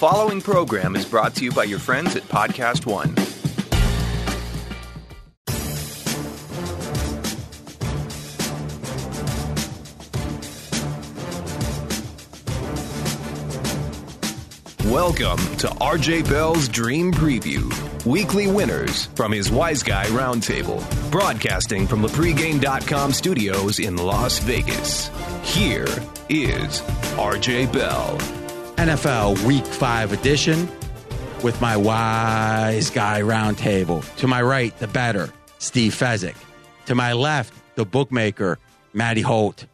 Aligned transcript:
following 0.00 0.40
program 0.40 0.96
is 0.96 1.04
brought 1.04 1.34
to 1.34 1.44
you 1.44 1.52
by 1.52 1.62
your 1.62 1.78
friends 1.78 2.16
at 2.16 2.22
Podcast 2.22 2.86
One. 2.86 3.14
Welcome 14.90 15.36
to 15.58 15.66
RJ 15.82 16.30
Bell's 16.30 16.66
Dream 16.66 17.12
Preview. 17.12 17.70
Weekly 18.06 18.50
winners 18.50 19.04
from 19.14 19.32
his 19.32 19.50
Wise 19.50 19.82
Guy 19.82 20.06
Roundtable. 20.06 20.80
Broadcasting 21.10 21.86
from 21.86 22.00
the 22.00 22.08
pregame.com 22.08 23.12
studios 23.12 23.78
in 23.78 23.98
Las 23.98 24.38
Vegas. 24.38 25.10
Here 25.42 25.88
is 26.30 26.80
RJ 27.18 27.70
Bell. 27.70 28.39
NFL 28.80 29.44
Week 29.44 29.66
5 29.66 30.14
edition 30.14 30.66
with 31.44 31.60
my 31.60 31.76
Wise 31.76 32.88
Guy 32.88 33.20
Roundtable. 33.20 34.02
To 34.16 34.26
my 34.26 34.40
right, 34.40 34.74
the 34.78 34.86
bettor, 34.86 35.30
Steve 35.58 35.92
Fezzik. 35.92 36.34
To 36.86 36.94
my 36.94 37.12
left, 37.12 37.52
the 37.74 37.84
bookmaker, 37.84 38.58
Matty 38.94 39.20
Holt. 39.20 39.66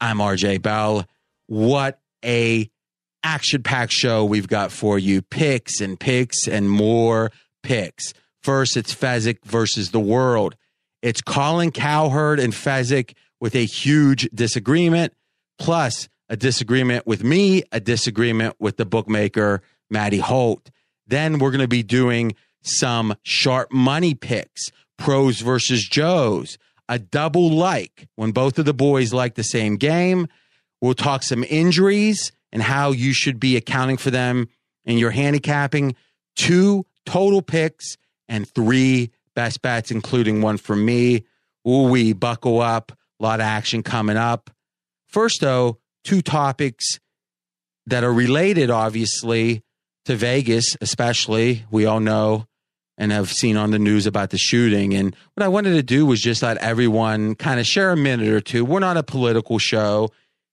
I'm 0.00 0.18
RJ 0.18 0.62
Bell. 0.62 1.06
What 1.46 2.00
a 2.24 2.68
action 3.22 3.62
packed 3.62 3.92
show 3.92 4.24
we've 4.24 4.48
got 4.48 4.72
for 4.72 4.98
you. 4.98 5.22
Picks 5.22 5.80
and 5.80 6.00
picks 6.00 6.48
and 6.48 6.68
more 6.68 7.30
picks. 7.62 8.12
First, 8.42 8.76
it's 8.76 8.92
Fezzik 8.92 9.44
versus 9.44 9.92
the 9.92 10.00
world. 10.00 10.56
It's 11.02 11.20
Colin 11.20 11.70
Cowherd 11.70 12.40
and 12.40 12.52
Fezzik 12.52 13.12
with 13.38 13.54
a 13.54 13.64
huge 13.64 14.28
disagreement, 14.34 15.12
plus 15.60 16.08
a 16.30 16.36
disagreement 16.36 17.06
with 17.06 17.24
me, 17.24 17.64
a 17.72 17.80
disagreement 17.80 18.54
with 18.60 18.76
the 18.76 18.86
bookmaker, 18.86 19.60
Matty 19.90 20.18
Holt. 20.18 20.70
Then 21.06 21.40
we're 21.40 21.50
going 21.50 21.60
to 21.60 21.68
be 21.68 21.82
doing 21.82 22.36
some 22.62 23.16
sharp 23.24 23.72
money 23.72 24.14
picks, 24.14 24.70
pros 24.96 25.40
versus 25.40 25.82
Joes, 25.86 26.56
a 26.88 27.00
double 27.00 27.50
like 27.50 28.06
when 28.14 28.30
both 28.30 28.58
of 28.60 28.64
the 28.64 28.72
boys 28.72 29.12
like 29.12 29.34
the 29.34 29.42
same 29.42 29.76
game. 29.76 30.28
We'll 30.80 30.94
talk 30.94 31.24
some 31.24 31.44
injuries 31.44 32.30
and 32.52 32.62
how 32.62 32.92
you 32.92 33.12
should 33.12 33.40
be 33.40 33.56
accounting 33.56 33.96
for 33.96 34.12
them 34.12 34.48
in 34.84 34.98
your 34.98 35.10
handicapping. 35.10 35.96
Two 36.36 36.86
total 37.04 37.42
picks 37.42 37.96
and 38.28 38.48
three 38.48 39.10
best 39.34 39.62
bets, 39.62 39.90
including 39.90 40.42
one 40.42 40.58
from 40.58 40.84
me. 40.84 41.24
Ooh, 41.68 41.88
we 41.90 42.12
buckle 42.12 42.60
up. 42.60 42.92
A 43.18 43.22
lot 43.22 43.40
of 43.40 43.44
action 43.46 43.82
coming 43.82 44.16
up. 44.16 44.48
First, 45.08 45.40
though, 45.40 45.79
two 46.04 46.22
topics 46.22 46.98
that 47.86 48.04
are 48.04 48.12
related, 48.12 48.70
obviously, 48.70 49.62
to 50.04 50.16
Vegas, 50.16 50.76
especially. 50.80 51.64
We 51.70 51.86
all 51.86 52.00
know 52.00 52.46
and 52.98 53.12
have 53.12 53.32
seen 53.32 53.56
on 53.56 53.70
the 53.70 53.78
news 53.78 54.06
about 54.06 54.30
the 54.30 54.38
shooting. 54.38 54.94
And 54.94 55.16
what 55.34 55.42
I 55.44 55.48
wanted 55.48 55.72
to 55.72 55.82
do 55.82 56.04
was 56.04 56.20
just 56.20 56.42
let 56.42 56.58
everyone 56.58 57.34
kind 57.34 57.58
of 57.58 57.66
share 57.66 57.90
a 57.90 57.96
minute 57.96 58.28
or 58.28 58.42
two. 58.42 58.64
We're 58.64 58.80
not 58.80 58.98
a 58.98 59.02
political 59.02 59.58
show. 59.58 60.10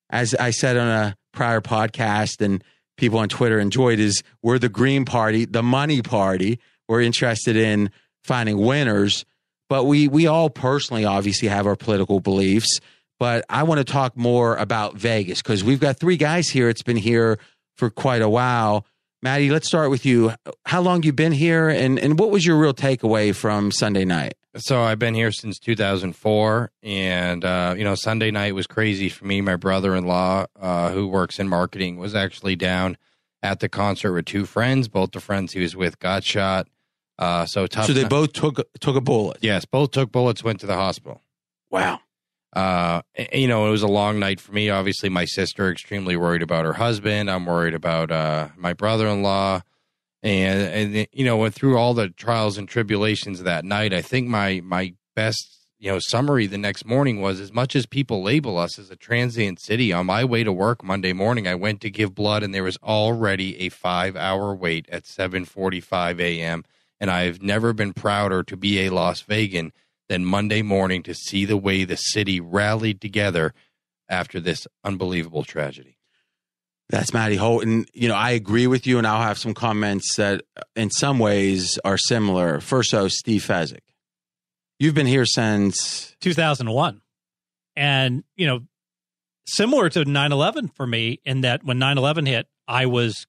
As 0.09 0.33
I 0.33 0.51
said 0.51 0.77
on 0.77 0.87
a 0.87 1.17
prior 1.33 1.59
podcast 1.59 2.41
and 2.41 2.63
people 2.95 3.19
on 3.19 3.27
Twitter 3.27 3.59
enjoyed 3.59 3.99
is 3.99 4.23
we're 4.41 4.59
the 4.59 4.69
Green 4.69 5.03
Party, 5.03 5.43
the 5.43 5.61
money 5.61 6.01
party. 6.01 6.59
We're 6.87 7.01
interested 7.01 7.57
in 7.57 7.91
finding 8.23 8.57
winners, 8.57 9.25
but 9.69 9.83
we 9.83 10.07
we 10.07 10.25
all 10.25 10.49
personally 10.49 11.03
obviously 11.03 11.49
have 11.49 11.67
our 11.67 11.75
political 11.75 12.21
beliefs. 12.21 12.79
But 13.19 13.45
I 13.49 13.63
want 13.63 13.79
to 13.79 13.83
talk 13.83 14.15
more 14.15 14.55
about 14.57 14.95
Vegas 14.95 15.41
because 15.41 15.63
we've 15.63 15.79
got 15.79 15.97
three 15.97 16.17
guys 16.17 16.49
here. 16.49 16.69
It's 16.69 16.83
been 16.83 16.97
here 16.97 17.39
for 17.75 17.89
quite 17.89 18.21
a 18.21 18.29
while. 18.29 18.85
Matty, 19.23 19.49
let's 19.49 19.67
start 19.67 19.89
with 19.89 20.05
you. 20.05 20.33
How 20.65 20.81
long 20.81 21.01
you 21.01 21.11
been 21.11 21.31
here, 21.31 21.69
and 21.69 21.97
and 21.97 22.19
what 22.19 22.29
was 22.29 22.45
your 22.45 22.55
real 22.57 22.73
takeaway 22.73 23.33
from 23.35 23.71
Sunday 23.71 24.05
night? 24.05 24.35
So 24.57 24.81
I've 24.81 24.99
been 24.99 25.15
here 25.15 25.31
since 25.31 25.57
2004, 25.59 26.71
and 26.83 27.43
uh, 27.43 27.73
you 27.75 27.83
know 27.83 27.95
Sunday 27.95 28.29
night 28.29 28.53
was 28.53 28.67
crazy 28.67 29.09
for 29.09 29.25
me. 29.25 29.41
My 29.41 29.55
brother-in-law, 29.55 30.45
uh, 30.59 30.91
who 30.91 31.07
works 31.07 31.39
in 31.39 31.47
marketing, 31.47 31.97
was 31.97 32.13
actually 32.13 32.55
down 32.55 32.95
at 33.41 33.59
the 33.59 33.69
concert 33.69 34.13
with 34.13 34.25
two 34.25 34.45
friends. 34.45 34.87
Both 34.87 35.11
the 35.11 35.19
friends 35.19 35.53
he 35.53 35.61
was 35.61 35.75
with 35.75 35.97
got 35.97 36.23
shot. 36.23 36.67
Uh, 37.17 37.47
so 37.47 37.65
tough. 37.65 37.87
So 37.87 37.93
they 37.93 38.03
both 38.03 38.33
took 38.33 38.59
took 38.79 38.95
a 38.95 39.01
bullet. 39.01 39.37
Yes, 39.41 39.65
both 39.65 39.91
took 39.91 40.11
bullets. 40.11 40.43
Went 40.43 40.59
to 40.59 40.67
the 40.67 40.75
hospital. 40.75 41.23
Wow. 41.71 42.01
Uh, 42.53 43.01
you 43.33 43.47
know, 43.47 43.67
it 43.67 43.71
was 43.71 43.83
a 43.83 43.87
long 43.87 44.19
night 44.19 44.39
for 44.39 44.51
me. 44.53 44.69
Obviously, 44.69 45.09
my 45.09 45.25
sister 45.25 45.69
extremely 45.69 46.15
worried 46.15 46.41
about 46.41 46.65
her 46.65 46.73
husband. 46.73 47.29
I'm 47.29 47.45
worried 47.45 47.73
about 47.73 48.11
uh, 48.11 48.49
my 48.55 48.73
brother-in-law 48.73 49.61
and 50.23 50.95
and 50.95 51.07
you 51.11 51.23
know 51.23 51.37
went 51.37 51.53
through 51.53 51.77
all 51.77 51.93
the 51.93 52.09
trials 52.09 52.57
and 52.57 52.67
tribulations 52.67 53.43
that 53.43 53.63
night 53.63 53.93
i 53.93 54.01
think 54.01 54.27
my 54.27 54.61
my 54.63 54.93
best 55.15 55.67
you 55.79 55.91
know 55.91 55.99
summary 55.99 56.47
the 56.47 56.57
next 56.57 56.85
morning 56.85 57.21
was 57.21 57.39
as 57.39 57.53
much 57.53 57.75
as 57.75 57.85
people 57.85 58.23
label 58.23 58.57
us 58.57 58.79
as 58.79 58.89
a 58.89 58.95
transient 58.95 59.59
city 59.59 59.93
on 59.93 60.05
my 60.05 60.23
way 60.23 60.43
to 60.43 60.51
work 60.51 60.83
monday 60.83 61.13
morning 61.13 61.47
i 61.47 61.55
went 61.55 61.81
to 61.81 61.89
give 61.89 62.15
blood 62.15 62.41
and 62.43 62.53
there 62.53 62.63
was 62.63 62.77
already 62.83 63.59
a 63.59 63.69
5 63.69 64.15
hour 64.15 64.55
wait 64.55 64.87
at 64.89 65.03
7:45 65.03 66.19
a.m. 66.19 66.63
and 66.99 67.11
i've 67.11 67.41
never 67.41 67.73
been 67.73 67.93
prouder 67.93 68.43
to 68.43 68.57
be 68.57 68.85
a 68.85 68.89
las 68.89 69.21
vegan 69.21 69.71
than 70.09 70.25
monday 70.25 70.61
morning 70.61 71.03
to 71.03 71.13
see 71.13 71.45
the 71.45 71.57
way 71.57 71.83
the 71.83 71.97
city 71.97 72.39
rallied 72.39 73.01
together 73.01 73.53
after 74.09 74.39
this 74.39 74.67
unbelievable 74.83 75.43
tragedy 75.43 75.97
that's 76.89 77.13
Matty 77.13 77.35
Holt. 77.35 77.63
And, 77.63 77.89
you 77.93 78.07
know, 78.07 78.15
I 78.15 78.31
agree 78.31 78.67
with 78.67 78.87
you, 78.87 78.97
and 78.97 79.05
I'll 79.05 79.21
have 79.21 79.37
some 79.37 79.53
comments 79.53 80.15
that 80.15 80.41
uh, 80.55 80.61
in 80.75 80.89
some 80.89 81.19
ways 81.19 81.77
are 81.83 81.97
similar. 81.97 82.61
First, 82.61 82.91
though, 82.91 83.07
Steve 83.07 83.45
Fezzik. 83.45 83.79
You've 84.79 84.95
been 84.95 85.07
here 85.07 85.25
since 85.25 86.15
2001. 86.21 87.01
And, 87.75 88.23
you 88.35 88.47
know, 88.47 88.61
similar 89.45 89.89
to 89.89 90.05
9 90.05 90.31
11 90.31 90.69
for 90.69 90.87
me, 90.87 91.19
in 91.25 91.41
that 91.41 91.63
when 91.63 91.79
9 91.79 91.97
11 91.97 92.25
hit, 92.25 92.47
I 92.67 92.85
was 92.85 93.27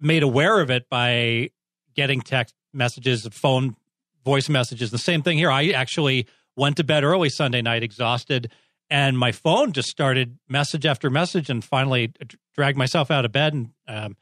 made 0.00 0.22
aware 0.22 0.60
of 0.60 0.70
it 0.70 0.88
by 0.88 1.50
getting 1.94 2.20
text 2.20 2.54
messages, 2.72 3.26
phone 3.30 3.76
voice 4.24 4.48
messages. 4.48 4.90
The 4.90 4.98
same 4.98 5.22
thing 5.22 5.38
here. 5.38 5.50
I 5.50 5.68
actually 5.70 6.26
went 6.56 6.76
to 6.76 6.84
bed 6.84 7.04
early 7.04 7.28
Sunday 7.28 7.62
night, 7.62 7.82
exhausted 7.82 8.50
and 8.90 9.16
my 9.16 9.32
phone 9.32 9.72
just 9.72 9.88
started 9.88 10.38
message 10.48 10.84
after 10.84 11.08
message 11.08 11.48
and 11.48 11.64
finally 11.64 12.12
dragged 12.54 12.76
myself 12.76 13.10
out 13.10 13.24
of 13.24 13.32
bed 13.32 13.54
and 13.54 13.70
um, 13.86 14.16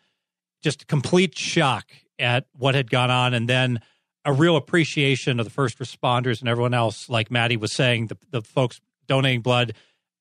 just 0.63 0.87
complete 0.87 1.37
shock 1.37 1.87
at 2.19 2.47
what 2.53 2.75
had 2.75 2.91
gone 2.91 3.11
on 3.11 3.33
and 3.33 3.49
then 3.49 3.81
a 4.25 4.33
real 4.33 4.57
appreciation 4.57 5.41
of 5.41 5.47
the 5.47 5.51
first 5.51 5.79
responders 5.79 6.41
and 6.41 6.49
everyone 6.49 6.75
else 6.75 7.09
like 7.09 7.31
matty 7.31 7.57
was 7.57 7.73
saying 7.73 8.09
the, 8.09 8.19
the 8.31 8.43
folks 8.43 8.81
donating 9.07 9.41
blood 9.41 9.73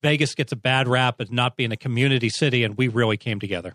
vegas 0.02 0.34
gets 0.34 0.52
a 0.52 0.56
bad 0.56 0.88
rap 0.88 1.20
as 1.20 1.30
not 1.30 1.56
being 1.56 1.72
a 1.72 1.76
community 1.76 2.28
city 2.28 2.64
and 2.64 2.78
we 2.78 2.88
really 2.88 3.16
came 3.16 3.40
together 3.40 3.74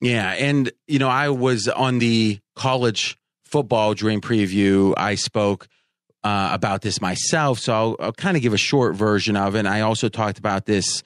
yeah 0.00 0.32
and 0.32 0.72
you 0.88 0.98
know 0.98 1.08
i 1.08 1.28
was 1.28 1.68
on 1.68 1.98
the 1.98 2.40
college 2.56 3.18
football 3.46 3.94
dream 3.94 4.20
preview 4.20 4.92
i 4.96 5.14
spoke 5.14 5.68
uh, 6.26 6.50
about 6.52 6.82
this 6.82 7.00
myself, 7.00 7.60
so 7.60 7.72
I'll, 7.72 7.96
I'll 8.00 8.12
kind 8.12 8.36
of 8.36 8.42
give 8.42 8.52
a 8.52 8.58
short 8.58 8.96
version 8.96 9.36
of 9.36 9.54
it. 9.54 9.60
And 9.60 9.68
I 9.68 9.82
also 9.82 10.08
talked 10.08 10.38
about 10.38 10.66
this 10.66 11.04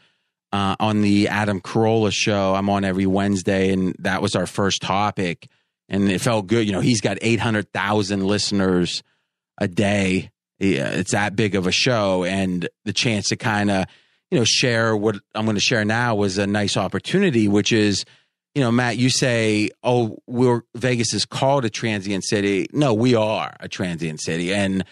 uh, 0.51 0.77
on 0.81 1.03
the 1.03 1.29
Adam 1.29 1.61
Carolla 1.61 2.11
show. 2.11 2.55
I'm 2.55 2.71
on 2.71 2.85
every 2.85 3.05
Wednesday, 3.05 3.71
and 3.71 3.95
that 3.99 4.23
was 4.23 4.35
our 4.35 4.47
first 4.47 4.81
topic. 4.81 5.47
And 5.91 6.11
it 6.11 6.23
felt 6.23 6.47
good. 6.47 6.67
You 6.67 6.73
know, 6.73 6.81
he's 6.81 7.03
got 7.03 7.19
800,000 7.21 8.25
listeners 8.25 9.03
a 9.59 9.69
day. 9.69 10.31
It's 10.59 11.13
that 11.13 11.37
big 11.37 11.55
of 11.55 11.67
a 11.67 11.73
show. 11.73 12.25
And 12.25 12.67
the 12.87 12.95
chance 12.95 13.29
to 13.29 13.37
kind 13.37 13.71
of, 13.71 13.85
you 14.31 14.39
know, 14.39 14.45
share 14.45 14.97
what 14.97 15.17
I'm 15.35 15.45
going 15.45 15.57
to 15.57 15.61
share 15.61 15.85
now 15.85 16.15
was 16.15 16.39
a 16.39 16.47
nice 16.47 16.79
opportunity, 16.79 17.47
which 17.47 17.73
is, 17.73 18.07
you 18.55 18.63
know, 18.63 18.73
Matt, 18.73 18.97
you 18.97 19.11
say, 19.11 19.71
oh, 19.83 20.19
we're 20.27 20.63
Vegas 20.75 21.15
is 21.15 21.25
called 21.25 21.65
a 21.65 21.71
transient 21.71 22.25
city. 22.25 22.67
No, 22.73 22.95
we 22.95 23.15
are 23.15 23.57
a 23.61 23.69
transient 23.69 24.21
city. 24.21 24.53
And 24.53 24.85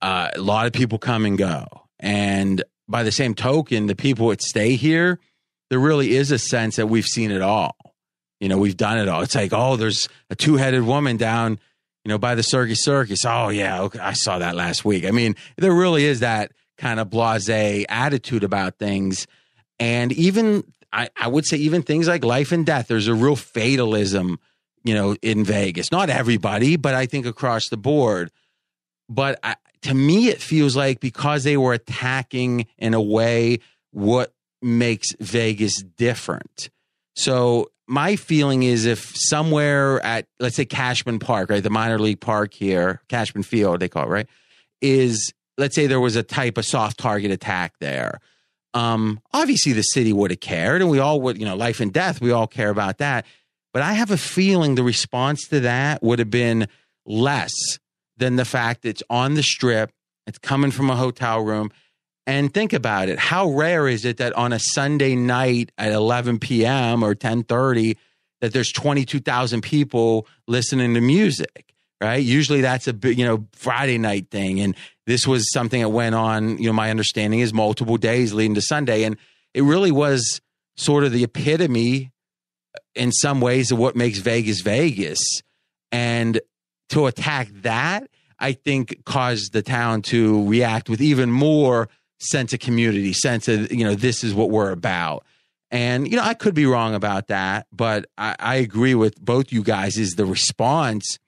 uh, 0.00 0.30
a 0.34 0.40
lot 0.40 0.66
of 0.66 0.72
people 0.72 0.98
come 0.98 1.24
and 1.24 1.36
go. 1.36 1.66
And 1.98 2.62
by 2.88 3.02
the 3.02 3.12
same 3.12 3.34
token, 3.34 3.86
the 3.86 3.96
people 3.96 4.28
that 4.28 4.42
stay 4.42 4.76
here, 4.76 5.18
there 5.70 5.78
really 5.78 6.14
is 6.16 6.30
a 6.30 6.38
sense 6.38 6.76
that 6.76 6.86
we've 6.86 7.06
seen 7.06 7.30
it 7.30 7.42
all. 7.42 7.76
You 8.40 8.48
know, 8.48 8.58
we've 8.58 8.76
done 8.76 8.98
it 8.98 9.08
all. 9.08 9.22
It's 9.22 9.34
like, 9.34 9.52
oh, 9.52 9.76
there's 9.76 10.08
a 10.30 10.34
two 10.34 10.56
headed 10.56 10.82
woman 10.82 11.16
down, 11.16 11.60
you 12.04 12.08
know, 12.08 12.18
by 12.18 12.34
the 12.34 12.42
Circus 12.42 12.82
Circus. 12.82 13.24
Oh, 13.26 13.50
yeah, 13.50 13.82
okay, 13.82 13.98
I 13.98 14.14
saw 14.14 14.38
that 14.38 14.56
last 14.56 14.84
week. 14.84 15.04
I 15.04 15.10
mean, 15.10 15.36
there 15.56 15.74
really 15.74 16.04
is 16.04 16.20
that 16.20 16.52
kind 16.78 16.98
of 16.98 17.10
blase 17.10 17.50
attitude 17.88 18.44
about 18.44 18.78
things. 18.78 19.26
And 19.78 20.10
even, 20.12 20.64
I, 20.92 21.08
I 21.16 21.28
would 21.28 21.46
say, 21.46 21.56
even 21.58 21.82
things 21.82 22.08
like 22.08 22.24
life 22.24 22.52
and 22.52 22.66
death, 22.66 22.88
there's 22.88 23.08
a 23.08 23.14
real 23.14 23.36
fatalism, 23.36 24.38
you 24.84 24.94
know, 24.94 25.16
in 25.22 25.44
Vegas. 25.44 25.92
Not 25.92 26.10
everybody, 26.10 26.76
but 26.76 26.94
I 26.94 27.06
think 27.06 27.26
across 27.26 27.68
the 27.68 27.76
board. 27.76 28.30
But 29.08 29.38
I, 29.42 29.56
to 29.82 29.94
me, 29.94 30.28
it 30.28 30.40
feels 30.40 30.76
like 30.76 31.00
because 31.00 31.44
they 31.44 31.56
were 31.56 31.72
attacking 31.72 32.66
in 32.78 32.94
a 32.94 33.00
way 33.00 33.60
what 33.92 34.32
makes 34.62 35.08
Vegas 35.20 35.82
different. 35.82 36.70
So 37.16 37.70
my 37.86 38.16
feeling 38.16 38.62
is 38.62 38.86
if 38.86 39.12
somewhere 39.16 40.04
at 40.04 40.26
let's 40.38 40.56
say 40.56 40.64
Cashman 40.64 41.18
Park, 41.18 41.50
right, 41.50 41.62
the 41.62 41.70
minor 41.70 41.98
league 41.98 42.20
park 42.20 42.54
here, 42.54 43.02
Cashman 43.08 43.42
Field, 43.42 43.80
they 43.80 43.88
call 43.88 44.04
it, 44.04 44.08
right, 44.08 44.26
is 44.80 45.32
let's 45.58 45.74
say 45.74 45.86
there 45.86 46.00
was 46.00 46.16
a 46.16 46.22
type 46.22 46.56
of 46.56 46.64
soft 46.64 46.98
target 46.98 47.30
attack 47.30 47.74
there. 47.80 48.20
Um, 48.74 49.20
obviously, 49.32 49.72
the 49.72 49.82
city 49.82 50.12
would 50.12 50.30
have 50.30 50.40
cared, 50.40 50.80
and 50.80 50.90
we 50.90 50.98
all 50.98 51.20
would, 51.22 51.38
you 51.38 51.44
know, 51.44 51.56
life 51.56 51.80
and 51.80 51.92
death, 51.92 52.20
we 52.20 52.30
all 52.30 52.46
care 52.46 52.70
about 52.70 52.98
that. 52.98 53.26
But 53.72 53.82
I 53.82 53.94
have 53.94 54.10
a 54.10 54.16
feeling 54.16 54.74
the 54.74 54.82
response 54.82 55.48
to 55.48 55.60
that 55.60 56.02
would 56.02 56.18
have 56.18 56.30
been 56.30 56.68
less 57.06 57.52
than 58.16 58.36
the 58.36 58.44
fact 58.44 58.84
it's 58.84 59.02
on 59.10 59.34
the 59.34 59.42
strip, 59.42 59.92
it's 60.26 60.38
coming 60.38 60.70
from 60.70 60.90
a 60.90 60.96
hotel 60.96 61.40
room. 61.40 61.70
And 62.26 62.52
think 62.52 62.72
about 62.72 63.08
it. 63.08 63.18
How 63.18 63.48
rare 63.48 63.88
is 63.88 64.04
it 64.04 64.18
that 64.18 64.34
on 64.34 64.52
a 64.52 64.58
Sunday 64.58 65.16
night 65.16 65.72
at 65.78 65.90
11 65.90 66.38
p.m. 66.38 67.02
or 67.02 67.08
1030 67.08 67.96
that 68.40 68.52
there's 68.52 68.72
22,000 68.72 69.62
people 69.62 70.26
listening 70.46 70.94
to 70.94 71.00
music, 71.00 71.74
right? 72.00 72.22
Usually 72.22 72.60
that's 72.60 72.86
a 72.88 72.94
you 73.02 73.24
know, 73.24 73.46
Friday 73.52 73.98
night 73.98 74.30
thing. 74.30 74.60
And 74.60 74.76
this 75.10 75.26
was 75.26 75.50
something 75.52 75.80
that 75.80 75.88
went 75.88 76.14
on, 76.14 76.58
you 76.58 76.66
know, 76.66 76.72
my 76.72 76.90
understanding 76.90 77.40
is 77.40 77.52
multiple 77.52 77.96
days 77.96 78.32
leading 78.32 78.54
to 78.54 78.62
Sunday. 78.62 79.02
And 79.02 79.16
it 79.54 79.62
really 79.62 79.90
was 79.90 80.40
sort 80.76 81.04
of 81.04 81.12
the 81.12 81.24
epitome 81.24 82.12
in 82.94 83.10
some 83.10 83.40
ways 83.40 83.72
of 83.72 83.78
what 83.78 83.96
makes 83.96 84.18
Vegas 84.18 84.60
Vegas. 84.60 85.42
And 85.90 86.40
to 86.90 87.06
attack 87.06 87.48
that, 87.62 88.08
I 88.38 88.52
think 88.52 89.04
caused 89.04 89.52
the 89.52 89.62
town 89.62 90.02
to 90.02 90.48
react 90.48 90.88
with 90.88 91.00
even 91.00 91.30
more 91.30 91.88
sense 92.20 92.52
of 92.52 92.60
community, 92.60 93.12
sense 93.12 93.48
of, 93.48 93.72
you 93.72 93.84
know, 93.84 93.94
this 93.94 94.22
is 94.22 94.32
what 94.32 94.50
we're 94.50 94.70
about. 94.70 95.24
And, 95.70 96.08
you 96.08 96.16
know, 96.16 96.22
I 96.22 96.34
could 96.34 96.54
be 96.54 96.66
wrong 96.66 96.94
about 96.94 97.28
that, 97.28 97.66
but 97.72 98.06
I, 98.16 98.34
I 98.38 98.54
agree 98.56 98.94
with 98.94 99.20
both 99.20 99.52
you 99.52 99.62
guys 99.62 99.98
is 99.98 100.14
the 100.14 100.26
response, 100.26 101.18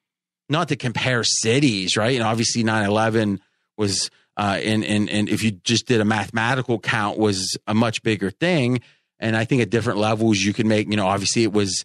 not 0.49 0.69
to 0.69 0.77
compare 0.77 1.23
cities, 1.23 1.97
right? 1.97 2.15
And 2.15 2.25
obviously 2.25 2.63
9 2.65 2.85
11 2.85 3.41
was, 3.77 4.11
uh, 4.37 4.59
and, 4.63 4.85
and, 4.85 5.09
and 5.11 5.29
if 5.29 5.43
you 5.43 5.53
just 5.53 5.87
did 5.87 6.01
a 6.01 6.05
mathematical 6.05 6.79
count, 6.79 7.19
was 7.19 7.57
a 7.67 7.75
much 7.75 8.03
bigger 8.03 8.31
thing. 8.31 8.81
And 9.19 9.37
I 9.37 9.45
think 9.45 9.63
at 9.63 9.71
different 9.71 9.99
levels, 9.99 10.39
you 10.39 10.53
can 10.53 10.69
make, 10.69 10.89
you 10.89 10.97
know, 10.97 11.07
obviously 11.07 11.43
it 11.45 11.53
was, 11.53 11.85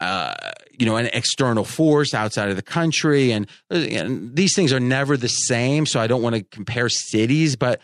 uh, 0.00 0.34
you 0.78 0.86
know, 0.86 0.96
an 0.96 1.10
external 1.12 1.64
force 1.64 2.14
outside 2.14 2.48
of 2.48 2.56
the 2.56 2.62
country. 2.62 3.32
And, 3.32 3.46
and 3.68 4.34
these 4.34 4.54
things 4.54 4.72
are 4.72 4.80
never 4.80 5.16
the 5.16 5.28
same. 5.28 5.84
So 5.84 6.00
I 6.00 6.06
don't 6.06 6.22
want 6.22 6.36
to 6.36 6.42
compare 6.42 6.88
cities, 6.88 7.56
but 7.56 7.80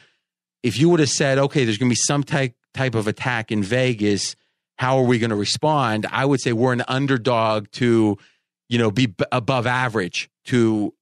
if 0.62 0.78
you 0.78 0.88
would 0.88 1.00
have 1.00 1.10
said, 1.10 1.38
okay, 1.38 1.64
there's 1.64 1.78
going 1.78 1.90
to 1.90 1.93
be 1.93 2.00
some 2.06 2.25
type 2.25 2.54
type 2.75 2.94
of 2.94 3.06
attack 3.06 3.50
in 3.50 3.62
Vegas, 3.62 4.37
how 4.78 4.98
are 4.98 5.04
we 5.04 5.19
going 5.19 5.31
to 5.31 5.37
respond? 5.37 6.06
I 6.10 6.25
would 6.25 6.40
say 6.40 6.52
we're 6.52 6.72
an 6.72 6.84
underdog 6.87 7.70
to, 7.72 8.19
you 8.69 8.78
know, 8.78 8.90
be 8.90 9.06
b- 9.06 9.25
above 9.32 9.66
average 9.66 10.28
to, 10.46 10.93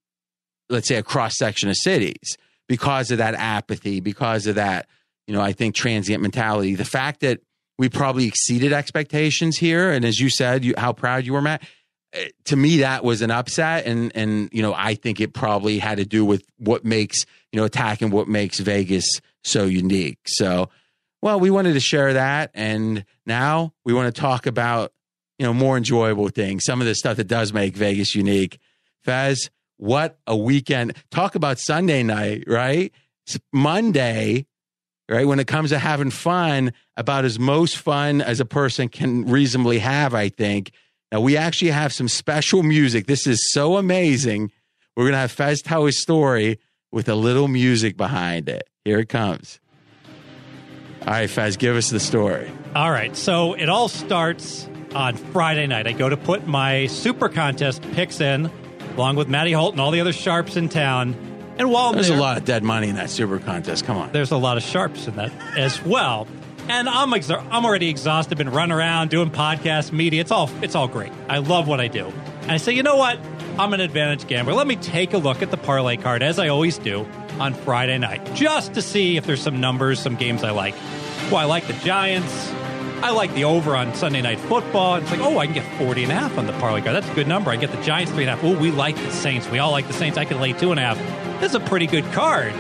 let's 0.69 0.89
say, 0.89 0.97
a 0.97 1.03
cross 1.03 1.37
section 1.37 1.69
of 1.69 1.77
cities 1.77 2.37
because 2.69 3.11
of 3.11 3.19
that 3.19 3.35
apathy, 3.35 4.01
because 4.01 4.47
of 4.47 4.55
that, 4.55 4.87
you 5.27 5.35
know, 5.35 5.41
I 5.41 5.53
think 5.53 5.75
transient 5.75 6.23
mentality. 6.23 6.75
The 6.75 6.85
fact 6.85 7.21
that 7.21 7.41
we 7.79 7.89
probably 7.89 8.27
exceeded 8.27 8.73
expectations 8.73 9.57
here, 9.59 9.91
and 9.91 10.05
as 10.05 10.19
you 10.21 10.31
said, 10.31 10.65
you, 10.65 10.75
how 10.79 10.93
proud 10.93 11.27
you 11.27 11.33
were, 11.33 11.43
Matt. 11.43 11.63
eh, 12.13 12.29
To 12.47 12.57
me, 12.57 12.79
that 12.79 13.05
was 13.05 13.21
an 13.23 13.31
upset, 13.31 13.87
and 13.87 14.13
and 14.15 14.49
you 14.53 14.63
know, 14.63 14.75
I 14.75 14.95
think 14.95 15.21
it 15.21 15.35
probably 15.35 15.79
had 15.79 15.99
to 15.99 16.05
do 16.05 16.25
with 16.25 16.45
what 16.59 16.85
makes 16.85 17.25
you 17.53 17.59
know 17.59 17.65
attacking 17.65 18.11
what 18.11 18.29
makes 18.29 18.61
Vegas 18.61 19.21
so 19.43 19.65
unique. 19.65 20.19
So, 20.27 20.71
well, 21.21 21.41
we 21.41 21.51
wanted 21.51 21.73
to 21.75 21.81
share 21.81 22.13
that, 22.15 22.51
and 22.55 23.05
now 23.27 23.75
we 23.85 23.93
want 23.93 24.15
to 24.15 24.21
talk 24.21 24.47
about 24.47 24.93
you 25.39 25.45
know 25.47 25.53
more 25.53 25.77
enjoyable 25.77 26.29
things, 26.29 26.65
some 26.65 26.81
of 26.81 26.87
the 26.87 26.95
stuff 26.95 27.17
that 27.17 27.27
does 27.27 27.53
make 27.53 27.77
Vegas 27.77 28.15
unique. 28.15 28.59
Fez, 29.03 29.51
what 29.77 30.19
a 30.27 30.37
weekend! 30.37 30.95
Talk 31.11 31.35
about 31.35 31.59
Sunday 31.59 32.03
night, 32.03 32.45
right? 32.47 32.93
It's 33.27 33.39
Monday, 33.53 34.47
right? 35.09 35.27
When 35.27 35.41
it 35.41 35.47
comes 35.47 35.71
to 35.71 35.79
having 35.79 36.11
fun, 36.11 36.73
about 36.97 37.25
as 37.25 37.39
most 37.39 37.77
fun 37.77 38.21
as 38.21 38.41
a 38.41 38.45
person 38.45 38.89
can 38.89 39.25
reasonably 39.27 39.79
have, 39.81 40.15
I 40.15 40.29
think. 40.29 40.73
Now 41.11 41.21
we 41.21 41.37
actually 41.37 41.71
have 41.71 41.93
some 41.93 42.09
special 42.09 42.63
music. 42.63 43.07
This 43.07 43.27
is 43.27 43.51
so 43.53 43.77
amazing. 43.77 44.51
We're 44.97 45.07
gonna 45.07 45.19
have 45.19 45.33
Fez 45.33 45.63
tell 45.63 45.87
his 45.87 46.01
story 46.01 46.59
with 46.93 47.09
a 47.09 47.15
little 47.15 47.49
music 47.49 47.97
behind 47.97 48.49
it. 48.49 48.69
Here 48.85 49.01
it 49.01 49.09
comes. 49.09 49.61
All 51.03 51.13
right, 51.13 51.29
Fez, 51.29 51.57
give 51.57 51.77
us 51.77 51.91
the 51.91 52.01
story. 52.01 52.51
All 52.75 52.91
right. 52.91 53.15
So 53.15 53.55
it 53.55 53.69
all 53.69 53.89
starts 53.89 54.69
on 54.95 55.17
Friday 55.17 55.67
night. 55.67 55.87
I 55.87 55.93
go 55.93 56.09
to 56.09 56.17
put 56.17 56.47
my 56.47 56.87
super 56.87 57.29
contest 57.29 57.83
picks 57.93 58.21
in, 58.21 58.51
along 58.97 59.17
with 59.17 59.29
Matty 59.29 59.53
Holt 59.53 59.73
and 59.73 59.81
all 59.81 59.91
the 59.91 60.01
other 60.01 60.13
sharps 60.13 60.57
in 60.57 60.69
town. 60.69 61.15
And 61.59 61.71
while 61.71 61.93
There's 61.93 62.09
there, 62.09 62.19
a 62.19 62.21
lot 62.21 62.37
of 62.37 62.45
dead 62.45 62.63
money 62.65 62.89
in 62.89 62.97
that 62.97 63.11
super 63.11 63.39
contest. 63.39 63.85
Come 63.85 63.97
on. 63.97 64.11
there's 64.13 64.33
a 64.33 64.37
lot 64.37 64.57
of 64.57 64.63
sharps 64.63 65.07
in 65.07 65.17
that 65.17 65.33
as 65.57 65.81
well. 65.85 66.27
And 66.69 66.89
I'm 66.89 67.11
exa- 67.11 67.47
I'm 67.51 67.65
already 67.67 67.89
exhausted. 67.91 68.39
Been 68.39 68.49
running 68.51 68.77
around 68.77 69.11
doing 69.11 69.31
podcast 69.31 69.93
media. 69.93 70.21
It's 70.23 70.31
all 70.31 70.51
it's 70.63 70.75
all 70.75 70.89
great. 70.89 71.13
I 71.29 71.39
love 71.39 71.69
what 71.69 71.79
I 71.79 71.89
do. 71.89 72.07
And 72.43 72.51
I 72.53 72.57
say, 72.57 72.73
you 72.73 72.83
know 72.83 72.97
what? 72.97 73.19
I'm 73.59 73.73
an 73.75 73.81
advantage 73.81 74.27
gambler. 74.27 74.55
Let 74.55 74.67
me 74.67 74.75
take 74.77 75.13
a 75.13 75.19
look 75.19 75.43
at 75.43 75.51
the 75.51 75.57
parlay 75.59 75.97
card 75.97 76.23
as 76.23 76.39
I 76.39 76.49
always 76.49 76.79
do 76.79 77.07
on 77.39 77.53
Friday 77.55 77.99
night, 77.99 78.35
just 78.35 78.75
to 78.75 78.83
see 78.83 79.17
if 79.17 79.27
there's 79.27 79.43
some 79.43 79.61
numbers, 79.61 80.01
some 80.01 80.17
games 80.17 80.43
I 80.43 80.51
like. 80.51 80.75
Well, 81.31 81.37
I 81.37 81.45
like 81.45 81.67
the 81.67 81.73
Giants. 81.75 82.51
I 83.03 83.11
like 83.11 83.35
the 83.35 83.45
over 83.45 83.77
on 83.77 83.95
Sunday 83.95 84.23
Night 84.23 84.41
Football. 84.41 84.97
It's 84.97 85.11
like, 85.11 85.21
oh, 85.21 85.39
I 85.39 85.47
can 85.47 85.55
get 85.55 85.79
40 85.79 86.05
and 86.05 86.13
a 86.13 86.15
half 86.15 86.39
on 86.39 86.47
the 86.47 86.53
parlay 86.55 86.81
card. 86.81 86.97
That's 86.97 87.09
a 87.09 87.15
good 87.15 87.29
number. 87.29 87.51
I 87.51 87.57
get 87.57 87.71
the 87.71 87.83
Giants 87.83 88.13
three 88.13 88.25
and 88.25 88.31
a 88.31 88.37
half. 88.37 88.45
Oh, 88.45 88.59
we 88.59 88.71
like 88.71 88.97
the 88.97 89.11
Saints. 89.11 89.49
We 89.49 89.59
all 89.59 89.73
like 89.73 89.87
the 89.87 89.93
Saints. 89.93 90.17
I 90.17 90.25
can 90.25 90.41
lay 90.41 90.53
two 90.53 90.71
and 90.71 90.81
a 90.81 90.83
half. 90.83 90.99
This 91.41 91.51
is 91.51 91.57
a 91.57 91.61
pretty 91.61 91.87
good 91.87 92.05
card. 92.13 92.55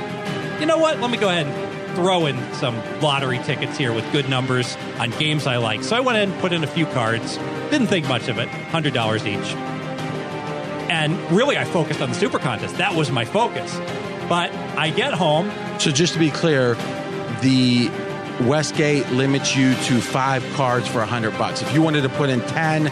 You 0.60 0.66
know 0.66 0.78
what? 0.78 1.00
Let 1.00 1.10
me 1.10 1.16
go 1.16 1.28
ahead 1.28 1.46
and 1.46 1.96
throw 1.96 2.26
in 2.26 2.36
some 2.54 2.76
lottery 3.00 3.38
tickets 3.38 3.78
here 3.78 3.92
with 3.92 4.10
good 4.12 4.28
numbers 4.28 4.76
on 4.98 5.10
games 5.10 5.46
I 5.46 5.56
like. 5.56 5.82
So 5.82 5.96
I 5.96 6.00
went 6.00 6.19
in 6.19 6.32
and 6.32 6.40
put 6.40 6.52
in 6.52 6.62
a 6.64 6.66
few 6.66 6.86
cards. 6.86 7.36
Didn't 7.70 7.86
think 7.86 8.08
much 8.08 8.28
of 8.28 8.38
it. 8.38 8.48
$100 8.48 9.26
each. 9.26 9.54
And 10.90 11.19
really, 11.32 11.56
I 11.56 11.64
focused 11.64 12.00
on 12.00 12.10
the 12.10 12.14
super 12.14 12.38
contest. 12.38 12.76
That 12.76 12.94
was 12.94 13.10
my 13.10 13.25
focus. 13.25 13.75
But 14.28 14.52
I 14.76 14.90
get 14.90 15.14
home. 15.14 15.50
So 15.78 15.90
just 15.90 16.12
to 16.12 16.19
be 16.19 16.31
clear, 16.31 16.75
the 17.40 17.90
Westgate 18.42 19.08
limits 19.10 19.54
you 19.54 19.75
to 19.75 20.00
five 20.00 20.44
cards 20.54 20.88
for 20.88 21.00
a 21.00 21.06
hundred 21.06 21.38
bucks. 21.38 21.62
If 21.62 21.72
you 21.72 21.82
wanted 21.82 22.02
to 22.02 22.08
put 22.08 22.31
in 22.31 22.40
ten, 22.42 22.84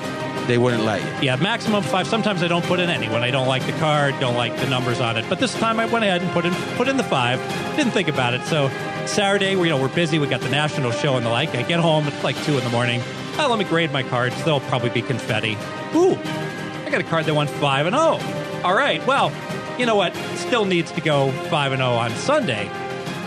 they 0.46 0.56
wouldn't 0.56 0.84
let 0.84 1.02
you. 1.02 1.26
Yeah, 1.26 1.36
maximum 1.36 1.82
five. 1.82 2.06
Sometimes 2.06 2.42
I 2.42 2.48
don't 2.48 2.64
put 2.64 2.80
in 2.80 2.90
any 2.90 3.08
when 3.08 3.22
I 3.22 3.30
don't 3.30 3.48
like 3.48 3.66
the 3.66 3.72
card, 3.72 4.18
don't 4.20 4.36
like 4.36 4.56
the 4.56 4.68
numbers 4.68 5.00
on 5.00 5.16
it. 5.16 5.24
But 5.28 5.40
this 5.40 5.54
time 5.54 5.80
I 5.80 5.86
went 5.86 6.04
ahead 6.04 6.22
and 6.22 6.30
put 6.30 6.44
in 6.44 6.54
put 6.76 6.88
in 6.88 6.96
the 6.96 7.04
five. 7.04 7.40
Didn't 7.76 7.92
think 7.92 8.08
about 8.08 8.34
it. 8.34 8.42
So 8.44 8.68
Saturday, 9.06 9.56
we 9.56 9.68
you 9.68 9.74
know 9.74 9.80
we're 9.80 9.94
busy. 9.94 10.18
We 10.18 10.26
got 10.26 10.40
the 10.40 10.48
national 10.48 10.92
show 10.92 11.16
and 11.16 11.26
the 11.26 11.30
like. 11.30 11.54
I 11.54 11.62
get 11.62 11.80
home. 11.80 12.06
It's 12.06 12.22
like 12.22 12.36
two 12.44 12.56
in 12.56 12.64
the 12.64 12.70
morning. 12.70 13.02
Oh, 13.38 13.48
let 13.48 13.58
me 13.58 13.64
grade 13.64 13.92
my 13.92 14.02
cards. 14.02 14.42
They'll 14.44 14.60
probably 14.60 14.90
be 14.90 15.02
confetti. 15.02 15.56
Ooh, 15.94 16.16
I 16.16 16.88
got 16.90 17.00
a 17.00 17.04
card 17.04 17.24
that 17.24 17.34
went 17.34 17.50
five 17.50 17.86
and 17.86 17.96
zero. 17.96 18.18
All 18.62 18.74
right. 18.74 19.04
Well, 19.06 19.32
you 19.78 19.86
know 19.86 19.96
what? 19.96 20.14
Still 20.36 20.66
needs 20.66 20.92
to 20.92 21.00
go 21.00 21.32
five 21.48 21.72
and 21.72 21.80
zero 21.80 21.94
on 21.94 22.10
Sunday. 22.12 22.68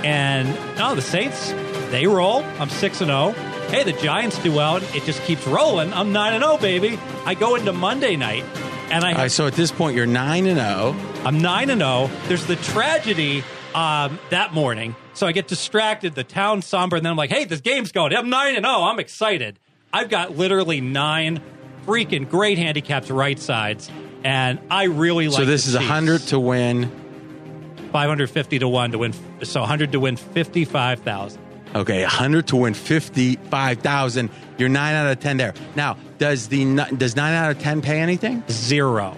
And 0.04 0.48
oh, 0.80 0.96
the 0.96 1.02
Saints 1.02 1.52
they 1.92 2.08
roll. 2.08 2.44
I'm 2.60 2.70
six 2.70 3.02
and 3.02 3.10
zero. 3.10 3.32
Hey, 3.70 3.84
the 3.84 3.94
Giants 3.94 4.38
do 4.40 4.52
well. 4.52 4.78
It 4.78 5.04
just 5.04 5.22
keeps 5.24 5.46
rolling. 5.48 5.94
I'm 5.94 6.12
nine 6.12 6.34
and 6.34 6.44
zero, 6.44 6.58
baby. 6.58 7.00
I 7.26 7.34
go 7.34 7.56
into 7.56 7.74
Monday 7.74 8.16
night, 8.16 8.44
and 8.90 9.04
I 9.04 9.12
All 9.12 9.18
right, 9.18 9.32
so 9.32 9.48
at 9.48 9.54
this 9.54 9.72
point, 9.72 9.96
you're 9.96 10.06
nine 10.06 10.46
and 10.46 10.60
oh. 10.60 10.94
zero. 10.94 11.24
I'm 11.26 11.40
nine 11.40 11.70
and 11.70 11.82
zero. 11.82 12.10
There's 12.28 12.46
the 12.46 12.56
tragedy 12.58 13.44
um, 13.74 14.20
that 14.30 14.54
morning, 14.54 14.96
so 15.14 15.28
I 15.28 15.32
get 15.32 15.48
distracted. 15.48 16.16
The 16.16 16.24
town's 16.24 16.66
somber, 16.66 16.96
and 16.98 17.06
then 17.06 17.12
I'm 17.12 17.18
like, 17.18 17.32
"Hey, 17.32 17.46
this 17.46 17.62
game's 17.62 17.92
going. 17.92 18.16
I'm 18.16 18.30
nine 18.30 18.56
and 18.56 18.66
zero. 18.66 18.84
I'm 18.84 19.00
excited. 19.00 19.60
I've 19.92 20.10
got 20.10 20.38
literally 20.38 20.82
nine 20.82 21.42
freaking 21.86 22.30
great 22.30 22.58
handicaps 22.58 23.10
right 23.10 23.40
sides, 23.40 23.90
and 24.24 24.60
I 24.70 24.84
really 24.86 25.28
like. 25.28 25.38
So 25.38 25.46
this 25.46 25.68
is 25.68 25.76
a 25.76 25.82
hundred 25.82 26.22
to 26.28 26.40
win. 26.40 26.92
550 27.96 28.60
to 28.60 28.68
one 28.68 28.92
to 28.92 28.98
win. 28.98 29.14
So 29.44 29.62
100 29.62 29.94
to 29.94 30.02
win 30.02 30.18
55,000. 30.18 31.45
Okay, 31.76 32.04
hundred 32.04 32.48
to 32.48 32.56
win 32.56 32.74
fifty-five 32.74 33.80
thousand. 33.80 34.30
You're 34.58 34.70
nine 34.70 34.96
out 34.96 35.12
of 35.12 35.20
ten 35.20 35.36
there. 35.38 35.54
Now, 35.76 35.98
does 36.18 36.48
the 36.48 36.64
does 36.98 37.16
nine 37.18 37.34
out 37.34 37.52
of 37.52 37.60
ten 37.60 37.82
pay 37.82 38.00
anything? 38.00 38.44
Zero. 38.50 39.18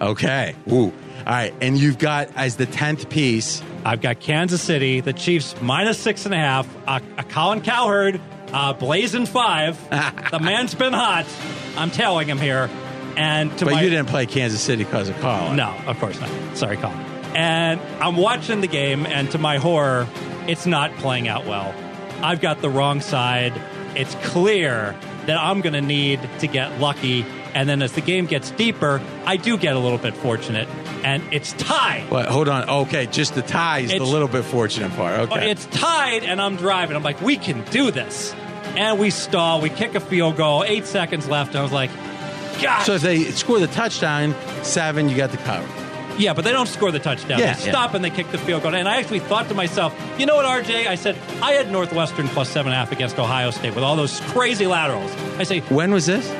Okay. 0.00 0.56
Ooh. 0.70 0.92
All 1.24 1.32
right, 1.32 1.54
and 1.60 1.78
you've 1.78 1.98
got 1.98 2.28
as 2.34 2.56
the 2.56 2.66
tenth 2.66 3.08
piece. 3.08 3.62
I've 3.84 4.00
got 4.00 4.18
Kansas 4.18 4.60
City, 4.60 5.00
the 5.00 5.12
Chiefs 5.12 5.54
minus 5.62 5.96
six 5.98 6.24
and 6.26 6.34
a 6.34 6.38
half. 6.38 6.68
Uh, 6.88 6.98
a 7.16 7.22
Colin 7.22 7.60
Cowherd, 7.60 8.20
uh, 8.52 8.72
blazing 8.72 9.26
five. 9.26 9.78
the 10.30 10.40
man's 10.40 10.74
been 10.74 10.92
hot. 10.92 11.26
I'm 11.76 11.92
telling 11.92 12.26
him 12.26 12.38
here. 12.38 12.68
And 13.16 13.56
to 13.58 13.66
But 13.66 13.74
my 13.74 13.82
you 13.82 13.90
didn't 13.90 14.08
play 14.08 14.26
Kansas 14.26 14.60
City 14.60 14.82
because 14.82 15.08
of 15.08 15.20
Colin. 15.20 15.54
no, 15.54 15.72
of 15.86 16.00
course 16.00 16.18
not. 16.18 16.56
Sorry, 16.56 16.76
Colin. 16.76 16.98
And 17.36 17.80
I'm 18.00 18.16
watching 18.16 18.60
the 18.60 18.66
game, 18.66 19.06
and 19.06 19.30
to 19.30 19.38
my 19.38 19.58
horror, 19.58 20.08
it's 20.48 20.66
not 20.66 20.92
playing 20.96 21.28
out 21.28 21.46
well. 21.46 21.72
I've 22.22 22.40
got 22.40 22.60
the 22.60 22.70
wrong 22.70 23.00
side. 23.00 23.52
It's 23.96 24.14
clear 24.26 24.96
that 25.26 25.38
I'm 25.38 25.60
going 25.60 25.74
to 25.74 25.80
need 25.80 26.20
to 26.40 26.46
get 26.46 26.80
lucky. 26.80 27.24
And 27.54 27.68
then 27.68 27.82
as 27.82 27.92
the 27.92 28.00
game 28.00 28.26
gets 28.26 28.50
deeper, 28.52 29.00
I 29.26 29.36
do 29.36 29.56
get 29.58 29.76
a 29.76 29.78
little 29.78 29.98
bit 29.98 30.14
fortunate. 30.14 30.68
And 31.04 31.22
it's 31.32 31.52
tied. 31.54 32.08
What? 32.10 32.26
Hold 32.26 32.48
on. 32.48 32.68
Okay, 32.68 33.06
just 33.06 33.34
the 33.34 33.42
tie 33.42 33.80
is 33.80 33.90
the 33.90 33.96
It's- 33.96 34.08
little 34.10 34.28
bit 34.28 34.44
fortunate 34.44 34.94
part. 34.96 35.20
Okay. 35.20 35.50
It's 35.50 35.66
tied, 35.66 36.22
and 36.24 36.40
I'm 36.40 36.56
driving. 36.56 36.96
I'm 36.96 37.02
like, 37.02 37.20
we 37.20 37.36
can 37.36 37.62
do 37.70 37.90
this. 37.90 38.34
And 38.76 38.98
we 38.98 39.10
stall. 39.10 39.60
We 39.60 39.68
kick 39.68 39.94
a 39.94 40.00
field 40.00 40.36
goal. 40.36 40.64
Eight 40.66 40.86
seconds 40.86 41.28
left. 41.28 41.50
And 41.50 41.58
I 41.58 41.62
was 41.62 41.72
like, 41.72 41.90
God. 42.62 42.84
so 42.84 42.94
if 42.94 43.02
they 43.02 43.24
score 43.32 43.58
the 43.58 43.66
touchdown, 43.66 44.34
seven, 44.62 45.08
you 45.10 45.16
got 45.16 45.30
the 45.30 45.36
cover. 45.38 45.66
Yeah, 46.18 46.32
but 46.32 46.44
they 46.44 46.52
don't 46.52 46.68
score 46.68 46.90
the 46.90 46.98
touchdown. 46.98 47.38
Yeah, 47.38 47.54
they 47.54 47.64
yeah. 47.66 47.72
stop 47.72 47.94
and 47.94 48.04
they 48.04 48.10
kick 48.10 48.30
the 48.30 48.38
field 48.38 48.62
goal. 48.62 48.74
And 48.74 48.88
I 48.88 48.96
actually 48.98 49.20
thought 49.20 49.48
to 49.48 49.54
myself, 49.54 49.94
you 50.18 50.26
know 50.26 50.36
what, 50.36 50.44
RJ? 50.44 50.86
I 50.86 50.94
said, 50.94 51.16
I 51.42 51.52
had 51.52 51.70
Northwestern 51.70 52.28
plus 52.28 52.48
seven 52.48 52.72
and 52.72 52.76
a 52.76 52.78
half 52.78 52.92
against 52.92 53.18
Ohio 53.18 53.50
State 53.50 53.74
with 53.74 53.84
all 53.84 53.96
those 53.96 54.20
crazy 54.20 54.66
laterals. 54.66 55.10
I 55.38 55.44
say, 55.44 55.60
When 55.60 55.92
was 55.92 56.06
this? 56.06 56.30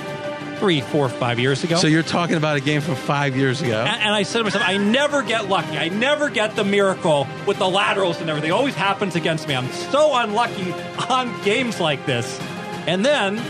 three, 0.63 0.81
four, 0.81 1.09
five 1.09 1.41
years 1.41 1.65
ago. 1.65 1.75
So 1.75 1.89
you're 1.89 2.05
talking 2.05 2.37
about 2.37 2.57
a 2.57 2.61
game 2.61 2.83
from 2.83 2.95
five 2.95 3.35
years 3.35 3.61
ago. 3.63 3.81
And, 3.81 4.01
and 4.01 4.15
I 4.15 4.23
said 4.23 4.39
to 4.39 4.45
myself, 4.45 4.63
I 4.65 4.77
never 4.77 5.25
get 5.25 5.49
lucky. 5.49 5.77
I 5.77 5.89
never 5.89 6.31
get 6.31 6.55
the 6.55 6.63
miracle 6.63 7.27
with 7.49 7.59
the 7.59 7.69
laterals 7.69 8.21
and 8.21 8.31
everything. 8.31 8.51
It 8.51 8.53
always 8.53 8.77
happens 8.77 9.17
against 9.17 9.49
me. 9.49 9.57
I'm 9.57 9.69
so 9.73 10.15
unlucky 10.15 10.71
on 11.09 11.43
games 11.43 11.81
like 11.81 12.07
this. 12.07 12.39
And 12.87 13.05
then 13.05 13.41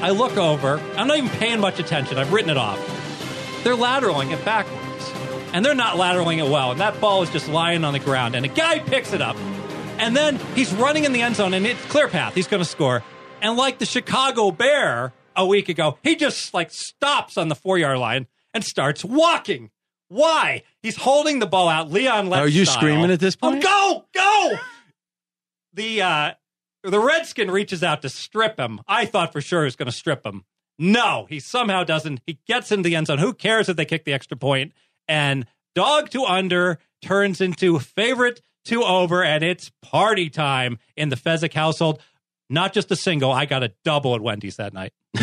I 0.00 0.08
look 0.12 0.38
over. 0.38 0.80
I'm 0.96 1.08
not 1.08 1.18
even 1.18 1.28
paying 1.28 1.60
much 1.60 1.78
attention. 1.78 2.16
I've 2.16 2.32
written 2.32 2.48
it 2.48 2.56
off. 2.56 2.78
They're 3.62 3.76
lateraling 3.76 4.32
it 4.32 4.42
backwards. 4.42 4.85
And 5.56 5.64
they're 5.64 5.74
not 5.74 5.96
lateraling 5.96 6.36
it 6.36 6.50
well. 6.50 6.72
And 6.72 6.80
that 6.80 7.00
ball 7.00 7.22
is 7.22 7.30
just 7.30 7.48
lying 7.48 7.82
on 7.82 7.94
the 7.94 7.98
ground. 7.98 8.34
And 8.34 8.44
a 8.44 8.48
guy 8.48 8.78
picks 8.78 9.14
it 9.14 9.22
up. 9.22 9.36
And 9.96 10.14
then 10.14 10.36
he's 10.54 10.70
running 10.74 11.04
in 11.04 11.14
the 11.14 11.22
end 11.22 11.36
zone 11.36 11.54
and 11.54 11.66
it's 11.66 11.82
clear 11.86 12.08
path. 12.08 12.34
He's 12.34 12.46
going 12.46 12.62
to 12.62 12.68
score. 12.68 13.02
And 13.40 13.56
like 13.56 13.78
the 13.78 13.86
Chicago 13.86 14.50
Bear 14.50 15.14
a 15.34 15.46
week 15.46 15.70
ago, 15.70 15.96
he 16.02 16.14
just 16.14 16.52
like 16.52 16.70
stops 16.70 17.38
on 17.38 17.48
the 17.48 17.54
four 17.54 17.78
yard 17.78 17.96
line 17.96 18.26
and 18.52 18.62
starts 18.62 19.02
walking. 19.02 19.70
Why? 20.08 20.62
He's 20.82 20.96
holding 20.96 21.38
the 21.38 21.46
ball 21.46 21.70
out. 21.70 21.90
Leon 21.90 22.30
Are 22.34 22.46
you 22.46 22.66
style. 22.66 22.76
screaming 22.76 23.10
at 23.10 23.20
this 23.20 23.34
point? 23.34 23.64
Oh, 23.66 23.92
point? 23.94 24.12
go, 24.12 24.20
go! 24.20 24.58
the 25.72 26.02
uh, 26.02 26.32
the 26.82 27.00
Redskin 27.00 27.50
reaches 27.50 27.82
out 27.82 28.02
to 28.02 28.10
strip 28.10 28.60
him. 28.60 28.80
I 28.86 29.06
thought 29.06 29.32
for 29.32 29.40
sure 29.40 29.62
he 29.62 29.68
was 29.68 29.76
going 29.76 29.86
to 29.86 29.96
strip 29.96 30.26
him. 30.26 30.44
No, 30.78 31.24
he 31.30 31.40
somehow 31.40 31.82
doesn't. 31.82 32.20
He 32.26 32.40
gets 32.46 32.70
into 32.70 32.90
the 32.90 32.96
end 32.96 33.06
zone. 33.06 33.16
Who 33.16 33.32
cares 33.32 33.70
if 33.70 33.78
they 33.78 33.86
kick 33.86 34.04
the 34.04 34.12
extra 34.12 34.36
point? 34.36 34.74
And 35.08 35.46
dog 35.74 36.10
to 36.10 36.24
under 36.24 36.78
turns 37.02 37.40
into 37.40 37.78
favorite 37.78 38.40
to 38.66 38.82
over, 38.82 39.22
and 39.22 39.44
it's 39.44 39.70
party 39.82 40.28
time 40.28 40.78
in 40.96 41.08
the 41.08 41.16
Fezzik 41.16 41.54
household. 41.54 42.00
Not 42.48 42.72
just 42.72 42.90
a 42.90 42.96
single. 42.96 43.32
I 43.32 43.44
got 43.44 43.62
a 43.62 43.72
double 43.84 44.14
at 44.14 44.20
Wendy's 44.20 44.56
that 44.56 44.72
night. 44.72 44.92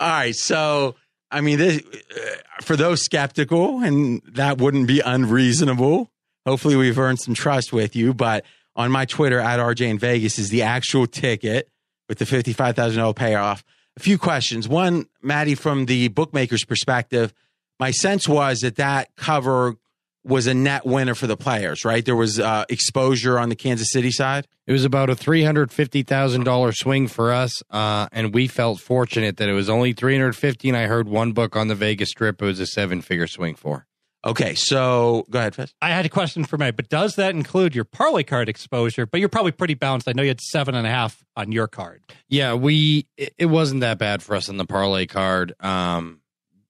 All 0.00 0.08
right. 0.08 0.34
So, 0.34 0.96
I 1.30 1.40
mean, 1.40 1.58
this, 1.58 1.82
uh, 1.82 2.62
for 2.62 2.74
those 2.74 3.02
skeptical, 3.02 3.80
and 3.80 4.22
that 4.32 4.58
wouldn't 4.58 4.88
be 4.88 5.00
unreasonable, 5.00 6.10
hopefully 6.46 6.74
we've 6.76 6.98
earned 6.98 7.20
some 7.20 7.34
trust 7.34 7.72
with 7.72 7.94
you. 7.94 8.12
But 8.12 8.44
on 8.74 8.90
my 8.90 9.04
Twitter, 9.04 9.38
at 9.38 9.60
RJ 9.60 9.88
in 9.88 9.98
Vegas, 9.98 10.38
is 10.38 10.48
the 10.48 10.62
actual 10.62 11.06
ticket 11.06 11.68
with 12.08 12.18
the 12.18 12.24
$55,000 12.24 13.14
payoff. 13.14 13.64
A 13.96 14.00
few 14.00 14.18
questions. 14.18 14.68
One, 14.68 15.06
Matty, 15.22 15.54
from 15.54 15.86
the 15.86 16.08
bookmaker's 16.08 16.64
perspective, 16.64 17.34
my 17.78 17.90
sense 17.90 18.28
was 18.28 18.60
that 18.60 18.76
that 18.76 19.14
cover 19.16 19.76
was 20.22 20.46
a 20.46 20.54
net 20.54 20.84
winner 20.84 21.14
for 21.14 21.26
the 21.26 21.36
players, 21.36 21.84
right? 21.84 22.04
There 22.04 22.16
was 22.16 22.38
uh, 22.38 22.64
exposure 22.68 23.38
on 23.38 23.48
the 23.48 23.56
Kansas 23.56 23.90
City 23.90 24.10
side. 24.10 24.46
It 24.66 24.72
was 24.72 24.84
about 24.84 25.10
a 25.10 25.16
three 25.16 25.42
hundred 25.42 25.72
fifty 25.72 26.02
thousand 26.02 26.44
dollar 26.44 26.72
swing 26.72 27.08
for 27.08 27.32
us, 27.32 27.62
uh, 27.70 28.08
and 28.12 28.34
we 28.34 28.46
felt 28.46 28.80
fortunate 28.80 29.38
that 29.38 29.48
it 29.48 29.54
was 29.54 29.70
only 29.70 29.92
three 29.92 30.14
hundred 30.14 30.36
fifty. 30.36 30.68
And 30.68 30.76
I 30.76 30.86
heard 30.86 31.08
one 31.08 31.32
book 31.32 31.56
on 31.56 31.68
the 31.68 31.74
Vegas 31.74 32.10
Strip; 32.10 32.40
it 32.40 32.44
was 32.44 32.60
a 32.60 32.66
seven 32.66 33.00
figure 33.00 33.26
swing 33.26 33.54
for. 33.54 33.86
Okay. 34.24 34.54
So 34.54 35.24
go 35.30 35.38
ahead, 35.38 35.54
Fez. 35.54 35.74
I 35.80 35.90
had 35.90 36.04
a 36.04 36.10
question 36.10 36.44
for 36.44 36.58
Meg, 36.58 36.76
but 36.76 36.88
does 36.88 37.16
that 37.16 37.34
include 37.34 37.74
your 37.74 37.84
parlay 37.84 38.22
card 38.22 38.48
exposure? 38.48 39.06
But 39.06 39.20
you're 39.20 39.30
probably 39.30 39.52
pretty 39.52 39.74
balanced. 39.74 40.08
I 40.08 40.12
know 40.12 40.22
you 40.22 40.28
had 40.28 40.40
seven 40.40 40.74
and 40.74 40.86
a 40.86 40.90
half 40.90 41.24
on 41.36 41.52
your 41.52 41.68
card. 41.68 42.02
Yeah, 42.28 42.54
we 42.54 43.06
it, 43.16 43.34
it 43.38 43.46
wasn't 43.46 43.80
that 43.80 43.98
bad 43.98 44.22
for 44.22 44.36
us 44.36 44.48
on 44.48 44.58
the 44.58 44.66
parlay 44.66 45.06
card. 45.06 45.54
Um, 45.60 46.20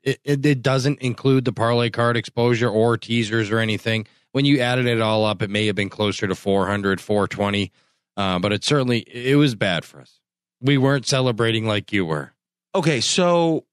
it, 0.02 0.20
it 0.24 0.46
it 0.46 0.62
doesn't 0.62 1.00
include 1.00 1.44
the 1.44 1.52
parlay 1.52 1.90
card 1.90 2.16
exposure 2.16 2.68
or 2.68 2.96
teasers 2.96 3.50
or 3.50 3.58
anything. 3.58 4.06
When 4.32 4.44
you 4.44 4.60
added 4.60 4.86
it 4.86 5.00
all 5.00 5.24
up, 5.24 5.42
it 5.42 5.50
may 5.50 5.66
have 5.66 5.74
been 5.74 5.88
closer 5.88 6.28
to 6.28 6.36
400, 6.36 7.00
420. 7.00 7.72
Uh, 8.16 8.38
but 8.38 8.52
it 8.52 8.64
certainly 8.64 9.00
it 9.00 9.36
was 9.36 9.54
bad 9.54 9.84
for 9.84 10.00
us. 10.00 10.20
We 10.60 10.78
weren't 10.78 11.06
celebrating 11.06 11.66
like 11.66 11.92
you 11.92 12.04
were. 12.06 12.32
Okay, 12.74 13.00
so 13.00 13.64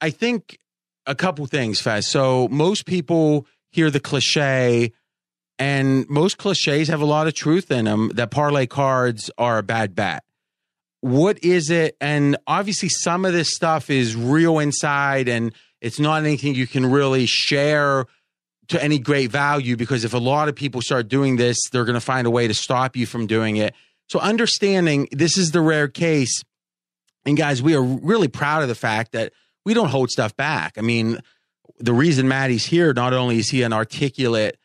I 0.00 0.10
think 0.10 0.58
a 1.06 1.14
couple 1.14 1.46
things, 1.46 1.80
Faz. 1.80 2.04
So 2.04 2.48
most 2.48 2.86
people 2.86 3.46
hear 3.70 3.90
the 3.90 4.00
cliche, 4.00 4.92
and 5.58 6.08
most 6.08 6.38
cliches 6.38 6.88
have 6.88 7.00
a 7.00 7.06
lot 7.06 7.26
of 7.26 7.34
truth 7.34 7.70
in 7.70 7.84
them 7.86 8.10
that 8.14 8.30
parlay 8.30 8.66
cards 8.66 9.30
are 9.38 9.58
a 9.58 9.62
bad 9.62 9.94
bet. 9.94 10.22
What 11.00 11.42
is 11.44 11.70
it? 11.70 11.96
And 12.00 12.36
obviously, 12.46 12.88
some 12.88 13.24
of 13.24 13.32
this 13.32 13.54
stuff 13.54 13.90
is 13.90 14.16
real 14.16 14.58
inside, 14.58 15.28
and 15.28 15.54
it's 15.80 16.00
not 16.00 16.22
anything 16.22 16.54
you 16.54 16.66
can 16.66 16.90
really 16.90 17.26
share 17.26 18.06
to 18.68 18.82
any 18.82 18.98
great 18.98 19.30
value 19.30 19.76
because 19.76 20.04
if 20.04 20.12
a 20.12 20.18
lot 20.18 20.48
of 20.48 20.56
people 20.56 20.80
start 20.80 21.08
doing 21.08 21.36
this, 21.36 21.56
they're 21.70 21.84
going 21.84 21.94
to 21.94 22.00
find 22.00 22.26
a 22.26 22.30
way 22.30 22.48
to 22.48 22.54
stop 22.54 22.96
you 22.96 23.06
from 23.06 23.26
doing 23.26 23.56
it. 23.56 23.74
So, 24.08 24.18
understanding 24.18 25.08
this 25.12 25.38
is 25.38 25.52
the 25.52 25.60
rare 25.60 25.88
case. 25.88 26.42
And 27.24 27.36
guys, 27.36 27.62
we 27.62 27.74
are 27.74 27.82
really 27.82 28.28
proud 28.28 28.62
of 28.62 28.68
the 28.68 28.74
fact 28.74 29.12
that 29.12 29.32
we 29.66 29.74
don't 29.74 29.88
hold 29.88 30.10
stuff 30.10 30.34
back. 30.36 30.78
I 30.78 30.80
mean, 30.80 31.18
the 31.78 31.92
reason 31.92 32.28
Matty's 32.28 32.64
here, 32.64 32.94
not 32.94 33.12
only 33.12 33.38
is 33.38 33.50
he 33.50 33.62
an 33.62 33.72
articulate, 33.72 34.58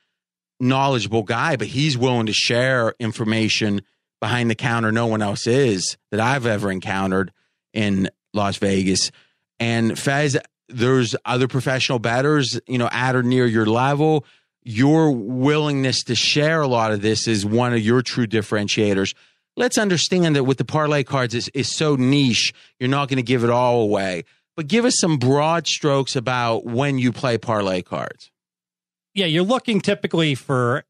knowledgeable 0.60 1.24
guy, 1.24 1.56
but 1.56 1.68
he's 1.68 1.98
willing 1.98 2.28
to 2.28 2.34
share 2.34 2.94
information 3.00 3.82
behind 4.22 4.52
the 4.52 4.56
counter 4.56 4.92
no 4.92 5.08
one 5.08 5.24
else 5.24 5.48
is 5.48 5.98
that 6.12 6.20
I've 6.20 6.46
ever 6.46 6.72
encountered 6.72 7.34
in 7.74 8.12
Las 8.36 8.58
Vegas. 8.58 9.12
And 9.60 9.98
Fez, 9.98 10.38
there's 10.70 11.16
other 11.26 11.48
professional 11.48 11.98
bettors, 11.98 12.62
you 12.68 12.78
know, 12.78 12.88
at 12.92 13.16
or 13.16 13.24
near 13.24 13.48
your 13.48 13.66
level. 13.66 14.24
Your 14.62 15.12
willingness 15.12 16.04
to 16.04 16.16
share 16.16 16.62
a 16.62 16.68
lot 16.68 16.92
of 16.92 17.02
this 17.02 17.28
is 17.28 17.44
one 17.44 17.74
of 17.74 17.80
your 17.80 18.04
true 18.04 18.28
differentiators. 18.28 19.16
Let's 19.58 19.80
understand 19.80 20.36
that 20.36 20.44
with 20.44 20.60
the 20.60 20.66
parlay 20.66 21.04
cards 21.04 21.34
is 21.34 21.50
is 21.56 21.76
so 21.76 21.96
niche, 21.96 22.54
you're 22.80 22.88
not 22.88 23.10
going 23.10 23.18
to 23.18 23.24
give 23.24 23.44
it 23.44 23.50
all 23.50 23.82
away. 23.82 24.26
But 24.62 24.68
give 24.68 24.86
us 24.86 24.94
some 25.00 25.18
broad 25.18 25.66
strokes 25.66 26.16
about 26.16 26.66
when 26.66 27.00
you 27.00 27.12
play 27.12 27.40
parlay 27.40 27.82
cards. 27.82 28.30
Yeah, 29.16 29.26
you're 29.26 29.42
looking 29.42 29.82
typically 29.82 30.36
for 30.36 30.84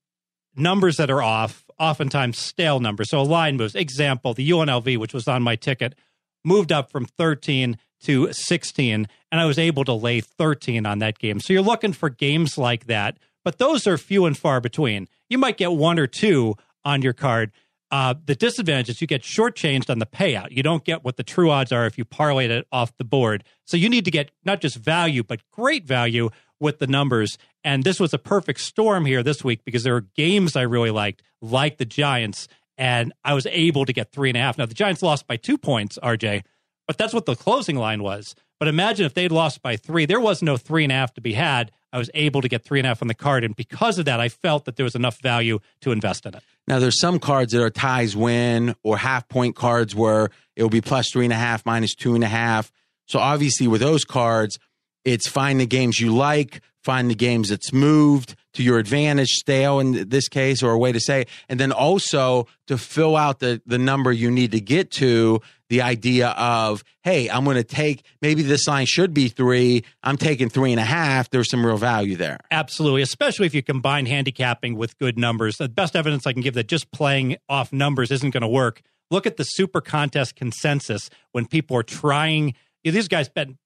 numbers 0.53 0.97
that 0.97 1.09
are 1.09 1.21
off, 1.21 1.63
oftentimes 1.79 2.37
stale 2.37 2.81
numbers. 2.81 3.11
So 3.11 3.21
a 3.21 3.23
line 3.23 3.55
moves. 3.55 3.73
Example, 3.73 4.33
the 4.33 4.49
UNLV, 4.49 4.97
which 4.97 5.13
was 5.13 5.25
on 5.25 5.41
my 5.41 5.55
ticket, 5.55 5.95
moved 6.43 6.73
up 6.73 6.91
from 6.91 7.05
13 7.05 7.77
to 8.01 8.33
16, 8.33 9.07
and 9.31 9.39
I 9.39 9.45
was 9.45 9.57
able 9.57 9.85
to 9.85 9.93
lay 9.93 10.19
13 10.19 10.85
on 10.85 10.99
that 10.99 11.17
game. 11.17 11.39
So 11.39 11.53
you're 11.53 11.61
looking 11.61 11.93
for 11.93 12.09
games 12.09 12.57
like 12.57 12.87
that, 12.87 13.19
but 13.45 13.57
those 13.57 13.87
are 13.87 13.97
few 13.97 14.25
and 14.25 14.37
far 14.37 14.59
between. 14.59 15.07
You 15.29 15.37
might 15.37 15.55
get 15.55 15.71
one 15.71 15.97
or 15.97 16.07
two 16.07 16.55
on 16.83 17.03
your 17.03 17.13
card. 17.13 17.53
Uh, 17.91 18.13
the 18.25 18.35
disadvantage 18.35 18.89
is 18.89 19.01
you 19.01 19.07
get 19.07 19.21
shortchanged 19.21 19.89
on 19.89 19.99
the 19.99 20.05
payout. 20.05 20.51
You 20.51 20.63
don't 20.63 20.85
get 20.85 21.03
what 21.03 21.17
the 21.17 21.23
true 21.23 21.51
odds 21.51 21.73
are 21.73 21.85
if 21.85 21.97
you 21.97 22.05
parlay 22.05 22.47
it 22.47 22.65
off 22.71 22.95
the 22.97 23.03
board. 23.03 23.43
So 23.65 23.75
you 23.75 23.89
need 23.89 24.05
to 24.05 24.11
get 24.11 24.31
not 24.45 24.61
just 24.61 24.77
value, 24.77 25.23
but 25.23 25.41
great 25.51 25.85
value 25.85 26.29
with 26.59 26.79
the 26.79 26.87
numbers. 26.87 27.37
And 27.63 27.83
this 27.83 27.99
was 27.99 28.13
a 28.13 28.17
perfect 28.17 28.61
storm 28.61 29.05
here 29.05 29.23
this 29.23 29.43
week 29.43 29.65
because 29.65 29.83
there 29.83 29.93
were 29.93 30.07
games 30.15 30.55
I 30.55 30.61
really 30.61 30.91
liked, 30.91 31.21
like 31.41 31.77
the 31.77 31.85
Giants, 31.85 32.47
and 32.77 33.11
I 33.25 33.33
was 33.33 33.45
able 33.47 33.85
to 33.85 33.91
get 33.91 34.11
three 34.11 34.29
and 34.29 34.37
a 34.37 34.41
half. 34.41 34.57
Now, 34.57 34.67
the 34.67 34.73
Giants 34.73 35.01
lost 35.01 35.27
by 35.27 35.35
two 35.35 35.57
points, 35.57 35.99
RJ, 36.01 36.43
but 36.87 36.97
that's 36.97 37.13
what 37.13 37.25
the 37.25 37.35
closing 37.35 37.75
line 37.75 38.03
was. 38.03 38.35
But 38.57 38.69
imagine 38.69 39.05
if 39.05 39.13
they'd 39.13 39.31
lost 39.31 39.61
by 39.61 39.75
three, 39.75 40.05
there 40.05 40.19
was 40.19 40.41
no 40.41 40.55
three 40.55 40.83
and 40.83 40.91
a 40.91 40.95
half 40.95 41.13
to 41.15 41.21
be 41.21 41.33
had. 41.33 41.71
I 41.93 41.97
was 41.97 42.09
able 42.13 42.41
to 42.41 42.47
get 42.47 42.63
three 42.63 42.79
and 42.79 42.85
a 42.85 42.89
half 42.89 43.01
on 43.01 43.07
the 43.07 43.13
card. 43.13 43.43
And 43.43 43.55
because 43.55 43.99
of 43.99 44.05
that, 44.05 44.19
I 44.19 44.29
felt 44.29 44.65
that 44.65 44.75
there 44.75 44.83
was 44.83 44.95
enough 44.95 45.19
value 45.21 45.59
to 45.81 45.91
invest 45.91 46.25
in 46.25 46.35
it. 46.35 46.43
Now, 46.67 46.79
there's 46.79 46.99
some 46.99 47.19
cards 47.19 47.53
that 47.53 47.61
are 47.61 47.69
ties 47.69 48.15
win 48.15 48.75
or 48.83 48.97
half 48.97 49.27
point 49.27 49.55
cards 49.55 49.95
where 49.95 50.29
it 50.55 50.63
will 50.63 50.69
be 50.69 50.81
plus 50.81 51.11
three 51.11 51.25
and 51.25 51.33
a 51.33 51.37
half, 51.37 51.65
minus 51.65 51.95
two 51.95 52.15
and 52.15 52.23
a 52.23 52.27
half. 52.27 52.71
So 53.07 53.19
obviously, 53.19 53.67
with 53.67 53.81
those 53.81 54.05
cards, 54.05 54.57
it's 55.03 55.27
find 55.27 55.59
the 55.59 55.65
games 55.65 55.99
you 55.99 56.15
like, 56.15 56.61
find 56.83 57.09
the 57.09 57.15
games 57.15 57.49
that's 57.49 57.73
moved 57.73 58.35
to 58.53 58.63
your 58.63 58.77
advantage, 58.77 59.29
stale 59.29 59.79
in 59.79 60.09
this 60.09 60.27
case, 60.27 60.61
or 60.61 60.71
a 60.71 60.77
way 60.77 60.91
to 60.91 60.99
say, 60.99 61.25
and 61.49 61.59
then 61.59 61.71
also 61.71 62.47
to 62.67 62.77
fill 62.77 63.15
out 63.15 63.39
the 63.39 63.61
the 63.65 63.77
number 63.77 64.11
you 64.11 64.29
need 64.29 64.51
to 64.51 64.61
get 64.61 64.91
to. 64.91 65.41
The 65.71 65.81
idea 65.81 66.27
of, 66.31 66.83
hey, 67.01 67.29
I'm 67.29 67.45
going 67.45 67.55
to 67.55 67.63
take 67.63 68.03
maybe 68.21 68.41
this 68.41 68.67
line 68.67 68.85
should 68.85 69.13
be 69.13 69.29
three. 69.29 69.85
I'm 70.03 70.17
taking 70.17 70.49
three 70.49 70.71
and 70.71 70.81
a 70.81 70.83
half. 70.83 71.29
There's 71.29 71.49
some 71.49 71.65
real 71.65 71.77
value 71.77 72.17
there. 72.17 72.39
Absolutely, 72.51 73.01
especially 73.01 73.45
if 73.45 73.55
you 73.55 73.63
combine 73.63 74.05
handicapping 74.05 74.75
with 74.75 74.97
good 74.97 75.17
numbers. 75.17 75.55
The 75.57 75.69
best 75.69 75.95
evidence 75.95 76.27
I 76.27 76.33
can 76.33 76.41
give 76.41 76.55
that 76.55 76.67
just 76.67 76.91
playing 76.91 77.37
off 77.47 77.71
numbers 77.71 78.11
isn't 78.11 78.31
going 78.31 78.41
to 78.41 78.49
work. 78.49 78.81
look 79.11 79.27
at 79.27 79.37
the 79.37 79.43
super 79.43 79.81
contest 79.81 80.35
consensus 80.35 81.11
when 81.33 81.45
people 81.45 81.77
are 81.77 81.83
trying. 81.83 82.55
You 82.83 82.91
know, 82.91 82.95
these 82.95 83.07
guys 83.07 83.29
been 83.29 83.59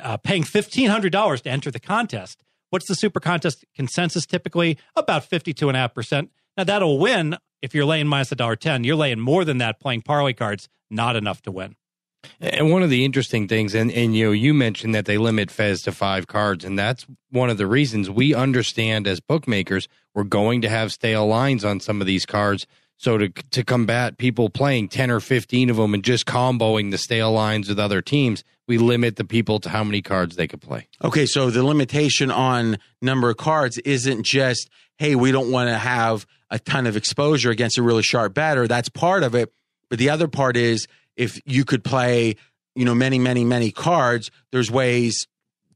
uh, 0.00 0.18
paying 0.18 0.44
fifteen 0.44 0.88
hundred 0.88 1.10
dollars 1.10 1.40
to 1.42 1.50
enter 1.50 1.72
the 1.72 1.80
contest. 1.80 2.44
What's 2.68 2.86
the 2.86 2.94
super 2.94 3.18
contest 3.18 3.64
consensus 3.74 4.26
typically? 4.26 4.78
About 4.94 5.24
fifty 5.24 5.52
two 5.52 5.68
and 5.68 5.76
a 5.76 5.80
half 5.80 5.94
percent. 5.94 6.30
Now 6.56 6.64
that'll 6.64 6.98
win 6.98 7.36
if 7.60 7.74
you're 7.74 7.84
laying 7.84 8.06
minus 8.06 8.30
a 8.30 8.36
dollar 8.36 8.56
ten. 8.56 8.84
You're 8.84 8.96
laying 8.96 9.18
more 9.18 9.44
than 9.44 9.58
that 9.58 9.80
playing 9.80 10.02
parlay 10.02 10.34
cards. 10.34 10.68
Not 10.90 11.16
enough 11.16 11.42
to 11.42 11.52
win. 11.52 11.76
And 12.40 12.70
one 12.70 12.82
of 12.82 12.90
the 12.90 13.04
interesting 13.04 13.48
things, 13.48 13.74
and, 13.74 13.90
and 13.90 14.14
you 14.14 14.26
know, 14.26 14.32
you 14.32 14.52
mentioned 14.52 14.94
that 14.94 15.06
they 15.06 15.16
limit 15.16 15.50
Fez 15.50 15.82
to 15.82 15.92
five 15.92 16.26
cards, 16.26 16.64
and 16.64 16.78
that's 16.78 17.06
one 17.30 17.48
of 17.48 17.56
the 17.56 17.66
reasons 17.66 18.10
we 18.10 18.34
understand 18.34 19.06
as 19.06 19.20
bookmakers 19.20 19.88
we're 20.14 20.24
going 20.24 20.60
to 20.62 20.68
have 20.68 20.92
stale 20.92 21.26
lines 21.26 21.64
on 21.64 21.80
some 21.80 22.00
of 22.00 22.06
these 22.06 22.26
cards. 22.26 22.66
So 22.96 23.16
to 23.16 23.28
to 23.30 23.64
combat 23.64 24.18
people 24.18 24.50
playing 24.50 24.88
ten 24.88 25.10
or 25.10 25.20
fifteen 25.20 25.70
of 25.70 25.76
them 25.76 25.94
and 25.94 26.04
just 26.04 26.26
comboing 26.26 26.90
the 26.90 26.98
stale 26.98 27.32
lines 27.32 27.70
with 27.70 27.78
other 27.78 28.02
teams, 28.02 28.44
we 28.68 28.76
limit 28.76 29.16
the 29.16 29.24
people 29.24 29.58
to 29.60 29.70
how 29.70 29.82
many 29.84 30.02
cards 30.02 30.36
they 30.36 30.46
could 30.46 30.60
play. 30.60 30.88
Okay, 31.02 31.24
so 31.24 31.48
the 31.48 31.64
limitation 31.64 32.30
on 32.30 32.76
number 33.00 33.30
of 33.30 33.38
cards 33.38 33.78
isn't 33.78 34.24
just 34.24 34.68
hey, 34.98 35.14
we 35.14 35.32
don't 35.32 35.50
want 35.50 35.70
to 35.70 35.78
have 35.78 36.26
a 36.50 36.58
ton 36.58 36.86
of 36.86 36.94
exposure 36.94 37.50
against 37.50 37.78
a 37.78 37.82
really 37.82 38.02
sharp 38.02 38.34
batter. 38.34 38.68
That's 38.68 38.90
part 38.90 39.22
of 39.22 39.34
it, 39.34 39.50
but 39.90 39.98
the 39.98 40.08
other 40.08 40.28
part 40.28 40.56
is 40.56 40.86
if 41.16 41.40
you 41.44 41.64
could 41.66 41.84
play, 41.84 42.36
you 42.74 42.84
know, 42.84 42.94
many, 42.94 43.18
many, 43.18 43.44
many 43.44 43.70
cards, 43.70 44.30
there's 44.52 44.70
ways 44.70 45.26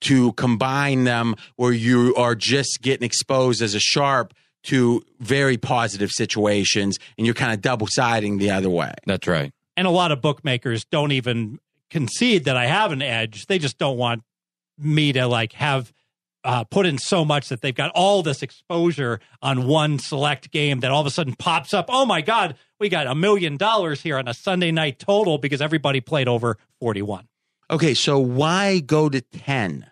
to 0.00 0.33
combine 0.35 1.04
them 1.04 1.35
where 1.56 1.73
you 1.73 2.14
are 2.16 2.35
just 2.35 2.80
getting 2.80 3.04
exposed 3.04 3.61
as 3.61 3.75
a 3.75 3.80
sharp 3.80 4.33
to 4.64 5.02
very 5.21 5.59
positive 5.59 6.11
situations 6.11 6.99
and 7.18 7.26
you're 7.26 7.35
kind 7.35 7.52
of 7.52 7.61
double 7.61 7.87
siding 7.88 8.38
the 8.38 8.50
other 8.50 8.71
way. 8.71 8.92
That's 9.06 9.26
right. 9.26 9.52
And 9.76 9.87
a 9.87 9.90
lot 9.90 10.12
of 10.12 10.21
bookmakers 10.21 10.85
don't 10.85 11.12
even 11.12 11.59
concede 11.90 12.44
that 12.44 12.56
I 12.56 12.66
have 12.66 12.92
an 12.92 13.02
edge. 13.02 13.47
They 13.47 13.59
just 13.59 13.78
don't 13.78 13.99
want 13.99 14.23
me 14.78 15.12
to 15.12 15.26
like 15.26 15.52
have 15.52 15.92
uh, 16.45 16.65
put 16.65 16.87
in 16.87 16.99
so 16.99 17.25
much 17.25 17.49
that 17.49 17.63
they've 17.63 17.75
got 17.75 17.91
all 17.95 18.23
this 18.23 18.43
exposure 18.43 19.21
on 19.41 19.67
one 19.67 19.99
select 19.99 20.51
game 20.51 20.81
that 20.81 20.91
all 20.91 21.01
of 21.01 21.07
a 21.07 21.11
sudden 21.11 21.35
pops 21.35 21.73
up. 21.73 21.87
Oh 21.89 22.05
my 22.05 22.21
God, 22.21 22.57
we 22.79 22.89
got 22.89 23.07
a 23.07 23.15
million 23.15 23.57
dollars 23.57 24.03
here 24.03 24.19
on 24.19 24.29
a 24.29 24.35
Sunday 24.35 24.71
night 24.71 24.99
total 24.99 25.39
because 25.39 25.63
everybody 25.63 26.01
played 26.01 26.29
over 26.29 26.59
41. 26.81 27.27
Okay, 27.71 27.95
so 27.95 28.19
why 28.19 28.81
go 28.81 29.09
to 29.09 29.21
10? 29.21 29.87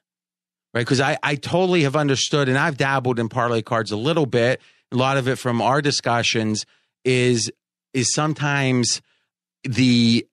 Right? 0.74 0.80
Because 0.80 1.00
I, 1.00 1.18
I 1.22 1.36
totally 1.36 1.82
have 1.82 1.96
understood, 1.96 2.48
and 2.48 2.58
I've 2.58 2.76
dabbled 2.76 3.18
in 3.18 3.28
parlay 3.28 3.62
cards 3.62 3.90
a 3.90 3.96
little 3.96 4.26
bit. 4.26 4.60
A 4.90 4.96
lot 4.96 5.16
of 5.16 5.28
it 5.28 5.36
from 5.36 5.60
our 5.62 5.80
discussions 5.80 6.66
is 7.04 7.50
is 7.94 8.14
sometimes 8.14 9.02
the 9.64 10.26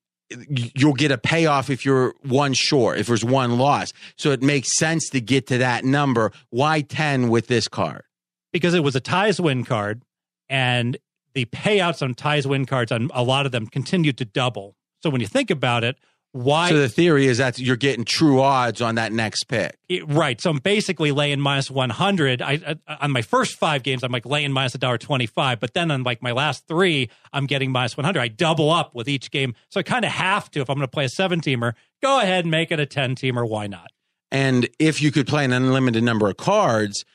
you'll 0.76 0.94
get 0.94 1.12
a 1.12 1.18
payoff 1.18 1.70
if 1.70 1.86
you're 1.86 2.14
one 2.22 2.54
short, 2.54 2.98
if 3.00 3.08
there's 3.08 3.26
one 3.26 3.58
loss. 3.58 3.94
So 4.18 4.32
it 4.32 4.42
makes 4.42 4.78
sense 4.78 5.10
to 5.10 5.22
get 5.22 5.48
to 5.48 5.58
that 5.60 5.84
number. 5.84 6.32
Why 6.50 6.82
10 6.82 7.30
with 7.30 7.48
this 7.48 7.68
card? 7.68 8.04
Because 8.52 8.74
it 8.74 8.84
was 8.84 8.96
a 8.96 9.00
ties 9.00 9.40
win 9.40 9.64
card, 9.64 10.04
and 10.48 10.98
the 11.34 11.46
payouts 11.46 12.02
on 12.02 12.16
ties 12.16 12.48
win 12.48 12.66
cards 12.66 12.92
on 12.92 13.10
a 13.14 13.24
lot 13.24 13.46
of 13.46 13.52
them 13.52 13.68
continued 13.68 14.18
to 14.18 14.26
double. 14.26 14.76
So 15.02 15.10
when 15.10 15.22
you 15.22 15.28
think 15.28 15.52
about 15.52 15.84
it, 15.84 15.98
why? 16.32 16.70
So 16.70 16.78
the 16.78 16.90
theory 16.90 17.26
is 17.26 17.40
that 17.40 17.58
you're 17.58 17.76
getting 17.76 18.06
true 18.06 18.42
odds 18.42 18.82
on 18.82 18.96
that 18.96 19.12
next 19.12 19.46
pick. 19.46 19.76
It, 19.88 20.08
right. 20.08 20.40
So 20.40 20.52
I'm 20.52 20.60
basically 20.60 21.12
laying 21.12 21.40
minus 21.40 21.72
100. 21.72 22.42
I, 22.42 22.78
I, 22.88 22.98
on 23.02 23.12
my 23.12 23.24
first 23.24 23.56
five 23.56 23.82
games, 23.82 24.04
I'm 24.04 24.12
like 24.12 24.28
laying 24.28 24.52
minus 24.52 24.76
a 24.76 24.78
dollar 24.78 25.00
25. 25.00 25.60
But 25.60 25.74
then 25.74 25.90
on 25.90 26.04
like 26.04 26.22
my 26.22 26.32
last 26.32 26.68
three, 26.68 27.10
I'm 27.34 27.48
getting 27.48 27.72
minus 27.72 27.98
100. 27.98 28.20
I 28.20 28.28
double 28.28 28.70
up 28.70 28.94
with 28.94 29.10
each 29.10 29.32
game. 29.32 29.56
So 29.70 29.80
I 29.80 29.84
kind 29.84 30.06
of 30.06 30.12
have 30.12 30.52
to, 30.52 30.62
if 30.62 30.70
I'm 30.70 30.76
going 30.76 30.88
to 30.88 30.92
play 30.92 31.06
a 31.06 31.10
seven 31.10 31.42
teamer, 31.42 31.74
go 32.02 32.20
ahead 32.20 32.46
and 32.46 32.52
make 32.52 32.72
it 32.72 32.80
a 32.80 32.86
10 32.86 33.16
teamer. 33.16 33.48
Why 33.48 33.66
not? 33.66 33.92
And 34.32 34.70
if 34.78 35.02
you 35.02 35.12
could 35.12 35.28
play 35.28 35.46
an 35.46 35.54
unlimited 35.54 36.04
number 36.04 36.30
of 36.30 36.38
cards, 36.38 37.06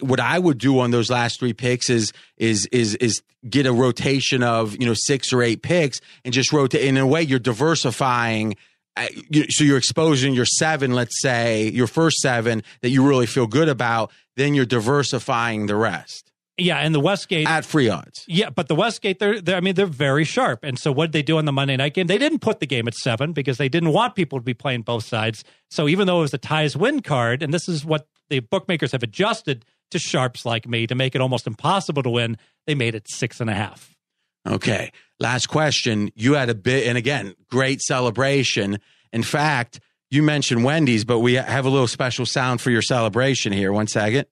what 0.00 0.20
I 0.20 0.38
would 0.38 0.58
do 0.58 0.78
on 0.80 0.90
those 0.90 1.10
last 1.10 1.40
three 1.40 1.52
picks 1.52 1.90
is 1.90 2.12
is 2.36 2.66
is 2.66 2.94
is 2.96 3.22
get 3.48 3.66
a 3.66 3.72
rotation 3.72 4.42
of 4.42 4.76
you 4.78 4.86
know 4.86 4.94
six 4.94 5.32
or 5.32 5.42
eight 5.42 5.62
picks 5.62 6.00
and 6.24 6.32
just 6.32 6.52
rotate. 6.52 6.84
In 6.84 6.96
a 6.96 7.06
way, 7.06 7.22
you're 7.22 7.38
diversifying. 7.38 8.56
Uh, 8.94 9.06
so 9.48 9.64
you're 9.64 9.78
exposing 9.78 10.34
your 10.34 10.44
seven, 10.44 10.92
let's 10.92 11.22
say 11.22 11.70
your 11.70 11.86
first 11.86 12.18
seven 12.18 12.62
that 12.82 12.90
you 12.90 13.06
really 13.06 13.24
feel 13.24 13.46
good 13.46 13.68
about. 13.68 14.12
Then 14.36 14.52
you're 14.52 14.66
diversifying 14.66 15.64
the 15.64 15.76
rest. 15.76 16.30
Yeah, 16.58 16.76
and 16.76 16.94
the 16.94 17.00
Westgate 17.00 17.48
at 17.48 17.64
free 17.64 17.88
odds. 17.88 18.24
Yeah, 18.28 18.50
but 18.50 18.68
the 18.68 18.74
Westgate, 18.74 19.18
they're, 19.18 19.40
they're 19.40 19.56
I 19.56 19.60
mean, 19.60 19.74
they're 19.74 19.86
very 19.86 20.24
sharp. 20.24 20.62
And 20.62 20.78
so 20.78 20.92
what 20.92 21.06
did 21.06 21.12
they 21.14 21.22
do 21.22 21.38
on 21.38 21.46
the 21.46 21.52
Monday 21.52 21.76
night 21.76 21.94
game? 21.94 22.06
They 22.06 22.18
didn't 22.18 22.40
put 22.40 22.60
the 22.60 22.66
game 22.66 22.86
at 22.86 22.94
seven 22.94 23.32
because 23.32 23.56
they 23.56 23.70
didn't 23.70 23.92
want 23.92 24.14
people 24.14 24.38
to 24.38 24.44
be 24.44 24.52
playing 24.52 24.82
both 24.82 25.04
sides. 25.04 25.44
So 25.70 25.88
even 25.88 26.06
though 26.06 26.18
it 26.18 26.22
was 26.22 26.34
a 26.34 26.38
ties 26.38 26.76
win 26.76 27.00
card, 27.00 27.42
and 27.42 27.54
this 27.54 27.68
is 27.68 27.86
what 27.86 28.06
the 28.28 28.40
bookmakers 28.40 28.92
have 28.92 29.02
adjusted 29.02 29.64
to 29.92 29.98
sharps 29.98 30.44
like 30.44 30.68
me 30.68 30.86
to 30.86 30.94
make 30.94 31.14
it 31.14 31.20
almost 31.20 31.46
impossible 31.46 32.02
to 32.02 32.10
win. 32.10 32.36
They 32.66 32.74
made 32.74 32.94
it 32.94 33.06
six 33.08 33.40
and 33.40 33.48
a 33.48 33.54
half. 33.54 33.94
Okay. 34.46 34.92
Last 35.20 35.46
question. 35.46 36.10
You 36.14 36.34
had 36.34 36.50
a 36.50 36.54
bit, 36.54 36.86
and 36.86 36.98
again, 36.98 37.34
great 37.48 37.80
celebration. 37.80 38.78
In 39.12 39.22
fact, 39.22 39.80
you 40.10 40.22
mentioned 40.22 40.64
Wendy's, 40.64 41.04
but 41.04 41.20
we 41.20 41.34
have 41.34 41.64
a 41.64 41.70
little 41.70 41.86
special 41.86 42.26
sound 42.26 42.60
for 42.60 42.70
your 42.70 42.82
celebration 42.82 43.52
here. 43.52 43.72
One 43.72 43.86
second. 43.86 44.26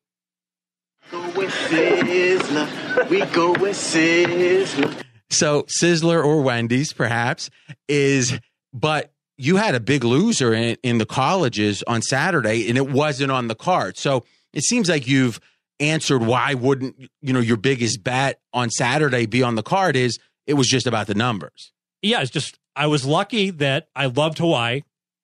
Go 1.10 1.20
with 1.30 1.50
Sizzler. 1.50 3.08
We 3.08 3.24
go 3.26 3.52
with 3.52 3.76
Sizzler. 3.76 5.04
So, 5.30 5.62
Sizzler 5.62 6.24
or 6.24 6.42
Wendy's, 6.42 6.92
perhaps, 6.92 7.50
is, 7.88 8.38
but 8.72 9.12
you 9.38 9.56
had 9.56 9.74
a 9.74 9.80
big 9.80 10.02
loser 10.02 10.52
in, 10.52 10.76
in 10.82 10.98
the 10.98 11.06
colleges 11.06 11.84
on 11.86 12.02
Saturday, 12.02 12.68
and 12.68 12.76
it 12.76 12.90
wasn't 12.90 13.30
on 13.30 13.48
the 13.48 13.54
card. 13.54 13.96
So, 13.96 14.24
it 14.52 14.64
seems 14.64 14.88
like 14.88 15.06
you've 15.06 15.40
answered 15.80 16.22
why 16.22 16.54
wouldn't 16.54 16.96
you 17.20 17.32
know 17.32 17.40
your 17.40 17.56
biggest 17.56 18.04
bet 18.04 18.40
on 18.52 18.70
Saturday 18.70 19.26
be 19.26 19.42
on 19.42 19.54
the 19.54 19.62
card 19.62 19.96
is 19.96 20.18
it 20.46 20.54
was 20.54 20.68
just 20.68 20.86
about 20.86 21.06
the 21.06 21.14
numbers. 21.14 21.72
Yeah, 22.02 22.20
it's 22.20 22.30
just 22.30 22.58
I 22.76 22.86
was 22.86 23.04
lucky 23.04 23.50
that 23.50 23.88
I 23.96 24.06
loved 24.06 24.38
Hawaii. 24.38 24.82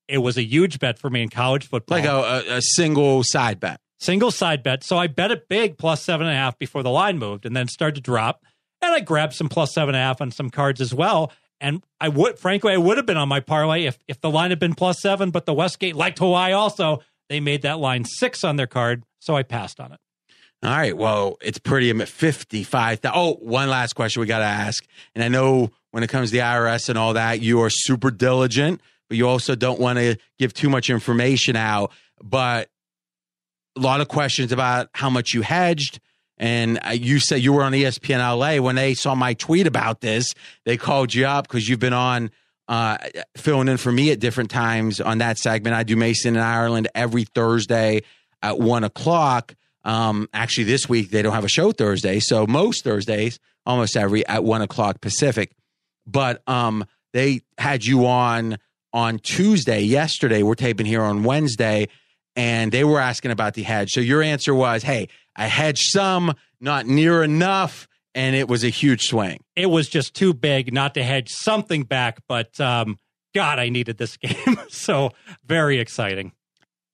It 0.09 0.19
was 0.19 0.37
a 0.37 0.43
huge 0.43 0.79
bet 0.79 0.99
for 0.99 1.11
me 1.11 1.23
in 1.23 1.29
college 1.29 1.67
football, 1.67 1.99
like 1.99 2.09
a, 2.09 2.57
a 2.57 2.63
single 2.63 3.23
side 3.25 3.61
bet, 3.61 3.81
single 3.99 4.31
side 4.31 4.63
bet. 4.63 4.85
So 4.85 4.97
I 4.97 5.07
bet 5.07 5.31
it 5.31 5.49
big 5.49 5.79
plus 5.79 6.03
seven 6.03 6.27
and 6.27 6.37
a 6.37 6.39
half 6.39 6.59
before 6.59 6.83
the 6.83 6.91
line 6.91 7.19
moved, 7.19 7.45
and 7.45 7.57
then 7.57 7.69
started 7.69 7.97
to 7.97 8.01
drop. 8.01 8.45
And 8.83 8.95
I 8.95 9.01
grabbed 9.01 9.35
some 9.35 9.49
plus 9.49 9.75
seven 9.75 9.95
and 9.95 10.03
a 10.03 10.05
half 10.05 10.21
on 10.21 10.31
some 10.31 10.51
cards 10.51 10.81
as 10.81 10.95
well. 10.95 11.33
And 11.61 11.83
I 12.01 12.09
would, 12.09 12.39
frankly, 12.39 12.75
I 12.75 12.77
would 12.77 12.99
have 12.99 13.07
been 13.07 13.17
on 13.17 13.29
my 13.29 13.41
parlay 13.41 13.85
if 13.85 13.99
if 14.07 14.21
the 14.21 14.31
line 14.31 14.51
had 14.51 14.61
been 14.61 14.75
plus 14.75 15.01
seven. 15.01 15.31
But 15.31 15.47
the 15.47 15.55
Westgate 15.55 15.97
liked 15.97 16.19
Hawaii 16.19 16.53
also. 16.53 17.01
They 17.29 17.41
made 17.41 17.63
that 17.63 17.81
line 17.81 18.05
six 18.05 18.45
on 18.45 18.57
their 18.57 18.69
card, 18.69 19.03
so 19.19 19.35
I 19.35 19.43
passed 19.43 19.81
on 19.81 19.93
it. 19.93 19.99
All 20.63 20.71
right. 20.71 20.97
Well, 20.97 21.37
it's 21.43 21.59
pretty. 21.59 21.91
I'm 21.91 22.01
at 22.01 22.09
55. 22.09 23.01
Oh, 23.05 23.35
one 23.35 23.69
last 23.69 23.93
question 23.93 24.21
we 24.21 24.27
got 24.27 24.39
to 24.39 24.45
ask. 24.45 24.85
And 25.15 25.23
I 25.23 25.29
know 25.29 25.71
when 25.91 26.03
it 26.03 26.09
comes 26.09 26.31
to 26.31 26.37
the 26.37 26.43
IRS 26.43 26.89
and 26.89 26.99
all 26.99 27.15
that, 27.15 27.41
you 27.41 27.61
are 27.61 27.71
super 27.71 28.11
diligent, 28.11 28.81
but 29.09 29.17
you 29.17 29.29
also 29.29 29.55
don't 29.55 29.79
want 29.79 29.99
to 29.99 30.17
give 30.39 30.55
too 30.55 30.71
much 30.71 30.91
information 30.91 31.57
out. 31.57 31.93
But 32.23 32.71
a 33.77 33.81
lot 33.81 34.01
of 34.01 34.09
questions 34.09 34.51
about 34.51 34.89
how 34.95 35.11
much 35.11 35.35
you 35.35 35.43
hedged. 35.43 36.01
And 36.39 36.79
you 36.93 37.19
said 37.19 37.43
you 37.43 37.53
were 37.53 37.63
on 37.63 37.73
ESPN 37.73 38.19
LA 38.19 38.63
when 38.63 38.77
they 38.77 38.95
saw 38.95 39.15
my 39.15 39.35
tweet 39.35 39.67
about 39.67 40.01
this. 40.01 40.35
They 40.65 40.77
called 40.77 41.15
you 41.15 41.27
up 41.27 41.49
because 41.49 41.69
you've 41.69 41.81
been 41.81 41.93
on 41.93 42.31
uh, 42.69 42.99
filling 43.37 43.69
in 43.69 43.77
for 43.77 43.93
me 43.93 44.11
at 44.11 44.19
different 44.19 44.51
times 44.51 45.01
on 45.01 45.19
that 45.19 45.39
segment. 45.39 45.77
I 45.77 45.83
do 45.83 45.97
Mason 45.97 46.37
and 46.37 46.45
Ireland 46.45 46.89
every 46.95 47.25
Thursday 47.25 48.03
at 48.43 48.59
one 48.59 48.85
o'clock. 48.85 49.55
Um, 49.87 50.29
actually, 50.35 50.65
this 50.65 50.89
week 50.89 51.11
they 51.11 51.23
don't 51.23 51.33
have 51.33 51.45
a 51.45 51.49
show 51.49 51.71
Thursday, 51.71 52.19
so 52.19 52.47
most 52.47 52.83
Thursdays, 52.83 53.39
almost 53.65 53.97
every 53.97 54.27
at 54.27 54.45
one 54.45 54.61
o'clock 54.61 55.01
Pacific. 55.01 55.53
But 56.07 56.43
um, 56.49 56.85
they 57.13 57.41
had 57.57 57.87
you 57.87 58.07
on 58.07 58.59
on 58.93 59.21
Tuesday. 59.21 59.81
Yesterday, 59.81 60.43
we're 60.43 60.57
taping 60.57 60.87
here 60.87 61.03
on 61.03 61.23
Wednesday, 61.23 61.89
and 62.35 62.73
they 62.73 62.83
were 62.83 62.99
asking 62.99 63.31
about 63.31 63.55
the 63.55 63.63
hedge. 63.63 63.91
So 63.93 64.01
your 64.01 64.23
answer 64.23 64.53
was, 64.53 64.83
"Hey, 64.83 65.09
I 65.37 65.47
hedged 65.47 65.91
some, 65.91 66.35
not 66.61 66.87
near 66.87 67.23
enough." 67.23 67.89
and 68.17 68.35
it 68.35 68.49
was 68.49 68.65
a 68.65 68.71
huge 68.71 69.03
swing. 69.03 69.45
It 69.55 69.67
was 69.67 69.91
just 69.91 70.15
too 70.15 70.33
big 70.33 70.73
not 70.73 70.95
to 70.95 71.03
hedge 71.03 71.29
something 71.29 71.83
back, 71.83 72.23
but 72.27 72.59
um, 72.59 72.97
God, 73.35 73.59
I 73.59 73.69
needed 73.69 73.99
this 73.99 74.17
game. 74.17 74.59
so 74.71 75.11
very 75.45 75.79
exciting 75.79 76.33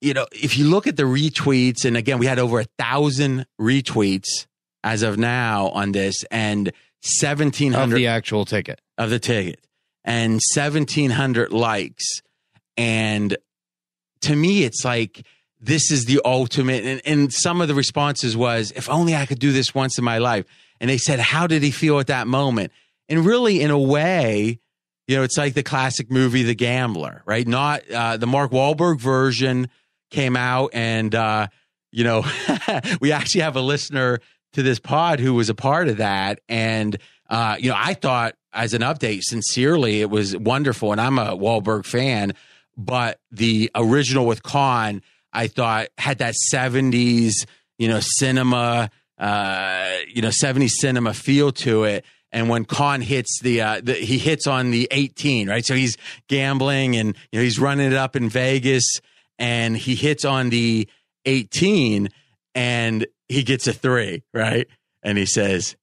you 0.02 0.14
know, 0.14 0.26
if 0.32 0.58
you 0.58 0.68
look 0.68 0.88
at 0.88 0.96
the 0.96 1.04
retweets, 1.04 1.84
and 1.84 1.96
again, 1.96 2.18
we 2.18 2.26
had 2.26 2.40
over 2.40 2.60
a 2.60 2.66
thousand 2.76 3.46
retweets 3.58 4.46
as 4.82 5.02
of 5.02 5.16
now 5.16 5.68
on 5.68 5.92
this, 5.92 6.24
and 6.30 6.72
seventeen 7.00 7.72
hundred 7.72 7.94
of 7.94 7.98
the 7.98 8.08
actual 8.08 8.44
ticket 8.44 8.80
of 8.98 9.10
the 9.10 9.20
ticket, 9.20 9.64
and 10.04 10.42
seventeen 10.42 11.10
hundred 11.10 11.52
likes, 11.52 12.20
and 12.76 13.36
to 14.22 14.34
me, 14.34 14.64
it's 14.64 14.84
like 14.84 15.24
this 15.60 15.92
is 15.92 16.06
the 16.06 16.20
ultimate. 16.24 16.84
And, 16.84 17.00
and 17.04 17.32
some 17.32 17.60
of 17.60 17.68
the 17.68 17.74
responses 17.74 18.36
was, 18.36 18.72
"If 18.74 18.90
only 18.90 19.14
I 19.14 19.24
could 19.24 19.38
do 19.38 19.52
this 19.52 19.72
once 19.72 19.98
in 19.98 20.04
my 20.04 20.18
life." 20.18 20.44
And 20.80 20.90
they 20.90 20.98
said, 20.98 21.20
"How 21.20 21.46
did 21.46 21.62
he 21.62 21.70
feel 21.70 22.00
at 22.00 22.08
that 22.08 22.26
moment?" 22.26 22.72
And 23.08 23.24
really, 23.24 23.60
in 23.60 23.70
a 23.70 23.78
way, 23.78 24.58
you 25.06 25.16
know, 25.16 25.22
it's 25.22 25.38
like 25.38 25.54
the 25.54 25.62
classic 25.62 26.10
movie, 26.10 26.42
The 26.42 26.56
Gambler, 26.56 27.22
right? 27.24 27.46
Not 27.46 27.88
uh, 27.88 28.16
the 28.16 28.26
Mark 28.26 28.50
Wahlberg 28.50 28.98
version 28.98 29.68
came 30.12 30.36
out, 30.36 30.70
and 30.72 31.14
uh, 31.14 31.48
you 31.90 32.04
know, 32.04 32.24
we 33.00 33.12
actually 33.12 33.40
have 33.40 33.56
a 33.56 33.60
listener 33.60 34.20
to 34.52 34.62
this 34.62 34.78
pod 34.78 35.18
who 35.18 35.34
was 35.34 35.48
a 35.48 35.54
part 35.54 35.88
of 35.88 35.96
that, 35.96 36.40
and 36.48 36.96
uh, 37.28 37.56
you 37.58 37.70
know, 37.70 37.76
I 37.78 37.94
thought 37.94 38.34
as 38.52 38.74
an 38.74 38.82
update, 38.82 39.22
sincerely, 39.22 40.00
it 40.00 40.10
was 40.10 40.36
wonderful, 40.36 40.92
and 40.92 41.00
I'm 41.00 41.18
a 41.18 41.36
Wahlberg 41.36 41.86
fan, 41.86 42.34
but 42.76 43.18
the 43.30 43.70
original 43.74 44.26
with 44.26 44.42
Caan, 44.42 45.02
I 45.32 45.48
thought 45.48 45.88
had 45.98 46.18
that 46.18 46.34
'70s, 46.52 47.46
you 47.78 47.88
know, 47.88 48.00
cinema, 48.00 48.90
uh, 49.18 49.96
you 50.08 50.22
know, 50.22 50.28
'70s 50.28 50.70
cinema 50.70 51.14
feel 51.14 51.52
to 51.52 51.84
it. 51.84 52.04
And 52.32 52.48
when 52.48 52.64
Caan 52.64 53.02
hits 53.02 53.40
the, 53.42 53.60
uh, 53.60 53.80
the, 53.82 53.92
he 53.92 54.16
hits 54.16 54.46
on 54.46 54.70
the 54.70 54.88
18, 54.90 55.50
right? 55.50 55.64
So 55.64 55.74
he's 55.74 55.98
gambling 56.28 56.96
and 56.96 57.14
you 57.30 57.38
know 57.38 57.42
he's 57.42 57.58
running 57.58 57.92
it 57.92 57.96
up 57.96 58.16
in 58.16 58.30
Vegas, 58.30 59.00
and 59.42 59.76
he 59.76 59.94
hits 59.94 60.24
on 60.24 60.50
the 60.50 60.88
18, 61.26 62.08
and 62.54 63.06
he 63.28 63.42
gets 63.42 63.66
a 63.66 63.72
three, 63.72 64.22
right? 64.32 64.66
And 65.02 65.18
he 65.18 65.26
says 65.26 65.76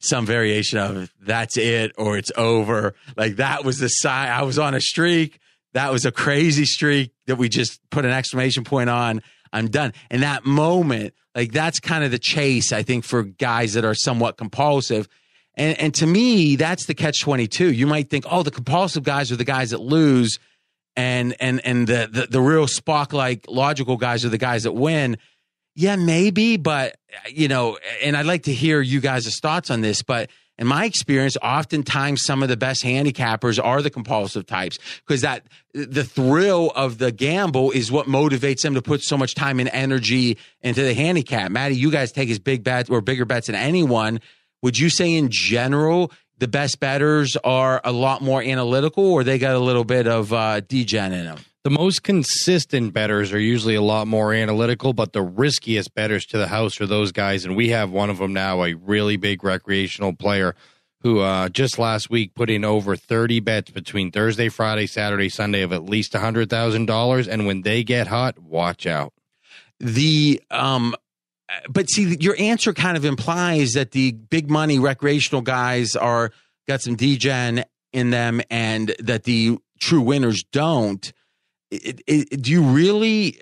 some 0.00 0.26
variation 0.26 0.78
of 0.78 1.12
"That's 1.20 1.56
it" 1.56 1.92
or 1.96 2.18
"It's 2.18 2.32
over." 2.36 2.94
Like 3.16 3.36
that 3.36 3.64
was 3.64 3.78
the 3.78 3.88
sign. 3.88 4.28
I 4.28 4.42
was 4.42 4.58
on 4.58 4.74
a 4.74 4.80
streak. 4.80 5.38
That 5.72 5.92
was 5.92 6.04
a 6.04 6.12
crazy 6.12 6.64
streak 6.64 7.12
that 7.26 7.36
we 7.36 7.48
just 7.48 7.80
put 7.90 8.04
an 8.04 8.10
exclamation 8.10 8.64
point 8.64 8.90
on. 8.90 9.22
I'm 9.52 9.68
done. 9.68 9.92
And 10.10 10.22
that 10.22 10.44
moment, 10.44 11.14
like 11.34 11.52
that's 11.52 11.80
kind 11.80 12.02
of 12.02 12.10
the 12.10 12.18
chase, 12.18 12.72
I 12.72 12.82
think, 12.82 13.04
for 13.04 13.22
guys 13.22 13.74
that 13.74 13.84
are 13.84 13.94
somewhat 13.94 14.36
compulsive 14.36 15.08
and, 15.56 15.78
and 15.80 15.94
to 15.94 16.06
me, 16.06 16.56
that's 16.56 16.86
the 16.86 16.94
catch 16.94 17.20
22. 17.20 17.72
You 17.72 17.86
might 17.86 18.10
think, 18.10 18.26
oh, 18.30 18.42
the 18.42 18.50
compulsive 18.50 19.04
guys 19.04 19.32
are 19.32 19.36
the 19.36 19.44
guys 19.44 19.70
that 19.70 19.80
lose. 19.80 20.38
And, 20.96 21.36
and, 21.40 21.60
and 21.64 21.86
the, 21.86 22.08
the, 22.10 22.26
the 22.26 22.40
real 22.40 22.66
Spock 22.66 23.12
like 23.12 23.44
logical 23.48 23.96
guys 23.96 24.24
are 24.24 24.30
the 24.30 24.38
guys 24.38 24.62
that 24.62 24.72
win. 24.72 25.18
Yeah, 25.74 25.96
maybe, 25.96 26.56
but 26.56 26.96
you 27.28 27.48
know, 27.48 27.78
and 28.02 28.16
I'd 28.16 28.24
like 28.24 28.44
to 28.44 28.52
hear 28.52 28.80
you 28.80 29.00
guys' 29.00 29.38
thoughts 29.40 29.70
on 29.70 29.82
this, 29.82 30.02
but 30.02 30.30
in 30.58 30.66
my 30.66 30.86
experience, 30.86 31.36
oftentimes 31.42 32.24
some 32.24 32.42
of 32.42 32.48
the 32.48 32.56
best 32.56 32.82
handicappers 32.82 33.62
are 33.62 33.82
the 33.82 33.90
compulsive 33.90 34.46
types 34.46 34.78
because 35.06 35.20
that 35.20 35.46
the 35.74 36.04
thrill 36.04 36.72
of 36.74 36.96
the 36.96 37.12
gamble 37.12 37.70
is 37.72 37.92
what 37.92 38.06
motivates 38.06 38.62
them 38.62 38.74
to 38.74 38.80
put 38.80 39.02
so 39.02 39.18
much 39.18 39.34
time 39.34 39.60
and 39.60 39.68
energy 39.72 40.38
into 40.62 40.82
the 40.82 40.94
handicap. 40.94 41.50
Matty, 41.50 41.76
you 41.76 41.90
guys 41.90 42.10
take 42.10 42.30
as 42.30 42.38
big 42.38 42.64
bets 42.64 42.88
or 42.88 43.02
bigger 43.02 43.26
bets 43.26 43.48
than 43.48 43.56
anyone. 43.56 44.20
Would 44.62 44.78
you 44.78 44.88
say 44.88 45.12
in 45.12 45.28
general 45.30 46.10
the 46.38 46.48
best 46.48 46.80
bettors 46.80 47.36
are 47.44 47.80
a 47.84 47.92
lot 47.92 48.22
more 48.22 48.42
analytical, 48.42 49.04
or 49.04 49.24
they 49.24 49.38
got 49.38 49.54
a 49.54 49.60
little 49.60 49.84
bit 49.84 50.06
of 50.06 50.32
uh, 50.32 50.60
degen 50.60 51.12
in 51.12 51.24
them? 51.24 51.38
The 51.64 51.70
most 51.70 52.04
consistent 52.04 52.92
bettors 52.92 53.32
are 53.32 53.40
usually 53.40 53.74
a 53.74 53.82
lot 53.82 54.06
more 54.06 54.32
analytical, 54.32 54.92
but 54.92 55.12
the 55.12 55.22
riskiest 55.22 55.94
bettors 55.94 56.24
to 56.26 56.38
the 56.38 56.46
house 56.46 56.80
are 56.80 56.86
those 56.86 57.10
guys, 57.10 57.44
and 57.44 57.56
we 57.56 57.70
have 57.70 57.90
one 57.90 58.08
of 58.08 58.18
them 58.18 58.32
now, 58.32 58.62
a 58.62 58.74
really 58.74 59.16
big 59.16 59.42
recreational 59.42 60.12
player 60.12 60.54
who 61.00 61.20
uh, 61.20 61.48
just 61.48 61.78
last 61.78 62.10
week 62.10 62.34
put 62.34 62.50
in 62.50 62.64
over 62.64 62.96
30 62.96 63.40
bets 63.40 63.70
between 63.70 64.10
Thursday, 64.10 64.48
Friday, 64.48 64.86
Saturday, 64.86 65.28
Sunday 65.28 65.62
of 65.62 65.72
at 65.72 65.84
least 65.84 66.12
$100,000. 66.12 67.28
And 67.28 67.46
when 67.46 67.62
they 67.62 67.84
get 67.84 68.06
hot, 68.06 68.38
watch 68.38 68.86
out. 68.86 69.12
The 69.78 70.42
um, 70.50 70.94
but 71.68 71.88
see, 71.88 72.16
your 72.20 72.36
answer 72.38 72.72
kind 72.72 72.96
of 72.96 73.04
implies 73.04 73.72
that 73.72 73.92
the 73.92 74.12
big 74.12 74.50
money 74.50 74.78
recreational 74.78 75.42
guys 75.42 75.94
are 75.94 76.32
got 76.66 76.82
some 76.82 76.96
degen 76.96 77.64
in 77.92 78.10
them, 78.10 78.40
and 78.50 78.94
that 78.98 79.24
the 79.24 79.58
true 79.80 80.00
winners 80.00 80.42
don't. 80.50 81.12
It, 81.70 82.02
it, 82.06 82.42
do 82.42 82.50
you 82.50 82.62
really? 82.62 83.38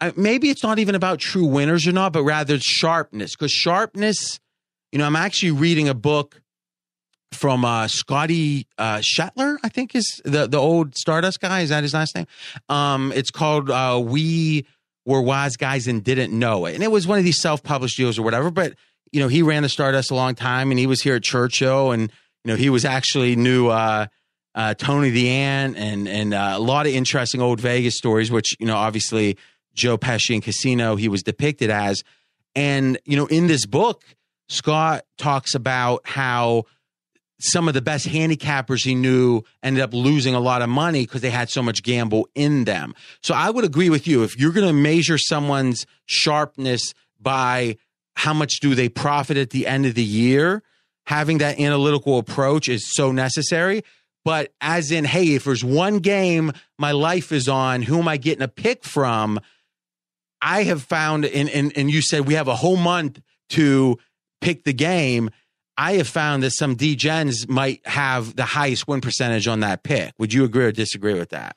Uh, 0.00 0.12
maybe 0.16 0.48
it's 0.48 0.62
not 0.62 0.78
even 0.78 0.94
about 0.94 1.18
true 1.18 1.44
winners 1.46 1.86
or 1.86 1.92
not, 1.92 2.12
but 2.12 2.22
rather 2.22 2.58
sharpness. 2.58 3.32
Because 3.32 3.52
sharpness, 3.52 4.40
you 4.92 4.98
know, 4.98 5.04
I'm 5.04 5.16
actually 5.16 5.52
reading 5.52 5.88
a 5.88 5.94
book 5.94 6.40
from 7.32 7.64
uh, 7.64 7.86
Scotty 7.86 8.66
uh, 8.78 8.98
Schettler, 8.98 9.56
I 9.62 9.68
think 9.68 9.94
is 9.94 10.20
the 10.24 10.46
the 10.46 10.58
old 10.58 10.96
Stardust 10.96 11.40
guy. 11.40 11.60
Is 11.60 11.70
that 11.70 11.82
his 11.82 11.94
last 11.94 12.14
name? 12.14 12.26
Um, 12.68 13.12
it's 13.14 13.30
called 13.30 13.70
uh, 13.70 14.00
We 14.04 14.66
were 15.04 15.20
wise 15.20 15.56
guys 15.56 15.86
and 15.86 16.04
didn't 16.04 16.36
know 16.36 16.66
it. 16.66 16.74
And 16.74 16.82
it 16.82 16.90
was 16.90 17.06
one 17.06 17.18
of 17.18 17.24
these 17.24 17.40
self 17.40 17.62
published 17.62 17.96
deals 17.96 18.18
or 18.18 18.22
whatever. 18.22 18.50
But, 18.50 18.74
you 19.12 19.20
know, 19.20 19.28
he 19.28 19.42
ran 19.42 19.62
the 19.62 19.68
Stardust 19.68 20.10
a 20.10 20.14
long 20.14 20.34
time 20.34 20.70
and 20.70 20.78
he 20.78 20.86
was 20.86 21.02
here 21.02 21.16
at 21.16 21.22
Churchill 21.22 21.92
and, 21.92 22.12
you 22.44 22.52
know, 22.52 22.56
he 22.56 22.70
was 22.70 22.84
actually 22.84 23.36
knew 23.36 23.68
uh, 23.68 24.06
uh, 24.54 24.74
Tony 24.74 25.10
the 25.10 25.28
Ant 25.28 25.76
and, 25.76 26.08
and 26.08 26.34
uh, 26.34 26.52
a 26.54 26.60
lot 26.60 26.86
of 26.86 26.92
interesting 26.92 27.40
old 27.40 27.60
Vegas 27.60 27.96
stories, 27.96 28.30
which, 28.30 28.54
you 28.58 28.66
know, 28.66 28.76
obviously 28.76 29.36
Joe 29.74 29.98
Pesci 29.98 30.34
and 30.34 30.42
Casino, 30.42 30.96
he 30.96 31.08
was 31.08 31.22
depicted 31.22 31.70
as. 31.70 32.02
And, 32.54 32.98
you 33.04 33.16
know, 33.16 33.26
in 33.26 33.46
this 33.46 33.66
book, 33.66 34.04
Scott 34.48 35.04
talks 35.16 35.54
about 35.54 36.02
how 36.04 36.64
some 37.40 37.68
of 37.68 37.74
the 37.74 37.82
best 37.82 38.06
handicappers 38.06 38.84
he 38.84 38.94
knew 38.94 39.42
ended 39.62 39.82
up 39.82 39.94
losing 39.94 40.34
a 40.34 40.40
lot 40.40 40.62
of 40.62 40.68
money 40.68 41.06
because 41.06 41.20
they 41.20 41.30
had 41.30 41.50
so 41.50 41.62
much 41.62 41.82
gamble 41.82 42.28
in 42.34 42.64
them. 42.64 42.94
So 43.22 43.34
I 43.34 43.50
would 43.50 43.64
agree 43.64 43.90
with 43.90 44.06
you. 44.06 44.22
If 44.22 44.38
you're 44.38 44.52
going 44.52 44.66
to 44.66 44.72
measure 44.72 45.18
someone's 45.18 45.86
sharpness 46.06 46.94
by 47.18 47.76
how 48.14 48.34
much 48.34 48.60
do 48.60 48.74
they 48.74 48.88
profit 48.88 49.36
at 49.36 49.50
the 49.50 49.66
end 49.66 49.86
of 49.86 49.94
the 49.94 50.04
year, 50.04 50.62
having 51.06 51.38
that 51.38 51.58
analytical 51.58 52.18
approach 52.18 52.68
is 52.68 52.94
so 52.94 53.12
necessary. 53.12 53.82
But 54.24 54.52
as 54.60 54.90
in, 54.90 55.04
hey, 55.04 55.34
if 55.34 55.44
there's 55.44 55.64
one 55.64 55.98
game 55.98 56.52
my 56.78 56.92
life 56.92 57.32
is 57.32 57.48
on, 57.48 57.82
who 57.82 57.98
am 57.98 58.08
I 58.08 58.18
getting 58.18 58.42
a 58.42 58.48
pick 58.48 58.84
from? 58.84 59.40
I 60.42 60.64
have 60.64 60.82
found, 60.82 61.24
and, 61.24 61.48
and, 61.48 61.72
and 61.76 61.90
you 61.90 62.02
said 62.02 62.26
we 62.26 62.34
have 62.34 62.48
a 62.48 62.56
whole 62.56 62.76
month 62.76 63.20
to 63.50 63.98
pick 64.40 64.64
the 64.64 64.72
game 64.72 65.30
I 65.80 65.92
have 65.94 66.08
found 66.08 66.42
that 66.42 66.50
some 66.50 66.76
degens 66.76 67.48
might 67.48 67.80
have 67.86 68.36
the 68.36 68.44
highest 68.44 68.86
win 68.86 69.00
percentage 69.00 69.48
on 69.48 69.60
that 69.60 69.82
pick. 69.82 70.12
Would 70.18 70.34
you 70.34 70.44
agree 70.44 70.66
or 70.66 70.72
disagree 70.72 71.14
with 71.14 71.30
that? 71.30 71.56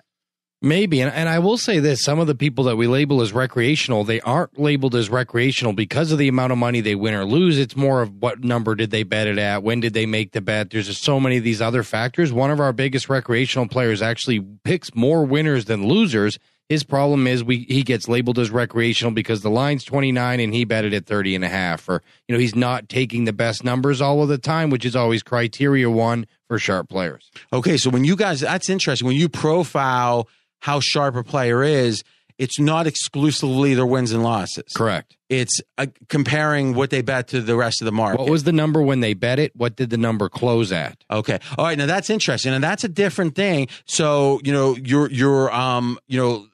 Maybe. 0.61 1.01
And, 1.01 1.11
and 1.11 1.27
I 1.27 1.39
will 1.39 1.57
say 1.57 1.79
this 1.79 2.01
some 2.01 2.19
of 2.21 2.27
the 2.27 2.33
people 2.33 2.63
that 2.63 2.77
we 2.77 2.87
label 2.87 3.21
as 3.21 3.33
recreational, 3.33 4.05
they 4.05 4.21
aren't 4.21 4.57
labeled 4.57 4.95
as 4.95 5.09
recreational 5.09 5.73
because 5.73 6.13
of 6.13 6.19
the 6.19 6.29
amount 6.29 6.53
of 6.53 6.57
money 6.57 6.79
they 6.79 6.95
win 6.95 7.13
or 7.13 7.25
lose. 7.25 7.59
It's 7.59 7.75
more 7.75 8.01
of 8.01 8.15
what 8.21 8.45
number 8.45 8.75
did 8.75 8.91
they 8.91 9.03
bet 9.03 9.27
it 9.27 9.37
at? 9.37 9.61
When 9.61 9.81
did 9.81 9.93
they 9.93 10.05
make 10.05 10.31
the 10.31 10.39
bet? 10.39 10.69
There's 10.69 10.87
just 10.87 11.03
so 11.03 11.19
many 11.19 11.35
of 11.35 11.43
these 11.43 11.61
other 11.61 11.83
factors. 11.83 12.31
One 12.31 12.49
of 12.49 12.61
our 12.61 12.71
biggest 12.71 13.09
recreational 13.09 13.67
players 13.67 14.01
actually 14.01 14.39
picks 14.63 14.95
more 14.95 15.25
winners 15.25 15.65
than 15.65 15.85
losers 15.85 16.39
his 16.69 16.83
problem 16.83 17.27
is 17.27 17.43
we 17.43 17.65
he 17.69 17.83
gets 17.83 18.07
labeled 18.07 18.39
as 18.39 18.49
recreational 18.49 19.11
because 19.13 19.41
the 19.41 19.49
line's 19.49 19.83
29 19.83 20.39
and 20.39 20.53
he 20.53 20.65
bet 20.65 20.85
it 20.85 20.93
at 20.93 21.05
30 21.05 21.35
and 21.35 21.45
a 21.45 21.49
half 21.49 21.87
or 21.87 22.01
you 22.27 22.33
know 22.33 22.39
he's 22.39 22.55
not 22.55 22.89
taking 22.89 23.25
the 23.25 23.33
best 23.33 23.63
numbers 23.63 24.01
all 24.01 24.21
of 24.21 24.29
the 24.29 24.37
time 24.37 24.69
which 24.69 24.85
is 24.85 24.95
always 24.95 25.23
criteria 25.23 25.89
one 25.89 26.25
for 26.47 26.57
sharp 26.57 26.89
players. 26.89 27.31
Okay, 27.51 27.77
so 27.77 27.89
when 27.89 28.03
you 28.03 28.15
guys 28.15 28.39
that's 28.39 28.69
interesting 28.69 29.07
when 29.07 29.17
you 29.17 29.29
profile 29.29 30.27
how 30.59 30.79
sharp 30.79 31.15
a 31.15 31.23
player 31.23 31.63
is 31.63 32.03
it's 32.37 32.59
not 32.59 32.87
exclusively 32.87 33.73
their 33.73 33.85
wins 33.85 34.11
and 34.11 34.23
losses. 34.23 34.71
Correct. 34.75 35.15
It's 35.29 35.61
uh, 35.77 35.87
comparing 36.09 36.73
what 36.73 36.89
they 36.89 37.01
bet 37.01 37.29
to 37.29 37.41
the 37.41 37.55
rest 37.55 37.81
of 37.81 37.85
the 37.85 37.91
market. 37.91 38.19
What 38.19 38.29
was 38.29 38.43
the 38.43 38.51
number 38.51 38.81
when 38.81 38.99
they 38.99 39.13
bet 39.13 39.39
it? 39.39 39.55
What 39.55 39.75
did 39.75 39.89
the 39.89 39.97
number 39.97 40.29
close 40.29 40.71
at? 40.71 41.03
Okay. 41.09 41.39
All 41.57 41.65
right. 41.65 41.77
Now 41.77 41.85
that's 41.85 42.09
interesting, 42.09 42.53
and 42.53 42.63
that's 42.63 42.83
a 42.83 42.89
different 42.89 43.35
thing. 43.35 43.67
So 43.85 44.39
you 44.43 44.53
know, 44.53 44.75
your 44.75 45.09
your 45.09 45.51
um, 45.53 45.99
you 46.07 46.19
know, 46.19 46.47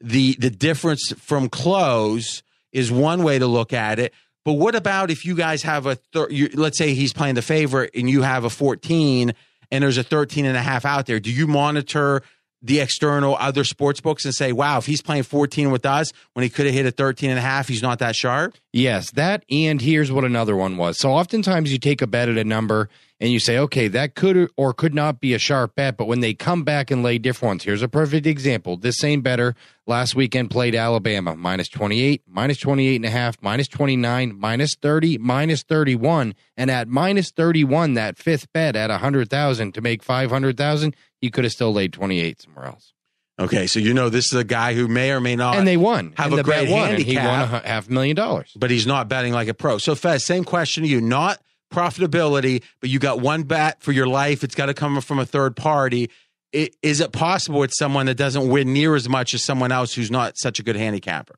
the 0.00 0.36
the 0.38 0.50
difference 0.50 1.12
from 1.18 1.48
close 1.48 2.42
is 2.72 2.90
one 2.90 3.22
way 3.22 3.38
to 3.38 3.46
look 3.46 3.72
at 3.72 3.98
it. 3.98 4.12
But 4.44 4.54
what 4.54 4.74
about 4.74 5.10
if 5.10 5.24
you 5.24 5.34
guys 5.34 5.62
have 5.64 5.86
a 5.86 5.96
thir- 5.96 6.30
you, 6.30 6.48
let's 6.54 6.78
say 6.78 6.94
he's 6.94 7.12
playing 7.12 7.34
the 7.34 7.42
favorite 7.42 7.90
and 7.94 8.08
you 8.08 8.22
have 8.22 8.44
a 8.44 8.50
14 8.50 9.34
and 9.72 9.82
there's 9.82 9.98
a 9.98 10.04
13 10.04 10.44
and 10.44 10.56
a 10.56 10.62
half 10.62 10.84
out 10.84 11.06
there. 11.06 11.18
Do 11.18 11.32
you 11.32 11.46
monitor 11.46 12.22
the 12.66 12.80
external 12.80 13.36
other 13.36 13.64
sports 13.64 14.00
books 14.00 14.24
and 14.24 14.34
say, 14.34 14.52
wow, 14.52 14.78
if 14.78 14.86
he's 14.86 15.00
playing 15.00 15.22
14 15.22 15.70
with 15.70 15.86
us 15.86 16.12
when 16.32 16.42
he 16.42 16.48
could 16.48 16.66
have 16.66 16.74
hit 16.74 16.84
a 16.84 16.90
13 16.90 17.30
and 17.30 17.38
a 17.38 17.42
half, 17.42 17.68
he's 17.68 17.82
not 17.82 18.00
that 18.00 18.16
sharp? 18.16 18.56
Yes, 18.72 19.10
that. 19.12 19.44
And 19.50 19.80
here's 19.80 20.10
what 20.10 20.24
another 20.24 20.56
one 20.56 20.76
was. 20.76 20.98
So 20.98 21.12
oftentimes 21.12 21.72
you 21.72 21.78
take 21.78 22.02
a 22.02 22.06
bet 22.06 22.28
at 22.28 22.36
a 22.36 22.44
number 22.44 22.88
and 23.18 23.30
you 23.30 23.38
say, 23.40 23.58
okay, 23.58 23.88
that 23.88 24.14
could 24.14 24.50
or 24.56 24.74
could 24.74 24.94
not 24.94 25.20
be 25.20 25.32
a 25.32 25.38
sharp 25.38 25.74
bet. 25.74 25.96
But 25.96 26.06
when 26.06 26.20
they 26.20 26.34
come 26.34 26.64
back 26.64 26.90
and 26.90 27.02
lay 27.02 27.18
different 27.18 27.50
ones, 27.50 27.64
here's 27.64 27.82
a 27.82 27.88
perfect 27.88 28.26
example. 28.26 28.76
This 28.76 28.98
same 28.98 29.22
bettor 29.22 29.54
last 29.86 30.14
weekend 30.14 30.50
played 30.50 30.74
Alabama 30.74 31.34
minus 31.34 31.68
28, 31.68 32.22
minus 32.26 32.58
28 32.58 32.96
and 32.96 33.04
a 33.06 33.10
half, 33.10 33.36
minus 33.40 33.68
29, 33.68 34.38
minus 34.38 34.74
30, 34.74 35.18
minus 35.18 35.62
31. 35.62 36.34
And 36.56 36.70
at 36.70 36.88
minus 36.88 37.30
31, 37.30 37.94
that 37.94 38.18
fifth 38.18 38.52
bet 38.52 38.76
at 38.76 38.90
100,000 38.90 39.72
to 39.72 39.80
make 39.80 40.02
500,000, 40.02 40.94
he 41.18 41.30
could 41.30 41.44
have 41.44 41.52
still 41.52 41.72
laid 41.72 41.92
28 41.94 42.42
somewhere 42.42 42.66
else. 42.66 42.92
Okay, 43.38 43.66
so 43.66 43.78
you 43.78 43.92
know 43.92 44.08
this 44.08 44.32
is 44.32 44.38
a 44.38 44.44
guy 44.44 44.72
who 44.72 44.88
may 44.88 45.10
or 45.10 45.20
may 45.20 45.36
not, 45.36 45.58
and 45.58 45.68
they 45.68 45.76
won. 45.76 46.14
Have 46.16 46.32
and 46.32 46.40
a 46.40 46.42
great 46.42 46.70
won, 46.70 46.88
handicap. 46.88 47.06
he 47.06 47.16
won 47.18 47.40
a 47.42 47.68
half 47.68 47.86
million 47.86 48.16
dollars, 48.16 48.50
but 48.56 48.70
he's 48.70 48.86
not 48.86 49.08
betting 49.08 49.34
like 49.34 49.48
a 49.48 49.52
pro. 49.52 49.76
So, 49.76 49.94
Fez, 49.94 50.24
same 50.24 50.42
question 50.42 50.84
to 50.84 50.88
you: 50.88 51.02
not 51.02 51.38
profitability, 51.72 52.62
but 52.80 52.90
you 52.90 52.98
got 52.98 53.20
one 53.20 53.42
bat 53.44 53.82
for 53.82 53.92
your 53.92 54.06
life. 54.06 54.42
It's 54.44 54.54
got 54.54 54.66
to 54.66 54.74
come 54.74 55.00
from 55.00 55.18
a 55.18 55.26
third 55.26 55.56
party. 55.56 56.10
I- 56.54 56.70
Is 56.82 57.00
it 57.00 57.12
possible 57.12 57.62
it's 57.62 57.78
someone 57.78 58.06
that 58.06 58.16
doesn't 58.16 58.48
win 58.48 58.72
near 58.72 58.94
as 58.94 59.08
much 59.08 59.34
as 59.34 59.44
someone 59.44 59.72
else 59.72 59.94
who's 59.94 60.10
not 60.10 60.36
such 60.38 60.58
a 60.58 60.62
good 60.62 60.76
handicapper? 60.76 61.34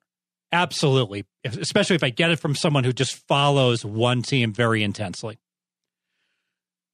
Absolutely, 0.53 1.25
especially 1.45 1.97
if 1.97 2.03
I 2.03 2.09
get 2.11 2.31
it 2.31 2.37
from 2.39 2.55
someone 2.55 2.85
who 2.85 2.93
just 2.93 3.17
follows 3.27 3.85
one 3.85 4.23
team 4.23 4.53
very 4.53 4.83
intensely. 4.83 5.39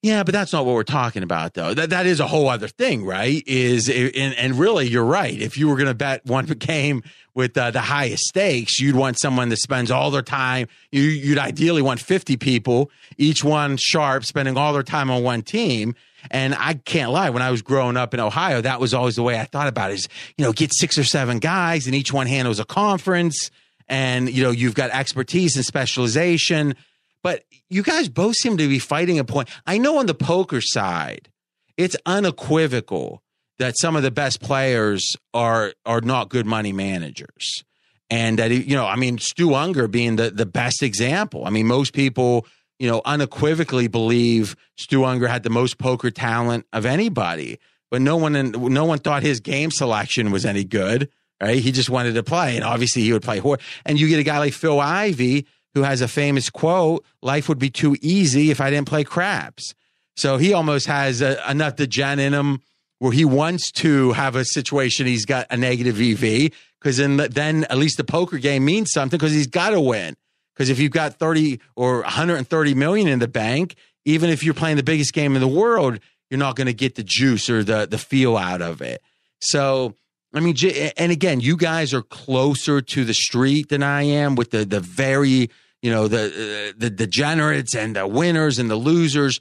Yeah, 0.05 0.23
but 0.23 0.33
that's 0.33 0.53
not 0.53 0.67
what 0.67 0.75
we're 0.75 0.83
talking 0.83 1.23
about, 1.23 1.55
though. 1.55 1.73
That 1.73 1.89
that 1.89 2.05
is 2.05 2.21
a 2.21 2.27
whole 2.27 2.51
other 2.51 2.69
thing, 2.69 3.07
right? 3.07 3.43
Is 3.47 3.89
and, 3.89 4.35
and 4.35 4.59
really, 4.59 4.87
you're 4.87 5.03
right. 5.03 5.33
If 5.33 5.57
you 5.57 5.67
were 5.67 5.77
going 5.77 5.89
to 5.89 5.95
bet 5.95 6.27
one 6.27 6.45
game 6.59 7.03
with 7.33 7.57
uh, 7.57 7.71
the 7.71 7.81
highest 7.81 8.25
stakes, 8.25 8.79
you'd 8.79 8.97
want 8.97 9.19
someone 9.19 9.49
that 9.49 9.57
spends 9.57 9.91
all 9.91 10.11
their 10.11 10.21
time. 10.21 10.69
You, 10.93 11.01
you'd 11.01 11.39
ideally 11.39 11.81
want 11.81 12.01
50 12.01 12.37
people, 12.37 12.91
each 13.17 13.43
one 13.43 13.79
sharp, 13.79 14.27
spending 14.27 14.59
all 14.59 14.75
their 14.75 14.83
time 14.83 15.11
on 15.11 15.23
one 15.23 15.41
team. 15.41 15.95
And 16.31 16.55
I 16.55 16.75
can't 16.75 17.11
lie, 17.11 17.31
when 17.31 17.41
I 17.41 17.51
was 17.51 17.63
growing 17.63 17.97
up 17.97 18.13
in 18.13 18.21
Ohio, 18.21 18.61
that 18.61 18.81
was 18.81 18.93
always 18.93 19.17
the 19.17 19.23
way 19.23 19.41
I 19.41 19.45
thought 19.45 19.69
about 19.69 19.91
it. 19.91 19.95
Is 19.95 20.09
you 20.37 20.45
know, 20.45 20.53
get 20.53 20.75
six 20.75 20.99
or 20.99 21.05
seven 21.05 21.39
guys, 21.39 21.87
and 21.87 21.95
each 21.95 22.13
one 22.13 22.27
handles 22.27 22.61
a 22.61 22.67
conference, 22.67 23.51
and 23.89 24.29
you 24.29 24.43
know, 24.43 24.51
you've 24.51 24.75
got 24.75 24.91
expertise 24.91 25.57
and 25.57 25.65
specialization 25.65 26.75
but 27.25 27.43
you 27.71 27.83
guys 27.83 28.09
both 28.11 28.37
seem 28.37 28.59
to 28.59 28.69
be 28.69 28.79
fighting 28.79 29.19
a 29.19 29.25
point. 29.25 29.49
I 29.67 29.79
know 29.79 29.99
on 29.99 30.07
the 30.07 30.15
poker 30.15 30.61
side, 30.61 31.31
it's 31.77 31.97
unequivocal 32.07 33.23
that 33.59 33.79
some 33.79 33.97
of 33.97 34.03
the 34.03 34.11
best 34.11 34.41
players 34.41 35.17
are 35.33 35.73
are 35.87 36.03
not 36.03 36.29
good 36.29 36.47
money 36.47 36.73
managers. 36.73 37.65
And 38.11 38.39
that 38.39 38.51
you 38.51 38.77
know, 38.77 38.87
I 38.87 38.97
mean, 38.97 39.19
Stu 39.19 39.49
Ungar 39.49 39.91
being 39.91 40.17
the 40.17 40.31
the 40.31 40.47
best 40.47 40.83
example. 40.83 41.47
I 41.47 41.51
mean, 41.51 41.67
most 41.67 41.95
people, 41.95 42.47
you 42.79 42.89
know, 42.89 43.01
unequivocally 43.07 43.89
believe 43.89 44.55
Stu 44.77 45.01
Ungar 45.01 45.29
had 45.29 45.45
the 45.45 45.51
most 45.51 45.79
poker 45.79 46.11
talent 46.11 46.67
of 46.75 46.85
anybody, 46.85 47.59
but 47.91 48.03
no 48.03 48.19
one 48.19 48.37
in, 48.37 48.51
no 48.51 48.85
one 48.85 48.99
thought 48.99 49.23
his 49.23 49.41
game 49.41 49.71
selection 49.71 50.31
was 50.31 50.45
any 50.45 50.65
good. 50.65 51.09
Right? 51.43 51.57
He 51.57 51.73
just 51.73 51.91
wanted 51.91 52.15
to 52.15 52.23
play, 52.23 52.55
and 52.55 52.65
obviously 52.65 53.03
he 53.03 53.13
would 53.15 53.23
play 53.23 53.39
horse. 53.39 53.63
And 53.87 53.99
you 53.99 54.09
get 54.09 54.21
a 54.21 54.23
guy 54.23 54.39
like 54.39 54.53
Phil 54.53 54.79
Ivey 54.79 55.47
who 55.75 55.83
has 55.83 56.01
a 56.01 56.09
famous 56.09 56.49
quote 56.51 57.05
life 57.23 57.49
would 57.49 57.59
be 57.59 57.71
too 57.71 57.97
easy 58.01 58.51
if 58.51 58.61
i 58.61 58.71
didn't 58.71 58.89
play 58.89 59.05
craps. 59.05 59.75
So 60.17 60.37
he 60.37 60.53
almost 60.53 60.87
has 60.87 61.21
a, 61.21 61.39
enough 61.51 61.77
degen 61.77 62.21
in 62.21 62.33
him 62.33 62.61
where 63.01 63.13
he 63.13 63.25
wants 63.25 63.73
to 63.73 64.13
have 64.13 64.37
a 64.37 64.45
situation 64.45 65.07
he's 65.07 65.27
got 65.27 65.47
a 65.51 65.57
negative 65.57 66.01
ev 66.01 66.53
because 66.81 66.99
then, 66.99 67.17
then 67.17 67.65
at 67.65 67.79
least 67.79 67.97
the 67.97 68.05
poker 68.05 68.39
game 68.39 68.65
means 68.65 68.93
something 68.93 69.19
because 69.19 69.33
he's 69.33 69.49
got 69.49 69.71
to 69.71 69.81
win. 69.81 70.15
Because 70.55 70.71
if 70.71 70.79
you've 70.79 70.93
got 70.93 71.15
30 71.15 71.59
or 71.75 72.03
130 72.03 72.75
million 72.75 73.09
in 73.09 73.19
the 73.19 73.29
bank 73.29 73.75
even 74.05 74.31
if 74.31 74.45
you're 74.45 74.55
playing 74.55 74.77
the 74.77 74.83
biggest 74.83 75.13
game 75.13 75.35
in 75.35 75.41
the 75.41 75.49
world 75.49 75.99
you're 76.31 76.39
not 76.39 76.57
going 76.57 76.67
to 76.67 76.75
get 76.75 76.95
the 76.95 77.05
juice 77.05 77.51
or 77.51 77.63
the 77.65 77.87
the 77.87 77.99
feel 77.99 78.37
out 78.37 78.63
of 78.63 78.81
it. 78.83 79.03
So 79.41 79.95
I 80.35 80.41
mean, 80.41 80.57
and 80.97 81.13
again, 81.13 81.39
you 81.41 81.57
guys 81.57 81.95
are 81.95 82.03
closer 82.03 82.81
to 82.81 83.05
the 83.05 83.15
street 83.15 83.69
than 83.69 83.83
I 83.83 84.03
am 84.03 84.35
with 84.35 84.51
the 84.51 84.65
the 84.65 84.81
very 84.81 85.51
you 85.85 85.91
know 85.91 86.09
the 86.09 86.75
the 86.79 86.89
degenerates 86.89 87.75
and 87.77 87.95
the 87.95 88.07
winners 88.07 88.59
and 88.59 88.71
the 88.71 88.77
losers. 88.77 89.39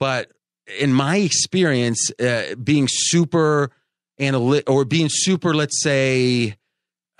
But 0.00 0.32
in 0.80 0.92
my 0.92 1.18
experience 1.18 2.10
uh, 2.20 2.56
being 2.56 2.88
super 2.90 3.70
analytic 4.18 4.68
or 4.68 4.84
being 4.84 5.08
super 5.08 5.54
let's 5.54 5.80
say 5.80 6.56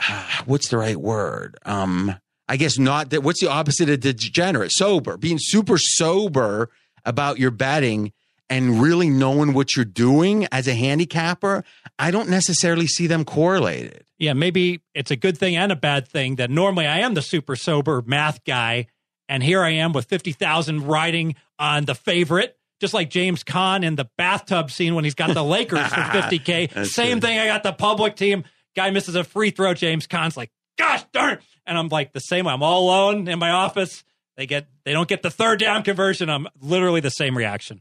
what's 0.47 0.69
the 0.69 0.77
right 0.77 0.97
word? 0.97 1.57
Um 1.65 2.17
i 2.49 2.57
guess 2.57 2.77
not 2.77 3.11
that 3.11 3.23
what's 3.23 3.41
the 3.41 3.49
opposite 3.49 3.89
of 3.89 4.01
degenerate? 4.01 4.73
Sober. 4.73 5.17
Being 5.17 5.39
super 5.41 5.79
sober 5.79 6.69
about 7.05 7.39
your 7.39 7.53
betting 7.53 8.13
and 8.51 8.83
really 8.83 9.09
knowing 9.09 9.55
what 9.55 9.77
you're 9.77 9.85
doing 9.85 10.49
as 10.51 10.67
a 10.67 10.75
handicapper, 10.75 11.65
I 11.99 12.11
don't 12.11 12.29
necessarily 12.29 12.87
see 12.87 13.07
them 13.07 13.25
correlated. 13.25 14.05
Yeah, 14.19 14.33
maybe 14.33 14.81
it's 14.95 15.11
a 15.11 15.17
good 15.17 15.39
thing 15.39 15.57
and 15.57 15.71
a 15.73 15.77
bad 15.77 16.09
thing 16.09 16.37
that 16.37 16.51
normally 16.51 16.87
I 16.87 17.01
am 17.01 17.15
the 17.15 17.23
super 17.23 17.57
sober 17.57 18.03
math 18.07 18.45
guy, 18.45 18.87
and 19.29 19.43
here 19.43 19.63
I 19.63 19.71
am 19.71 19.93
with 19.93 20.07
50,000 20.07 20.87
riding 20.87 21.35
on 21.59 21.85
the 21.85 21.95
favorite, 21.95 22.57
just 22.81 22.95
like 22.95 23.11
James 23.11 23.45
Caan 23.45 23.85
in 23.85 23.97
the 23.97 24.09
bathtub 24.19 24.71
scene 24.71 24.95
when 24.95 25.05
he's 25.05 25.15
got 25.15 25.35
the 25.35 25.45
Lakers 25.45 25.87
for 25.89 26.01
50K. 26.01 26.87
Same 26.87 27.21
true. 27.21 27.29
thing, 27.29 27.39
I 27.39 27.47
got 27.47 27.63
the 27.63 27.73
public 27.73 28.17
team. 28.17 28.45
Guy 28.77 28.91
misses 28.91 29.15
a 29.15 29.23
free 29.25 29.51
throw. 29.51 29.73
James 29.75 30.07
Caan's 30.07 30.37
like, 30.37 30.51
gosh 30.79 31.05
darn. 31.13 31.39
And 31.67 31.79
I'm 31.79 31.89
like 31.89 32.13
the 32.13 32.21
same. 32.21 32.45
way. 32.47 32.53
I'm 32.53 32.63
all 32.63 32.85
alone 32.85 33.29
in 33.29 33.39
my 33.39 33.51
office. 33.51 34.03
They 34.37 34.47
get, 34.47 34.67
they 34.85 34.93
don't 34.93 35.09
get 35.09 35.23
the 35.23 35.31
third 35.31 35.61
down 35.61 35.85
conversion. 35.85 36.29
I'm 36.29 36.49
literally 36.61 37.01
the 37.01 37.11
same 37.11 37.37
reaction. 37.39 37.81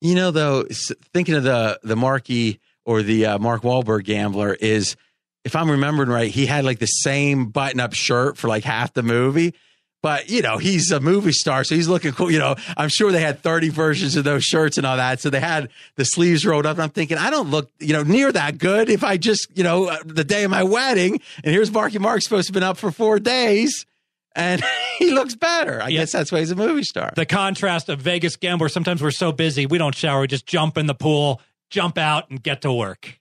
You 0.00 0.14
know, 0.14 0.30
though, 0.30 0.64
thinking 1.12 1.34
of 1.36 1.44
the 1.44 1.78
the 1.84 1.94
Marky 1.94 2.58
or 2.84 3.02
the 3.02 3.26
uh, 3.26 3.38
Mark 3.38 3.62
Wahlberg 3.62 4.04
gambler 4.04 4.54
is, 4.54 4.96
if 5.44 5.56
I'm 5.56 5.70
remembering 5.70 6.08
right, 6.08 6.30
he 6.30 6.46
had 6.46 6.64
like 6.64 6.78
the 6.78 6.86
same 6.86 7.46
button 7.46 7.80
up 7.80 7.94
shirt 7.94 8.36
for 8.36 8.48
like 8.48 8.64
half 8.64 8.92
the 8.92 9.02
movie. 9.02 9.54
But 10.02 10.28
you 10.28 10.42
know, 10.42 10.58
he's 10.58 10.90
a 10.90 10.98
movie 10.98 11.32
star, 11.32 11.62
so 11.62 11.76
he's 11.76 11.86
looking 11.86 12.10
cool. 12.12 12.30
You 12.30 12.40
know, 12.40 12.56
I'm 12.76 12.88
sure 12.88 13.12
they 13.12 13.20
had 13.20 13.40
30 13.40 13.68
versions 13.68 14.16
of 14.16 14.24
those 14.24 14.42
shirts 14.42 14.76
and 14.76 14.84
all 14.84 14.96
that. 14.96 15.20
So 15.20 15.30
they 15.30 15.38
had 15.38 15.68
the 15.94 16.04
sleeves 16.04 16.44
rolled 16.44 16.66
up. 16.66 16.76
And 16.76 16.82
I'm 16.82 16.90
thinking, 16.90 17.18
I 17.18 17.30
don't 17.30 17.50
look, 17.50 17.70
you 17.78 17.92
know, 17.92 18.02
near 18.02 18.32
that 18.32 18.58
good 18.58 18.90
if 18.90 19.04
I 19.04 19.16
just, 19.16 19.56
you 19.56 19.62
know, 19.62 19.88
uh, 19.88 19.98
the 20.04 20.24
day 20.24 20.42
of 20.42 20.50
my 20.50 20.64
wedding, 20.64 21.20
and 21.44 21.54
here's 21.54 21.70
Marky 21.70 22.00
Mark 22.00 22.20
supposed 22.22 22.48
to 22.48 22.50
have 22.50 22.54
been 22.54 22.64
up 22.64 22.78
for 22.78 22.90
four 22.90 23.20
days 23.20 23.86
and 24.34 24.62
he 24.98 25.12
looks 25.12 25.34
better. 25.34 25.80
I 25.82 25.90
guess 25.90 26.12
that's 26.12 26.32
why 26.32 26.40
he's 26.40 26.50
a 26.50 26.56
movie 26.56 26.82
star. 26.82 27.12
The 27.14 27.26
contrast 27.26 27.88
of 27.88 28.00
Vegas 28.00 28.36
gambler. 28.36 28.68
Sometimes 28.68 29.02
we're 29.02 29.10
so 29.10 29.32
busy 29.32 29.66
we 29.66 29.78
don't 29.78 29.94
shower, 29.94 30.22
we 30.22 30.26
just 30.26 30.46
jump 30.46 30.78
in 30.78 30.86
the 30.86 30.94
pool, 30.94 31.40
jump 31.72 31.98
out, 31.98 32.30
and 32.30 32.42
get 32.42 32.62
to 32.62 32.72
work. 32.72 33.18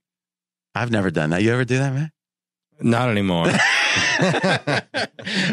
I've 0.75 0.91
never 0.91 1.09
done 1.09 1.31
that. 1.31 1.41
You 1.41 1.51
ever 1.53 1.65
do 1.65 1.77
that, 1.77 1.93
man? 1.93 2.11
Not 2.79 3.09
anymore. 3.09 3.47
All 3.47 3.53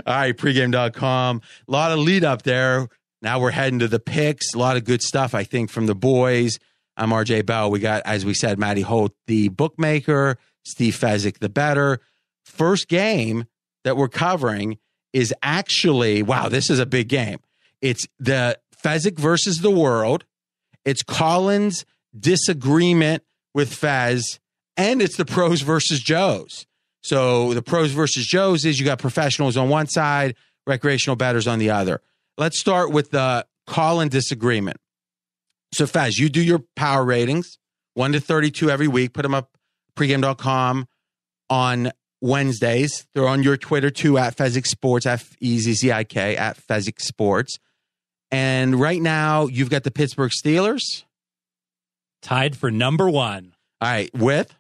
right, 0.06 0.37
pregame.com. 0.37 1.42
A 1.66 1.70
lot 1.70 1.92
of 1.92 1.98
lead 1.98 2.24
up 2.24 2.42
there. 2.42 2.88
Now 3.22 3.40
we're 3.40 3.50
heading 3.50 3.78
to 3.80 3.88
the 3.88 3.98
picks. 3.98 4.54
A 4.54 4.58
lot 4.58 4.76
of 4.76 4.84
good 4.84 5.02
stuff, 5.02 5.34
I 5.34 5.44
think, 5.44 5.70
from 5.70 5.87
the 5.87 5.94
boys. 5.94 6.58
I'm 6.96 7.11
RJ 7.11 7.46
Bell. 7.46 7.70
We 7.70 7.78
got, 7.80 8.02
as 8.04 8.24
we 8.24 8.34
said, 8.34 8.58
Matty 8.58 8.82
Holt, 8.82 9.12
the 9.26 9.48
bookmaker, 9.48 10.38
Steve 10.64 10.96
Fezzik, 10.96 11.38
the 11.38 11.48
bettor. 11.48 12.00
First 12.44 12.88
game 12.88 13.46
that 13.84 13.96
we're 13.96 14.08
covering 14.08 14.78
is 15.12 15.32
actually 15.42 16.22
wow, 16.22 16.48
this 16.48 16.70
is 16.70 16.78
a 16.78 16.87
big 16.87 17.08
game. 17.08 17.38
It's 17.80 18.06
the 18.18 18.58
Fezzik 18.84 19.18
versus 19.18 19.58
the 19.58 19.70
world. 19.70 20.24
It's 20.84 21.02
Colin's 21.02 21.84
disagreement 22.18 23.22
with 23.54 23.72
Fez, 23.72 24.38
and 24.76 25.02
it's 25.02 25.16
the 25.16 25.24
pros 25.24 25.62
versus 25.62 26.00
Joes. 26.00 26.66
So 27.02 27.54
the 27.54 27.62
pros 27.62 27.92
versus 27.92 28.26
Joes 28.26 28.64
is 28.64 28.78
you 28.78 28.84
got 28.84 28.98
professionals 28.98 29.56
on 29.56 29.68
one 29.68 29.86
side, 29.86 30.36
recreational 30.66 31.16
batters 31.16 31.46
on 31.46 31.58
the 31.58 31.70
other. 31.70 32.00
Let's 32.36 32.60
start 32.60 32.92
with 32.92 33.10
the 33.10 33.46
Colin 33.66 34.08
disagreement. 34.08 34.78
So 35.72 35.86
Fez, 35.86 36.18
you 36.18 36.28
do 36.28 36.42
your 36.42 36.60
power 36.76 37.04
ratings, 37.04 37.58
one 37.94 38.12
to 38.12 38.20
thirty-two 38.20 38.70
every 38.70 38.88
week. 38.88 39.12
Put 39.12 39.22
them 39.22 39.34
up 39.34 39.56
pregame.com 39.96 40.86
on 41.50 41.92
Wednesdays. 42.20 43.06
They're 43.14 43.28
on 43.28 43.42
your 43.42 43.56
Twitter 43.56 43.90
too 43.90 44.18
at 44.18 44.36
Fezzik 44.36 44.66
Sports, 44.66 45.06
F 45.06 45.36
E 45.40 45.58
Z 45.58 45.72
Z 45.74 45.92
I 45.92 46.04
K, 46.04 46.36
at 46.36 46.56
Fezzik 46.58 47.00
Sports. 47.00 47.58
And 48.30 48.78
right 48.78 49.00
now, 49.00 49.46
you've 49.46 49.70
got 49.70 49.84
the 49.84 49.90
Pittsburgh 49.90 50.30
Steelers 50.30 51.04
tied 52.22 52.57
for 52.57 52.70
number 52.70 53.09
one. 53.09 53.54
All 53.81 53.90
right, 53.90 54.11
with 54.14 54.54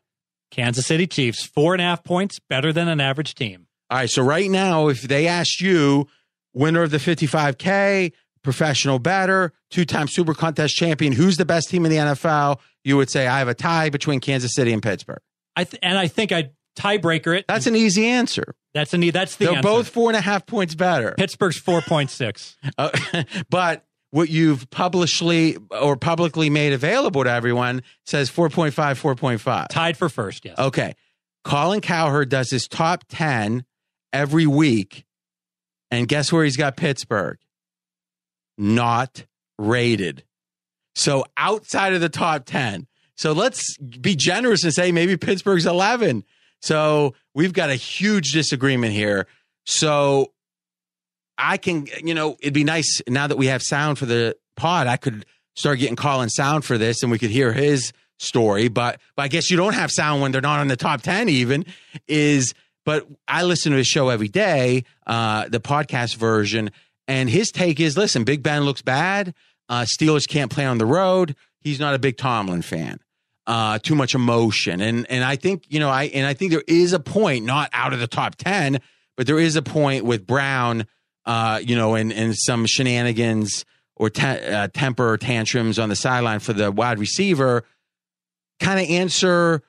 Kansas 0.50 0.86
City 0.86 1.06
Chiefs, 1.06 1.44
four 1.44 1.74
and 1.74 1.80
a 1.80 1.84
half 1.84 2.04
points 2.04 2.38
better 2.48 2.72
than 2.72 2.88
an 2.88 3.00
average 3.00 3.34
team. 3.34 3.66
All 3.90 3.98
right, 3.98 4.10
so 4.10 4.22
right 4.22 4.50
now, 4.50 4.88
if 4.88 5.02
they 5.02 5.26
asked 5.26 5.60
you, 5.60 6.06
winner 6.52 6.82
of 6.82 6.90
the 6.90 6.98
55K, 6.98 8.12
professional 8.42 8.98
batter, 8.98 9.52
two 9.70 9.84
time 9.84 10.08
Super 10.08 10.34
Contest 10.34 10.76
champion, 10.76 11.12
who's 11.12 11.36
the 11.36 11.44
best 11.44 11.70
team 11.70 11.84
in 11.84 11.90
the 11.90 11.98
NFL? 11.98 12.60
You 12.84 12.96
would 12.96 13.10
say, 13.10 13.26
I 13.26 13.38
have 13.40 13.48
a 13.48 13.54
tie 13.54 13.90
between 13.90 14.20
Kansas 14.20 14.54
City 14.54 14.72
and 14.72 14.82
Pittsburgh. 14.82 15.20
I 15.56 15.64
th- 15.64 15.80
and 15.82 15.98
I 15.98 16.06
think 16.06 16.32
I'd 16.32 16.52
tiebreaker 16.78 17.36
it. 17.36 17.44
That's 17.48 17.66
an 17.66 17.76
easy 17.76 18.06
answer. 18.06 18.54
That's 18.72 18.94
an 18.94 19.00
that's 19.10 19.36
the 19.36 19.46
They're 19.46 19.56
answer. 19.56 19.62
both 19.68 19.88
four 19.88 20.10
and 20.10 20.16
a 20.16 20.20
half 20.20 20.46
points 20.46 20.74
better. 20.74 21.14
Pittsburgh's 21.18 21.58
four 21.58 21.80
point 21.82 22.10
six. 22.10 22.56
uh, 22.78 22.90
but 23.50 23.84
what 24.10 24.30
you've 24.30 24.70
publicly 24.70 25.56
or 25.70 25.96
publicly 25.96 26.50
made 26.50 26.72
available 26.72 27.24
to 27.24 27.30
everyone 27.30 27.82
says 28.06 28.30
4.5, 28.30 28.72
4.5. 28.72 29.68
Tied 29.68 29.96
for 29.96 30.08
first, 30.08 30.44
yes. 30.44 30.58
Okay. 30.58 30.94
Colin 31.44 31.80
Cowherd 31.80 32.28
does 32.28 32.50
his 32.50 32.66
top 32.66 33.04
10 33.08 33.64
every 34.12 34.46
week. 34.46 35.04
And 35.90 36.08
guess 36.08 36.32
where 36.32 36.44
he's 36.44 36.56
got 36.56 36.76
Pittsburgh? 36.76 37.38
Not 38.56 39.26
rated. 39.58 40.24
So 40.94 41.24
outside 41.36 41.94
of 41.94 42.00
the 42.00 42.08
top 42.08 42.44
10. 42.44 42.86
So 43.16 43.32
let's 43.32 43.76
be 43.78 44.14
generous 44.14 44.64
and 44.64 44.72
say 44.72 44.92
maybe 44.92 45.16
Pittsburgh's 45.16 45.66
11. 45.66 46.24
So 46.60 47.14
we've 47.34 47.52
got 47.52 47.70
a 47.70 47.74
huge 47.74 48.32
disagreement 48.32 48.92
here. 48.92 49.26
So 49.64 50.32
I 51.38 51.56
can, 51.56 51.86
you 52.02 52.14
know, 52.14 52.36
it'd 52.40 52.52
be 52.52 52.64
nice 52.64 53.00
now 53.08 53.28
that 53.28 53.38
we 53.38 53.46
have 53.46 53.62
sound 53.62 53.98
for 53.98 54.06
the 54.06 54.36
pod. 54.56 54.86
I 54.88 54.96
could 54.96 55.24
start 55.54 55.78
getting 55.78 55.96
Colin 55.96 56.28
sound 56.28 56.64
for 56.64 56.76
this, 56.76 57.02
and 57.02 57.12
we 57.12 57.18
could 57.18 57.30
hear 57.30 57.52
his 57.52 57.92
story. 58.18 58.68
But, 58.68 59.00
but 59.16 59.22
I 59.22 59.28
guess 59.28 59.50
you 59.50 59.56
don't 59.56 59.74
have 59.74 59.90
sound 59.92 60.20
when 60.20 60.32
they're 60.32 60.40
not 60.40 60.60
on 60.60 60.68
the 60.68 60.76
top 60.76 61.02
ten. 61.02 61.28
Even 61.28 61.64
is, 62.08 62.54
but 62.84 63.06
I 63.28 63.44
listen 63.44 63.72
to 63.72 63.78
his 63.78 63.86
show 63.86 64.08
every 64.08 64.28
day, 64.28 64.84
uh, 65.06 65.48
the 65.48 65.60
podcast 65.60 66.16
version, 66.16 66.70
and 67.06 67.30
his 67.30 67.50
take 67.52 67.78
is: 67.80 67.96
listen, 67.96 68.24
Big 68.24 68.42
Ben 68.42 68.64
looks 68.64 68.82
bad. 68.82 69.34
Uh, 69.68 69.84
Steelers 69.84 70.26
can't 70.26 70.50
play 70.50 70.64
on 70.64 70.78
the 70.78 70.86
road. 70.86 71.36
He's 71.60 71.78
not 71.78 71.94
a 71.94 71.98
big 71.98 72.16
Tomlin 72.16 72.62
fan. 72.62 72.98
Uh, 73.46 73.78
too 73.78 73.94
much 73.94 74.14
emotion, 74.14 74.80
and 74.80 75.06
and 75.08 75.24
I 75.24 75.36
think 75.36 75.64
you 75.68 75.80
know 75.80 75.88
I 75.88 76.04
and 76.04 76.26
I 76.26 76.34
think 76.34 76.50
there 76.50 76.64
is 76.66 76.92
a 76.92 77.00
point, 77.00 77.44
not 77.44 77.70
out 77.72 77.92
of 77.92 78.00
the 78.00 78.06
top 78.06 78.36
ten, 78.36 78.80
but 79.16 79.26
there 79.26 79.38
is 79.38 79.56
a 79.56 79.62
point 79.62 80.04
with 80.04 80.26
Brown, 80.26 80.86
uh, 81.28 81.60
you 81.62 81.76
know, 81.76 81.94
and 81.94 82.10
and 82.10 82.34
some 82.34 82.64
shenanigans 82.66 83.66
or 83.94 84.08
te- 84.08 84.22
uh, 84.22 84.68
temper 84.68 85.18
tantrums 85.18 85.78
on 85.78 85.90
the 85.90 85.96
sideline 85.96 86.40
for 86.40 86.54
the 86.54 86.72
wide 86.72 86.98
receiver, 86.98 87.64
kind 88.60 88.80
of 88.80 88.88
answer 88.88 89.62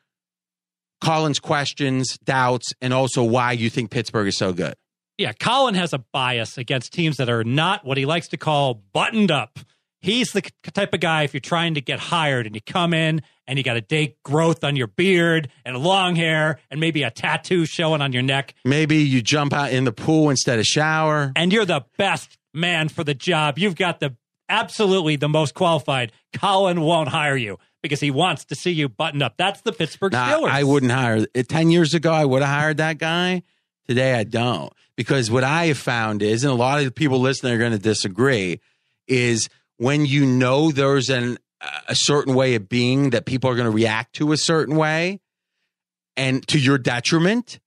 Colin's 1.02 1.39
questions, 1.39 2.17
doubts, 2.24 2.72
and 2.82 2.93
also 2.93 3.24
why 3.24 3.52
you 3.52 3.69
think 3.69 3.91
Pittsburgh 3.91 4.28
is 4.28 4.38
so 4.38 4.54
good. 4.54 4.76
Yeah, 5.17 5.34
Colin 5.34 5.76
has 5.76 5.91
a 5.91 5.98
bias 6.13 6.58
against 6.58 6.93
teams 6.93 7.17
that 7.17 7.30
are 7.30 7.43
not 7.43 7.84
what 7.84 7.98
he 7.98 8.06
likes 8.06 8.30
to 8.30 8.38
call 8.38 8.76
buttoned 8.93 9.30
up 9.30 9.60
he's 9.99 10.31
the 10.31 10.41
type 10.73 10.93
of 10.93 10.99
guy 10.99 11.23
if 11.23 11.33
you're 11.33 11.41
trying 11.41 11.75
to 11.75 11.81
get 11.81 11.99
hired 11.99 12.45
and 12.45 12.55
you 12.55 12.62
come 12.62 12.93
in 12.93 13.21
and 13.47 13.57
you 13.57 13.63
got 13.63 13.77
a 13.77 13.81
day 13.81 14.15
growth 14.23 14.63
on 14.63 14.75
your 14.75 14.88
beard 14.88 15.49
and 15.65 15.77
long 15.77 16.15
hair 16.15 16.59
and 16.69 16.79
maybe 16.79 17.03
a 17.03 17.12
tattoo 17.12 17.65
showing 17.65 18.01
on 18.01 18.13
your 18.13 18.21
neck. 18.21 18.53
Maybe 18.63 18.97
you 18.97 19.21
jump 19.21 19.53
out 19.53 19.71
in 19.71 19.83
the 19.83 19.91
pool 19.91 20.29
instead 20.29 20.59
of 20.59 20.65
shower. 20.65 21.31
And 21.35 21.51
you're 21.51 21.65
the 21.65 21.85
best 21.97 22.38
man 22.53 22.89
for 22.89 23.03
the 23.03 23.13
job. 23.13 23.57
You've 23.57 23.75
got 23.75 23.99
the 23.99 24.15
absolutely 24.47 25.15
the 25.15 25.29
most 25.29 25.53
qualified. 25.53 26.12
Colin 26.33 26.81
won't 26.81 27.09
hire 27.09 27.38
you 27.38 27.57
because 27.81 27.99
he 27.99 28.12
wants 28.12 28.45
to 28.45 28.55
see 28.55 28.71
you 28.71 28.89
buttoned 28.89 29.23
up. 29.23 29.35
That's 29.38 29.62
the 29.62 29.71
Pittsburgh 29.71 30.12
nah, 30.12 30.27
Steelers. 30.27 30.49
I 30.49 30.63
wouldn't 30.63 30.91
hire 30.91 31.25
eh, 31.35 31.43
10 31.47 31.69
years 31.69 31.93
ago 31.93 32.12
I 32.12 32.25
would 32.25 32.41
have 32.41 32.49
hired 32.49 32.77
that 32.77 32.97
guy. 32.97 33.43
Today 33.88 34.13
I 34.13 34.23
don't. 34.23 34.71
Because 34.95 35.31
what 35.31 35.43
I 35.43 35.67
have 35.67 35.77
found 35.77 36.21
is 36.21 36.43
and 36.43 36.51
a 36.51 36.55
lot 36.55 36.79
of 36.79 36.85
the 36.85 36.91
people 36.91 37.19
listening 37.19 37.53
are 37.53 37.57
going 37.57 37.71
to 37.71 37.79
disagree 37.79 38.59
is 39.07 39.49
when 39.79 40.05
you 40.05 40.25
know 40.25 40.71
there's 40.71 41.09
an 41.09 41.37
a 41.87 41.95
certain 41.95 42.35
way 42.35 42.55
of 42.55 42.69
being 42.69 43.09
that 43.09 43.25
people 43.25 43.49
are 43.49 43.55
going 43.55 43.65
to 43.65 43.71
react 43.71 44.13
to 44.13 44.31
a 44.31 44.37
certain 44.37 44.75
way 44.75 45.19
and 46.15 46.45
to 46.47 46.59
your 46.59 46.77
detriment, 46.77 47.59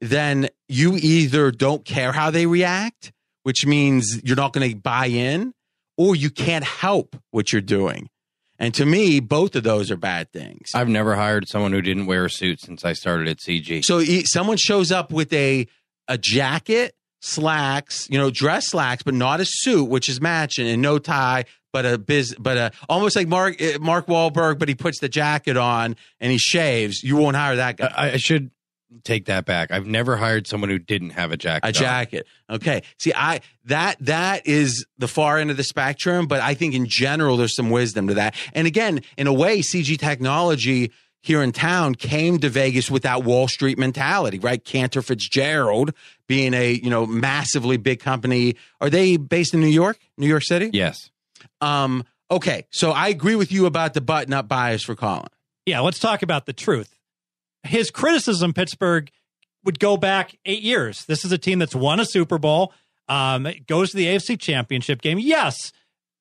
then 0.00 0.48
you 0.68 0.96
either 0.96 1.50
don't 1.50 1.84
care 1.84 2.12
how 2.12 2.30
they 2.30 2.46
react, 2.46 3.12
which 3.42 3.66
means 3.66 4.22
you're 4.22 4.36
not 4.36 4.52
going 4.52 4.70
to 4.70 4.76
buy 4.76 5.06
in, 5.06 5.52
or 5.98 6.14
you 6.14 6.30
can't 6.30 6.64
help 6.64 7.16
what 7.30 7.52
you're 7.52 7.60
doing. 7.60 8.08
And 8.58 8.72
to 8.74 8.86
me, 8.86 9.20
both 9.20 9.54
of 9.54 9.64
those 9.64 9.90
are 9.90 9.96
bad 9.96 10.32
things. 10.32 10.70
I've 10.74 10.88
never 10.88 11.14
hired 11.14 11.46
someone 11.46 11.72
who 11.72 11.82
didn't 11.82 12.06
wear 12.06 12.24
a 12.24 12.30
suit 12.30 12.60
since 12.60 12.84
I 12.84 12.94
started 12.94 13.28
at 13.28 13.38
CG. 13.38 13.84
So 13.84 14.02
someone 14.24 14.56
shows 14.56 14.90
up 14.90 15.12
with 15.12 15.32
a 15.32 15.66
a 16.08 16.16
jacket 16.16 16.94
slacks, 17.26 18.08
you 18.10 18.18
know, 18.18 18.30
dress 18.30 18.68
slacks, 18.68 19.02
but 19.02 19.14
not 19.14 19.40
a 19.40 19.44
suit, 19.46 19.84
which 19.84 20.08
is 20.08 20.20
matching, 20.20 20.68
and 20.68 20.80
no 20.80 20.98
tie, 20.98 21.44
but 21.72 21.84
a 21.84 21.98
biz, 21.98 22.34
but 22.38 22.56
a 22.56 22.72
almost 22.88 23.16
like 23.16 23.28
Mark 23.28 23.60
eh, 23.60 23.78
Mark 23.80 24.06
Wahlberg, 24.06 24.58
but 24.58 24.68
he 24.68 24.74
puts 24.74 25.00
the 25.00 25.08
jacket 25.08 25.56
on 25.56 25.96
and 26.20 26.32
he 26.32 26.38
shaves. 26.38 27.02
You 27.02 27.16
won't 27.16 27.36
hire 27.36 27.56
that 27.56 27.76
guy. 27.76 27.92
I, 27.94 28.12
I 28.12 28.16
should 28.16 28.50
take 29.04 29.26
that 29.26 29.44
back. 29.44 29.70
I've 29.70 29.86
never 29.86 30.16
hired 30.16 30.46
someone 30.46 30.70
who 30.70 30.78
didn't 30.78 31.10
have 31.10 31.32
a 31.32 31.36
jacket. 31.36 31.68
A 31.68 31.72
jacket. 31.72 32.26
On. 32.48 32.56
Okay. 32.56 32.82
See, 32.98 33.12
I 33.14 33.40
that 33.64 33.96
that 34.00 34.46
is 34.46 34.86
the 34.98 35.08
far 35.08 35.38
end 35.38 35.50
of 35.50 35.56
the 35.56 35.64
spectrum, 35.64 36.26
but 36.26 36.40
I 36.40 36.54
think 36.54 36.74
in 36.74 36.86
general 36.86 37.36
there's 37.36 37.56
some 37.56 37.70
wisdom 37.70 38.08
to 38.08 38.14
that. 38.14 38.34
And 38.52 38.66
again, 38.66 39.00
in 39.16 39.26
a 39.26 39.32
way, 39.32 39.60
CG 39.60 39.98
technology 39.98 40.92
here 41.26 41.42
in 41.42 41.50
town 41.50 41.96
came 41.96 42.38
to 42.38 42.48
Vegas 42.48 42.88
with 42.88 43.02
that 43.02 43.24
Wall 43.24 43.48
Street 43.48 43.78
mentality, 43.78 44.38
right? 44.38 44.64
Cantor 44.64 45.02
Fitzgerald 45.02 45.92
being 46.28 46.54
a, 46.54 46.72
you 46.72 46.90
know, 46.90 47.06
massively 47.06 47.76
big 47.76 48.00
company. 48.00 48.56
Are 48.80 48.90
they 48.90 49.16
based 49.16 49.54
in 49.54 49.60
New 49.60 49.66
York, 49.66 49.98
New 50.18 50.26
York 50.26 50.42
City? 50.42 50.70
Yes. 50.72 51.10
Um, 51.60 52.04
okay. 52.30 52.66
So 52.70 52.90
I 52.90 53.08
agree 53.08 53.36
with 53.36 53.52
you 53.52 53.66
about 53.66 53.94
the 53.94 54.00
button 54.00 54.32
up 54.32 54.48
bias 54.48 54.82
for 54.82 54.94
Colin. 54.94 55.28
Yeah. 55.64 55.80
Let's 55.80 55.98
talk 55.98 56.22
about 56.22 56.46
the 56.46 56.52
truth. 56.52 56.94
His 57.62 57.90
criticism, 57.90 58.52
Pittsburgh, 58.52 59.10
would 59.64 59.78
go 59.78 59.96
back 59.96 60.36
eight 60.46 60.62
years. 60.62 61.04
This 61.04 61.24
is 61.24 61.32
a 61.32 61.38
team 61.38 61.58
that's 61.58 61.74
won 61.74 62.00
a 62.00 62.04
Super 62.06 62.38
Bowl, 62.38 62.72
um, 63.08 63.48
goes 63.66 63.90
to 63.90 63.96
the 63.96 64.06
AFC 64.06 64.38
Championship 64.38 65.02
game. 65.02 65.18
Yes, 65.18 65.72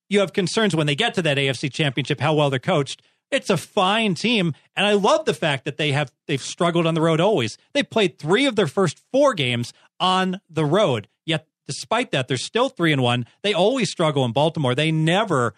you 0.10 0.20
have 0.20 0.34
concerns 0.34 0.76
when 0.76 0.88
they 0.88 0.96
get 0.96 1.14
to 1.14 1.22
that 1.22 1.38
AFC 1.38 1.72
Championship, 1.72 2.20
how 2.20 2.34
well 2.34 2.50
they're 2.50 2.60
coached. 2.60 3.02
It's 3.32 3.50
a 3.50 3.58
fine 3.58 4.14
team, 4.14 4.54
and 4.76 4.86
I 4.86 4.94
love 4.94 5.26
the 5.26 5.34
fact 5.34 5.66
that 5.66 5.78
they 5.78 5.92
have 5.94 6.12
they've 6.28 6.42
struggled 6.42 6.86
on 6.86 6.94
the 6.94 7.02
road 7.02 7.20
always. 7.20 7.58
They 7.74 7.82
played 7.84 8.20
three 8.20 8.46
of 8.46 8.56
their 8.56 8.68
first 8.68 9.02
four 9.12 9.34
games 9.34 9.74
on 10.00 10.42
the 10.50 10.66
road. 10.66 11.08
Yet, 11.26 11.48
despite 11.68 12.12
that, 12.12 12.28
they're 12.28 12.38
still 12.38 12.70
three 12.70 12.92
and 12.92 13.02
one. 13.02 13.26
They 13.44 13.54
always 13.54 13.90
struggle 13.90 14.26
in 14.26 14.32
Baltimore. 14.32 14.76
They 14.76 14.92
never 14.92 15.54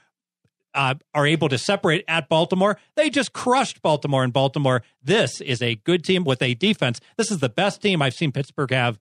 uh, 0.74 0.96
are 1.14 1.26
able 1.26 1.50
to 1.50 1.58
separate 1.58 2.06
at 2.08 2.30
Baltimore. 2.30 2.78
They 2.96 3.10
just 3.10 3.34
crushed 3.34 3.82
Baltimore 3.82 4.24
in 4.24 4.32
Baltimore. 4.32 4.84
This 5.02 5.42
is 5.42 5.62
a 5.62 5.76
good 5.76 6.04
team 6.04 6.24
with 6.24 6.42
a 6.42 6.54
defense. 6.54 7.02
This 7.18 7.32
is 7.32 7.40
the 7.40 7.50
best 7.50 7.82
team 7.82 8.02
I've 8.02 8.14
seen 8.14 8.32
Pittsburgh 8.32 8.72
have 8.72 9.00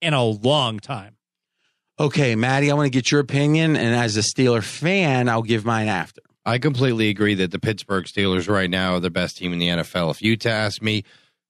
in 0.00 0.14
a 0.14 0.24
long 0.24 0.78
time. 0.78 1.16
Okay, 2.00 2.36
Matty, 2.36 2.70
I 2.70 2.74
want 2.74 2.86
to 2.86 2.90
get 2.90 3.10
your 3.10 3.20
opinion, 3.20 3.74
and 3.74 3.92
as 3.96 4.16
a 4.16 4.20
Steeler 4.20 4.62
fan, 4.62 5.28
I'll 5.28 5.42
give 5.42 5.64
mine 5.64 5.88
after. 5.88 6.22
I 6.46 6.58
completely 6.58 7.08
agree 7.08 7.34
that 7.34 7.50
the 7.50 7.58
Pittsburgh 7.58 8.04
Steelers 8.04 8.48
right 8.48 8.70
now 8.70 8.94
are 8.94 9.00
the 9.00 9.10
best 9.10 9.36
team 9.36 9.52
in 9.52 9.58
the 9.58 9.68
NFL. 9.68 10.12
If 10.12 10.22
you 10.22 10.36
to 10.36 10.50
ask 10.50 10.80
me 10.80 11.02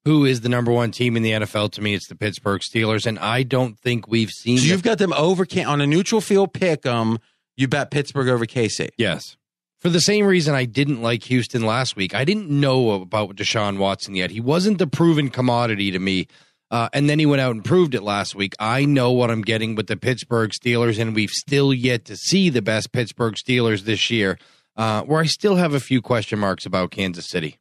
who 0.09 0.25
is 0.25 0.41
the 0.41 0.49
number 0.49 0.71
one 0.71 0.89
team 0.89 1.15
in 1.15 1.21
the 1.21 1.29
NFL, 1.29 1.71
to 1.73 1.81
me 1.81 1.93
it's 1.93 2.07
the 2.07 2.15
Pittsburgh 2.15 2.61
Steelers, 2.61 3.05
and 3.05 3.19
I 3.19 3.43
don't 3.43 3.77
think 3.77 4.07
we've 4.07 4.31
seen. 4.31 4.57
So 4.57 4.63
you've 4.63 4.81
got 4.81 4.97
them 4.97 5.13
over 5.13 5.45
on 5.67 5.81
a 5.81 5.85
neutral 5.85 6.19
field 6.19 6.51
Pick 6.51 6.81
pick 6.81 6.91
'em. 6.91 7.19
You 7.55 7.67
bet 7.67 7.91
Pittsburgh 7.91 8.27
over 8.27 8.47
KC. 8.47 8.89
Yes. 8.97 9.37
For 9.77 9.89
the 9.89 10.01
same 10.01 10.25
reason 10.25 10.55
I 10.55 10.65
didn't 10.65 11.03
like 11.03 11.25
Houston 11.25 11.61
last 11.61 11.95
week. 11.95 12.15
I 12.15 12.25
didn't 12.25 12.49
know 12.49 12.89
about 12.89 13.35
Deshaun 13.35 13.77
Watson 13.77 14.15
yet. 14.15 14.31
He 14.31 14.39
wasn't 14.39 14.79
the 14.79 14.87
proven 14.87 15.29
commodity 15.29 15.91
to 15.91 15.99
me. 15.99 16.27
Uh, 16.71 16.89
and 16.91 17.07
then 17.07 17.19
he 17.19 17.27
went 17.27 17.41
out 17.41 17.51
and 17.53 17.63
proved 17.63 17.93
it 17.93 18.01
last 18.01 18.33
week. 18.33 18.55
I 18.59 18.85
know 18.85 19.11
what 19.11 19.29
I'm 19.29 19.43
getting 19.43 19.75
with 19.75 19.85
the 19.85 19.95
Pittsburgh 19.95 20.49
Steelers, 20.49 20.97
and 20.99 21.13
we've 21.13 21.29
still 21.29 21.71
yet 21.71 22.05
to 22.05 22.15
see 22.15 22.49
the 22.49 22.63
best 22.63 22.91
Pittsburgh 22.91 23.35
Steelers 23.35 23.83
this 23.83 24.09
year 24.09 24.39
uh, 24.75 25.03
where 25.03 25.21
I 25.21 25.27
still 25.27 25.57
have 25.57 25.75
a 25.75 25.79
few 25.79 26.01
question 26.01 26.39
marks 26.39 26.65
about 26.65 26.89
Kansas 26.89 27.29
City. 27.29 27.58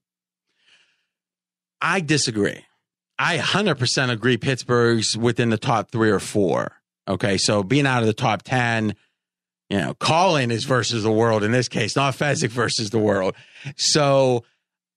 I 1.81 2.01
disagree. 2.01 2.65
I 3.19 3.39
100% 3.39 4.11
agree 4.11 4.37
Pittsburgh's 4.37 5.17
within 5.17 5.51
the 5.51 5.59
top 5.59 5.91
three 5.91 6.11
or 6.11 6.21
four. 6.21 6.73
Okay. 7.09 7.37
So 7.39 7.63
being 7.63 7.87
out 7.87 8.03
of 8.03 8.07
the 8.07 8.13
top 8.13 8.43
10, 8.43 8.95
you 9.71 9.79
know, 9.79 9.95
Colin 9.95 10.51
is 10.51 10.65
versus 10.65 11.03
the 11.03 11.13
world 11.13 11.43
in 11.43 11.53
this 11.53 11.69
case, 11.69 11.97
not 11.97 12.15
Fezzik 12.15 12.51
versus 12.51 12.91
the 12.91 12.99
world. 12.99 13.35
So, 13.77 14.45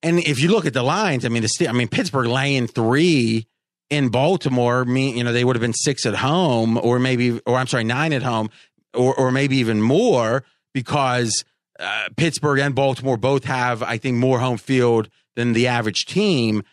and 0.04 0.20
if 0.20 0.39
you 0.39 0.50
look 0.50 0.65
at 0.65 0.74
the 0.74 0.84
lines, 0.84 1.26
I 1.26 1.30
mean, 1.30 1.44
the, 1.44 1.67
I 1.67 1.74
mean, 1.74 1.88
Pittsburgh 1.88 2.28
laying 2.28 2.67
three 2.67 3.48
in 3.89 4.10
Baltimore, 4.10 4.86
mean, 4.86 5.17
you 5.17 5.24
know, 5.24 5.34
they 5.34 5.44
would 5.44 5.56
have 5.56 5.62
been 5.62 5.74
six 5.74 6.06
at 6.06 6.15
home 6.15 6.78
or 6.78 7.00
maybe, 7.00 7.39
or 7.46 7.56
I'm 7.56 7.67
sorry, 7.67 7.84
nine 7.84 8.13
at 8.13 8.24
home 8.24 8.50
or, 8.94 9.13
or 9.15 9.32
maybe 9.32 9.58
even 9.58 9.82
more 9.82 10.44
because 10.74 11.44
uh, 11.80 12.10
Pittsburgh 12.15 12.60
and 12.60 12.74
Baltimore 12.74 13.17
both 13.17 13.44
have, 13.46 13.84
I 13.84 13.98
think, 13.98 14.17
more 14.17 14.39
home 14.39 14.58
field 14.58 15.10
than 15.36 15.54
the 15.54 15.67
average 15.67 16.06
team, 16.06 16.63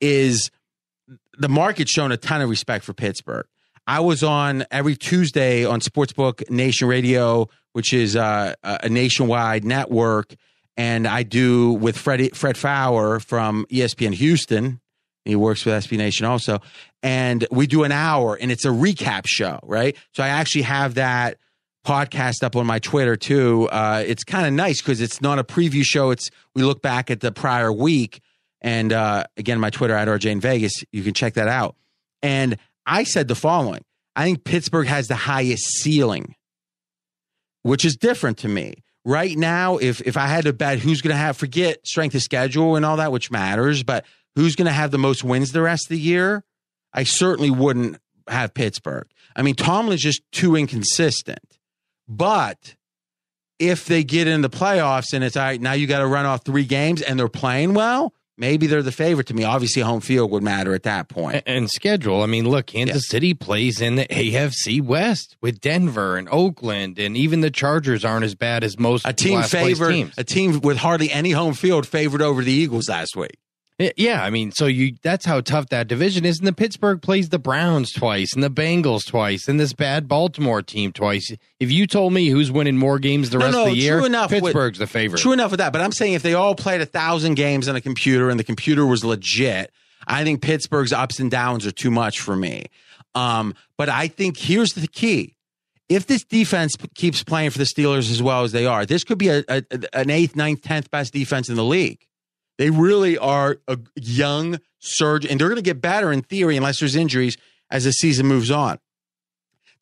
is 0.00 0.50
the 1.38 1.48
market's 1.48 1.90
shown 1.90 2.12
a 2.12 2.16
ton 2.16 2.40
of 2.40 2.48
respect 2.48 2.84
for 2.84 2.92
Pittsburgh. 2.92 3.46
I 3.86 4.00
was 4.00 4.22
on 4.22 4.64
every 4.70 4.96
Tuesday 4.96 5.64
on 5.64 5.80
Sportsbook 5.80 6.48
Nation 6.50 6.88
Radio, 6.88 7.48
which 7.72 7.92
is 7.92 8.16
uh, 8.16 8.54
a 8.62 8.88
nationwide 8.88 9.64
network, 9.64 10.34
and 10.76 11.06
I 11.06 11.22
do 11.22 11.72
with 11.72 11.96
Fred 11.96 12.34
Fred 12.34 12.56
Faour 12.56 13.20
from 13.20 13.66
ESPN 13.70 14.14
Houston. 14.14 14.80
He 15.24 15.36
works 15.36 15.64
with 15.64 15.74
SB 15.84 15.96
Nation 15.96 16.26
also, 16.26 16.60
and 17.02 17.46
we 17.50 17.66
do 17.66 17.84
an 17.84 17.92
hour, 17.92 18.34
and 18.34 18.50
it's 18.52 18.64
a 18.64 18.68
recap 18.68 19.26
show, 19.26 19.58
right? 19.62 19.96
So 20.12 20.22
I 20.22 20.28
actually 20.28 20.62
have 20.62 20.94
that 20.94 21.38
podcast 21.84 22.42
up 22.42 22.56
on 22.56 22.66
my 22.66 22.78
Twitter 22.78 23.16
too. 23.16 23.68
Uh, 23.70 24.02
it's 24.06 24.24
kind 24.24 24.46
of 24.46 24.52
nice 24.52 24.80
because 24.80 25.00
it's 25.00 25.20
not 25.20 25.38
a 25.38 25.44
preview 25.44 25.82
show. 25.84 26.10
It's 26.10 26.30
we 26.54 26.62
look 26.62 26.82
back 26.82 27.10
at 27.10 27.20
the 27.20 27.30
prior 27.30 27.72
week, 27.72 28.20
and 28.60 28.92
uh, 28.92 29.24
again, 29.36 29.60
my 29.60 29.70
Twitter 29.70 29.94
at 29.94 30.08
RJ 30.08 30.30
in 30.30 30.40
Vegas. 30.40 30.72
You 30.92 31.02
can 31.02 31.14
check 31.14 31.34
that 31.34 31.48
out. 31.48 31.76
And 32.22 32.56
I 32.86 33.04
said 33.04 33.28
the 33.28 33.34
following: 33.34 33.84
I 34.16 34.24
think 34.24 34.44
Pittsburgh 34.44 34.86
has 34.88 35.08
the 35.08 35.14
highest 35.14 35.64
ceiling, 35.78 36.34
which 37.62 37.84
is 37.84 37.96
different 37.96 38.38
to 38.38 38.48
me. 38.48 38.82
Right 39.04 39.36
now, 39.36 39.76
if 39.76 40.00
if 40.00 40.16
I 40.16 40.26
had 40.26 40.44
to 40.44 40.52
bet 40.52 40.78
who's 40.78 41.02
going 41.02 41.14
to 41.14 41.18
have 41.20 41.36
forget 41.36 41.86
strength 41.86 42.14
of 42.14 42.22
schedule 42.22 42.76
and 42.76 42.84
all 42.84 42.96
that, 42.96 43.12
which 43.12 43.30
matters, 43.30 43.82
but 43.82 44.04
who's 44.34 44.56
going 44.56 44.66
to 44.66 44.72
have 44.72 44.90
the 44.90 44.98
most 44.98 45.22
wins 45.22 45.52
the 45.52 45.62
rest 45.62 45.86
of 45.86 45.90
the 45.90 46.00
year, 46.00 46.42
I 46.92 47.04
certainly 47.04 47.50
wouldn't 47.50 47.98
have 48.28 48.54
Pittsburgh. 48.54 49.06
I 49.36 49.42
mean, 49.42 49.54
Tomlin's 49.54 50.00
just 50.00 50.22
too 50.32 50.56
inconsistent. 50.56 51.58
But 52.08 52.74
if 53.58 53.86
they 53.86 54.04
get 54.04 54.26
in 54.28 54.42
the 54.42 54.50
playoffs 54.50 55.12
and 55.12 55.22
it's 55.24 55.36
all 55.36 55.44
right, 55.44 55.60
now 55.60 55.72
you 55.72 55.86
got 55.86 56.00
to 56.00 56.06
run 56.06 56.26
off 56.26 56.44
three 56.44 56.64
games 56.64 57.02
and 57.02 57.18
they're 57.18 57.28
playing 57.28 57.72
well, 57.74 58.12
maybe 58.36 58.66
they're 58.66 58.82
the 58.82 58.92
favorite 58.92 59.28
to 59.28 59.34
me. 59.34 59.44
Obviously, 59.44 59.80
home 59.80 60.00
field 60.00 60.30
would 60.32 60.42
matter 60.42 60.74
at 60.74 60.82
that 60.82 61.08
point. 61.08 61.36
And, 61.46 61.56
and 61.58 61.70
schedule. 61.70 62.22
I 62.22 62.26
mean, 62.26 62.48
look, 62.48 62.66
Kansas 62.66 63.08
City 63.08 63.32
plays 63.32 63.80
in 63.80 63.94
the 63.94 64.06
AFC 64.06 64.82
West 64.82 65.36
with 65.40 65.60
Denver 65.60 66.16
and 66.16 66.28
Oakland, 66.30 66.98
and 66.98 67.16
even 67.16 67.40
the 67.40 67.50
Chargers 67.50 68.04
aren't 68.04 68.24
as 68.24 68.34
bad 68.34 68.64
as 68.64 68.78
most 68.78 69.06
A 69.06 69.12
team 69.12 69.42
favored, 69.42 69.92
teams. 69.92 70.14
a 70.18 70.24
team 70.24 70.60
with 70.60 70.76
hardly 70.78 71.10
any 71.10 71.30
home 71.30 71.54
field 71.54 71.86
favored 71.86 72.22
over 72.22 72.42
the 72.42 72.52
Eagles 72.52 72.88
last 72.88 73.16
week. 73.16 73.38
Y- 73.80 73.92
Yeah, 73.96 74.22
I 74.22 74.30
mean, 74.30 74.52
so 74.52 74.66
you 74.66 74.94
that's 75.02 75.24
how 75.24 75.40
tough 75.40 75.68
that 75.70 75.88
division 75.88 76.24
is. 76.24 76.38
And 76.38 76.46
the 76.46 76.52
Pittsburgh 76.52 77.02
plays 77.02 77.30
the 77.30 77.38
Browns 77.38 77.92
twice 77.92 78.32
and 78.34 78.42
the 78.42 78.50
Bengals 78.50 79.04
twice 79.06 79.48
and 79.48 79.58
this 79.58 79.72
bad 79.72 80.06
Baltimore 80.06 80.62
team 80.62 80.92
twice. 80.92 81.32
If 81.58 81.72
you 81.72 81.86
told 81.86 82.12
me 82.12 82.28
who's 82.28 82.52
winning 82.52 82.76
more 82.76 82.98
games 82.98 83.30
the 83.30 83.38
No, 83.38 83.44
rest 83.46 83.56
no, 83.56 83.62
of 83.64 83.70
the 83.70 83.76
year, 83.76 84.04
enough 84.06 84.30
with- 84.30 84.42
Pittsburgh's 84.44 84.78
the 84.78 84.86
favorite. 84.86 85.20
True 85.20 85.32
enough 85.32 85.50
with 85.50 85.58
that, 85.58 85.72
but 85.72 85.80
I'm 85.82 85.92
saying 85.92 86.12
if 86.12 86.22
they 86.22 86.34
all 86.34 86.54
played 86.54 86.80
a 86.80 86.86
thousand 86.86 87.34
games 87.34 87.68
on 87.68 87.74
a 87.74 87.80
computer 87.80 88.30
and 88.30 88.38
the 88.38 88.44
computer 88.44 88.86
was 88.86 89.04
legit, 89.04 89.72
I 90.06 90.22
think 90.22 90.40
Pittsburgh's 90.42 90.92
ups 90.92 91.18
and 91.18 91.30
downs 91.30 91.66
are 91.66 91.72
too 91.72 91.90
much 91.90 92.20
for 92.20 92.36
me. 92.36 92.66
Um, 93.16 93.54
but 93.76 93.88
I 93.88 94.06
think 94.08 94.36
here's 94.36 94.74
the 94.74 94.86
key: 94.86 95.34
if 95.88 96.06
this 96.06 96.22
defense 96.24 96.74
keeps 96.94 97.24
playing 97.24 97.50
for 97.50 97.58
the 97.58 97.64
Steelers 97.64 98.10
as 98.10 98.22
well 98.22 98.42
as 98.44 98.52
they 98.52 98.66
are, 98.66 98.86
this 98.86 99.02
could 99.02 99.18
be 99.18 99.28
a, 99.28 99.42
a 99.48 99.62
an 99.92 100.10
eighth, 100.10 100.36
ninth, 100.36 100.62
tenth 100.62 100.90
best 100.90 101.12
defense 101.12 101.48
in 101.48 101.56
the 101.56 101.64
league. 101.64 102.06
They 102.58 102.70
really 102.70 103.18
are 103.18 103.58
a 103.66 103.78
young 103.96 104.60
surge, 104.78 105.26
and 105.26 105.40
they're 105.40 105.48
going 105.48 105.56
to 105.56 105.62
get 105.62 105.80
better 105.80 106.12
in 106.12 106.22
theory, 106.22 106.56
unless 106.56 106.80
there's 106.80 106.96
injuries 106.96 107.36
as 107.70 107.84
the 107.84 107.92
season 107.92 108.26
moves 108.26 108.50
on. 108.50 108.78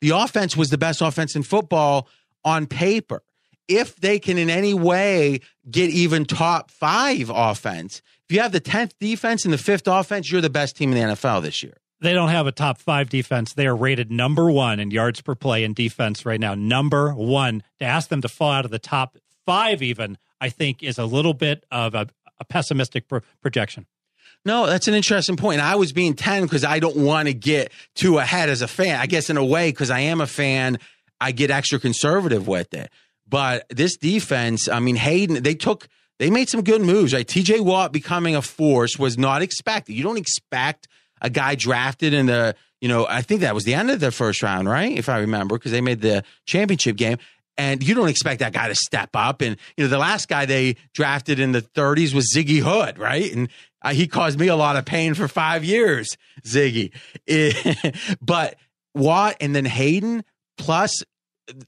The 0.01 0.09
offense 0.09 0.57
was 0.57 0.69
the 0.69 0.77
best 0.77 1.01
offense 1.01 1.35
in 1.35 1.43
football 1.43 2.07
on 2.43 2.65
paper. 2.67 3.23
If 3.67 3.95
they 3.95 4.19
can 4.19 4.37
in 4.37 4.49
any 4.49 4.73
way 4.73 5.39
get 5.69 5.89
even 5.89 6.25
top 6.25 6.69
five 6.71 7.31
offense, 7.33 8.01
if 8.27 8.35
you 8.35 8.41
have 8.41 8.51
the 8.51 8.59
10th 8.59 8.93
defense 8.99 9.45
and 9.45 9.53
the 9.53 9.57
fifth 9.57 9.87
offense, 9.87 10.31
you're 10.31 10.41
the 10.41 10.49
best 10.49 10.75
team 10.75 10.91
in 10.91 10.97
the 10.97 11.13
NFL 11.13 11.41
this 11.41 11.63
year. 11.63 11.77
They 12.01 12.13
don't 12.13 12.29
have 12.29 12.47
a 12.47 12.51
top 12.51 12.79
five 12.79 13.09
defense. 13.09 13.53
They 13.53 13.65
are 13.65 13.75
rated 13.75 14.11
number 14.11 14.51
one 14.51 14.81
in 14.81 14.91
yards 14.91 15.21
per 15.21 15.35
play 15.35 15.63
in 15.63 15.73
defense 15.73 16.25
right 16.25 16.39
now. 16.39 16.53
Number 16.53 17.13
one. 17.13 17.63
To 17.79 17.85
ask 17.85 18.09
them 18.09 18.21
to 18.21 18.27
fall 18.27 18.51
out 18.51 18.65
of 18.65 18.71
the 18.71 18.79
top 18.79 19.17
five, 19.45 19.81
even, 19.81 20.17
I 20.41 20.49
think, 20.49 20.83
is 20.83 20.97
a 20.97 21.05
little 21.05 21.33
bit 21.33 21.65
of 21.71 21.95
a, 21.95 22.07
a 22.43 22.45
pessimistic 22.45 23.07
pro- 23.07 23.21
projection. 23.41 23.87
No, 24.45 24.65
that's 24.67 24.87
an 24.87 24.93
interesting 24.93 25.37
point. 25.37 25.61
I 25.61 25.75
was 25.75 25.93
being 25.93 26.13
10 26.15 26.43
because 26.43 26.65
I 26.65 26.79
don't 26.79 26.97
want 26.97 27.27
to 27.29 27.33
get 27.33 27.71
too 27.95 28.17
ahead 28.17 28.49
as 28.49 28.61
a 28.61 28.67
fan. 28.67 28.99
I 28.99 29.05
guess 29.05 29.29
in 29.29 29.37
a 29.37 29.45
way, 29.45 29.69
because 29.71 29.89
I 29.89 30.01
am 30.01 30.19
a 30.21 30.27
fan, 30.27 30.79
I 31.21 31.31
get 31.31 31.49
extra 31.49 31.79
conservative 31.79 32.47
with 32.47 32.73
it. 32.73 32.91
But 33.27 33.65
this 33.69 33.95
defense, 33.95 34.67
I 34.67 34.79
mean, 34.79 34.97
Haden, 34.97 35.43
they 35.43 35.55
took, 35.55 35.87
they 36.19 36.29
made 36.29 36.49
some 36.49 36.63
good 36.63 36.81
moves, 36.81 37.13
right? 37.13 37.25
TJ 37.25 37.61
Watt 37.61 37.93
becoming 37.93 38.35
a 38.35 38.41
force 38.41 38.99
was 38.99 39.17
not 39.17 39.41
expected. 39.41 39.93
You 39.93 40.03
don't 40.03 40.17
expect 40.17 40.89
a 41.21 41.29
guy 41.29 41.55
drafted 41.55 42.13
in 42.13 42.25
the, 42.25 42.53
you 42.81 42.89
know, 42.89 43.07
I 43.07 43.21
think 43.21 43.41
that 43.41 43.55
was 43.55 43.63
the 43.63 43.75
end 43.75 43.89
of 43.91 44.01
the 44.01 44.11
first 44.11 44.43
round, 44.43 44.67
right? 44.67 44.91
If 44.91 45.07
I 45.07 45.19
remember, 45.19 45.57
because 45.57 45.71
they 45.71 45.79
made 45.79 46.01
the 46.01 46.25
championship 46.45 46.97
game. 46.97 47.17
And 47.57 47.87
you 47.87 47.93
don't 47.93 48.09
expect 48.09 48.39
that 48.39 48.53
guy 48.53 48.67
to 48.67 48.75
step 48.75 49.11
up. 49.13 49.41
And, 49.41 49.57
you 49.77 49.83
know, 49.83 49.89
the 49.89 49.99
last 49.99 50.27
guy 50.27 50.45
they 50.45 50.75
drafted 50.93 51.39
in 51.39 51.51
the 51.51 51.61
30s 51.61 52.13
was 52.13 52.33
Ziggy 52.35 52.59
Hood, 52.59 52.97
right? 52.97 53.31
And 53.31 53.49
uh, 53.83 53.93
he 53.93 54.07
caused 54.07 54.39
me 54.39 54.47
a 54.47 54.55
lot 54.55 54.75
of 54.75 54.85
pain 54.85 55.13
for 55.13 55.27
five 55.27 55.63
years, 55.63 56.17
Ziggy. 56.43 56.91
But 58.21 58.55
Watt 58.95 59.37
and 59.39 59.55
then 59.55 59.65
Haden, 59.65 60.23
plus 60.57 61.03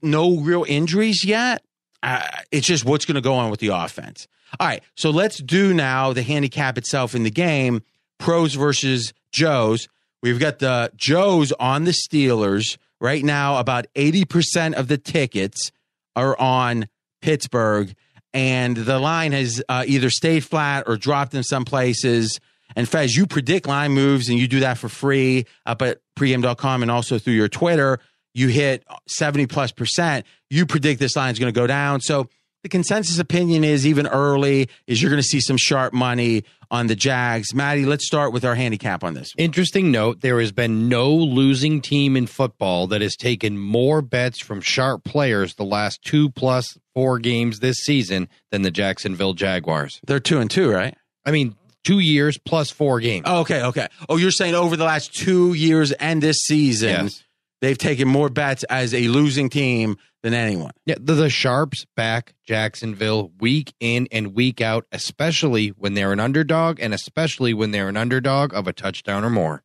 no 0.02 0.38
real 0.38 0.64
injuries 0.66 1.24
yet. 1.24 1.62
Uh, 2.02 2.22
it's 2.50 2.66
just 2.66 2.84
what's 2.84 3.04
going 3.04 3.16
to 3.16 3.20
go 3.20 3.34
on 3.34 3.50
with 3.50 3.60
the 3.60 3.68
offense. 3.68 4.26
All 4.60 4.66
right, 4.66 4.82
so 4.96 5.10
let's 5.10 5.38
do 5.38 5.74
now 5.74 6.12
the 6.12 6.22
handicap 6.22 6.78
itself 6.78 7.14
in 7.14 7.24
the 7.24 7.30
game 7.30 7.82
pros 8.18 8.54
versus 8.54 9.12
Joes. 9.32 9.88
We've 10.22 10.38
got 10.38 10.60
the 10.60 10.90
Joes 10.96 11.52
on 11.52 11.84
the 11.84 11.92
Steelers. 11.92 12.78
Right 12.98 13.22
now, 13.22 13.58
about 13.58 13.86
80% 13.94 14.72
of 14.72 14.88
the 14.88 14.96
tickets 14.96 15.70
are 16.16 16.38
on 16.40 16.88
Pittsburgh, 17.22 17.94
and 18.34 18.76
the 18.76 18.98
line 18.98 19.32
has 19.32 19.62
uh, 19.68 19.84
either 19.86 20.10
stayed 20.10 20.44
flat 20.44 20.84
or 20.86 20.96
dropped 20.96 21.34
in 21.34 21.42
some 21.42 21.64
places. 21.64 22.40
And 22.74 22.88
Fez, 22.88 23.14
you 23.14 23.26
predict 23.26 23.66
line 23.68 23.92
moves, 23.92 24.28
and 24.28 24.38
you 24.38 24.48
do 24.48 24.60
that 24.60 24.78
for 24.78 24.88
free 24.88 25.46
up 25.64 25.82
at 25.82 25.98
pregame.com 26.18 26.82
and 26.82 26.90
also 26.90 27.18
through 27.18 27.34
your 27.34 27.48
Twitter. 27.48 28.00
You 28.34 28.48
hit 28.48 28.84
70 29.06 29.46
plus 29.46 29.72
percent. 29.72 30.26
You 30.50 30.66
predict 30.66 31.00
this 31.00 31.16
line 31.16 31.32
is 31.32 31.38
going 31.38 31.52
to 31.52 31.58
go 31.58 31.66
down. 31.66 32.00
So 32.00 32.28
the 32.66 32.70
consensus 32.70 33.20
opinion 33.20 33.62
is 33.62 33.86
even 33.86 34.08
early 34.08 34.68
is 34.88 35.00
you're 35.00 35.08
going 35.10 35.22
to 35.22 35.28
see 35.28 35.40
some 35.40 35.56
sharp 35.56 35.92
money 35.92 36.42
on 36.68 36.88
the 36.88 36.96
Jags. 36.96 37.54
Matty, 37.54 37.86
let's 37.86 38.04
start 38.04 38.32
with 38.32 38.44
our 38.44 38.56
handicap 38.56 39.04
on 39.04 39.14
this. 39.14 39.30
Interesting 39.38 39.92
note 39.92 40.20
there 40.20 40.40
has 40.40 40.50
been 40.50 40.88
no 40.88 41.14
losing 41.14 41.80
team 41.80 42.16
in 42.16 42.26
football 42.26 42.88
that 42.88 43.02
has 43.02 43.14
taken 43.14 43.56
more 43.56 44.02
bets 44.02 44.40
from 44.40 44.60
sharp 44.60 45.04
players 45.04 45.54
the 45.54 45.64
last 45.64 46.02
two 46.02 46.28
plus 46.28 46.76
four 46.92 47.20
games 47.20 47.60
this 47.60 47.76
season 47.76 48.28
than 48.50 48.62
the 48.62 48.72
Jacksonville 48.72 49.34
Jaguars. 49.34 50.00
They're 50.04 50.18
two 50.18 50.40
and 50.40 50.50
two, 50.50 50.68
right? 50.68 50.96
I 51.24 51.30
mean, 51.30 51.54
two 51.84 52.00
years 52.00 52.36
plus 52.36 52.68
four 52.72 52.98
games. 52.98 53.26
Oh, 53.28 53.42
okay, 53.42 53.62
okay. 53.62 53.86
Oh, 54.08 54.16
you're 54.16 54.32
saying 54.32 54.56
over 54.56 54.76
the 54.76 54.82
last 54.82 55.14
two 55.14 55.52
years 55.54 55.92
and 55.92 56.20
this 56.20 56.38
season, 56.38 56.88
Yes. 56.88 57.22
They've 57.60 57.78
taken 57.78 58.08
more 58.08 58.28
bets 58.28 58.64
as 58.64 58.94
a 58.94 59.08
losing 59.08 59.48
team 59.48 59.96
than 60.22 60.34
anyone. 60.34 60.72
Yeah, 60.84 60.96
the, 61.00 61.14
the 61.14 61.30
Sharps 61.30 61.86
back 61.96 62.34
Jacksonville 62.44 63.30
week 63.38 63.74
in 63.80 64.08
and 64.10 64.34
week 64.34 64.60
out, 64.60 64.86
especially 64.92 65.68
when 65.68 65.94
they're 65.94 66.12
an 66.12 66.20
underdog 66.20 66.80
and 66.80 66.92
especially 66.92 67.54
when 67.54 67.70
they're 67.70 67.88
an 67.88 67.96
underdog 67.96 68.52
of 68.54 68.66
a 68.66 68.72
touchdown 68.72 69.24
or 69.24 69.30
more. 69.30 69.62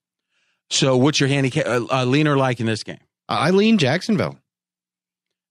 So, 0.70 0.96
what's 0.96 1.20
your 1.20 1.30
handicap 1.30 1.66
uh, 1.66 1.86
uh, 1.92 2.06
leaner 2.06 2.38
like 2.38 2.60
in 2.60 2.66
this 2.66 2.84
game? 2.84 3.00
I 3.28 3.52
lean 3.52 3.78
Jacksonville. 3.78 4.38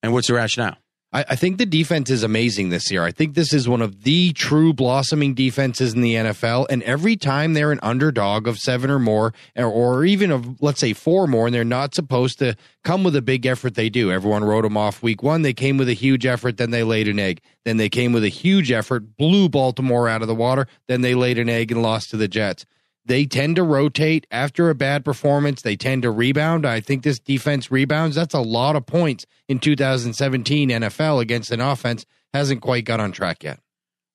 And 0.03 0.13
what's 0.13 0.29
the 0.29 0.35
rationale? 0.35 0.77
I, 1.13 1.25
I 1.31 1.37
think 1.37 1.59
the 1.59 1.67
defense 1.67 2.11
is 2.11 2.23
amazing 2.23 2.69
this 2.69 2.91
year. 2.91 3.05
I 3.05 3.11
think 3.11 3.35
this 3.35 3.53
is 3.53 3.69
one 3.69 3.83
of 3.83 4.03
the 4.05 4.33
true 4.33 4.73
blossoming 4.73 5.35
defenses 5.35 5.95
in 5.95 6.01
the 6.01 6.15
NFL. 6.15 6.67
And 6.71 6.83
every 6.85 7.17
time 7.17 7.53
they're 7.55 7.73
an 7.73 7.81
underdog 7.83 8.47
of 8.47 8.59
seven 8.59 8.91
or 8.91 8.99
more, 8.99 9.33
or, 9.57 9.67
or 9.67 10.05
even 10.05 10.31
of, 10.31 10.61
let's 10.63 10.81
say, 10.81 10.93
four 10.93 11.27
more, 11.27 11.47
and 11.47 11.55
they're 11.55 11.65
not 11.65 11.95
supposed 11.95 12.39
to 12.39 12.57
come 12.85 13.05
with 13.05 13.17
a 13.17 13.23
big 13.23 13.47
effort, 13.47 13.75
they 13.75 13.91
do. 13.91 14.11
Everyone 14.13 14.45
wrote 14.45 14.63
them 14.63 14.77
off 14.77 15.03
week 15.03 15.23
one. 15.23 15.43
They 15.43 15.55
came 15.55 15.77
with 15.77 15.89
a 15.89 15.95
huge 15.95 16.27
effort, 16.27 16.57
then 16.57 16.71
they 16.71 16.83
laid 16.83 17.09
an 17.09 17.19
egg. 17.19 17.41
Then 17.65 17.77
they 17.77 17.89
came 17.89 18.13
with 18.13 18.25
a 18.25 18.29
huge 18.29 18.71
effort, 18.71 19.17
blew 19.17 19.49
Baltimore 19.49 20.09
out 20.09 20.23
of 20.23 20.29
the 20.29 20.35
water, 20.35 20.67
then 20.87 21.01
they 21.03 21.15
laid 21.15 21.39
an 21.39 21.49
egg 21.49 21.71
and 21.71 21.83
lost 21.83 22.11
to 22.11 22.17
the 22.17 22.29
Jets 22.29 22.65
they 23.05 23.25
tend 23.25 23.57
to 23.57 23.63
rotate 23.63 24.27
after 24.31 24.71
a 24.71 24.75
bad 24.75 25.05
performance. 25.05 25.63
They 25.63 25.77
tend 25.77 26.03
to 26.03 26.11
rebound. 26.11 26.67
I 26.67 26.81
think 26.81 27.03
this 27.03 27.19
defense 27.19 27.71
rebounds. 27.71 28.17
That's 28.17 28.35
a 28.35 28.41
lot 28.41 28.77
of 28.77 28.87
points 28.87 29.27
in 29.49 29.59
2017 29.59 30.69
NFL 30.69 31.21
against 31.21 31.51
an 31.51 31.61
offense 31.61 32.05
hasn't 32.33 32.61
quite 32.61 32.85
got 32.85 33.01
on 33.01 33.13
track 33.13 33.43
yet. 33.43 33.61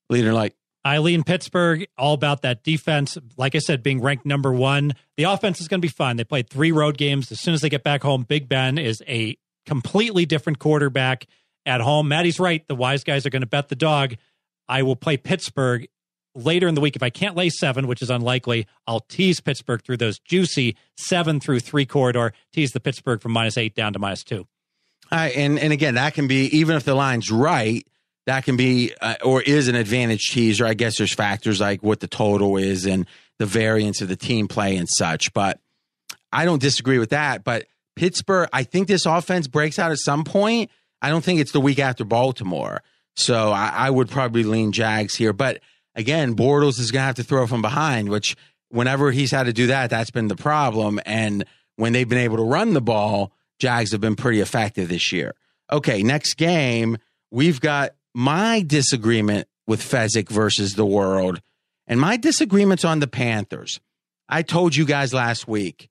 Leader 0.09 0.33
like. 0.33 0.55
I 0.83 0.99
lean 0.99 1.23
Pittsburgh, 1.23 1.87
all 1.97 2.13
about 2.13 2.43
that 2.43 2.63
defense. 2.63 3.17
Like 3.37 3.55
I 3.55 3.57
said, 3.57 3.81
being 3.81 4.01
ranked 4.01 4.23
number 4.23 4.53
one. 4.53 4.93
The 5.17 5.23
offense 5.23 5.59
is 5.59 5.67
going 5.67 5.81
to 5.81 5.85
be 5.85 5.91
fun. 5.91 6.17
They 6.17 6.23
played 6.23 6.47
three 6.47 6.71
road 6.71 6.95
games. 6.95 7.31
As 7.31 7.39
soon 7.39 7.55
as 7.55 7.61
they 7.61 7.69
get 7.69 7.83
back 7.83 8.03
home, 8.03 8.21
Big 8.21 8.47
Ben 8.47 8.77
is 8.77 9.01
a 9.07 9.35
completely 9.65 10.27
different 10.27 10.59
quarterback 10.59 11.25
at 11.65 11.81
home. 11.81 12.07
Matty's 12.07 12.39
right. 12.39 12.65
The 12.67 12.75
wise 12.75 13.03
guys 13.03 13.25
are 13.25 13.31
going 13.31 13.41
to 13.41 13.47
bet 13.47 13.69
the 13.69 13.75
dog. 13.75 14.13
I 14.67 14.83
will 14.83 14.95
play 14.95 15.17
Pittsburgh 15.17 15.87
later 16.35 16.67
in 16.67 16.75
the 16.75 16.81
week. 16.81 16.95
If 16.95 17.03
I 17.03 17.09
can't 17.09 17.35
lay 17.35 17.49
seven, 17.49 17.87
which 17.87 18.01
is 18.01 18.09
unlikely, 18.09 18.67
I'll 18.85 18.99
tease 18.99 19.39
Pittsburgh 19.39 19.81
through 19.81 19.97
those 19.97 20.19
juicy 20.19 20.75
seven 20.97 21.39
through 21.39 21.61
three 21.61 21.85
corridor, 21.85 22.33
tease 22.53 22.71
the 22.71 22.79
Pittsburgh 22.79 23.21
from 23.21 23.31
minus 23.31 23.57
eight 23.57 23.75
down 23.75 23.93
to 23.93 23.99
minus 23.99 24.23
two. 24.23 24.47
All 25.11 25.19
right, 25.19 25.35
and 25.35 25.59
and 25.59 25.71
again, 25.71 25.95
that 25.95 26.13
can 26.13 26.27
be 26.27 26.45
even 26.57 26.75
if 26.75 26.83
the 26.83 26.95
line's 26.95 27.31
right, 27.31 27.85
that 28.25 28.43
can 28.43 28.57
be 28.57 28.93
uh, 29.01 29.15
or 29.23 29.41
is 29.41 29.67
an 29.67 29.75
advantage 29.75 30.29
teaser. 30.31 30.65
I 30.65 30.73
guess 30.73 30.97
there's 30.97 31.13
factors 31.13 31.61
like 31.61 31.83
what 31.83 31.99
the 31.99 32.07
total 32.07 32.57
is 32.57 32.85
and 32.85 33.05
the 33.37 33.45
variance 33.45 34.01
of 34.01 34.07
the 34.07 34.15
team 34.15 34.47
play 34.47 34.75
and 34.77 34.87
such. 34.89 35.31
But 35.33 35.59
I 36.31 36.45
don't 36.45 36.61
disagree 36.61 36.97
with 36.97 37.11
that. 37.11 37.43
But 37.43 37.67
Pittsburgh, 37.95 38.49
I 38.51 38.63
think 38.63 38.87
this 38.87 39.05
offense 39.05 39.47
breaks 39.47 39.77
out 39.77 39.91
at 39.91 39.99
some 39.99 40.23
point. 40.23 40.71
I 41.01 41.09
don't 41.09 41.23
think 41.23 41.39
it's 41.39 41.51
the 41.51 41.61
week 41.61 41.77
after 41.77 42.03
Baltimore, 42.03 42.81
so 43.15 43.51
I, 43.51 43.71
I 43.75 43.89
would 43.91 44.09
probably 44.09 44.43
lean 44.43 44.71
Jags 44.71 45.15
here. 45.15 45.33
But 45.33 45.61
again, 45.95 46.35
Bortles 46.35 46.79
is 46.79 46.91
going 46.91 47.01
to 47.01 47.07
have 47.07 47.15
to 47.15 47.23
throw 47.23 47.47
from 47.47 47.61
behind, 47.61 48.09
which 48.09 48.35
whenever 48.69 49.11
he's 49.11 49.31
had 49.31 49.43
to 49.43 49.53
do 49.53 49.67
that, 49.67 49.89
that's 49.89 50.11
been 50.11 50.27
the 50.27 50.35
problem. 50.35 50.99
And 51.05 51.45
when 51.77 51.93
they've 51.93 52.07
been 52.07 52.19
able 52.19 52.37
to 52.37 52.43
run 52.43 52.73
the 52.73 52.81
ball, 52.81 53.31
Jags 53.59 53.91
have 53.91 54.01
been 54.01 54.15
pretty 54.15 54.41
effective 54.41 54.89
this 54.89 55.11
year. 55.11 55.33
Okay, 55.71 56.03
next 56.03 56.35
game, 56.35 56.97
we've 57.31 57.59
got 57.59 57.91
my 58.13 58.63
disagreement 58.65 59.47
with 59.67 59.81
Fezzik 59.81 60.29
versus 60.29 60.73
the 60.73 60.85
world, 60.85 61.41
and 61.87 61.99
my 61.99 62.17
disagreement's 62.17 62.85
on 62.85 62.99
the 62.99 63.07
Panthers. 63.07 63.79
I 64.29 64.41
told 64.41 64.75
you 64.75 64.85
guys 64.85 65.13
last 65.13 65.47
week 65.47 65.89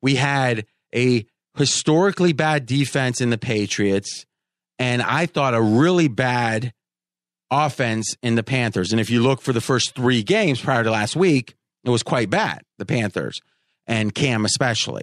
we 0.00 0.16
had 0.16 0.66
a 0.94 1.26
historically 1.56 2.32
bad 2.32 2.66
defense 2.66 3.20
in 3.20 3.30
the 3.30 3.38
Patriots, 3.38 4.26
and 4.78 5.02
I 5.02 5.26
thought 5.26 5.54
a 5.54 5.60
really 5.60 6.08
bad 6.08 6.72
offense 7.50 8.16
in 8.22 8.34
the 8.34 8.42
Panthers. 8.42 8.92
And 8.92 9.00
if 9.00 9.10
you 9.10 9.22
look 9.22 9.40
for 9.40 9.52
the 9.52 9.60
first 9.60 9.94
three 9.94 10.22
games 10.22 10.60
prior 10.60 10.82
to 10.84 10.90
last 10.90 11.16
week, 11.16 11.54
it 11.84 11.90
was 11.90 12.02
quite 12.02 12.30
bad, 12.30 12.62
the 12.78 12.86
Panthers 12.86 13.40
and 13.86 14.14
Cam 14.14 14.44
especially. 14.44 15.02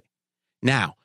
Now, 0.61 0.95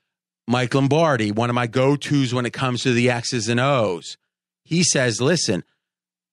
Mike 0.46 0.74
Lombardi, 0.74 1.30
one 1.30 1.50
of 1.50 1.54
my 1.54 1.66
go 1.66 1.96
tos 1.96 2.34
when 2.34 2.46
it 2.46 2.52
comes 2.52 2.82
to 2.82 2.92
the 2.92 3.10
X's 3.10 3.48
and 3.48 3.60
O's, 3.60 4.16
he 4.64 4.82
says, 4.82 5.20
listen, 5.20 5.62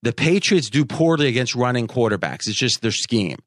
the 0.02 0.12
Patriots 0.12 0.70
do 0.70 0.84
poorly 0.84 1.28
against 1.28 1.54
running 1.54 1.86
quarterbacks. 1.86 2.46
It's 2.46 2.54
just 2.54 2.80
their 2.80 2.90
scheme. 2.90 3.38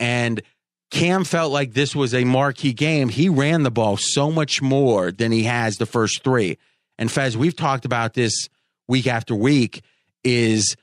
And 0.00 0.42
Cam 0.90 1.24
felt 1.24 1.52
like 1.52 1.74
this 1.74 1.94
was 1.94 2.14
a 2.14 2.24
marquee 2.24 2.72
game. 2.72 3.08
He 3.08 3.28
ran 3.28 3.62
the 3.62 3.70
ball 3.70 3.96
so 3.96 4.30
much 4.30 4.62
more 4.62 5.12
than 5.12 5.32
he 5.32 5.44
has 5.44 5.76
the 5.76 5.86
first 5.86 6.22
three. 6.24 6.58
And 6.98 7.10
Fez, 7.10 7.36
we've 7.36 7.56
talked 7.56 7.84
about 7.84 8.14
this 8.14 8.48
week 8.86 9.06
after 9.06 9.34
week, 9.34 9.82
is 10.24 10.76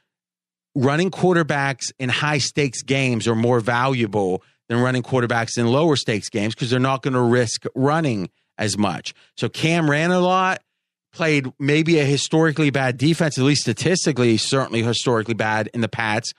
running 0.75 1.09
quarterbacks 1.09 1.91
in 1.97 2.09
high 2.09 2.37
stakes 2.37 2.81
games 2.81 3.27
are 3.27 3.35
more 3.35 3.59
valuable 3.59 4.43
than 4.67 4.81
running 4.81 5.03
quarterbacks 5.03 5.57
in 5.57 5.67
lower 5.67 5.95
stakes 5.95 6.29
games 6.29 6.53
because 6.53 6.69
they're 6.69 6.79
not 6.79 7.01
going 7.01 7.13
to 7.13 7.21
risk 7.21 7.63
running 7.75 8.29
as 8.57 8.77
much. 8.77 9.13
So 9.37 9.49
Cam 9.49 9.89
ran 9.89 10.11
a 10.11 10.19
lot, 10.19 10.61
played 11.13 11.51
maybe 11.59 11.99
a 11.99 12.05
historically 12.05 12.69
bad 12.69 12.97
defense, 12.97 13.37
at 13.37 13.43
least 13.43 13.61
statistically, 13.61 14.37
certainly 14.37 14.83
historically 14.83 15.33
bad 15.33 15.69
in 15.73 15.81
the 15.81 15.87
Pats. 15.87 16.33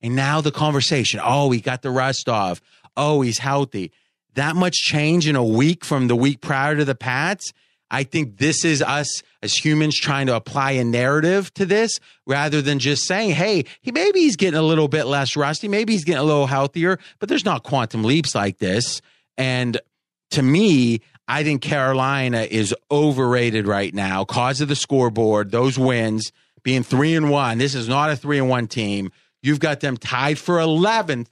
And 0.00 0.16
now 0.16 0.40
the 0.40 0.50
conversation 0.50 1.20
oh, 1.22 1.50
he 1.50 1.60
got 1.60 1.82
the 1.82 1.90
rust 1.90 2.28
off. 2.28 2.60
Oh, 2.96 3.20
he's 3.20 3.38
healthy. 3.38 3.92
That 4.34 4.56
much 4.56 4.74
change 4.74 5.28
in 5.28 5.36
a 5.36 5.44
week 5.44 5.84
from 5.84 6.08
the 6.08 6.16
week 6.16 6.40
prior 6.40 6.76
to 6.76 6.84
the 6.84 6.94
Pats. 6.94 7.52
I 7.92 8.04
think 8.04 8.38
this 8.38 8.64
is 8.64 8.80
us 8.80 9.22
as 9.42 9.54
humans 9.54 9.96
trying 9.98 10.26
to 10.28 10.34
apply 10.34 10.72
a 10.72 10.84
narrative 10.84 11.52
to 11.54 11.66
this 11.66 12.00
rather 12.26 12.62
than 12.62 12.78
just 12.78 13.04
saying, 13.04 13.32
hey, 13.32 13.66
he 13.82 13.92
maybe 13.92 14.20
he's 14.20 14.36
getting 14.36 14.58
a 14.58 14.62
little 14.62 14.88
bit 14.88 15.04
less 15.04 15.36
rusty, 15.36 15.68
maybe 15.68 15.92
he's 15.92 16.04
getting 16.04 16.22
a 16.22 16.24
little 16.24 16.46
healthier, 16.46 16.98
but 17.18 17.28
there's 17.28 17.44
not 17.44 17.62
quantum 17.62 18.02
leaps 18.02 18.34
like 18.34 18.58
this. 18.58 19.02
And 19.36 19.78
to 20.30 20.42
me, 20.42 21.02
I 21.28 21.44
think 21.44 21.60
Carolina 21.60 22.48
is 22.50 22.74
overrated 22.90 23.66
right 23.66 23.94
now, 23.94 24.24
cause 24.24 24.62
of 24.62 24.68
the 24.68 24.76
scoreboard, 24.76 25.50
those 25.50 25.78
wins 25.78 26.32
being 26.62 26.82
three 26.82 27.14
and 27.14 27.30
one. 27.30 27.58
This 27.58 27.74
is 27.74 27.88
not 27.88 28.10
a 28.10 28.16
three 28.16 28.38
and 28.38 28.48
one 28.48 28.68
team. 28.68 29.12
You've 29.42 29.60
got 29.60 29.80
them 29.80 29.98
tied 29.98 30.38
for 30.38 30.56
11th, 30.56 31.26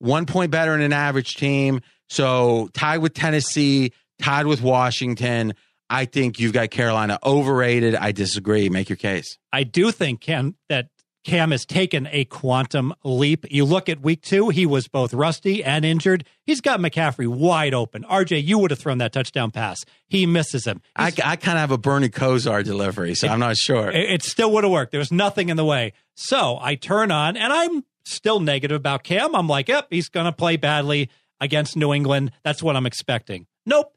one 0.00 0.26
point 0.26 0.50
better 0.50 0.72
than 0.72 0.80
an 0.80 0.92
average 0.92 1.36
team. 1.36 1.80
So 2.08 2.70
tied 2.72 2.98
with 2.98 3.14
Tennessee, 3.14 3.92
tied 4.20 4.46
with 4.46 4.62
Washington. 4.62 5.54
I 5.92 6.06
think 6.06 6.40
you've 6.40 6.54
got 6.54 6.70
Carolina 6.70 7.18
overrated. 7.22 7.94
I 7.94 8.12
disagree. 8.12 8.70
Make 8.70 8.88
your 8.88 8.96
case. 8.96 9.36
I 9.52 9.64
do 9.64 9.90
think 9.90 10.22
Cam 10.22 10.56
that 10.70 10.88
Cam 11.22 11.50
has 11.50 11.66
taken 11.66 12.08
a 12.10 12.24
quantum 12.24 12.94
leap. 13.04 13.44
You 13.50 13.66
look 13.66 13.90
at 13.90 14.00
week 14.00 14.22
two, 14.22 14.48
he 14.48 14.64
was 14.64 14.88
both 14.88 15.12
rusty 15.12 15.62
and 15.62 15.84
injured. 15.84 16.24
He's 16.46 16.62
got 16.62 16.80
McCaffrey 16.80 17.28
wide 17.28 17.74
open. 17.74 18.04
RJ, 18.04 18.42
you 18.42 18.58
would 18.58 18.70
have 18.70 18.80
thrown 18.80 18.98
that 18.98 19.12
touchdown 19.12 19.50
pass. 19.50 19.84
He 20.08 20.24
misses 20.24 20.66
him. 20.66 20.80
I, 20.96 21.12
I 21.22 21.36
kind 21.36 21.58
of 21.58 21.60
have 21.60 21.70
a 21.70 21.78
Bernie 21.78 22.08
Kosar 22.08 22.64
delivery, 22.64 23.14
so 23.14 23.26
it, 23.26 23.30
I'm 23.30 23.38
not 23.38 23.58
sure. 23.58 23.90
It, 23.90 24.10
it 24.10 24.22
still 24.22 24.50
would 24.52 24.64
have 24.64 24.72
worked. 24.72 24.92
There 24.92 24.98
was 24.98 25.12
nothing 25.12 25.50
in 25.50 25.58
the 25.58 25.64
way. 25.64 25.92
So 26.14 26.58
I 26.60 26.74
turn 26.74 27.10
on, 27.10 27.36
and 27.36 27.52
I'm 27.52 27.84
still 28.06 28.40
negative 28.40 28.76
about 28.76 29.04
Cam. 29.04 29.36
I'm 29.36 29.46
like, 29.46 29.68
yep, 29.68 29.88
he's 29.90 30.08
going 30.08 30.26
to 30.26 30.32
play 30.32 30.56
badly 30.56 31.10
against 31.38 31.76
New 31.76 31.92
England. 31.92 32.32
That's 32.42 32.62
what 32.62 32.76
I'm 32.76 32.86
expecting. 32.86 33.46
Nope. 33.66 33.94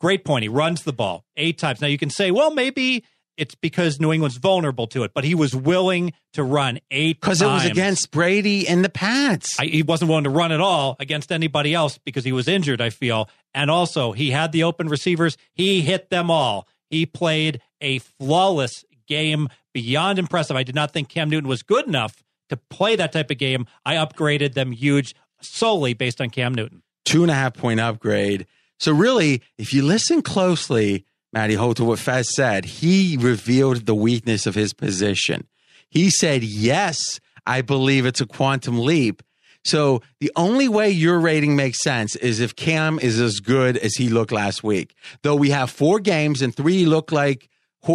Great 0.00 0.24
point. 0.24 0.42
He 0.42 0.48
runs 0.48 0.82
the 0.82 0.92
ball 0.92 1.24
eight 1.36 1.58
times. 1.58 1.80
Now 1.80 1.86
you 1.86 1.98
can 1.98 2.10
say, 2.10 2.30
well, 2.30 2.52
maybe 2.52 3.04
it's 3.36 3.54
because 3.54 4.00
New 4.00 4.12
England's 4.12 4.36
vulnerable 4.36 4.86
to 4.88 5.02
it, 5.02 5.12
but 5.14 5.24
he 5.24 5.34
was 5.34 5.54
willing 5.54 6.12
to 6.34 6.44
run 6.44 6.78
eight 6.90 7.20
because 7.20 7.42
it 7.42 7.46
was 7.46 7.64
against 7.64 8.10
Brady 8.10 8.68
and 8.68 8.84
the 8.84 8.88
Pats. 8.88 9.58
I, 9.58 9.66
he 9.66 9.82
wasn't 9.82 10.08
willing 10.10 10.24
to 10.24 10.30
run 10.30 10.52
at 10.52 10.60
all 10.60 10.96
against 11.00 11.32
anybody 11.32 11.74
else 11.74 11.98
because 11.98 12.24
he 12.24 12.32
was 12.32 12.48
injured. 12.48 12.80
I 12.80 12.90
feel, 12.90 13.28
and 13.52 13.70
also 13.70 14.12
he 14.12 14.30
had 14.30 14.52
the 14.52 14.62
open 14.62 14.88
receivers. 14.88 15.36
He 15.54 15.80
hit 15.80 16.10
them 16.10 16.30
all. 16.30 16.68
He 16.90 17.06
played 17.06 17.60
a 17.80 17.98
flawless 17.98 18.84
game, 19.06 19.48
beyond 19.72 20.18
impressive. 20.18 20.56
I 20.56 20.62
did 20.62 20.74
not 20.74 20.92
think 20.92 21.08
Cam 21.08 21.28
Newton 21.28 21.48
was 21.48 21.62
good 21.62 21.86
enough 21.86 22.22
to 22.48 22.56
play 22.56 22.96
that 22.96 23.12
type 23.12 23.30
of 23.30 23.38
game. 23.38 23.66
I 23.84 23.96
upgraded 23.96 24.54
them 24.54 24.72
huge 24.72 25.14
solely 25.40 25.94
based 25.94 26.20
on 26.20 26.30
Cam 26.30 26.54
Newton. 26.54 26.82
Two 27.04 27.22
and 27.22 27.30
a 27.30 27.34
half 27.34 27.54
point 27.54 27.80
upgrade. 27.80 28.46
So 28.84 28.92
really, 28.92 29.40
if 29.56 29.72
you 29.72 29.82
listen 29.82 30.20
closely, 30.20 31.06
Matty 31.32 31.54
Holt, 31.54 31.78
to 31.78 31.84
what 31.86 31.98
Fez 31.98 32.34
said, 32.34 32.66
he 32.66 33.16
revealed 33.18 33.86
the 33.86 33.94
weakness 33.94 34.46
of 34.46 34.54
his 34.54 34.74
position. 34.74 35.46
He 35.88 36.10
said, 36.10 36.44
yes, 36.44 37.18
I 37.46 37.62
believe 37.62 38.04
it's 38.04 38.20
a 38.20 38.26
quantum 38.26 38.78
leap. 38.78 39.22
So 39.64 40.02
the 40.20 40.30
only 40.36 40.68
way 40.68 40.90
your 40.90 41.18
rating 41.18 41.56
makes 41.56 41.82
sense 41.82 42.14
is 42.14 42.40
if 42.40 42.56
Cam 42.56 42.98
is 42.98 43.18
as 43.18 43.40
good 43.40 43.78
as 43.78 43.94
he 43.94 44.10
looked 44.10 44.32
last 44.32 44.62
week. 44.62 44.94
Though 45.22 45.34
we 45.34 45.48
have 45.48 45.70
four 45.70 45.98
games 45.98 46.42
and 46.42 46.54
three 46.54 46.84
looked 46.84 47.10
like 47.10 47.48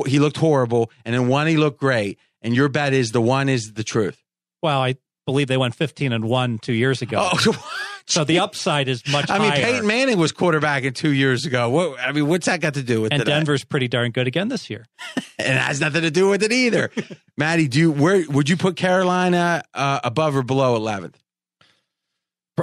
he 0.07 0.17
looked 0.17 0.37
horrible, 0.37 0.89
and 1.05 1.13
in 1.13 1.27
one 1.27 1.45
he 1.45 1.55
looked 1.57 1.79
great. 1.79 2.17
And 2.41 2.55
your 2.55 2.67
bet 2.67 2.93
is 2.93 3.11
the 3.11 3.21
one 3.21 3.47
is 3.47 3.73
the 3.73 3.83
truth. 3.83 4.23
Well, 4.63 4.81
I 4.81 4.95
believe 5.30 5.47
they 5.47 5.57
went 5.57 5.75
15 5.75 6.11
and 6.11 6.25
1 6.25 6.57
two 6.57 6.73
years 6.73 7.03
ago. 7.03 7.30
Oh, 7.32 7.71
so 8.07 8.23
the 8.23 8.39
upside 8.39 8.88
is 8.88 9.07
much 9.07 9.30
I 9.30 9.38
mean, 9.38 9.51
higher. 9.51 9.63
Peyton 9.63 9.86
Manning 9.86 10.17
was 10.17 10.34
quarterbacking 10.34 10.95
two 10.95 11.13
years 11.13 11.45
ago. 11.45 11.69
What, 11.69 11.99
I 11.99 12.11
mean, 12.11 12.27
what's 12.27 12.47
that 12.47 12.61
got 12.61 12.73
to 12.73 12.84
do 12.84 13.01
with 13.01 13.11
it? 13.11 13.15
And 13.15 13.21
today? 13.21 13.34
Denver's 13.34 13.63
pretty 13.63 13.88
darn 13.88 14.09
good 14.09 14.25
again 14.25 14.47
this 14.47 14.71
year. 14.71 14.88
and 15.15 15.55
it 15.55 15.61
has 15.61 15.80
nothing 15.80 16.01
to 16.01 16.09
do 16.09 16.30
with 16.30 16.41
it 16.41 16.51
either. 16.51 16.89
Matty, 17.38 17.67
do 17.67 17.80
you, 17.80 17.91
where 17.91 18.25
would 18.27 18.49
you 18.49 18.57
put 18.57 18.75
Carolina 18.75 19.61
uh, 19.75 19.99
above 20.03 20.36
or 20.36 20.41
below 20.41 20.80
11th? 20.80 21.15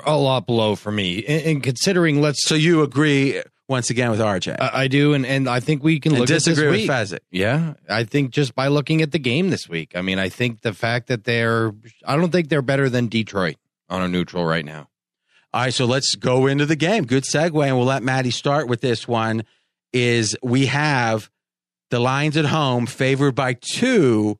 A 0.04 0.16
lot 0.16 0.46
below 0.46 0.74
for 0.74 0.90
me. 0.90 1.24
And, 1.24 1.46
and 1.46 1.62
considering, 1.62 2.20
let's. 2.20 2.44
So 2.44 2.54
you 2.56 2.82
agree 2.82 3.42
once 3.68 3.90
again 3.90 4.10
with 4.10 4.20
RJ. 4.20 4.56
I, 4.60 4.82
I 4.82 4.88
do, 4.88 5.14
and, 5.14 5.26
and 5.26 5.48
I 5.48 5.60
think 5.60 5.82
we 5.82 6.00
can 6.00 6.14
look 6.14 6.26
disagree 6.26 6.84
at 6.84 6.88
this 6.88 7.10
with 7.10 7.20
Fezzik. 7.20 7.24
Yeah, 7.30 7.74
I 7.88 8.04
think 8.04 8.30
just 8.30 8.54
by 8.54 8.68
looking 8.68 9.02
at 9.02 9.12
the 9.12 9.18
game 9.18 9.50
this 9.50 9.68
week, 9.68 9.92
I 9.94 10.02
mean, 10.02 10.18
I 10.18 10.28
think 10.28 10.62
the 10.62 10.72
fact 10.72 11.08
that 11.08 11.24
they're, 11.24 11.72
I 12.04 12.16
don't 12.16 12.30
think 12.30 12.48
they're 12.48 12.62
better 12.62 12.88
than 12.88 13.08
Detroit 13.08 13.56
on 13.88 14.02
a 14.02 14.08
neutral 14.08 14.44
right 14.44 14.64
now. 14.64 14.88
All 15.52 15.62
right, 15.62 15.74
so 15.74 15.86
let's 15.86 16.14
go 16.14 16.46
into 16.46 16.66
the 16.66 16.76
game. 16.76 17.04
Good 17.06 17.24
segue, 17.24 17.66
and 17.66 17.76
we'll 17.76 17.86
let 17.86 18.02
Matty 18.02 18.30
start 18.30 18.68
with 18.68 18.80
this 18.80 19.08
one. 19.08 19.44
Is 19.92 20.36
we 20.42 20.66
have 20.66 21.30
the 21.90 21.98
Lions 21.98 22.36
at 22.36 22.44
home 22.46 22.86
favored 22.86 23.34
by 23.34 23.54
two 23.54 24.38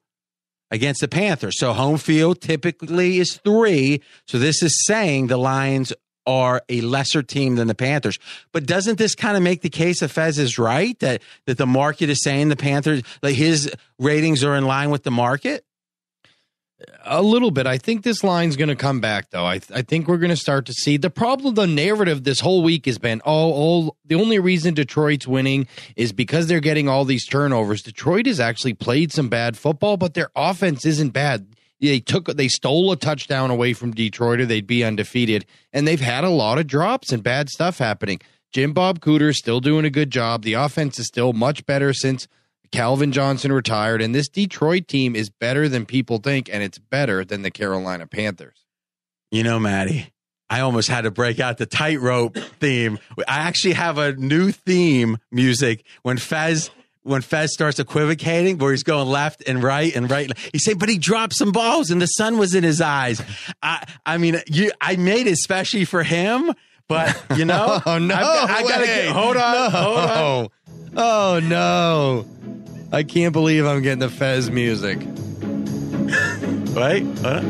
against 0.71 1.01
the 1.01 1.09
Panthers. 1.09 1.59
So 1.59 1.73
home 1.73 1.99
field 1.99 2.41
typically 2.41 3.19
is 3.19 3.41
three. 3.45 4.03
So 4.27 4.39
this 4.39 4.63
is 4.63 4.85
saying 4.85 5.29
the 5.29 5.37
Lions 5.37 5.93
are 6.27 6.63
a 6.69 6.81
lesser 6.81 7.23
team 7.23 7.57
than 7.57 7.69
the 7.69 7.75
Panthers. 7.75 8.19
But 8.53 8.67
doesn't 8.67 8.99
this 8.99 9.15
kind 9.15 9.37
of 9.37 9.43
make 9.43 9.63
the 9.63 9.71
case 9.71 10.01
that 10.01 10.09
Fez 10.09 10.39
is 10.39 10.59
right 10.59 10.99
that 11.01 11.23
that 11.47 11.59
the 11.59 11.67
market 11.67 12.11
is 12.11 12.23
saying 12.23 12.49
the 12.49 12.57
Panthers 12.57 13.03
like 13.23 13.37
his 13.37 13.73
ratings 13.99 14.45
are 14.45 14.57
in 14.57 14.67
line 14.67 14.91
with 14.91 15.03
the 15.03 15.11
market? 15.11 15.65
A 17.07 17.23
little 17.23 17.51
bit. 17.51 17.67
I 17.67 17.79
think 17.79 18.03
this 18.03 18.23
line's 18.23 18.55
going 18.55 18.69
to 18.69 18.77
come 18.77 19.01
back, 19.01 19.31
though. 19.31 19.47
I, 19.47 19.61
I 19.75 19.81
think 19.81 20.09
we're 20.09 20.19
going 20.19 20.29
to 20.29 20.37
start 20.37 20.67
to 20.67 20.75
see 20.75 20.99
the 20.99 21.09
problem. 21.09 21.55
The 21.55 21.67
narrative 21.67 22.25
this 22.25 22.41
whole 22.41 22.63
week 22.63 22.85
has 22.85 22.99
been, 22.99 23.23
oh, 23.25 23.51
all 23.53 23.97
the 24.05 24.17
only 24.17 24.39
reason 24.39 24.75
Detroit's 24.75 25.27
winning 25.27 25.69
is 25.95 26.13
because 26.13 26.49
they're 26.49 26.61
getting 26.61 26.87
all 26.87 27.07
these 27.07 27.27
turnovers. 27.27 27.81
Detroit 27.81 28.27
has 28.27 28.41
actually 28.41 28.75
played 28.75 29.11
some 29.11 29.31
bad 29.31 29.57
football, 29.57 29.97
but 29.97 30.13
their 30.13 30.31
offense 30.37 30.85
isn't 30.85 31.11
bad 31.11 31.56
they 31.81 32.01
took 32.01 32.27
they 32.27 32.49
stole 32.49 32.93
a 32.93 32.97
touchdown 32.97 33.51
away 33.51 33.73
from 33.73 33.93
Detroit 33.93 34.41
or 34.41 34.47
they'd 34.47 34.67
be 34.67 34.85
undefeated 34.85 35.47
and 35.73 35.87
they've 35.87 36.01
had 36.01 36.25
a 36.25 36.31
lot 36.31 36.59
of 36.59 36.67
drops 36.67 37.13
and 37.13 37.23
bad 37.23 37.49
stuff 37.49 37.79
happening. 37.79 38.21
Jim 38.53 38.73
Bob 38.73 39.01
Cooter 39.01 39.35
still 39.35 39.61
doing 39.61 39.85
a 39.85 39.91
good 39.91 40.11
job. 40.11 40.43
The 40.43 40.55
offense 40.55 40.99
is 40.99 41.07
still 41.07 41.33
much 41.33 41.67
better 41.67 41.93
since 41.93 42.27
Calvin 42.73 43.13
Johnson 43.13 43.53
retired 43.53 44.01
and 44.01 44.15
this 44.15 44.29
Detroit 44.29 44.89
team 44.89 45.15
is 45.15 45.31
better 45.31 45.69
than 45.69 45.87
people 45.87 46.19
think 46.19 46.49
and 46.53 46.63
it's 46.63 46.79
better 46.79 47.25
than 47.25 47.43
the 47.43 47.51
Carolina 47.51 48.07
Panthers. 48.07 48.65
You 49.31 49.43
know, 49.43 49.59
Matty, 49.59 50.13
I 50.49 50.61
almost 50.61 50.89
had 50.89 51.03
to 51.03 51.11
break 51.11 51.41
out 51.41 51.59
the 51.59 51.67
tightrope 51.67 52.37
theme. 52.61 52.99
I 53.29 53.39
actually 53.41 53.75
have 53.75 53.99
a 53.99 54.13
new 54.13 54.53
theme 54.53 55.19
music 55.31 55.85
when 56.03 56.19
Fez 56.19 56.71
when 57.07 57.23
Fez 57.23 57.53
starts 57.53 57.79
equivocating, 57.79 58.59
where 58.59 58.73
he's 58.73 58.83
going 58.83 59.09
left 59.09 59.43
and 59.47 59.63
right 59.63 59.95
and 59.95 60.11
right. 60.11 60.31
He 60.53 60.59
said, 60.59 60.79
but 60.79 60.89
he 60.89 60.99
dropped 60.99 61.35
some 61.35 61.53
balls 61.53 61.91
and 61.91 62.03
the 62.03 62.07
sun 62.07 62.37
was 62.37 62.55
in 62.55 62.65
his 62.65 62.81
eyes. 62.81 63.23
I, 63.63 63.87
I 64.05 64.19
mean, 64.19 64.41
you, 64.49 64.73
I 64.81 64.97
made 64.97 65.27
it 65.27 65.33
especially 65.33 65.85
for 65.85 66.03
him, 66.03 66.53
but 66.89 67.23
you 67.37 67.45
know, 67.47 67.81
oh, 67.87 67.99
no, 67.99 68.15
got, 68.15 68.51
I 68.51 68.63
gotta 68.63 68.87
get, 68.87 69.09
hold 69.09 69.37
on, 69.37 69.55
no. 69.55 69.71
hold 69.71 69.99
on. 69.99 70.49
Oh 70.99 71.41
no, 71.43 72.27
I 72.91 73.03
can't 73.03 73.33
believe 73.33 73.67
I'm 73.67 73.83
getting 73.83 73.99
the 73.99 74.09
Fez 74.09 74.51
music. 74.51 74.99
Wait, 76.75 77.07
huh? 77.23 77.43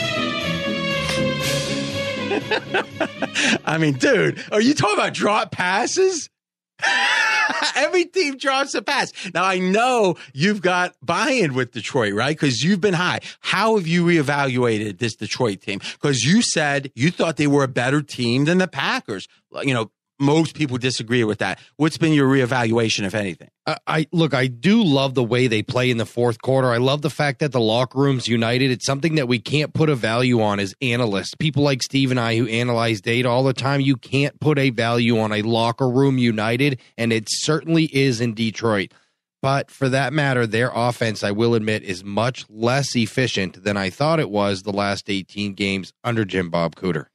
I 3.64 3.78
mean, 3.78 3.94
dude, 3.94 4.42
are 4.52 4.60
you 4.60 4.74
talking 4.74 4.96
about 4.96 5.14
drop 5.14 5.50
passes? 5.50 6.30
Every 7.76 8.04
team 8.06 8.36
drops 8.36 8.74
a 8.74 8.82
pass. 8.82 9.12
Now 9.34 9.44
I 9.44 9.58
know 9.58 10.16
you've 10.32 10.62
got 10.62 10.94
buy-in 11.02 11.54
with 11.54 11.72
Detroit, 11.72 12.14
right? 12.14 12.36
Because 12.36 12.62
you've 12.62 12.80
been 12.80 12.94
high. 12.94 13.20
How 13.40 13.76
have 13.76 13.86
you 13.86 14.04
reevaluated 14.04 14.98
this 14.98 15.14
Detroit 15.16 15.60
team? 15.60 15.80
Because 15.92 16.24
you 16.24 16.42
said 16.42 16.90
you 16.94 17.10
thought 17.10 17.36
they 17.36 17.46
were 17.46 17.64
a 17.64 17.68
better 17.68 18.02
team 18.02 18.44
than 18.44 18.58
the 18.58 18.68
Packers. 18.68 19.28
You 19.62 19.74
know, 19.74 19.90
most 20.20 20.54
people 20.54 20.76
disagree 20.76 21.24
with 21.24 21.38
that. 21.38 21.58
What's 21.76 21.98
been 21.98 22.12
your 22.12 22.28
reevaluation, 22.28 23.04
if 23.04 23.14
anything? 23.14 23.48
I, 23.66 23.76
I 23.86 24.06
look, 24.12 24.34
I 24.34 24.46
do 24.46 24.82
love 24.82 25.14
the 25.14 25.24
way 25.24 25.46
they 25.46 25.62
play 25.62 25.90
in 25.90 25.96
the 25.96 26.06
fourth 26.06 26.40
quarter. 26.42 26.68
I 26.68 26.76
love 26.76 27.02
the 27.02 27.10
fact 27.10 27.40
that 27.40 27.52
the 27.52 27.60
locker 27.60 27.98
room's 27.98 28.28
united. 28.28 28.70
It's 28.70 28.86
something 28.86 29.14
that 29.14 29.28
we 29.28 29.38
can't 29.38 29.72
put 29.72 29.88
a 29.88 29.94
value 29.94 30.42
on 30.42 30.60
as 30.60 30.74
analysts. 30.82 31.34
People 31.34 31.62
like 31.62 31.82
Steve 31.82 32.10
and 32.10 32.20
I 32.20 32.36
who 32.36 32.46
analyze 32.46 33.00
data 33.00 33.28
all 33.28 33.42
the 33.42 33.54
time, 33.54 33.80
you 33.80 33.96
can't 33.96 34.38
put 34.40 34.58
a 34.58 34.70
value 34.70 35.18
on 35.18 35.32
a 35.32 35.42
locker 35.42 35.88
room 35.88 36.18
united, 36.18 36.80
and 36.98 37.12
it 37.12 37.24
certainly 37.28 37.84
is 37.84 38.20
in 38.20 38.34
Detroit. 38.34 38.92
But 39.42 39.70
for 39.70 39.88
that 39.88 40.12
matter, 40.12 40.46
their 40.46 40.70
offense, 40.74 41.24
I 41.24 41.30
will 41.30 41.54
admit, 41.54 41.82
is 41.82 42.04
much 42.04 42.44
less 42.50 42.94
efficient 42.94 43.64
than 43.64 43.76
I 43.76 43.88
thought 43.88 44.20
it 44.20 44.30
was 44.30 44.62
the 44.62 44.72
last 44.72 45.08
18 45.08 45.54
games 45.54 45.94
under 46.04 46.26
Jim 46.26 46.50
Bob 46.50 46.76
Cooter. 46.76 47.06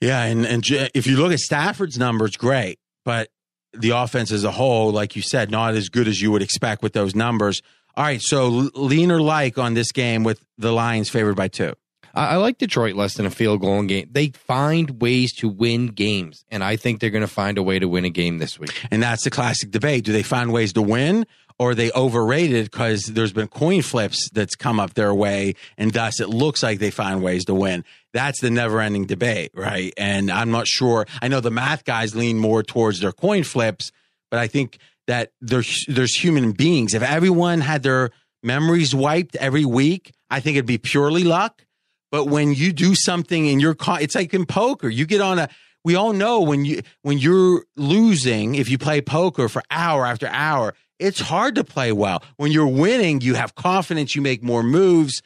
Yeah, 0.00 0.22
and 0.22 0.46
and 0.46 0.64
if 0.94 1.06
you 1.06 1.16
look 1.16 1.32
at 1.32 1.40
Stafford's 1.40 1.98
numbers, 1.98 2.36
great, 2.36 2.78
but 3.04 3.30
the 3.72 3.90
offense 3.90 4.30
as 4.30 4.44
a 4.44 4.50
whole, 4.50 4.92
like 4.92 5.16
you 5.16 5.22
said, 5.22 5.50
not 5.50 5.74
as 5.74 5.88
good 5.88 6.08
as 6.08 6.20
you 6.22 6.30
would 6.30 6.42
expect 6.42 6.82
with 6.82 6.92
those 6.92 7.14
numbers. 7.14 7.62
All 7.96 8.04
right, 8.04 8.22
so 8.22 8.48
lean 8.74 9.10
or 9.10 9.20
like 9.20 9.58
on 9.58 9.74
this 9.74 9.90
game 9.90 10.22
with 10.22 10.44
the 10.56 10.72
Lions 10.72 11.08
favored 11.08 11.34
by 11.34 11.48
two. 11.48 11.74
I, 12.14 12.36
like 12.36 12.58
Detroit 12.58 12.94
less 12.94 13.14
than 13.14 13.26
a 13.26 13.30
field 13.30 13.60
goal 13.60 13.82
game. 13.84 14.08
They 14.10 14.30
find 14.30 15.00
ways 15.00 15.32
to 15.34 15.48
win 15.48 15.88
games, 15.88 16.44
and 16.50 16.64
I 16.64 16.76
think 16.76 17.00
they're 17.00 17.10
going 17.10 17.22
to 17.22 17.28
find 17.28 17.58
a 17.58 17.62
way 17.62 17.78
to 17.78 17.88
win 17.88 18.04
a 18.04 18.10
game 18.10 18.38
this 18.38 18.58
week. 18.58 18.74
And 18.90 19.02
that's 19.02 19.24
the 19.24 19.30
classic 19.30 19.70
debate: 19.70 20.04
Do 20.04 20.12
they 20.12 20.22
find 20.22 20.52
ways 20.52 20.72
to 20.74 20.82
win, 20.82 21.26
or 21.58 21.70
are 21.70 21.74
they 21.74 21.90
overrated 21.92 22.70
because 22.70 23.06
there's 23.06 23.32
been 23.32 23.48
coin 23.48 23.82
flips 23.82 24.30
that's 24.30 24.54
come 24.54 24.78
up 24.78 24.94
their 24.94 25.14
way, 25.14 25.54
and 25.76 25.92
thus 25.92 26.20
it 26.20 26.28
looks 26.28 26.62
like 26.62 26.78
they 26.78 26.90
find 26.90 27.22
ways 27.22 27.44
to 27.46 27.54
win. 27.54 27.84
That's 28.12 28.40
the 28.40 28.50
never 28.50 28.80
ending 28.80 29.06
debate, 29.06 29.50
right? 29.54 29.92
And 29.96 30.30
I'm 30.30 30.50
not 30.50 30.66
sure. 30.66 31.06
I 31.20 31.28
know 31.28 31.40
the 31.40 31.50
math 31.50 31.84
guys 31.84 32.14
lean 32.14 32.38
more 32.38 32.62
towards 32.62 33.00
their 33.00 33.12
coin 33.12 33.42
flips, 33.42 33.92
but 34.30 34.40
I 34.40 34.46
think 34.46 34.78
that 35.06 35.32
there's 35.40 35.84
there's 35.88 36.14
human 36.14 36.52
beings. 36.52 36.94
If 36.94 37.02
everyone 37.02 37.60
had 37.60 37.82
their 37.82 38.10
memories 38.42 38.94
wiped 38.94 39.36
every 39.36 39.64
week, 39.64 40.12
I 40.30 40.40
think 40.40 40.56
it'd 40.56 40.66
be 40.66 40.78
purely 40.78 41.24
luck. 41.24 41.64
But 42.10 42.26
when 42.26 42.54
you 42.54 42.72
do 42.72 42.94
something 42.94 43.46
in 43.46 43.60
your, 43.60 43.76
it's 44.00 44.14
like 44.14 44.32
in 44.34 44.46
poker. 44.46 44.88
You 44.88 45.06
get 45.06 45.20
on 45.20 45.38
a. 45.38 45.48
We 45.84 45.94
all 45.94 46.12
know 46.12 46.40
when 46.40 46.64
you 46.64 46.82
when 47.02 47.18
you're 47.18 47.64
losing, 47.76 48.56
if 48.56 48.68
you 48.68 48.78
play 48.78 49.00
poker 49.00 49.48
for 49.48 49.62
hour 49.70 50.04
after 50.04 50.26
hour, 50.26 50.74
it's 50.98 51.20
hard 51.20 51.54
to 51.54 51.64
play 51.64 51.92
well. 51.92 52.22
When 52.36 52.50
you're 52.50 52.66
winning, 52.66 53.20
you 53.20 53.34
have 53.34 53.54
confidence, 53.54 54.14
you 54.14 54.22
make 54.22 54.42
more 54.42 54.62
moves. 54.62 55.22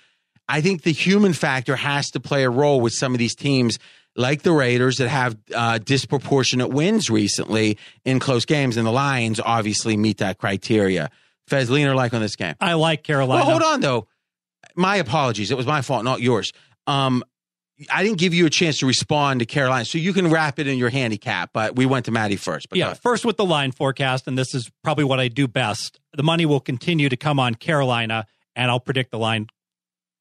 I 0.48 0.60
think 0.60 0.82
the 0.82 0.92
human 0.92 1.32
factor 1.32 1.76
has 1.76 2.10
to 2.10 2.20
play 2.20 2.44
a 2.44 2.50
role 2.50 2.80
with 2.80 2.92
some 2.92 3.12
of 3.14 3.18
these 3.18 3.34
teams 3.34 3.78
like 4.14 4.42
the 4.42 4.52
Raiders 4.52 4.98
that 4.98 5.08
have 5.08 5.36
uh, 5.54 5.78
disproportionate 5.78 6.68
wins 6.70 7.08
recently 7.08 7.78
in 8.04 8.18
close 8.18 8.44
games, 8.44 8.76
and 8.76 8.86
the 8.86 8.92
Lions 8.92 9.40
obviously 9.40 9.96
meet 9.96 10.18
that 10.18 10.38
criteria. 10.38 11.10
Fez, 11.46 11.70
leaner 11.70 11.94
like 11.94 12.12
on 12.12 12.20
this 12.20 12.36
game. 12.36 12.54
I 12.60 12.74
like 12.74 13.02
Carolina. 13.02 13.44
Well, 13.44 13.50
hold 13.50 13.62
on 13.62 13.80
though. 13.80 14.06
My 14.76 14.96
apologies. 14.96 15.50
It 15.50 15.56
was 15.56 15.66
my 15.66 15.82
fault, 15.82 16.04
not 16.04 16.20
yours. 16.20 16.52
Um, 16.86 17.24
I 17.90 18.02
didn't 18.04 18.18
give 18.18 18.34
you 18.34 18.46
a 18.46 18.50
chance 18.50 18.78
to 18.78 18.86
respond 18.86 19.40
to 19.40 19.46
Carolina, 19.46 19.84
so 19.84 19.98
you 19.98 20.12
can 20.12 20.30
wrap 20.30 20.58
it 20.58 20.66
in 20.66 20.78
your 20.78 20.90
handicap. 20.90 21.50
But 21.52 21.76
we 21.76 21.86
went 21.86 22.04
to 22.06 22.10
Matty 22.10 22.36
first. 22.36 22.68
But 22.68 22.78
yeah, 22.78 22.94
first 22.94 23.24
with 23.24 23.36
the 23.36 23.44
line 23.44 23.72
forecast, 23.72 24.28
and 24.28 24.38
this 24.38 24.54
is 24.54 24.70
probably 24.84 25.04
what 25.04 25.20
I 25.20 25.28
do 25.28 25.48
best. 25.48 25.98
The 26.12 26.22
money 26.22 26.46
will 26.46 26.60
continue 26.60 27.08
to 27.08 27.16
come 27.16 27.40
on 27.40 27.54
Carolina, 27.54 28.26
and 28.54 28.70
I'll 28.70 28.80
predict 28.80 29.10
the 29.10 29.18
line 29.18 29.48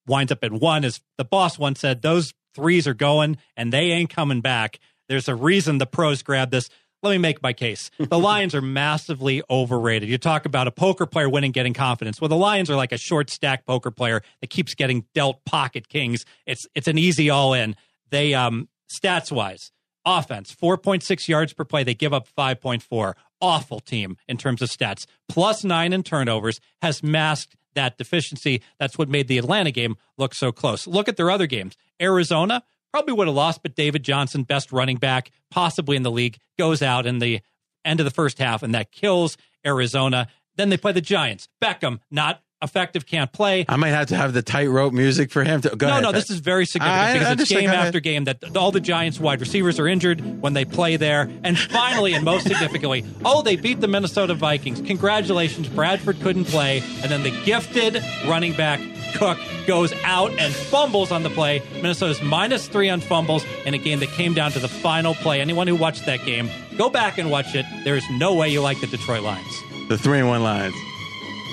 winds 0.07 0.31
up 0.31 0.43
at 0.43 0.51
one. 0.51 0.83
As 0.83 1.01
the 1.17 1.25
boss 1.25 1.59
once 1.59 1.79
said, 1.79 2.01
those 2.01 2.33
threes 2.55 2.87
are 2.87 2.93
going, 2.93 3.37
and 3.55 3.71
they 3.71 3.91
ain't 3.91 4.09
coming 4.09 4.41
back. 4.41 4.79
There's 5.07 5.27
a 5.27 5.35
reason 5.35 5.77
the 5.77 5.85
pros 5.85 6.23
grab 6.23 6.51
this 6.51 6.69
let 7.03 7.11
me 7.11 7.17
make 7.17 7.41
my 7.41 7.53
case. 7.53 7.89
The 7.97 8.19
Lions 8.19 8.53
are 8.53 8.61
massively 8.61 9.41
overrated. 9.49 10.09
You 10.09 10.17
talk 10.17 10.45
about 10.45 10.67
a 10.67 10.71
poker 10.71 11.05
player 11.05 11.29
winning, 11.29 11.51
getting 11.51 11.73
confidence. 11.73 12.21
Well, 12.21 12.29
the 12.29 12.35
Lions 12.35 12.69
are 12.69 12.75
like 12.75 12.91
a 12.91 12.97
short 12.97 13.29
stack 13.29 13.65
poker 13.65 13.91
player 13.91 14.21
that 14.41 14.49
keeps 14.49 14.75
getting 14.75 15.05
dealt 15.13 15.43
pocket 15.45 15.87
kings. 15.89 16.25
It's 16.45 16.65
it's 16.75 16.87
an 16.87 16.97
easy 16.97 17.29
all 17.29 17.53
in. 17.53 17.75
They 18.09 18.33
um 18.33 18.69
stats 18.91 19.31
wise, 19.31 19.71
offense 20.05 20.51
four 20.51 20.77
point 20.77 21.03
six 21.03 21.27
yards 21.27 21.53
per 21.53 21.65
play. 21.65 21.83
They 21.83 21.95
give 21.95 22.13
up 22.13 22.27
five 22.27 22.61
point 22.61 22.83
four. 22.83 23.15
Awful 23.39 23.79
team 23.79 24.17
in 24.27 24.37
terms 24.37 24.61
of 24.61 24.69
stats. 24.69 25.05
Plus 25.27 25.63
nine 25.63 25.93
in 25.93 26.03
turnovers 26.03 26.59
has 26.81 27.01
masked 27.01 27.55
that 27.73 27.97
deficiency. 27.97 28.61
That's 28.79 28.97
what 28.97 29.09
made 29.09 29.27
the 29.27 29.37
Atlanta 29.37 29.71
game 29.71 29.95
look 30.17 30.35
so 30.35 30.51
close. 30.51 30.85
Look 30.85 31.07
at 31.07 31.17
their 31.17 31.31
other 31.31 31.47
games. 31.47 31.75
Arizona 31.99 32.63
probably 32.91 33.13
would 33.13 33.27
have 33.27 33.35
lost, 33.35 33.63
but 33.63 33.75
David 33.75 34.03
Johnson, 34.03 34.43
best 34.43 34.71
running 34.71 34.97
back 34.97 35.31
possibly 35.49 35.95
in 35.95 36.03
the 36.03 36.11
league, 36.11 36.37
goes 36.57 36.81
out 36.81 37.05
in 37.05 37.19
the 37.19 37.41
end 37.83 37.99
of 37.99 38.05
the 38.05 38.11
first 38.11 38.37
half, 38.37 38.63
and 38.63 38.75
that 38.75 38.91
kills 38.91 39.37
Arizona. 39.65 40.27
Then 40.55 40.69
they 40.69 40.77
play 40.77 40.91
the 40.91 41.01
Giants. 41.01 41.47
Beckham, 41.63 41.99
not 42.09 42.41
effective, 42.61 43.05
can't 43.05 43.31
play. 43.31 43.65
I 43.67 43.75
might 43.75 43.89
have 43.89 44.07
to 44.07 44.15
have 44.15 44.33
the 44.33 44.41
tightrope 44.41 44.93
music 44.93 45.31
for 45.31 45.43
him. 45.43 45.61
To, 45.61 45.75
go 45.75 45.87
no, 45.87 45.93
ahead. 45.93 46.03
no, 46.03 46.11
this 46.11 46.29
is 46.29 46.39
very 46.39 46.65
significant 46.65 46.99
I, 46.99 47.13
because 47.13 47.41
it's 47.41 47.49
game 47.51 47.69
after 47.69 47.99
game 47.99 48.25
that 48.25 48.55
all 48.55 48.71
the 48.71 48.79
Giants 48.79 49.19
wide 49.19 49.39
receivers 49.39 49.79
are 49.79 49.87
injured 49.87 50.41
when 50.41 50.53
they 50.53 50.65
play 50.65 50.97
there. 50.97 51.29
And 51.43 51.57
finally, 51.57 52.13
and 52.13 52.23
most 52.25 52.47
significantly, 52.47 53.05
oh, 53.25 53.41
they 53.41 53.55
beat 53.55 53.81
the 53.81 53.87
Minnesota 53.87 54.33
Vikings. 54.33 54.81
Congratulations, 54.81 55.67
Bradford 55.67 56.19
couldn't 56.21 56.45
play, 56.45 56.79
and 57.01 57.11
then 57.11 57.23
the 57.23 57.31
gifted 57.43 58.03
running 58.25 58.53
back 58.53 58.79
Cook 59.13 59.37
goes 59.67 59.93
out 60.03 60.31
and 60.31 60.53
fumbles 60.53 61.11
on 61.11 61.23
the 61.23 61.29
play. 61.29 61.61
Minnesota's 61.75 62.21
minus 62.21 62.67
three 62.67 62.89
on 62.89 63.01
fumbles 63.01 63.45
in 63.65 63.73
a 63.73 63.77
game 63.77 63.99
that 63.99 64.09
came 64.09 64.33
down 64.33 64.51
to 64.51 64.59
the 64.59 64.67
final 64.67 65.13
play. 65.15 65.41
Anyone 65.41 65.67
who 65.67 65.75
watched 65.75 66.05
that 66.05 66.23
game, 66.25 66.49
go 66.77 66.89
back 66.89 67.17
and 67.17 67.29
watch 67.29 67.55
it. 67.55 67.65
There 67.83 67.95
is 67.95 68.03
no 68.11 68.33
way 68.35 68.49
you 68.49 68.61
like 68.61 68.79
the 68.81 68.87
Detroit 68.87 69.23
Lions. 69.23 69.61
The 69.89 69.97
three 69.97 70.19
and 70.19 70.27
one 70.27 70.43
Lions. 70.43 70.75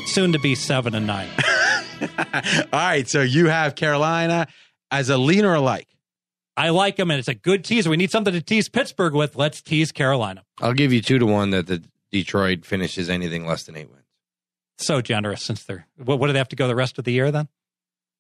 Soon 0.09 0.33
to 0.33 0.39
be 0.39 0.55
seven 0.55 0.95
and 0.95 1.07
nine. 1.07 1.29
All 2.01 2.69
right, 2.73 3.09
so 3.09 3.23
you 3.23 3.47
have 3.47 3.75
Carolina 3.75 4.47
as 4.91 5.11
a 5.11 5.19
leaner 5.19 5.55
alike. 5.55 5.89
I 6.57 6.71
like 6.71 6.97
them, 6.97 7.11
and 7.11 7.19
it's 7.19 7.29
a 7.29 7.35
good 7.35 7.65
teaser. 7.65 7.91
We 7.91 7.97
need 7.97 8.11
something 8.11 8.33
to 8.33 8.43
tease 8.43 8.69
Pittsburgh 8.69 9.15
with. 9.15 9.37
Let's 9.37 9.63
tease 9.63 9.93
Carolina. 9.93 10.45
I'll 10.61 10.73
give 10.73 10.93
you 10.93 11.01
two 11.01 11.19
to 11.19 11.27
one 11.27 11.51
that 11.51 11.67
the 11.67 11.83
Detroit 12.11 12.65
finishes 12.65 13.09
anything 13.09 13.47
less 13.47 13.65
than 13.65 13.77
eight 13.77 13.91
wins 13.91 13.99
so 14.79 15.01
generous 15.03 15.43
since 15.43 15.65
they're 15.65 15.87
what, 15.97 16.19
what 16.19 16.29
do 16.29 16.33
they 16.33 16.39
have 16.39 16.49
to 16.49 16.57
go 16.57 16.69
the 16.69 16.75
rest 16.75 16.99
of 16.99 17.05
the 17.05 17.13
year 17.13 17.31
then? 17.31 17.49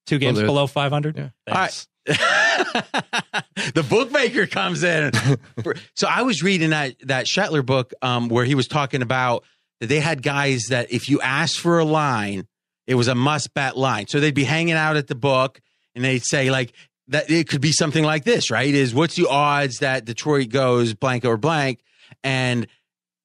Two 0.07 0.19
games 0.19 0.39
well, 0.39 0.47
below 0.47 0.67
500? 0.67 1.17
Yeah. 1.17 1.29
Thanks. 1.47 1.87
the 2.07 3.87
bookmaker 3.89 4.47
comes 4.47 4.83
in. 4.83 5.13
so 5.95 6.09
I 6.09 6.23
was 6.23 6.43
reading 6.43 6.71
that 6.71 6.97
that 7.05 7.27
Schettler 7.27 7.65
book 7.65 7.93
um, 8.01 8.29
where 8.29 8.47
he 8.47 8.55
was 8.55 8.67
talking 8.67 9.03
about 9.03 9.45
that 9.81 9.87
they 9.87 10.01
had 10.01 10.23
guys 10.23 10.65
that 10.71 10.93
if 10.93 11.09
you 11.09 11.21
asked 11.21 11.59
for 11.59 11.79
a 11.79 11.85
line, 11.85 12.47
it 12.87 12.95
was 12.95 13.09
a 13.09 13.15
must 13.15 13.55
bet 13.55 13.77
line. 13.77 14.07
So 14.09 14.21
they'd 14.21 14.35
be 14.35 14.45
hanging 14.45 14.75
out 14.75 14.97
at 14.97 15.07
the 15.07 15.15
book 15.15 15.61
and 15.95 16.05
they'd 16.05 16.25
say 16.25 16.51
like 16.51 16.73
that 17.09 17.31
it 17.31 17.49
could 17.49 17.61
be 17.61 17.73
something 17.73 18.05
like 18.05 18.25
this, 18.25 18.51
right? 18.51 18.73
Is 18.73 18.95
what's 18.95 19.17
the 19.17 19.29
odds 19.29 19.79
that 19.79 20.05
Detroit 20.05 20.51
goes 20.51 20.95
blank 20.95 21.25
or 21.25 21.37
blank? 21.37 21.81
And 22.25 22.67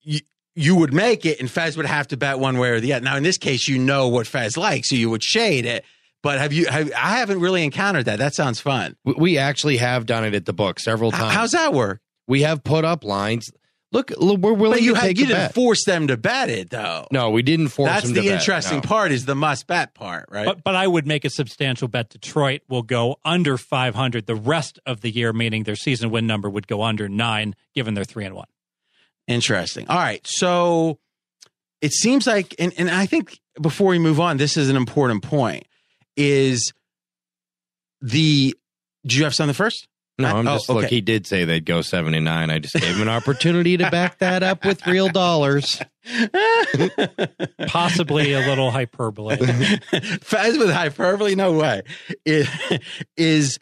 you, 0.02 0.20
you 0.54 0.76
would 0.76 0.92
make 0.92 1.26
it 1.26 1.40
and 1.40 1.50
Fez 1.50 1.76
would 1.76 1.86
have 1.86 2.08
to 2.08 2.16
bet 2.16 2.38
one 2.38 2.58
way 2.58 2.70
or 2.70 2.80
the 2.80 2.92
other. 2.92 3.04
Now, 3.04 3.16
in 3.16 3.22
this 3.22 3.38
case, 3.38 3.68
you 3.68 3.78
know 3.78 4.08
what 4.08 4.26
Fez 4.26 4.56
likes, 4.56 4.90
so 4.90 4.96
you 4.96 5.10
would 5.10 5.22
shade 5.22 5.66
it. 5.66 5.84
But 6.22 6.38
have 6.38 6.54
you? 6.54 6.66
Have, 6.66 6.90
I 6.96 7.18
haven't 7.18 7.40
really 7.40 7.62
encountered 7.64 8.06
that. 8.06 8.18
That 8.18 8.34
sounds 8.34 8.58
fun. 8.58 8.96
We 9.04 9.36
actually 9.36 9.76
have 9.76 10.06
done 10.06 10.24
it 10.24 10.34
at 10.34 10.46
the 10.46 10.54
book 10.54 10.80
several 10.80 11.10
times. 11.10 11.34
How's 11.34 11.50
that 11.50 11.74
work? 11.74 12.00
We 12.26 12.42
have 12.42 12.64
put 12.64 12.86
up 12.86 13.04
lines. 13.04 13.50
Look, 13.94 14.10
we're 14.18 14.34
willing 14.52 14.72
but 14.72 14.82
you 14.82 14.94
to 14.94 14.98
have, 14.98 15.08
take 15.08 15.18
You 15.18 15.26
didn't 15.26 15.38
bet. 15.38 15.54
force 15.54 15.84
them 15.84 16.08
to 16.08 16.16
bet 16.16 16.50
it, 16.50 16.70
though. 16.70 17.06
No, 17.12 17.30
we 17.30 17.42
didn't 17.42 17.68
force. 17.68 17.90
That's 17.90 18.06
them 18.06 18.14
the 18.14 18.22
to 18.22 18.34
interesting 18.34 18.80
bet, 18.80 18.84
no. 18.84 18.88
part. 18.88 19.12
Is 19.12 19.24
the 19.24 19.36
must 19.36 19.66
bet 19.68 19.94
part, 19.94 20.26
right? 20.30 20.44
But 20.44 20.64
but 20.64 20.74
I 20.74 20.86
would 20.86 21.06
make 21.06 21.24
a 21.24 21.30
substantial 21.30 21.86
bet. 21.88 22.10
Detroit 22.10 22.62
will 22.68 22.82
go 22.82 23.16
under 23.24 23.56
500 23.56 24.26
the 24.26 24.34
rest 24.34 24.80
of 24.84 25.00
the 25.00 25.10
year, 25.10 25.32
meaning 25.32 25.62
their 25.62 25.76
season 25.76 26.10
win 26.10 26.26
number 26.26 26.50
would 26.50 26.66
go 26.66 26.82
under 26.82 27.08
nine, 27.08 27.54
given 27.74 27.94
they're 27.94 28.04
three 28.04 28.24
and 28.24 28.34
one. 28.34 28.48
Interesting. 29.28 29.88
All 29.88 29.96
right, 29.96 30.26
so 30.26 30.98
it 31.80 31.92
seems 31.92 32.26
like, 32.26 32.54
and, 32.58 32.72
and 32.76 32.90
I 32.90 33.06
think 33.06 33.38
before 33.60 33.88
we 33.88 33.98
move 33.98 34.18
on, 34.20 34.36
this 34.36 34.56
is 34.56 34.68
an 34.68 34.76
important 34.76 35.22
point. 35.22 35.66
Is 36.16 36.72
the 38.00 38.54
do 39.06 39.16
you 39.16 39.24
have 39.24 39.34
something 39.34 39.54
first? 39.54 39.86
No, 40.18 40.28
I'm 40.28 40.46
oh, 40.46 40.54
just 40.54 40.70
oh, 40.70 40.74
okay. 40.74 40.82
look. 40.82 40.90
He 40.90 41.00
did 41.00 41.26
say 41.26 41.44
they'd 41.44 41.64
go 41.64 41.82
seven 41.82 42.14
and 42.14 42.24
nine. 42.24 42.50
I 42.50 42.60
just 42.60 42.74
gave 42.74 42.94
him 42.94 43.02
an 43.02 43.08
opportunity 43.08 43.76
to 43.78 43.90
back 43.90 44.18
that 44.18 44.44
up 44.44 44.64
with 44.64 44.86
real 44.86 45.08
dollars. 45.08 45.80
Possibly 47.66 48.32
a 48.32 48.40
little 48.40 48.70
hyperbole. 48.70 49.36
Fez 50.22 50.56
with 50.56 50.70
hyperbole? 50.70 51.34
No 51.34 51.52
way. 51.52 51.82
It 52.24 52.48
is 53.16 53.58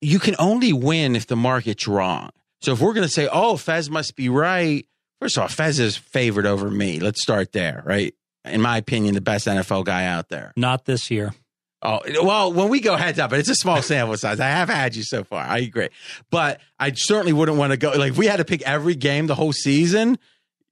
you 0.00 0.18
can 0.18 0.36
only 0.38 0.72
win 0.72 1.16
if 1.16 1.26
the 1.26 1.36
market's 1.36 1.86
wrong. 1.86 2.30
So 2.60 2.72
if 2.72 2.80
we're 2.80 2.94
going 2.94 3.06
to 3.06 3.12
say, 3.12 3.28
oh, 3.30 3.56
Fez 3.56 3.90
must 3.90 4.16
be 4.16 4.28
right, 4.28 4.86
first 5.20 5.36
of 5.36 5.42
all, 5.42 5.48
Fez 5.48 5.78
is 5.78 5.96
favored 5.96 6.46
over 6.46 6.70
me. 6.70 6.98
Let's 7.00 7.22
start 7.22 7.52
there, 7.52 7.82
right? 7.84 8.14
In 8.44 8.60
my 8.60 8.78
opinion, 8.78 9.14
the 9.14 9.20
best 9.20 9.46
NFL 9.46 9.84
guy 9.84 10.06
out 10.06 10.28
there. 10.28 10.52
Not 10.56 10.84
this 10.86 11.10
year. 11.10 11.34
Oh, 11.80 12.00
well, 12.22 12.52
when 12.52 12.68
we 12.70 12.80
go 12.80 12.96
heads 12.96 13.20
up, 13.20 13.30
but 13.30 13.38
it's 13.38 13.48
a 13.48 13.54
small 13.54 13.82
sample 13.82 14.16
size. 14.16 14.40
I 14.40 14.48
have 14.48 14.68
had 14.68 14.96
you 14.96 15.04
so 15.04 15.22
far. 15.22 15.44
I 15.44 15.58
agree. 15.58 15.88
But 16.30 16.60
I 16.78 16.92
certainly 16.92 17.32
wouldn't 17.32 17.56
want 17.56 17.70
to 17.72 17.76
go. 17.76 17.90
Like, 17.92 18.12
if 18.12 18.18
we 18.18 18.26
had 18.26 18.38
to 18.38 18.44
pick 18.44 18.62
every 18.62 18.96
game 18.96 19.28
the 19.28 19.36
whole 19.36 19.52
season, 19.52 20.18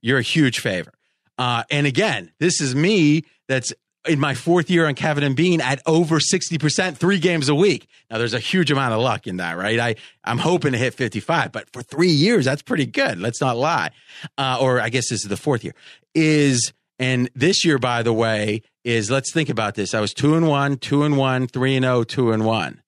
you're 0.01 0.19
a 0.19 0.23
huge 0.23 0.59
favor. 0.59 0.93
Uh, 1.39 1.63
and 1.71 1.87
again, 1.87 2.33
this 2.41 2.61
is 2.61 2.75
me 2.75 3.25
that's 3.47 3.73
in 4.09 4.19
my 4.21 4.35
fourth 4.35 4.71
year 4.71 4.87
on 4.87 4.95
Kevin 4.95 5.25
and 5.25 5.37
Bean 5.37 5.61
at 5.61 5.81
over 5.87 6.19
60%, 6.19 6.97
three 6.97 7.19
games 7.19 7.49
a 7.49 7.55
week. 7.55 7.89
Now, 8.11 8.19
there's 8.19 8.35
a 8.35 8.41
huge 8.41 8.71
amount 8.71 8.95
of 8.95 9.01
luck 9.01 9.27
in 9.27 9.37
that, 9.39 9.57
right? 9.57 9.79
I, 9.79 9.95
I'm 10.25 10.39
hoping 10.39 10.73
to 10.73 10.79
hit 10.79 10.95
55, 10.95 11.53
but 11.53 11.71
for 11.73 11.83
three 11.83 12.11
years, 12.11 12.45
that's 12.45 12.63
pretty 12.63 12.87
good. 12.87 13.19
Let's 13.19 13.41
not 13.41 13.57
lie. 13.57 13.91
Uh, 14.39 14.59
or 14.61 14.81
I 14.81 14.89
guess 14.89 15.09
this 15.11 15.23
is 15.23 15.29
the 15.29 15.37
fourth 15.37 15.65
year. 15.65 15.75
Is, 16.15 16.73
and 16.99 17.31
this 17.35 17.65
year, 17.65 17.79
by 17.79 18.03
the 18.03 18.13
way, 18.13 18.63
is 18.85 19.11
let's 19.11 19.33
think 19.33 19.49
about 19.49 19.75
this. 19.75 19.95
I 19.95 20.01
was 20.01 20.15
two 20.15 20.35
and 20.35 20.49
one, 20.49 20.77
two 20.77 21.03
and 21.03 21.17
one, 21.17 21.47
three 21.47 21.77
and 21.77 21.85
oh, 21.85 22.05
two 22.05 22.33
and 22.33 22.45
one. 22.45 22.83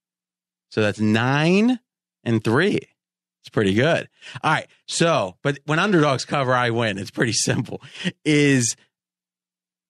So 0.71 0.81
that's 0.81 1.01
nine 1.01 1.81
and 2.25 2.43
three. 2.43 2.81
It's 3.43 3.51
pretty 3.51 3.75
good. 3.75 4.09
All 4.43 4.53
right. 4.53 4.67
So, 4.87 5.37
but 5.43 5.59
when 5.65 5.79
underdogs 5.79 6.25
cover, 6.25 6.55
I 6.55 6.71
win. 6.71 6.99
It's 6.99 7.11
pretty 7.11 7.33
simple. 7.33 7.83
Is 8.25 8.77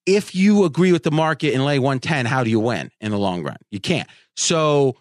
if 0.07 0.35
you 0.35 0.65
agree 0.65 0.93
with 0.93 1.03
the 1.03 1.11
market 1.11 1.55
and 1.55 1.65
lay 1.65 1.79
110, 1.79 2.27
how 2.27 2.45
do 2.45 2.51
you 2.51 2.61
win 2.61 2.91
in 3.01 3.11
the 3.11 3.19
long 3.19 3.43
run? 3.43 3.59
You 3.71 3.81
can't. 3.81 4.09
So 4.37 4.97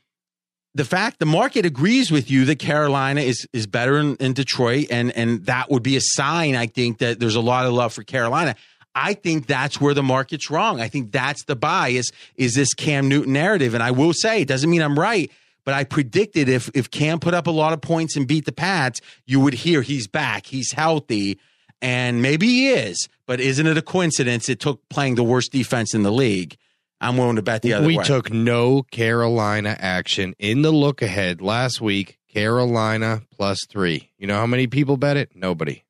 the 0.73 0.85
fact 0.85 1.19
the 1.19 1.25
market 1.25 1.65
agrees 1.65 2.11
with 2.11 2.29
you 2.29 2.45
that 2.45 2.59
Carolina 2.59 3.21
is 3.21 3.47
is 3.53 3.67
better 3.67 3.97
in, 3.97 4.15
in, 4.17 4.33
Detroit, 4.33 4.87
and 4.91 5.11
and 5.15 5.45
that 5.45 5.71
would 5.71 5.81
be 5.81 5.95
a 5.95 6.01
sign, 6.01 6.55
I 6.55 6.67
think, 6.67 6.99
that 6.99 7.19
there's 7.19 7.35
a 7.35 7.41
lot 7.41 7.65
of 7.65 7.73
love 7.73 7.93
for 7.93 8.03
Carolina. 8.03 8.55
I 8.99 9.13
think 9.13 9.45
that's 9.45 9.79
where 9.79 9.93
the 9.93 10.01
market's 10.01 10.49
wrong. 10.49 10.81
I 10.81 10.87
think 10.87 11.11
that's 11.11 11.43
the 11.43 11.55
bias 11.55 12.07
is 12.35 12.55
this 12.55 12.73
Cam 12.73 13.07
Newton 13.07 13.33
narrative. 13.33 13.75
And 13.75 13.83
I 13.83 13.91
will 13.91 14.11
say, 14.11 14.41
it 14.41 14.47
doesn't 14.47 14.69
mean 14.69 14.81
I'm 14.81 14.97
right, 14.97 15.31
but 15.65 15.75
I 15.75 15.83
predicted 15.83 16.49
if 16.49 16.71
if 16.73 16.89
Cam 16.89 17.19
put 17.19 17.35
up 17.35 17.45
a 17.45 17.51
lot 17.51 17.73
of 17.73 17.81
points 17.81 18.15
and 18.15 18.27
beat 18.27 18.45
the 18.45 18.51
Pats, 18.51 18.99
you 19.27 19.39
would 19.39 19.53
hear 19.53 19.83
he's 19.83 20.07
back, 20.07 20.47
he's 20.47 20.71
healthy 20.71 21.37
and 21.81 22.21
maybe 22.21 22.47
he 22.47 22.69
is, 22.69 23.07
but 23.25 23.39
isn't 23.39 23.67
it 23.67 23.77
a 23.77 23.81
coincidence 23.81 24.49
it 24.49 24.59
took 24.59 24.87
playing 24.89 25.15
the 25.15 25.23
worst 25.23 25.51
defense 25.51 25.93
in 25.93 26.03
the 26.03 26.11
league? 26.11 26.57
I'm 26.99 27.17
willing 27.17 27.35
to 27.35 27.43
bet 27.43 27.61
the 27.61 27.73
other 27.73 27.85
we 27.85 27.97
way. 27.97 28.03
took 28.03 28.33
no 28.33 28.81
Carolina 28.81 29.75
action 29.77 30.33
in 30.39 30.63
the 30.63 30.71
look 30.71 31.03
ahead 31.03 31.41
last 31.41 31.79
week. 31.79 32.17
Carolina 32.27 33.21
plus 33.31 33.59
three. 33.69 34.11
You 34.17 34.27
know 34.27 34.37
how 34.37 34.47
many 34.47 34.67
people 34.67 34.97
bet 34.97 35.17
it? 35.17 35.35
Nobody. 35.35 35.83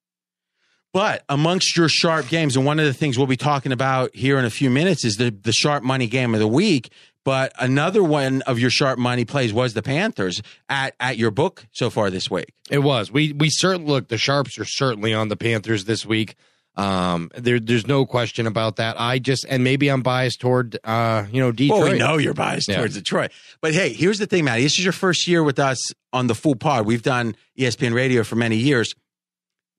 But 0.94 1.24
amongst 1.30 1.78
your 1.78 1.90
sharp 1.90 2.28
games, 2.30 2.56
and 2.56 2.66
one 2.66 2.80
of 2.80 2.86
the 2.86 2.94
things 2.94 3.18
we'll 3.18 3.28
be 3.28 3.38
talking 3.38 3.72
about 3.72 4.16
here 4.16 4.40
in 4.40 4.46
a 4.46 4.50
few 4.50 4.70
minutes 4.70 5.06
is 5.06 5.18
the 5.18 5.30
the 5.30 5.52
sharp 5.52 5.84
money 5.84 6.08
game 6.08 6.34
of 6.34 6.40
the 6.40 6.48
week. 6.48 6.92
But 7.24 7.52
another 7.60 8.02
one 8.02 8.42
of 8.44 8.58
your 8.58 8.70
sharp 8.70 8.98
money 8.98 9.26
plays 9.26 9.52
was 9.52 9.74
the 9.74 9.82
Panthers 9.82 10.42
at 10.70 10.96
at 11.00 11.18
your 11.18 11.30
book 11.30 11.68
so 11.72 11.90
far 11.90 12.10
this 12.10 12.32
week. 12.32 12.54
It 12.70 12.80
was. 12.80 13.12
We 13.12 13.34
we 13.34 13.50
certainly 13.50 13.92
look. 13.92 14.08
The 14.08 14.18
sharps 14.18 14.58
are 14.58 14.66
certainly 14.66 15.14
on 15.14 15.28
the 15.28 15.36
Panthers 15.36 15.86
this 15.86 16.06
week. 16.06 16.36
Um, 16.78 17.32
there, 17.36 17.60
there's 17.60 17.88
no 17.88 18.06
question 18.06 18.46
about 18.46 18.76
that. 18.76 19.02
I 19.02 19.18
just, 19.18 19.46
and 19.50 19.64
maybe 19.64 19.90
I'm 19.90 20.04
biased 20.04 20.40
toward, 20.40 20.78
uh, 20.84 21.26
you 21.32 21.42
know, 21.42 21.52
Detroit. 21.52 21.82
Well, 21.82 21.92
we 21.92 21.98
know 21.98 22.18
you're 22.20 22.36
biased 22.36 22.70
yeah. 22.70 22.78
towards 22.78 22.94
Detroit. 22.94 23.32
But 23.62 23.74
hey, 23.74 23.94
here's 23.94 24.20
the 24.20 24.28
thing, 24.28 24.46
Matty. 24.46 24.62
This 24.62 24.78
is 24.78 24.84
your 24.84 24.94
first 24.94 25.28
year 25.28 25.44
with 25.44 25.58
us 25.58 25.80
on 26.14 26.28
the 26.28 26.36
full 26.36 26.56
pod. 26.56 26.86
We've 26.86 27.02
done 27.02 27.36
ESPN 27.58 27.96
radio 27.96 28.24
for 28.24 28.36
many 28.36 28.58
years. 28.58 28.94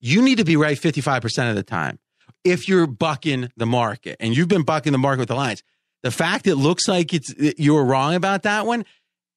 You 0.00 0.22
need 0.22 0.38
to 0.38 0.44
be 0.44 0.56
right 0.56 0.78
55% 0.78 1.50
of 1.50 1.56
the 1.56 1.62
time. 1.62 1.98
If 2.44 2.68
you're 2.68 2.86
bucking 2.86 3.50
the 3.56 3.66
market 3.66 4.16
and 4.20 4.36
you've 4.36 4.48
been 4.48 4.62
bucking 4.62 4.92
the 4.92 4.98
market 4.98 5.20
with 5.20 5.28
the 5.28 5.34
lines. 5.34 5.62
the 6.02 6.10
fact 6.10 6.46
it 6.46 6.54
looks 6.54 6.86
like 6.86 7.12
it's 7.12 7.34
you 7.58 7.74
were 7.74 7.84
wrong 7.84 8.14
about 8.14 8.44
that 8.44 8.66
one, 8.66 8.84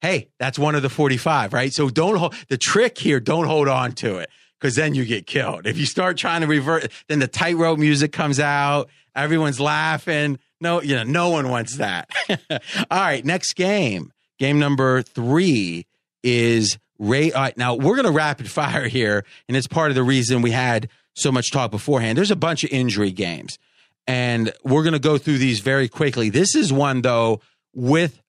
hey, 0.02 0.30
that's 0.40 0.60
one 0.60 0.76
of 0.76 0.82
the 0.82 0.90
45, 0.90 1.54
right? 1.54 1.74
So 1.74 1.90
don't 1.90 2.18
hold 2.18 2.36
the 2.50 2.58
trick 2.58 2.98
here, 2.98 3.20
don't 3.20 3.46
hold 3.46 3.68
on 3.68 3.94
to 3.94 4.18
it 4.18 4.30
because 4.60 4.76
then 4.76 4.94
you 4.94 5.06
get 5.06 5.26
killed. 5.26 5.66
If 5.66 5.78
you 5.78 5.86
start 5.86 6.18
trying 6.18 6.42
to 6.42 6.48
revert, 6.48 6.92
then 7.08 7.20
the 7.20 7.28
tightrope 7.28 7.80
music 7.80 8.12
comes 8.12 8.40
out, 8.40 8.90
everyone's 9.16 9.60
laughing. 9.60 10.38
No, 10.60 10.82
you 10.82 10.96
know, 10.96 11.04
no 11.04 11.30
one 11.30 11.50
wants 11.50 11.78
that. 11.78 12.10
All 12.30 13.00
right, 13.00 13.26
next 13.26 13.54
game. 13.54 14.12
Game 14.38 14.60
number 14.60 15.02
three 15.02 15.88
is 16.24 16.78
Ray. 17.02 17.34
All 17.34 17.42
right, 17.42 17.58
now 17.58 17.76
we're 17.76 17.96
going 17.96 18.06
to 18.06 18.12
rapid 18.12 18.50
fire 18.50 18.88
here, 18.88 19.26
and 19.50 19.58
it's 19.58 19.68
part 19.68 19.92
of 19.92 19.96
the 19.96 20.04
reason 20.04 20.42
we 20.42 20.52
had 20.52 20.88
so 21.14 21.32
much 21.32 21.52
talk 21.52 21.72
beforehand. 21.72 22.18
There's 22.18 22.32
a 22.32 22.38
bunch 22.38 22.64
of 22.64 22.72
injury 22.72 23.12
games 23.12 23.58
and 24.08 24.52
we're 24.64 24.84
going 24.84 24.94
to 24.94 25.00
go 25.00 25.18
through 25.18 25.38
these 25.38 25.60
very 25.60 25.88
quickly. 25.88 26.30
This 26.30 26.56
is 26.56 26.72
one 26.74 27.02
though 27.02 27.42
with 27.74 28.22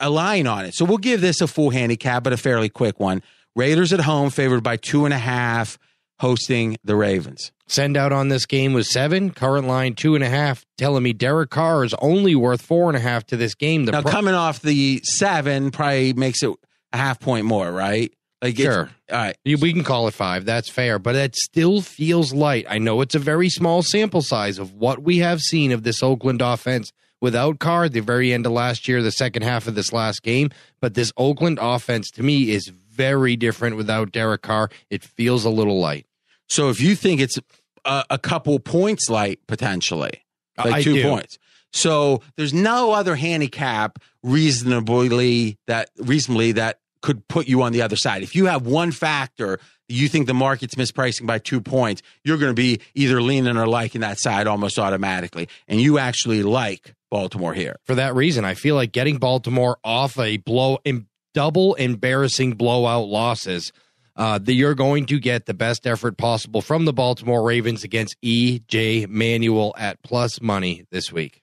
a 0.00 0.10
line 0.10 0.46
on 0.46 0.64
it, 0.64 0.74
so 0.74 0.84
we'll 0.84 0.98
give 0.98 1.20
this 1.20 1.40
a 1.40 1.46
full 1.46 1.70
handicap, 1.70 2.24
but 2.24 2.32
a 2.32 2.36
fairly 2.36 2.68
quick 2.68 2.98
one. 2.98 3.22
Raiders 3.54 3.92
at 3.92 4.00
home, 4.00 4.30
favored 4.30 4.62
by 4.62 4.76
two 4.76 5.04
and 5.04 5.14
a 5.14 5.18
half, 5.18 5.78
hosting 6.18 6.76
the 6.84 6.96
Ravens. 6.96 7.52
Send 7.66 7.96
out 7.96 8.12
on 8.12 8.28
this 8.28 8.44
game 8.46 8.72
was 8.72 8.92
seven. 8.92 9.30
Current 9.30 9.66
line 9.66 9.94
two 9.94 10.14
and 10.14 10.24
a 10.24 10.28
half. 10.28 10.66
Telling 10.76 11.02
me 11.02 11.12
Derek 11.12 11.50
Carr 11.50 11.84
is 11.84 11.94
only 12.00 12.34
worth 12.34 12.60
four 12.60 12.88
and 12.88 12.96
a 12.96 13.00
half 13.00 13.24
to 13.26 13.36
this 13.36 13.54
game. 13.54 13.84
The 13.84 13.92
now 13.92 14.02
pro- 14.02 14.10
coming 14.10 14.34
off 14.34 14.60
the 14.60 15.00
seven 15.04 15.70
probably 15.70 16.12
makes 16.12 16.42
it 16.42 16.50
a 16.92 16.96
half 16.96 17.20
point 17.20 17.46
more, 17.46 17.70
right? 17.70 18.12
Like 18.40 18.56
sure. 18.56 18.90
All 19.10 19.18
right. 19.18 19.36
We 19.44 19.72
can 19.72 19.84
call 19.84 20.08
it 20.08 20.14
five. 20.14 20.44
That's 20.44 20.68
fair. 20.68 20.98
But 20.98 21.14
it 21.14 21.36
still 21.36 21.80
feels 21.80 22.32
light. 22.32 22.66
I 22.68 22.78
know 22.78 23.00
it's 23.00 23.14
a 23.14 23.20
very 23.20 23.48
small 23.48 23.82
sample 23.82 24.22
size 24.22 24.58
of 24.58 24.74
what 24.74 25.02
we 25.02 25.18
have 25.18 25.40
seen 25.40 25.70
of 25.70 25.84
this 25.84 26.02
Oakland 26.02 26.42
offense 26.42 26.92
without 27.20 27.60
Carr 27.60 27.88
the 27.88 28.00
very 28.00 28.32
end 28.32 28.44
of 28.44 28.52
last 28.52 28.88
year, 28.88 29.00
the 29.00 29.12
second 29.12 29.42
half 29.42 29.68
of 29.68 29.76
this 29.76 29.92
last 29.92 30.24
game. 30.24 30.50
But 30.80 30.94
this 30.94 31.12
Oakland 31.16 31.60
offense 31.62 32.10
to 32.12 32.22
me 32.24 32.50
is 32.50 32.66
very 32.66 33.36
different 33.36 33.76
without 33.76 34.10
Derek 34.10 34.42
Carr. 34.42 34.70
It 34.90 35.04
feels 35.04 35.44
a 35.44 35.50
little 35.50 35.78
light. 35.78 36.06
So 36.48 36.68
if 36.68 36.80
you 36.80 36.96
think 36.96 37.20
it's 37.20 37.38
a, 37.84 38.04
a 38.10 38.18
couple 38.18 38.58
points 38.58 39.08
light 39.08 39.38
potentially, 39.46 40.24
like 40.58 40.74
I 40.74 40.82
two 40.82 40.94
do. 40.94 41.02
points. 41.04 41.38
So 41.72 42.20
there's 42.36 42.52
no 42.52 42.92
other 42.92 43.14
handicap 43.14 43.98
reasonably 44.22 45.58
that 45.66 45.90
reasonably 45.96 46.52
that 46.52 46.80
could 47.02 47.26
put 47.28 47.46
you 47.46 47.62
on 47.62 47.72
the 47.72 47.82
other 47.82 47.96
side. 47.96 48.22
If 48.22 48.34
you 48.34 48.46
have 48.46 48.66
one 48.66 48.92
factor 48.92 49.58
you 49.92 50.08
think 50.08 50.26
the 50.26 50.34
market's 50.34 50.74
mispricing 50.74 51.26
by 51.26 51.38
two 51.38 51.60
points, 51.60 52.02
you're 52.24 52.38
going 52.38 52.50
to 52.50 52.60
be 52.60 52.80
either 52.94 53.20
leaning 53.20 53.56
or 53.56 53.66
liking 53.66 54.00
that 54.00 54.18
side 54.18 54.46
almost 54.46 54.78
automatically. 54.78 55.48
And 55.68 55.80
you 55.80 55.98
actually 55.98 56.42
like 56.42 56.94
Baltimore 57.10 57.54
here. 57.54 57.76
For 57.84 57.94
that 57.94 58.14
reason, 58.14 58.44
I 58.44 58.54
feel 58.54 58.74
like 58.74 58.92
getting 58.92 59.18
Baltimore 59.18 59.78
off 59.84 60.18
a 60.18 60.38
blow 60.38 60.78
in 60.84 61.06
double 61.34 61.74
embarrassing 61.74 62.54
blowout 62.54 63.08
losses. 63.08 63.72
Uh, 64.14 64.36
that 64.36 64.52
you're 64.52 64.74
going 64.74 65.06
to 65.06 65.18
get 65.18 65.46
the 65.46 65.54
best 65.54 65.86
effort 65.86 66.18
possible 66.18 66.60
from 66.60 66.84
the 66.84 66.92
Baltimore 66.92 67.42
Ravens 67.42 67.82
against 67.82 68.14
EJ 68.22 69.08
Manuel 69.08 69.72
at 69.78 70.02
plus 70.02 70.38
money 70.38 70.84
this 70.90 71.10
week. 71.10 71.40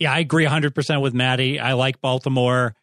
Yeah, 0.00 0.12
I 0.12 0.18
agree 0.18 0.44
100% 0.44 1.02
with 1.02 1.14
Matty. 1.14 1.60
I 1.60 1.74
like 1.74 2.00
Baltimore. 2.00 2.74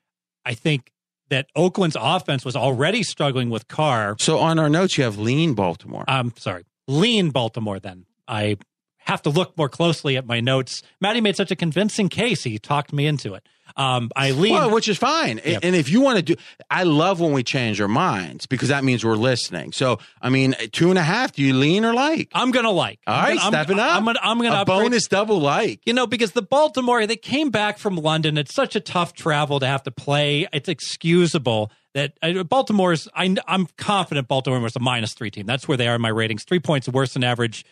I 0.46 0.54
think 0.54 0.94
that 1.30 1.48
Oakland's 1.56 1.98
offense 2.00 2.46
was 2.46 2.56
already 2.56 3.04
struggling 3.04 3.50
with 3.50 3.68
Carr. 3.68 4.16
So 4.20 4.40
on 4.40 4.60
our 4.60 4.70
notes, 4.70 4.98
you 4.98 5.04
have 5.04 5.18
lean 5.18 5.54
Baltimore. 5.54 6.06
I'm 6.08 6.34
sorry, 6.38 6.66
lean 6.88 7.32
Baltimore. 7.32 7.80
Then 7.80 8.06
I 8.28 8.58
have 9.00 9.22
to 9.24 9.30
look 9.30 9.58
more 9.58 9.70
closely 9.70 10.18
at 10.18 10.26
my 10.26 10.40
notes. 10.40 10.82
Matty 11.00 11.22
made 11.22 11.36
such 11.36 11.52
a 11.52 11.56
convincing 11.56 12.10
case; 12.10 12.44
he 12.44 12.60
talked 12.60 12.94
me 12.94 13.08
into 13.08 13.34
it. 13.34 13.48
Um, 13.76 14.10
I 14.16 14.32
lean, 14.32 14.54
well, 14.54 14.72
which 14.72 14.88
is 14.88 14.98
fine. 14.98 15.40
Yep. 15.44 15.60
And 15.64 15.76
if 15.76 15.90
you 15.90 16.02
want 16.02 16.18
to 16.18 16.22
do, 16.24 16.36
I 16.70 16.84
love 16.84 17.20
when 17.20 17.32
we 17.32 17.44
change 17.44 17.80
our 17.82 17.88
minds 17.88 18.46
because 18.46 18.70
that 18.70 18.84
means 18.84 19.06
we're 19.06 19.16
listening. 19.16 19.72
So, 19.72 20.00
I 20.22 20.30
mean, 20.30 20.56
two 20.72 20.90
and 20.90 20.98
a 20.98 21.04
half. 21.04 21.34
Do 21.34 21.44
you 21.44 21.54
lean 21.54 21.86
or 21.86 21.94
like? 21.94 22.30
I'm 22.34 22.52
gonna 22.52 22.72
like. 22.72 23.00
All 23.06 23.22
right, 23.22 23.38
gonna, 23.38 23.50
stepping 23.50 23.80
I'm, 23.80 23.90
up. 23.90 23.98
I'm 23.98 24.06
gonna. 24.06 24.20
I'm 24.24 24.38
gonna 24.38 24.50
a 24.56 24.62
upgrade. 24.62 24.78
bonus 24.80 25.08
double 25.08 25.40
like. 25.40 25.82
You 25.86 25.94
know, 25.94 26.08
because 26.08 26.32
the 26.32 26.42
Baltimore 26.42 27.06
they 27.06 27.18
came 27.18 27.50
back 27.50 27.78
from 27.78 27.96
London. 27.96 28.38
It's 28.38 28.54
such 28.54 28.76
a 28.76 28.80
tough 28.80 29.14
travel 29.14 29.60
to 29.60 29.68
have 29.68 29.84
to 29.84 29.92
play. 29.92 30.48
It's 30.54 30.70
excusable 30.70 31.72
that 31.94 32.14
Baltimore's. 32.50 33.08
I, 33.16 33.36
I'm 33.48 33.68
confident 33.78 34.28
Baltimore 34.28 34.60
was 34.60 34.76
a 34.76 34.80
minus 34.80 35.14
three 35.14 35.32
team. 35.32 35.46
That's 35.46 35.68
where 35.68 35.78
they 35.78 35.88
are 35.88 35.96
in 35.96 36.02
my 36.02 36.10
ratings. 36.10 36.44
Three 36.44 36.60
points 36.60 36.88
worse 36.88 37.14
than 37.14 37.24
average. 37.24 37.66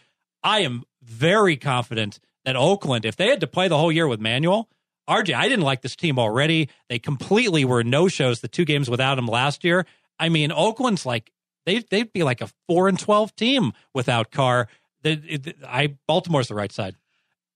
I 0.43 0.59
am 0.59 0.83
very 1.01 1.57
confident 1.57 2.19
that 2.43 2.55
Oakland, 2.55 3.05
if 3.05 3.15
they 3.15 3.27
had 3.27 3.39
to 3.41 3.47
play 3.47 3.67
the 3.67 3.77
whole 3.77 3.91
year 3.91 4.07
with 4.07 4.19
Manuel, 4.19 4.69
RJ, 5.09 5.35
I 5.35 5.47
didn't 5.47 5.65
like 5.65 5.81
this 5.81 5.95
team 5.95 6.17
already. 6.17 6.69
They 6.89 6.99
completely 6.99 7.65
were 7.65 7.83
no 7.83 8.07
shows 8.07 8.39
the 8.39 8.47
two 8.47 8.65
games 8.65 8.89
without 8.89 9.17
him 9.17 9.27
last 9.27 9.63
year. 9.63 9.85
I 10.19 10.29
mean, 10.29 10.51
Oakland's 10.51 11.05
like 11.05 11.31
they 11.65 11.79
they'd 11.79 12.11
be 12.11 12.23
like 12.23 12.41
a 12.41 12.49
four 12.67 12.87
and 12.87 12.99
twelve 12.99 13.35
team 13.35 13.73
without 13.93 14.31
Carr. 14.31 14.67
I 15.03 15.95
Baltimore's 16.07 16.47
the 16.47 16.55
right 16.55 16.71
side. 16.71 16.95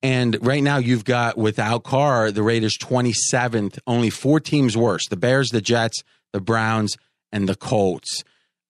And 0.02 0.38
right 0.45 0.64
now, 0.64 0.78
you've 0.78 1.04
got 1.04 1.38
without 1.38 1.84
Carr, 1.84 2.32
the 2.32 2.43
Raiders 2.43 2.78
27th, 2.78 3.80
only 3.86 4.10
four 4.10 4.39
teams 4.39 4.78
worse 4.78 5.08
the 5.08 5.18
Bears, 5.18 5.50
the 5.50 5.62
Jets, 5.62 6.04
the 6.32 6.39
Browns, 6.39 6.95
and 7.32 7.50
the 7.50 7.56
Colts. 7.56 8.24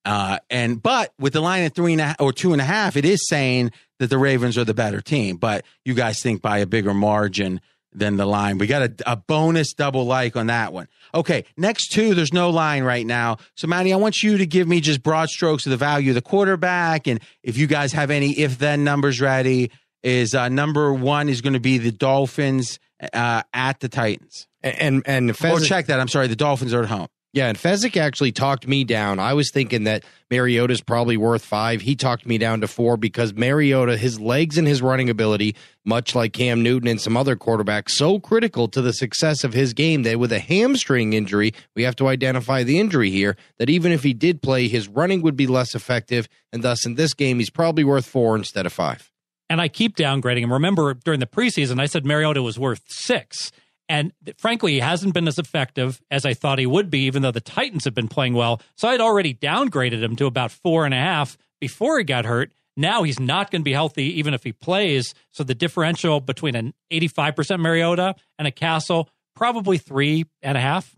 Uh, 0.06 0.40
and 0.50 0.82
but 0.82 1.14
with 1.20 1.34
the 1.34 1.42
line 1.42 1.64
at 1.64 1.76
three 1.76 1.94
and 1.94 2.02
a 2.02 2.16
or 2.20 2.34
two 2.34 2.54
and 2.54 2.62
a 2.62 2.66
half, 2.66 2.96
it 2.96 3.06
is 3.06 3.28
saying 3.28 3.72
that 4.00 4.10
the 4.10 4.18
Ravens 4.18 4.58
are 4.58 4.64
the 4.64 4.74
better 4.74 5.02
team. 5.02 5.36
But 5.36 5.66
you 5.86 5.94
guys 5.94 6.22
think 6.22 6.42
by 6.42 6.60
a 6.60 6.66
bigger 6.66 6.94
margin 6.94 7.62
than 7.94 8.18
the 8.18 8.26
line. 8.26 8.58
We 8.58 8.68
got 8.68 8.82
a, 8.84 8.94
a 9.06 9.16
bonus 9.16 9.74
double 9.74 10.06
like 10.06 10.36
on 10.36 10.48
that 10.48 10.74
one. 10.74 10.88
Okay, 11.14 11.46
next 11.58 11.92
two, 11.92 12.14
there's 12.14 12.34
no 12.34 12.50
line 12.50 12.84
right 12.84 13.06
now. 13.06 13.38
So, 13.56 13.68
Matty, 13.68 13.94
I 13.94 13.96
want 13.98 14.22
you 14.22 14.38
to 14.38 14.46
give 14.46 14.68
me 14.68 14.82
just 14.82 15.02
broad 15.02 15.30
strokes 15.30 15.66
of 15.66 15.72
the 15.72 15.78
value 15.78 16.12
of 16.12 16.16
the 16.16 16.22
quarterback. 16.22 17.08
And 17.08 17.20
if 17.44 17.58
you 17.58 17.68
guys 17.68 17.94
have 17.94 18.12
any 18.12 18.32
if 18.32 18.60
then 18.60 18.84
numbers 18.84 19.20
ready, 19.20 19.72
is 20.04 20.34
uh, 20.34 20.50
number 20.50 20.94
one 20.94 21.30
is 21.30 21.42
going 21.42 21.54
to 21.54 21.60
be 21.60 21.78
the 21.78 21.92
Dolphins 21.92 22.80
uh, 23.14 23.44
at 23.54 23.80
the 23.80 23.90
Titans. 23.90 24.48
And 24.62 25.04
and 25.06 25.36
Fez- 25.36 25.64
or 25.64 25.66
check 25.66 25.86
that. 25.88 26.00
I'm 26.00 26.10
sorry, 26.10 26.28
the 26.28 26.36
Dolphins 26.36 26.74
are 26.74 26.84
at 26.84 26.90
home. 26.90 27.08
Yeah, 27.32 27.48
and 27.48 27.58
Fezzik 27.60 27.96
actually 27.96 28.32
talked 28.32 28.68
me 28.68 28.84
down. 28.84 29.20
I 29.20 29.36
was 29.36 29.52
thinking 29.52 29.84
that 29.84 30.04
Mariota's 30.32 30.82
probably 30.82 31.16
worth 31.16 31.46
five. 31.46 31.80
He 31.82 31.96
talked 31.96 32.26
me 32.26 32.40
down 32.40 32.62
to 32.62 32.68
four 32.68 32.98
because 32.98 33.36
Mariota, 33.36 33.98
his 33.98 34.20
legs 34.20 34.58
and 34.58 34.68
his 34.68 34.82
running 34.82 35.12
ability, 35.12 35.56
much 35.86 36.16
like 36.16 36.34
Cam 36.34 36.64
Newton 36.64 36.88
and 36.88 37.00
some 37.00 37.16
other 37.16 37.36
quarterbacks, 37.36 37.92
so 37.92 38.20
critical 38.20 38.68
to 38.70 38.82
the 38.82 38.94
success 38.94 39.44
of 39.44 39.54
his 39.54 39.74
game 39.74 40.02
that 40.04 40.18
with 40.18 40.32
a 40.32 40.40
hamstring 40.40 41.14
injury, 41.14 41.54
we 41.76 41.84
have 41.84 41.96
to 41.98 42.08
identify 42.08 42.64
the 42.64 42.80
injury 42.80 43.12
here, 43.12 43.38
that 43.60 43.70
even 43.70 43.92
if 43.92 44.02
he 44.02 44.14
did 44.14 44.42
play, 44.42 44.68
his 44.68 44.88
running 44.88 45.22
would 45.22 45.36
be 45.36 45.46
less 45.46 45.76
effective. 45.76 46.28
And 46.52 46.64
thus, 46.64 46.84
in 46.84 46.96
this 46.96 47.14
game, 47.14 47.38
he's 47.38 47.52
probably 47.52 47.84
worth 47.84 48.08
four 48.08 48.36
instead 48.36 48.66
of 48.66 48.74
five. 48.74 49.12
And 49.52 49.62
I 49.62 49.68
keep 49.68 49.96
downgrading 49.96 50.42
him. 50.42 50.54
Remember, 50.54 50.96
during 50.96 51.20
the 51.20 51.28
preseason, 51.28 51.80
I 51.80 51.86
said 51.86 52.06
Mariota 52.06 52.42
was 52.42 52.58
worth 52.58 52.82
six. 52.88 53.52
And 53.90 54.14
frankly, 54.38 54.74
he 54.74 54.80
hasn't 54.80 55.16
been 55.16 55.28
as 55.28 55.40
effective 55.40 56.00
as 56.12 56.24
I 56.24 56.36
thought 56.36 56.60
he 56.60 56.68
would 56.68 56.92
be, 56.92 57.00
even 57.06 57.24
though 57.24 57.32
the 57.32 57.42
Titans 57.42 57.86
have 57.86 57.96
been 57.96 58.08
playing 58.08 58.36
well. 58.36 58.62
So 58.78 58.88
I'd 58.88 59.02
already 59.02 59.34
downgraded 59.34 60.04
him 60.04 60.16
to 60.18 60.28
about 60.28 60.52
four 60.52 60.86
and 60.86 60.94
a 60.94 60.98
half 60.98 61.38
before 61.60 61.98
he 61.98 62.04
got 62.04 62.26
hurt. 62.26 62.54
Now 62.78 63.02
he's 63.02 63.20
not 63.20 63.50
going 63.50 63.62
to 63.62 63.66
be 63.66 63.74
healthy, 63.74 64.20
even 64.20 64.36
if 64.36 64.44
he 64.44 64.54
plays. 64.54 65.16
So 65.32 65.44
the 65.44 65.56
differential 65.56 66.22
between 66.22 66.56
an 66.56 66.74
85% 66.92 67.60
Mariota 67.60 68.16
and 68.38 68.48
a 68.48 68.52
Cassel, 68.52 69.10
probably 69.36 69.80
three 69.80 70.26
and 70.44 70.56
a 70.56 70.62
half. 70.62 70.96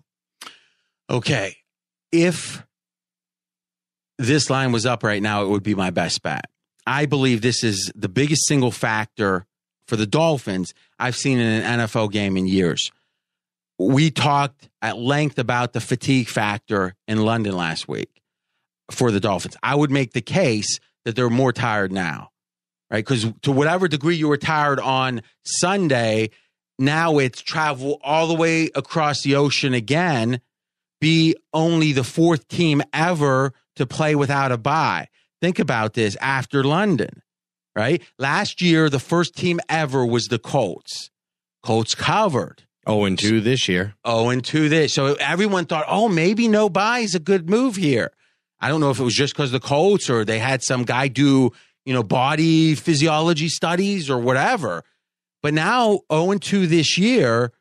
Okay. 1.09 1.55
If 2.11 2.63
this 4.17 4.49
line 4.49 4.73
was 4.73 4.85
up 4.85 5.01
right 5.01 5.21
now, 5.21 5.43
it 5.43 5.49
would 5.49 5.63
be 5.63 5.75
my 5.75 5.91
best 5.91 6.21
bet. 6.21 6.45
I 6.85 7.05
believe 7.05 7.41
this 7.41 7.63
is 7.63 7.89
the 7.95 8.09
biggest 8.09 8.47
single 8.47 8.71
factor 8.71 9.45
for 9.87 9.95
the 9.95 10.05
Dolphins 10.05 10.73
I've 11.01 11.15
seen 11.15 11.39
in 11.39 11.63
an 11.63 11.79
NFL 11.79 12.11
game 12.11 12.37
in 12.37 12.47
years. 12.47 12.91
We 13.79 14.11
talked 14.11 14.69
at 14.83 14.97
length 14.97 15.39
about 15.39 15.73
the 15.73 15.81
fatigue 15.81 16.27
factor 16.27 16.93
in 17.07 17.25
London 17.25 17.57
last 17.57 17.87
week 17.87 18.21
for 18.91 19.09
the 19.09 19.19
Dolphins. 19.19 19.57
I 19.63 19.73
would 19.73 19.89
make 19.89 20.13
the 20.13 20.21
case 20.21 20.79
that 21.03 21.15
they're 21.15 21.31
more 21.31 21.51
tired 21.51 21.91
now, 21.91 22.29
right? 22.91 23.03
Because 23.03 23.25
to 23.41 23.51
whatever 23.51 23.87
degree 23.87 24.15
you 24.15 24.27
were 24.27 24.37
tired 24.37 24.79
on 24.79 25.23
Sunday, 25.43 26.29
now 26.77 27.17
it's 27.17 27.41
travel 27.41 27.99
all 28.03 28.27
the 28.27 28.35
way 28.35 28.69
across 28.75 29.23
the 29.23 29.35
ocean 29.35 29.73
again, 29.73 30.39
be 30.99 31.35
only 31.51 31.93
the 31.93 32.03
fourth 32.03 32.47
team 32.47 32.83
ever 32.93 33.53
to 33.77 33.87
play 33.87 34.13
without 34.13 34.51
a 34.51 34.57
bye. 34.57 35.07
Think 35.41 35.57
about 35.57 35.95
this 35.95 36.15
after 36.17 36.63
London 36.63 37.20
right? 37.75 38.01
Last 38.17 38.61
year, 38.61 38.89
the 38.89 38.99
first 38.99 39.35
team 39.35 39.59
ever 39.69 40.05
was 40.05 40.27
the 40.27 40.39
Colts. 40.39 41.09
Colts 41.63 41.95
covered. 41.95 42.63
Oh, 42.87 43.05
and 43.05 43.17
2 43.17 43.41
this 43.41 43.67
year. 43.67 43.93
Oh, 44.03 44.29
and 44.29 44.43
2 44.43 44.69
this. 44.69 44.93
So 44.93 45.13
everyone 45.15 45.65
thought, 45.65 45.85
oh, 45.87 46.09
maybe 46.09 46.47
no 46.47 46.69
bye 46.69 46.99
is 46.99 47.13
a 47.13 47.19
good 47.19 47.49
move 47.49 47.75
here. 47.75 48.11
I 48.59 48.69
don't 48.69 48.81
know 48.81 48.91
if 48.91 48.99
it 48.99 49.03
was 49.03 49.15
just 49.15 49.33
because 49.33 49.51
the 49.51 49.59
Colts 49.59 50.09
or 50.09 50.25
they 50.25 50.39
had 50.39 50.63
some 50.63 50.83
guy 50.83 51.07
do, 51.07 51.51
you 51.85 51.93
know, 51.93 52.03
body 52.03 52.75
physiology 52.75 53.49
studies 53.49 54.09
or 54.09 54.17
whatever. 54.17 54.83
But 55.41 55.53
now 55.53 56.01
0 56.11 56.31
and 56.31 56.41
2 56.41 56.67
this 56.67 56.97
year. 56.97 57.51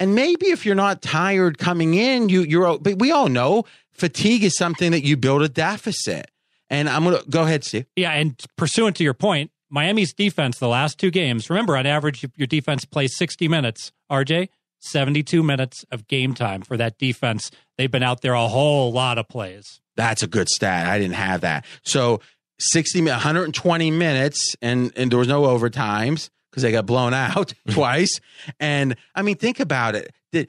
And 0.00 0.16
maybe 0.16 0.46
if 0.46 0.66
you're 0.66 0.74
not 0.74 1.00
tired 1.00 1.58
coming 1.58 1.94
in, 1.94 2.28
you 2.28 2.42
you're 2.42 2.76
but 2.78 2.98
we 2.98 3.12
all 3.12 3.28
know 3.28 3.64
fatigue 3.92 4.42
is 4.42 4.56
something 4.56 4.90
that 4.90 5.04
you 5.04 5.16
build 5.16 5.42
a 5.42 5.48
deficit. 5.48 6.28
And 6.72 6.88
I'm 6.88 7.04
going 7.04 7.22
to 7.22 7.30
go 7.30 7.42
ahead, 7.42 7.64
Steve. 7.64 7.86
Yeah. 7.94 8.12
And 8.12 8.34
pursuant 8.56 8.96
to 8.96 9.04
your 9.04 9.14
point, 9.14 9.52
Miami's 9.68 10.14
defense, 10.14 10.58
the 10.58 10.68
last 10.68 10.98
two 10.98 11.10
games, 11.10 11.50
remember, 11.50 11.76
on 11.76 11.86
average, 11.86 12.26
your 12.34 12.46
defense 12.46 12.84
plays 12.86 13.16
60 13.16 13.46
minutes. 13.46 13.92
RJ, 14.10 14.48
72 14.80 15.42
minutes 15.42 15.84
of 15.90 16.08
game 16.08 16.34
time 16.34 16.62
for 16.62 16.76
that 16.78 16.98
defense. 16.98 17.50
They've 17.76 17.90
been 17.90 18.02
out 18.02 18.22
there 18.22 18.32
a 18.32 18.48
whole 18.48 18.90
lot 18.90 19.18
of 19.18 19.28
plays. 19.28 19.80
That's 19.96 20.22
a 20.22 20.26
good 20.26 20.48
stat. 20.48 20.86
I 20.86 20.98
didn't 20.98 21.14
have 21.14 21.42
that. 21.42 21.66
So 21.84 22.20
60, 22.58 23.02
120 23.02 23.90
minutes, 23.90 24.56
and, 24.62 24.92
and 24.96 25.10
there 25.10 25.18
was 25.18 25.28
no 25.28 25.42
overtimes 25.42 26.30
because 26.50 26.62
they 26.62 26.72
got 26.72 26.86
blown 26.86 27.12
out 27.12 27.52
twice. 27.70 28.18
And 28.58 28.96
I 29.14 29.20
mean, 29.20 29.36
think 29.36 29.60
about 29.60 29.94
it. 29.94 30.48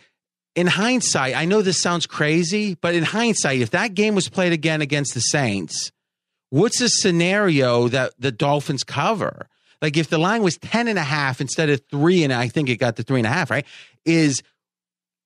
In 0.56 0.68
hindsight, 0.68 1.36
I 1.36 1.46
know 1.46 1.62
this 1.62 1.82
sounds 1.82 2.06
crazy, 2.06 2.76
but 2.76 2.96
in 2.96 3.04
hindsight, 3.04 3.60
if 3.60 3.72
that 3.72 3.94
game 3.94 4.16
was 4.16 4.30
played 4.30 4.54
again 4.54 4.82
against 4.82 5.16
the 5.16 5.20
Saints, 5.20 5.92
what's 6.54 6.80
a 6.82 6.90
scenario 6.90 7.88
that 7.88 8.14
the 8.20 8.32
Dolphins 8.32 8.84
cover? 8.84 9.48
Like 9.82 9.98
if 9.98 10.10
the 10.10 10.20
line 10.20 10.44
was 10.44 10.56
10 10.60 10.88
and 10.88 11.00
a 11.00 11.04
half 11.04 11.42
instead 11.42 11.68
of 11.72 11.82
three, 11.90 12.24
and 12.24 12.32
I 12.32 12.48
think 12.48 12.70
it 12.70 12.78
got 12.78 12.96
to 12.98 13.04
three 13.04 13.20
and 13.20 13.26
a 13.26 13.32
half, 13.32 13.50
right? 13.50 13.66
Is 14.06 14.44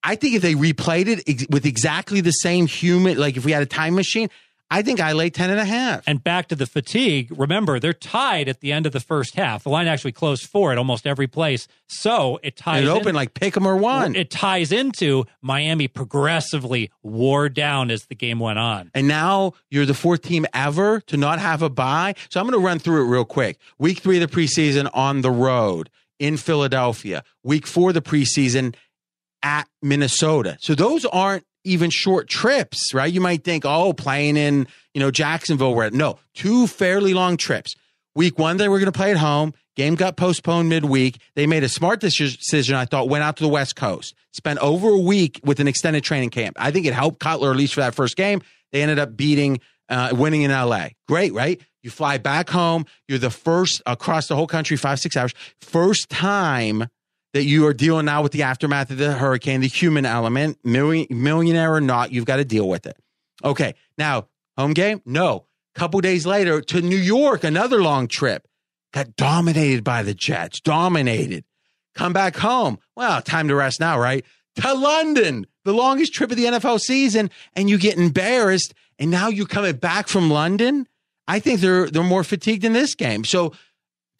I 0.03 0.15
think 0.15 0.36
if 0.36 0.41
they 0.41 0.53
replayed 0.53 1.07
it 1.07 1.51
with 1.51 1.65
exactly 1.65 2.21
the 2.21 2.32
same 2.32 2.65
human, 2.65 3.17
like 3.17 3.36
if 3.36 3.43
we 3.43 3.51
had 3.51 3.61
a 3.61 3.65
time 3.65 3.95
machine, 3.95 4.30
I 4.70 4.82
think 4.82 4.99
I 4.99 5.13
lay 5.13 5.30
10 5.30 5.49
and 5.49 5.59
a 5.59 5.65
half. 5.65 6.03
And 6.07 6.22
back 6.24 6.47
to 6.49 6.55
the 6.55 6.65
fatigue, 6.65 7.32
remember, 7.38 7.80
they're 7.80 7.93
tied 7.93 8.49
at 8.49 8.59
the 8.59 8.74
end 8.74 8.86
of 8.86 8.91
the 8.91 8.99
first 8.99 9.36
half. 9.36 9.63
The 9.63 9.70
line 9.70 9.88
actually 9.88 10.11
closed 10.11 10.45
four 10.45 10.72
at 10.74 10.78
almost 10.78 11.07
every 11.07 11.28
place. 11.28 11.68
So 11.88 12.39
it 12.43 12.57
ties 12.57 12.84
It 12.84 12.89
opened 12.89 13.09
in, 13.09 13.15
like 13.15 13.34
pick 13.34 13.55
'em 13.55 13.65
or 13.65 13.78
one. 13.78 14.15
It 14.15 14.30
ties 14.30 14.72
into 14.74 15.26
Miami 15.41 15.88
progressively 15.88 16.91
wore 17.01 17.47
down 17.47 17.89
as 17.89 18.05
the 18.05 18.15
game 18.15 18.39
went 18.39 18.59
on. 18.59 18.91
And 18.93 19.07
now 19.07 19.53
you're 19.70 19.86
the 19.86 19.93
fourth 19.93 20.22
team 20.22 20.45
ever 20.53 20.99
to 21.07 21.15
not 21.15 21.39
have 21.39 21.61
a 21.61 21.70
bye. 21.70 22.15
So 22.30 22.39
I'm 22.39 22.45
going 22.45 22.59
to 22.59 22.65
run 22.65 22.80
through 22.80 23.05
it 23.05 23.09
real 23.09 23.26
quick. 23.26 23.59
Week 23.80 23.99
three 23.99 24.22
of 24.22 24.30
the 24.30 24.36
preseason 24.36 24.89
on 24.93 25.22
the 25.22 25.32
road 25.32 25.89
in 26.20 26.36
Philadelphia. 26.36 27.24
Week 27.43 27.65
four 27.65 27.89
of 27.89 27.93
the 27.93 28.01
preseason 28.01 28.76
at 29.43 29.68
Minnesota. 29.82 30.57
So 30.59 30.76
those 30.76 31.05
aren't 31.05 31.45
even 31.68 31.89
short 31.89 32.28
trips, 32.28 32.93
right? 32.93 33.11
You 33.11 33.22
might 33.22 33.43
think, 33.43 33.65
oh, 33.65 33.93
playing 33.93 34.38
in, 34.38 34.68
you 34.93 34.99
know, 34.99 35.11
Jacksonville, 35.11 35.76
where 35.76 35.91
no, 35.91 36.20
two 36.34 36.68
fairly 36.68 37.13
long 37.13 37.38
trips. 37.38 37.76
Week 38.15 38.39
one, 38.39 38.57
they 38.57 38.68
were 38.68 38.80
going 38.80 38.91
to 38.91 38.97
play 38.97 39.11
at 39.11 39.18
home. 39.18 39.53
Game 39.76 39.93
got 39.93 40.18
postponed 40.18 40.70
midweek. 40.70 41.20
They 41.36 41.45
made 41.45 41.63
a 41.63 41.70
smart 41.70 41.99
decision, 41.99 42.76
I 42.76 42.86
thought, 42.86 43.09
went 43.09 43.24
out 43.24 43.38
to 43.38 43.43
the 43.43 43.49
West 43.49 43.76
Coast, 43.76 44.15
spent 44.34 44.57
over 44.57 44.89
a 44.89 44.97
week 44.97 45.39
with 45.43 45.59
an 45.59 45.68
extended 45.68 46.03
training 46.03 46.32
camp. 46.32 46.57
I 46.59 46.72
think 46.72 46.88
it 46.88 46.93
helped 46.93 47.20
Cutler, 47.20 47.51
at 47.51 47.57
least 47.57 47.76
for 47.76 47.82
that 47.82 47.93
first 47.93 48.15
game. 48.15 48.41
They 48.72 48.82
ended 48.82 48.97
up 48.97 49.15
beating, 49.15 49.59
uh, 49.88 50.15
winning 50.18 50.41
in 50.41 50.51
LA. 50.51 50.88
Great, 51.07 51.32
right? 51.34 51.61
You 51.84 51.91
fly 51.91 52.18
back 52.18 52.49
home. 52.49 52.86
You're 53.07 53.20
the 53.20 53.30
first 53.30 53.84
across 53.86 54.28
the 54.28 54.36
whole 54.36 54.47
country, 54.47 54.78
five, 54.78 54.99
six 54.99 55.15
hours. 55.15 55.34
First 55.61 56.09
time 56.09 56.88
that 57.38 57.43
you 57.43 57.67
are 57.67 57.73
dealing 57.73 58.05
now 58.05 58.23
with 58.23 58.31
the 58.31 58.41
aftermath 58.41 58.89
of 58.89 58.97
the 58.97 59.13
hurricane, 59.13 59.61
the 59.61 59.67
human 59.67 60.07
element, 60.07 60.57
million, 60.63 61.05
millionaire 61.11 61.71
or 61.71 61.79
not, 61.79 62.11
you've 62.11 62.25
got 62.25 62.38
to 62.38 62.45
deal 62.45 62.67
with 62.67 62.88
it. 62.88 62.97
Okay, 63.43 63.75
now 63.95 64.27
home 64.57 64.73
game, 64.73 65.03
no. 65.05 65.45
Couple 65.75 66.01
days 66.01 66.25
later 66.25 66.61
to 66.61 66.81
New 66.81 66.97
York, 66.97 67.43
another 67.43 67.79
long 67.79 68.07
trip, 68.07 68.47
got 68.91 69.15
dominated 69.15 69.83
by 69.83 70.01
the 70.01 70.15
Jets, 70.15 70.59
dominated. 70.59 71.43
Come 71.93 72.11
back 72.11 72.38
home. 72.38 72.79
Well, 72.95 73.21
time 73.21 73.49
to 73.49 73.55
rest 73.55 73.79
now, 73.79 73.99
right? 73.99 74.25
To 74.55 74.73
London, 74.73 75.45
the 75.63 75.73
longest 75.73 76.15
trip 76.15 76.31
of 76.31 76.38
the 76.38 76.45
NFL 76.45 76.79
season, 76.79 77.29
and 77.55 77.69
you 77.69 77.77
get 77.77 77.99
embarrassed, 77.99 78.73
and 78.97 79.11
now 79.11 79.27
you're 79.27 79.45
coming 79.45 79.75
back 79.75 80.07
from 80.07 80.31
London. 80.31 80.88
I 81.27 81.39
think 81.39 81.59
they're 81.59 81.88
they're 81.88 82.01
more 82.01 82.23
fatigued 82.23 82.63
in 82.63 82.73
this 82.73 82.95
game. 82.95 83.23
So, 83.23 83.53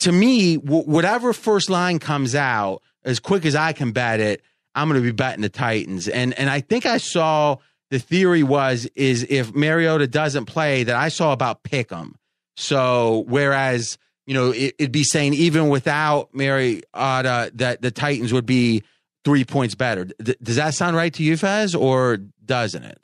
to 0.02 0.12
me, 0.12 0.58
w- 0.58 0.84
whatever 0.84 1.34
first 1.34 1.72
line 1.72 1.98
comes 1.98 2.36
out, 2.36 2.84
as 3.08 3.20
quick 3.20 3.46
as 3.46 3.56
I 3.56 3.74
can 3.74 3.92
bet 3.92 4.20
it, 4.20 4.44
I'm 4.76 4.88
going 4.90 5.02
to 5.02 5.04
be 5.04 5.12
betting 5.12 5.42
the 5.42 5.50
Titans. 5.50 6.08
And 6.08 6.38
and 6.38 6.50
I 6.50 6.60
think 6.60 6.86
I 6.86 6.98
saw 6.98 7.58
the 7.90 8.00
theory 8.00 8.44
was 8.44 8.86
is 8.96 9.26
if 9.30 9.56
Mariota 9.56 10.08
doesn't 10.08 10.46
play, 10.46 10.84
that 10.84 10.96
I 10.96 11.10
saw 11.10 11.32
about 11.32 11.64
pick 11.64 11.92
'em. 11.92 12.16
So 12.58 13.24
whereas 13.28 13.98
you 14.28 14.34
know 14.34 14.52
it, 14.52 14.76
would 14.80 14.92
be 14.92 15.04
saying 15.04 15.34
even 15.34 15.70
without 15.70 16.34
Mariota 16.36 17.52
that 17.56 17.82
the 17.82 17.92
Titans 17.92 18.34
would 18.34 18.46
be 18.46 18.84
three 19.24 19.46
points 19.46 19.74
better. 19.74 20.06
D- 20.06 20.36
does 20.44 20.58
that 20.58 20.74
sound 20.74 20.96
right 20.96 21.14
to 21.14 21.24
you, 21.24 21.38
Fez, 21.38 21.74
or 21.74 22.18
doesn't 22.46 22.84
it? 22.84 23.00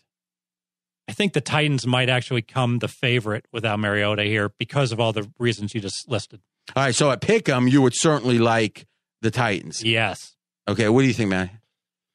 I 1.08 1.12
think 1.12 1.34
the 1.34 1.42
Titans 1.42 1.86
might 1.86 2.10
actually 2.10 2.42
come 2.42 2.80
the 2.80 2.88
favorite 2.88 3.46
without 3.52 3.80
Mariota 3.80 4.24
here 4.24 4.50
because 4.58 4.92
of 4.92 5.00
all 5.00 5.12
the 5.12 5.30
reasons 5.38 5.74
you 5.74 5.82
just 5.82 6.10
listed. 6.10 6.42
All 6.76 6.84
right, 6.84 6.96
so 6.96 7.12
at 7.12 7.20
Pick'em, 7.20 7.70
you 7.70 7.82
would 7.82 7.94
certainly 7.94 8.40
like 8.40 8.86
the 9.24 9.32
Titans. 9.32 9.84
Yes. 9.84 10.36
Okay. 10.68 10.88
What 10.90 11.02
do 11.02 11.08
you 11.08 11.14
think, 11.14 11.30
man? 11.30 11.50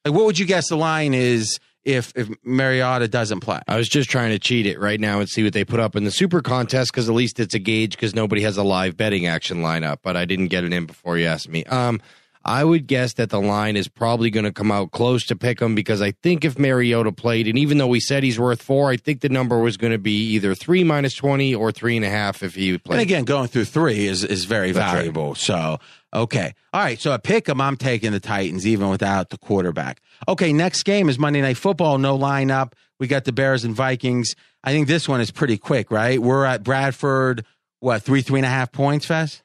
Like, 0.05 0.13
what 0.13 0.25
would 0.25 0.39
you 0.39 0.45
guess 0.45 0.69
the 0.69 0.77
line 0.77 1.13
is 1.13 1.59
if 1.83 2.13
if 2.15 2.29
Mariota 2.43 3.07
doesn't 3.07 3.39
play. 3.39 3.59
I 3.67 3.77
was 3.77 3.89
just 3.89 4.09
trying 4.09 4.31
to 4.31 4.39
cheat 4.39 4.65
it 4.65 4.79
right 4.79 4.99
now 4.99 5.19
and 5.19 5.29
see 5.29 5.43
what 5.43 5.53
they 5.53 5.65
put 5.65 5.79
up 5.79 5.95
in 5.95 6.03
the 6.03 6.11
super 6.11 6.41
contest 6.41 6.91
because 6.91 7.09
at 7.09 7.15
least 7.15 7.39
it's 7.39 7.53
a 7.53 7.59
gauge 7.59 7.91
because 7.91 8.13
nobody 8.13 8.41
has 8.41 8.57
a 8.57 8.63
live 8.63 8.97
betting 8.97 9.25
action 9.25 9.59
lineup, 9.59 9.97
but 10.03 10.15
I 10.15 10.25
didn't 10.25 10.47
get 10.47 10.63
it 10.63 10.73
in 10.73 10.85
before 10.85 11.17
you 11.17 11.25
asked 11.25 11.49
me. 11.49 11.63
Um, 11.65 12.01
I 12.45 12.63
would 12.63 12.87
guess 12.87 13.13
that 13.13 13.29
the 13.29 13.41
line 13.41 13.75
is 13.75 13.87
probably 13.87 14.29
going 14.29 14.45
to 14.45 14.51
come 14.53 14.71
out 14.71 14.91
close 14.91 15.25
to 15.25 15.35
pick 15.35 15.61
him 15.61 15.75
because 15.75 16.01
I 16.01 16.11
think 16.11 16.45
if 16.45 16.57
Mariota 16.57 17.11
played, 17.11 17.47
and 17.47 17.57
even 17.57 17.77
though 17.77 17.87
we 17.87 17.99
said 17.99 18.23
he's 18.23 18.39
worth 18.39 18.61
four, 18.61 18.89
I 18.89 18.97
think 18.97 19.21
the 19.21 19.29
number 19.29 19.59
was 19.59 19.75
going 19.75 19.91
to 19.91 19.99
be 19.99 20.17
either 20.33 20.55
three 20.55 20.83
minus 20.83 21.13
20 21.15 21.53
or 21.53 21.71
three 21.71 21.97
and 21.97 22.05
a 22.05 22.09
half 22.09 22.41
if 22.41 22.55
he 22.55 22.77
played. 22.77 22.95
And 22.95 23.01
again, 23.01 23.23
going 23.25 23.49
through 23.49 23.65
three 23.65 24.07
is, 24.07 24.23
is 24.23 24.45
very 24.45 24.71
That's 24.71 24.93
right. 24.93 24.97
valuable. 24.99 25.35
So, 25.35 25.79
okay. 26.13 26.53
All 26.73 26.81
right. 26.81 26.99
So 26.99 27.11
I 27.11 27.17
pick 27.17 27.47
him. 27.47 27.59
I'm 27.59 27.75
taking 27.75 28.13
the 28.13 28.21
Titans 28.21 28.65
even 28.65 28.89
without 28.89 29.29
the 29.31 29.37
quarterback. 29.37 30.01
Okay. 30.27 30.53
Next 30.53 30.83
game 30.83 31.09
is 31.09 31.19
Monday 31.19 31.41
Night 31.41 31.57
Football. 31.57 31.97
No 31.97 32.17
lineup. 32.17 32.71
We 32.99 33.07
got 33.07 33.25
the 33.25 33.33
Bears 33.33 33.63
and 33.65 33.75
Vikings. 33.75 34.33
I 34.63 34.71
think 34.71 34.87
this 34.87 35.07
one 35.07 35.21
is 35.21 35.31
pretty 35.31 35.57
quick, 35.57 35.91
right? 35.91 36.21
We're 36.21 36.45
at 36.45 36.63
Bradford, 36.63 37.45
what, 37.79 38.01
three, 38.03 38.21
three 38.21 38.39
and 38.39 38.45
a 38.45 38.49
half 38.49 38.71
points, 38.71 39.05
Fest? 39.05 39.41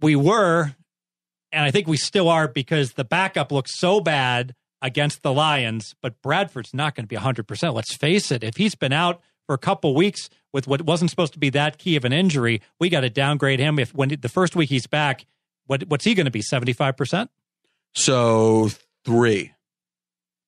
We 0.00 0.14
were, 0.14 0.76
and 1.52 1.64
I 1.64 1.70
think 1.70 1.86
we 1.86 1.96
still 1.96 2.28
are 2.28 2.48
because 2.48 2.92
the 2.92 3.04
backup 3.04 3.50
looks 3.52 3.78
so 3.78 4.00
bad 4.00 4.54
against 4.82 5.22
the 5.22 5.32
Lions, 5.32 5.94
but 6.02 6.20
Bradford's 6.22 6.72
not 6.74 6.94
going 6.94 7.04
to 7.04 7.08
be 7.08 7.16
100%. 7.16 7.74
Let's 7.74 7.94
face 7.96 8.30
it. 8.30 8.44
If 8.44 8.56
he's 8.56 8.74
been 8.74 8.92
out 8.92 9.20
for 9.46 9.54
a 9.54 9.58
couple 9.58 9.94
weeks 9.94 10.28
with 10.52 10.66
what 10.68 10.82
wasn't 10.82 11.10
supposed 11.10 11.32
to 11.32 11.38
be 11.38 11.50
that 11.50 11.78
key 11.78 11.96
of 11.96 12.04
an 12.04 12.12
injury, 12.12 12.60
we 12.78 12.88
got 12.88 13.00
to 13.00 13.10
downgrade 13.10 13.58
him. 13.60 13.78
If 13.78 13.92
when 13.94 14.10
the 14.20 14.28
first 14.28 14.54
week 14.54 14.68
he's 14.68 14.86
back, 14.86 15.26
what 15.66 15.84
what's 15.88 16.04
he 16.04 16.14
going 16.14 16.26
to 16.26 16.30
be? 16.30 16.42
75%? 16.42 17.28
So 17.94 18.70
three. 19.04 19.52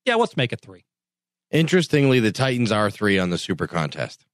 Yeah, 0.05 0.15
let's 0.17 0.37
make 0.37 0.53
it 0.53 0.61
three. 0.61 0.85
Interestingly, 1.51 2.21
the 2.21 2.33
Titans 2.33 2.71
are 2.73 2.91
three 2.91 3.19
on 3.19 3.31
the 3.31 3.39
super 3.39 3.67
contest. 3.67 4.25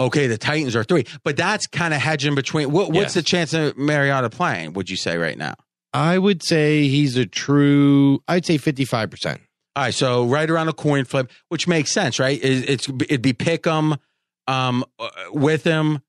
Okay, 0.00 0.26
the 0.26 0.38
Titans 0.38 0.74
are 0.76 0.84
three, 0.84 1.04
but 1.24 1.36
that's 1.36 1.66
kind 1.66 1.92
of 1.94 2.00
hedging 2.00 2.34
between. 2.34 2.70
What, 2.70 2.88
what's 2.88 2.96
Yes. 3.08 3.14
the 3.14 3.22
chance 3.22 3.54
of 3.54 3.76
Mariota 3.76 4.30
playing? 4.30 4.72
Would 4.74 4.90
you 4.90 4.96
say 4.96 5.16
right 5.16 5.36
now? 5.38 5.54
I 5.96 6.18
would 6.18 6.42
say 6.42 6.88
he's 6.88 7.16
a 7.16 7.24
true, 7.26 8.22
I'd 8.28 8.44
say 8.44 8.58
55%. 8.58 9.38
All 9.76 9.82
right, 9.84 9.94
so 9.94 10.24
right 10.26 10.48
around 10.48 10.68
a 10.68 10.72
coin 10.72 11.04
flip, 11.04 11.30
which 11.48 11.66
makes 11.68 11.90
sense, 11.92 12.18
right? 12.18 12.38
It- 12.42 12.68
It's 12.68 12.88
it'd 12.88 13.22
be 13.22 13.32
pick 13.32 13.66
'em 13.66 13.96
um, 14.46 14.84
uh, 14.98 15.08
with 15.32 15.64
him. 15.64 16.00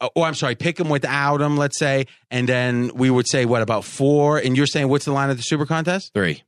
Oh, 0.00 0.22
I'm 0.22 0.34
sorry, 0.34 0.54
pick 0.54 0.78
him 0.78 0.88
without 0.90 1.40
him. 1.40 1.56
Let's 1.56 1.78
say, 1.78 2.06
and 2.30 2.46
then 2.48 2.90
we 2.94 3.08
would 3.10 3.26
say 3.28 3.44
what 3.46 3.62
about 3.62 3.84
four? 3.84 4.38
And 4.38 4.56
you're 4.56 4.66
saying 4.66 4.88
what's 4.88 5.04
the 5.06 5.12
line 5.12 5.30
of 5.30 5.36
the 5.38 5.42
Super 5.42 5.64
Contest? 5.66 6.12
Three. 6.14 6.42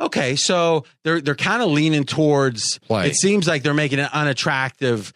Okay, 0.00 0.36
so 0.36 0.84
they're 1.04 1.22
they're 1.22 1.34
kind 1.34 1.62
of 1.62 1.70
leaning 1.70 2.04
towards. 2.04 2.78
Play. 2.80 3.08
It 3.08 3.16
seems 3.16 3.46
like 3.48 3.62
they're 3.62 3.72
making 3.72 3.98
it 3.98 4.12
unattractive 4.12 5.12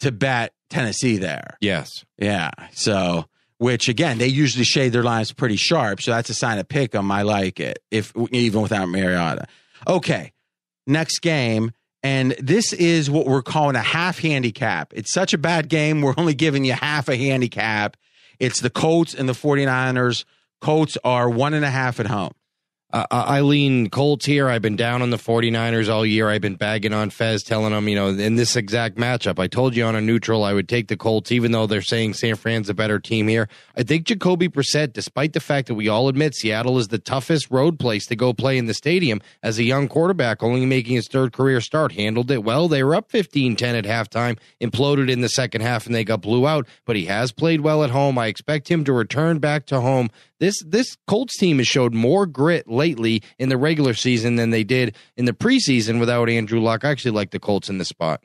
to 0.00 0.10
bet 0.12 0.54
Tennessee 0.70 1.18
there. 1.18 1.58
Yes. 1.60 1.90
Yeah. 2.18 2.50
So, 2.72 3.26
which 3.64 3.88
again, 3.88 4.18
they 4.18 4.26
usually 4.26 4.62
shade 4.62 4.92
their 4.92 5.02
lines 5.02 5.32
pretty 5.32 5.56
sharp. 5.56 6.02
So 6.02 6.10
that's 6.10 6.28
a 6.28 6.34
sign 6.34 6.58
of 6.58 6.68
pick 6.68 6.94
'em. 6.94 7.10
I 7.10 7.22
like 7.22 7.58
it, 7.60 7.78
if 7.90 8.12
even 8.30 8.60
without 8.60 8.90
Mariota. 8.90 9.46
Okay. 9.88 10.32
Next 10.86 11.20
game. 11.20 11.72
And 12.02 12.36
this 12.38 12.74
is 12.74 13.10
what 13.10 13.24
we're 13.24 13.40
calling 13.40 13.74
a 13.74 13.80
half 13.80 14.18
handicap. 14.18 14.92
It's 14.94 15.10
such 15.10 15.32
a 15.32 15.38
bad 15.38 15.70
game. 15.70 16.02
We're 16.02 16.12
only 16.18 16.34
giving 16.34 16.66
you 16.66 16.74
half 16.74 17.08
a 17.08 17.16
handicap. 17.16 17.96
It's 18.38 18.60
the 18.60 18.68
Colts 18.68 19.14
and 19.14 19.26
the 19.26 19.32
49ers. 19.32 20.26
Colts 20.60 20.98
are 21.02 21.30
one 21.30 21.54
and 21.54 21.64
a 21.64 21.70
half 21.70 21.98
at 22.00 22.06
home. 22.06 22.32
Uh, 22.94 23.04
I 23.10 23.40
lean 23.40 23.90
Colts 23.90 24.24
here. 24.24 24.48
I've 24.48 24.62
been 24.62 24.76
down 24.76 25.02
on 25.02 25.10
the 25.10 25.16
49ers 25.16 25.92
all 25.92 26.06
year. 26.06 26.30
I've 26.30 26.40
been 26.40 26.54
bagging 26.54 26.92
on 26.92 27.10
Fez, 27.10 27.42
telling 27.42 27.72
them, 27.72 27.88
you 27.88 27.96
know, 27.96 28.10
in 28.10 28.36
this 28.36 28.54
exact 28.54 28.96
matchup, 28.96 29.40
I 29.40 29.48
told 29.48 29.74
you 29.74 29.84
on 29.84 29.96
a 29.96 30.00
neutral 30.00 30.44
I 30.44 30.52
would 30.52 30.68
take 30.68 30.86
the 30.86 30.96
Colts, 30.96 31.32
even 31.32 31.50
though 31.50 31.66
they're 31.66 31.82
saying 31.82 32.14
San 32.14 32.36
Fran's 32.36 32.68
a 32.68 32.74
better 32.74 33.00
team 33.00 33.26
here. 33.26 33.48
I 33.76 33.82
think 33.82 34.04
Jacoby 34.06 34.48
Brissett, 34.48 34.92
despite 34.92 35.32
the 35.32 35.40
fact 35.40 35.66
that 35.66 35.74
we 35.74 35.88
all 35.88 36.06
admit 36.06 36.36
Seattle 36.36 36.78
is 36.78 36.86
the 36.86 37.00
toughest 37.00 37.50
road 37.50 37.80
place 37.80 38.06
to 38.06 38.14
go 38.14 38.32
play 38.32 38.56
in 38.58 38.66
the 38.66 38.74
stadium, 38.74 39.20
as 39.42 39.58
a 39.58 39.64
young 39.64 39.88
quarterback, 39.88 40.44
only 40.44 40.64
making 40.64 40.94
his 40.94 41.08
third 41.08 41.32
career 41.32 41.60
start, 41.60 41.90
handled 41.90 42.30
it 42.30 42.44
well. 42.44 42.68
They 42.68 42.84
were 42.84 42.94
up 42.94 43.10
15 43.10 43.56
10 43.56 43.74
at 43.74 43.84
halftime, 43.86 44.38
imploded 44.60 45.10
in 45.10 45.20
the 45.20 45.28
second 45.28 45.62
half, 45.62 45.86
and 45.86 45.96
they 45.96 46.04
got 46.04 46.20
blew 46.20 46.46
out. 46.46 46.68
But 46.84 46.94
he 46.94 47.06
has 47.06 47.32
played 47.32 47.62
well 47.62 47.82
at 47.82 47.90
home. 47.90 48.18
I 48.18 48.28
expect 48.28 48.70
him 48.70 48.84
to 48.84 48.92
return 48.92 49.40
back 49.40 49.66
to 49.66 49.80
home. 49.80 50.10
This 50.40 50.62
this 50.64 50.96
Colts 51.06 51.36
team 51.36 51.58
has 51.58 51.66
showed 51.66 51.94
more 51.94 52.26
grit 52.26 52.68
lately 52.68 53.22
in 53.38 53.48
the 53.48 53.56
regular 53.56 53.94
season 53.94 54.36
than 54.36 54.50
they 54.50 54.64
did 54.64 54.96
in 55.16 55.24
the 55.24 55.32
preseason 55.32 56.00
without 56.00 56.28
Andrew 56.28 56.60
Luck. 56.60 56.84
I 56.84 56.90
actually 56.90 57.12
like 57.12 57.30
the 57.30 57.40
Colts 57.40 57.68
in 57.68 57.78
this 57.78 57.88
spot. 57.88 58.22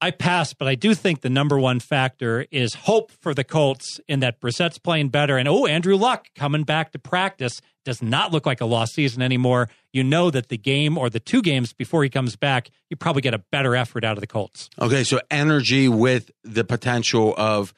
I 0.00 0.10
pass, 0.10 0.52
but 0.52 0.68
I 0.68 0.74
do 0.74 0.94
think 0.94 1.22
the 1.22 1.30
number 1.30 1.58
one 1.58 1.80
factor 1.80 2.46
is 2.50 2.74
hope 2.74 3.10
for 3.10 3.32
the 3.32 3.44
Colts 3.44 3.98
in 4.06 4.20
that 4.20 4.40
Brissett's 4.40 4.78
playing 4.78 5.08
better. 5.08 5.38
And 5.38 5.48
oh, 5.48 5.66
Andrew 5.66 5.96
Luck 5.96 6.26
coming 6.34 6.64
back 6.64 6.92
to 6.92 6.98
practice 6.98 7.62
does 7.84 8.02
not 8.02 8.30
look 8.30 8.44
like 8.44 8.60
a 8.60 8.66
lost 8.66 8.94
season 8.94 9.22
anymore. 9.22 9.70
You 9.94 10.04
know 10.04 10.30
that 10.30 10.48
the 10.48 10.58
game 10.58 10.98
or 10.98 11.08
the 11.08 11.20
two 11.20 11.40
games 11.40 11.72
before 11.72 12.02
he 12.02 12.10
comes 12.10 12.36
back, 12.36 12.68
you 12.90 12.96
probably 12.96 13.22
get 13.22 13.32
a 13.32 13.38
better 13.38 13.74
effort 13.74 14.04
out 14.04 14.18
of 14.18 14.20
the 14.20 14.26
Colts. 14.26 14.68
Okay. 14.78 15.02
So 15.02 15.20
energy 15.30 15.88
with 15.88 16.30
the 16.44 16.64
potential 16.64 17.34
of, 17.38 17.72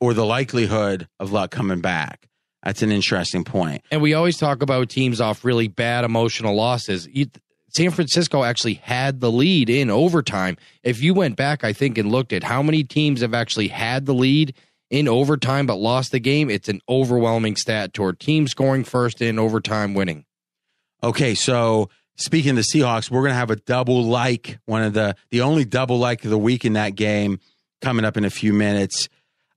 or 0.00 0.14
the 0.14 0.24
likelihood 0.24 1.08
of 1.18 1.32
luck 1.32 1.50
coming 1.50 1.80
back. 1.80 2.28
That's 2.64 2.82
an 2.82 2.90
interesting 2.90 3.44
point. 3.44 3.82
And 3.90 4.00
we 4.00 4.14
always 4.14 4.38
talk 4.38 4.62
about 4.62 4.88
teams 4.88 5.20
off 5.20 5.44
really 5.44 5.68
bad 5.68 6.04
emotional 6.04 6.54
losses. 6.54 7.06
You, 7.12 7.26
San 7.68 7.90
Francisco 7.90 8.42
actually 8.42 8.74
had 8.74 9.20
the 9.20 9.30
lead 9.30 9.68
in 9.68 9.90
overtime. 9.90 10.56
If 10.82 11.02
you 11.02 11.12
went 11.12 11.36
back, 11.36 11.62
I 11.62 11.72
think, 11.72 11.98
and 11.98 12.10
looked 12.10 12.32
at 12.32 12.42
how 12.42 12.62
many 12.62 12.82
teams 12.82 13.20
have 13.20 13.34
actually 13.34 13.68
had 13.68 14.06
the 14.06 14.14
lead 14.14 14.54
in 14.90 15.08
overtime 15.08 15.66
but 15.66 15.76
lost 15.76 16.12
the 16.12 16.20
game, 16.20 16.48
it's 16.48 16.68
an 16.68 16.80
overwhelming 16.88 17.56
stat 17.56 17.92
toward 17.92 18.20
teams 18.20 18.52
scoring 18.52 18.84
first 18.84 19.20
in 19.20 19.38
overtime 19.38 19.92
winning. 19.92 20.24
Okay, 21.02 21.34
so 21.34 21.90
speaking 22.16 22.50
of 22.50 22.56
the 22.56 22.62
Seahawks, 22.62 23.10
we're 23.10 23.22
going 23.22 23.32
to 23.32 23.36
have 23.36 23.50
a 23.50 23.56
double 23.56 24.04
like, 24.04 24.58
one 24.66 24.82
of 24.82 24.94
the 24.94 25.16
the 25.30 25.40
only 25.40 25.64
double 25.64 25.98
like 25.98 26.24
of 26.24 26.30
the 26.30 26.38
week 26.38 26.64
in 26.64 26.74
that 26.74 26.94
game 26.94 27.40
coming 27.82 28.04
up 28.04 28.16
in 28.16 28.24
a 28.24 28.30
few 28.30 28.52
minutes. 28.52 29.08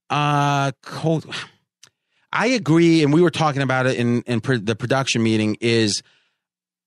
Uh 0.10 0.72
Colt, 0.82 1.26
I 2.32 2.48
agree, 2.48 3.04
and 3.04 3.14
we 3.14 3.22
were 3.22 3.32
talking 3.32 3.62
about 3.62 3.88
it 3.88 3.98
in 3.98 4.22
in 4.24 4.42
pr- 4.42 4.56
the 4.56 4.76
production 4.76 5.24
meeting. 5.24 5.58
Is 5.62 6.04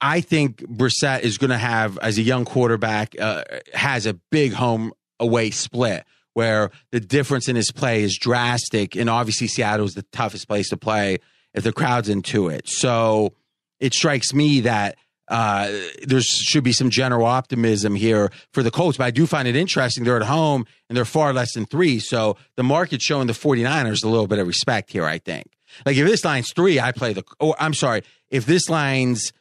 I 0.00 0.20
think 0.20 0.58
Brissett 0.62 1.20
is 1.20 1.38
going 1.38 1.50
to 1.50 1.58
have, 1.58 1.98
as 1.98 2.18
a 2.18 2.22
young 2.22 2.44
quarterback, 2.44 3.14
uh, 3.20 3.44
has 3.74 4.06
a 4.06 4.14
big 4.14 4.52
home 4.52 4.92
away 5.18 5.50
split 5.50 6.04
where 6.34 6.70
the 6.92 7.00
difference 7.00 7.48
in 7.48 7.56
his 7.56 7.72
play 7.72 8.02
is 8.02 8.16
drastic, 8.16 8.96
and 8.96 9.10
obviously 9.10 9.46
Seattle 9.46 9.86
is 9.86 9.94
the 9.94 10.04
toughest 10.12 10.48
place 10.48 10.68
to 10.68 10.76
play 10.76 11.18
if 11.54 11.64
the 11.64 11.72
crowd's 11.72 12.08
into 12.08 12.48
it. 12.48 12.68
So 12.68 13.34
it 13.80 13.94
strikes 13.94 14.32
me 14.32 14.60
that 14.60 14.96
uh, 15.30 15.70
there 16.02 16.20
should 16.20 16.64
be 16.64 16.72
some 16.72 16.90
general 16.90 17.24
optimism 17.24 17.94
here 17.94 18.30
for 18.52 18.62
the 18.62 18.70
Colts. 18.70 18.98
But 18.98 19.04
I 19.04 19.10
do 19.12 19.26
find 19.26 19.46
it 19.46 19.54
interesting. 19.54 20.04
They're 20.04 20.16
at 20.16 20.26
home 20.26 20.66
and 20.88 20.96
they're 20.96 21.04
far 21.04 21.32
less 21.32 21.54
than 21.54 21.66
three. 21.66 22.00
So 22.00 22.36
the 22.56 22.64
market's 22.64 23.04
showing 23.04 23.28
the 23.28 23.32
49ers 23.32 24.04
a 24.04 24.08
little 24.08 24.26
bit 24.26 24.40
of 24.40 24.46
respect 24.46 24.90
here, 24.90 25.04
I 25.04 25.18
think. 25.18 25.46
Like 25.86 25.96
if 25.96 26.06
this 26.06 26.24
line's 26.24 26.52
three, 26.52 26.80
I 26.80 26.90
play 26.90 27.12
the, 27.12 27.22
oh, 27.38 27.54
I'm 27.60 27.74
sorry. 27.74 28.02
If 28.28 28.44
this 28.44 28.68
line's 28.68 29.32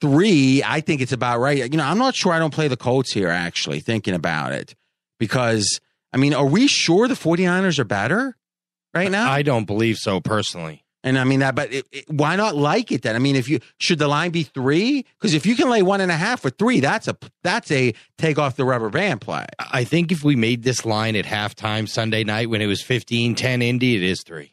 three, 0.00 0.62
I 0.64 0.80
think 0.80 1.00
it's 1.00 1.12
about 1.12 1.38
right. 1.38 1.58
You 1.70 1.78
know, 1.78 1.84
I'm 1.84 1.98
not 1.98 2.16
sure 2.16 2.32
I 2.32 2.40
don't 2.40 2.52
play 2.52 2.66
the 2.66 2.76
Colts 2.76 3.12
here, 3.12 3.28
actually, 3.28 3.78
thinking 3.78 4.14
about 4.14 4.52
it. 4.52 4.74
Because, 5.20 5.80
I 6.12 6.16
mean, 6.16 6.34
are 6.34 6.46
we 6.46 6.66
sure 6.66 7.06
the 7.06 7.14
49ers 7.14 7.78
are 7.78 7.84
better 7.84 8.36
right 8.94 9.10
now? 9.10 9.30
I 9.30 9.42
don't 9.42 9.66
believe 9.66 9.96
so 9.96 10.20
personally. 10.20 10.79
And 11.02 11.18
I 11.18 11.24
mean 11.24 11.40
that, 11.40 11.54
but 11.54 11.72
it, 11.72 11.86
it, 11.90 12.10
why 12.10 12.36
not 12.36 12.56
like 12.56 12.92
it 12.92 13.02
then? 13.02 13.16
I 13.16 13.18
mean, 13.20 13.34
if 13.34 13.48
you 13.48 13.60
should 13.78 13.98
the 13.98 14.08
line 14.08 14.30
be 14.30 14.42
three? 14.42 15.06
Because 15.18 15.32
if 15.32 15.46
you 15.46 15.56
can 15.56 15.70
lay 15.70 15.82
one 15.82 16.02
and 16.02 16.10
a 16.10 16.16
half 16.16 16.40
for 16.40 16.50
three, 16.50 16.80
that's 16.80 17.08
a 17.08 17.16
that's 17.42 17.70
a 17.70 17.94
take 18.18 18.38
off 18.38 18.56
the 18.56 18.66
rubber 18.66 18.90
band 18.90 19.22
play. 19.22 19.46
I 19.58 19.84
think 19.84 20.12
if 20.12 20.22
we 20.22 20.36
made 20.36 20.62
this 20.62 20.84
line 20.84 21.16
at 21.16 21.24
halftime 21.24 21.88
Sunday 21.88 22.22
night 22.22 22.50
when 22.50 22.60
it 22.60 22.66
was 22.66 22.82
15 22.82 23.34
10 23.34 23.62
Indy, 23.62 23.96
it 23.96 24.02
is 24.02 24.22
three. 24.22 24.52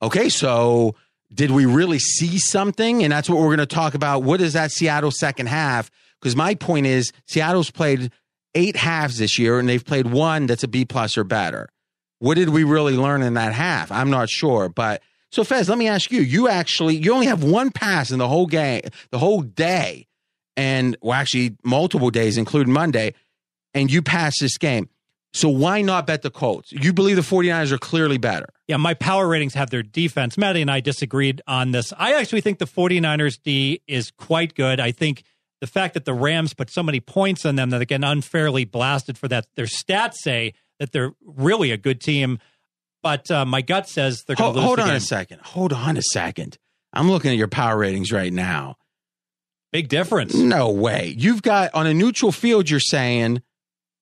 Okay, 0.00 0.28
so 0.28 0.94
did 1.32 1.50
we 1.50 1.66
really 1.66 1.98
see 1.98 2.38
something? 2.38 3.02
And 3.02 3.12
that's 3.12 3.28
what 3.28 3.38
we're 3.38 3.56
going 3.56 3.58
to 3.58 3.66
talk 3.66 3.94
about. 3.94 4.22
What 4.22 4.40
is 4.40 4.52
that 4.52 4.70
Seattle 4.70 5.10
second 5.10 5.46
half? 5.46 5.90
Because 6.20 6.36
my 6.36 6.54
point 6.54 6.86
is, 6.86 7.12
Seattle's 7.26 7.70
played 7.70 8.12
eight 8.54 8.76
halves 8.76 9.18
this 9.18 9.38
year, 9.38 9.58
and 9.58 9.68
they've 9.68 9.84
played 9.84 10.06
one 10.06 10.46
that's 10.46 10.62
a 10.62 10.68
B 10.68 10.84
plus 10.84 11.18
or 11.18 11.24
better. 11.24 11.68
What 12.20 12.36
did 12.36 12.50
we 12.50 12.62
really 12.62 12.96
learn 12.96 13.22
in 13.22 13.34
that 13.34 13.52
half? 13.54 13.90
I'm 13.90 14.10
not 14.10 14.28
sure, 14.30 14.68
but. 14.68 15.02
So 15.34 15.42
Fez, 15.42 15.68
let 15.68 15.78
me 15.78 15.88
ask 15.88 16.12
you. 16.12 16.20
You 16.20 16.46
actually 16.46 16.94
you 16.94 17.12
only 17.12 17.26
have 17.26 17.42
one 17.42 17.72
pass 17.72 18.12
in 18.12 18.20
the 18.20 18.28
whole 18.28 18.46
game, 18.46 18.82
the 19.10 19.18
whole 19.18 19.42
day, 19.42 20.06
and 20.56 20.96
well, 21.02 21.14
actually 21.14 21.56
multiple 21.64 22.10
days, 22.10 22.38
including 22.38 22.72
Monday, 22.72 23.14
and 23.74 23.90
you 23.90 24.00
pass 24.00 24.38
this 24.38 24.56
game. 24.58 24.88
So 25.32 25.48
why 25.48 25.82
not 25.82 26.06
bet 26.06 26.22
the 26.22 26.30
Colts? 26.30 26.70
You 26.70 26.92
believe 26.92 27.16
the 27.16 27.22
49ers 27.22 27.72
are 27.72 27.78
clearly 27.78 28.16
better. 28.16 28.46
Yeah, 28.68 28.76
my 28.76 28.94
power 28.94 29.26
ratings 29.26 29.54
have 29.54 29.70
their 29.70 29.82
defense. 29.82 30.38
Matty 30.38 30.62
and 30.62 30.70
I 30.70 30.78
disagreed 30.78 31.42
on 31.48 31.72
this. 31.72 31.92
I 31.98 32.12
actually 32.12 32.42
think 32.42 32.60
the 32.60 32.66
49ers 32.66 33.40
D 33.42 33.82
is 33.88 34.12
quite 34.12 34.54
good. 34.54 34.78
I 34.78 34.92
think 34.92 35.24
the 35.60 35.66
fact 35.66 35.94
that 35.94 36.04
the 36.04 36.14
Rams 36.14 36.54
put 36.54 36.70
so 36.70 36.84
many 36.84 37.00
points 37.00 37.44
on 37.44 37.56
them 37.56 37.70
that 37.70 37.78
they 37.78 37.86
get 37.86 38.04
unfairly 38.04 38.64
blasted 38.66 39.18
for 39.18 39.26
that. 39.26 39.46
Their 39.56 39.66
stats 39.66 40.14
say 40.14 40.54
that 40.78 40.92
they're 40.92 41.10
really 41.24 41.72
a 41.72 41.76
good 41.76 42.00
team, 42.00 42.38
but 43.04 43.30
uh, 43.30 43.44
my 43.44 43.60
gut 43.60 43.86
says 43.88 44.24
they're 44.24 44.34
going 44.34 44.54
Hold, 44.54 44.54
to 44.54 44.60
lose. 44.60 44.66
hold 44.66 44.78
the 44.78 44.82
on 44.90 44.96
a 44.96 45.00
second. 45.00 45.40
Hold 45.42 45.72
on 45.74 45.96
a 45.96 46.02
second. 46.02 46.58
I'm 46.92 47.10
looking 47.10 47.30
at 47.30 47.36
your 47.36 47.48
power 47.48 47.76
ratings 47.76 48.10
right 48.10 48.32
now. 48.32 48.76
Big 49.72 49.88
difference. 49.88 50.34
No 50.34 50.70
way. 50.70 51.14
You've 51.16 51.42
got 51.42 51.74
on 51.74 51.86
a 51.86 51.92
neutral 51.92 52.32
field, 52.32 52.70
you're 52.70 52.80
saying, 52.80 53.42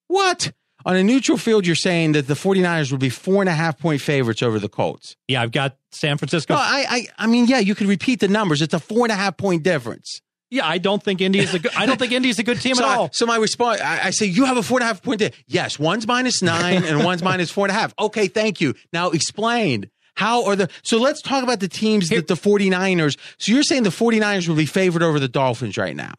what? 0.06 0.52
On 0.84 0.94
a 0.96 1.02
neutral 1.02 1.36
field, 1.38 1.66
you're 1.66 1.74
saying 1.76 2.12
that 2.12 2.26
the 2.28 2.34
49ers 2.34 2.90
would 2.92 3.00
be 3.00 3.08
four 3.08 3.42
and 3.42 3.48
a 3.48 3.54
half 3.54 3.78
point 3.78 4.00
favorites 4.00 4.42
over 4.42 4.58
the 4.58 4.68
Colts. 4.68 5.16
Yeah, 5.28 5.42
I've 5.42 5.52
got 5.52 5.76
San 5.90 6.18
Francisco. 6.18 6.54
No, 6.54 6.60
I, 6.60 6.84
I, 6.88 7.06
I 7.18 7.26
mean, 7.26 7.46
yeah, 7.46 7.58
you 7.58 7.74
could 7.74 7.86
repeat 7.88 8.20
the 8.20 8.28
numbers. 8.28 8.62
It's 8.62 8.74
a 8.74 8.78
four 8.78 9.04
and 9.04 9.12
a 9.12 9.16
half 9.16 9.36
point 9.36 9.62
difference. 9.62 10.20
Yeah, 10.52 10.66
I 10.68 10.76
don't 10.76 11.02
think 11.02 11.22
Indy 11.22 11.38
is 11.38 11.54
a 11.54 11.58
good. 11.58 11.72
I 11.74 11.86
don't 11.86 11.98
think 11.98 12.12
Indy's 12.12 12.38
a 12.38 12.42
good 12.42 12.60
team 12.60 12.74
so, 12.76 12.84
at 12.84 12.90
I- 12.90 12.96
all. 12.96 13.10
so 13.12 13.24
my 13.24 13.36
response, 13.36 13.80
I, 13.80 14.08
I 14.08 14.10
say, 14.10 14.26
you 14.26 14.44
have 14.44 14.58
a 14.58 14.62
four 14.62 14.78
and 14.78 14.84
a 14.84 14.86
half 14.86 15.02
point. 15.02 15.20
Di- 15.20 15.30
yes, 15.46 15.78
one's 15.78 16.06
minus 16.06 16.42
nine 16.42 16.84
and 16.84 17.02
one's 17.04 17.22
minus 17.22 17.50
four 17.50 17.64
and 17.64 17.70
a 17.70 17.74
half. 17.74 17.94
Okay, 17.98 18.28
thank 18.28 18.60
you. 18.60 18.74
Now 18.92 19.10
explain. 19.10 19.90
How 20.14 20.44
are 20.44 20.54
the 20.54 20.68
so 20.82 20.98
let's 20.98 21.22
talk 21.22 21.42
about 21.42 21.60
the 21.60 21.68
teams 21.68 22.10
that 22.10 22.28
the 22.28 22.34
49ers. 22.34 23.16
So 23.38 23.50
you're 23.50 23.62
saying 23.62 23.84
the 23.84 23.88
49ers 23.88 24.46
will 24.46 24.56
be 24.56 24.66
favored 24.66 25.02
over 25.02 25.18
the 25.18 25.26
Dolphins 25.28 25.78
right 25.78 25.96
now? 25.96 26.12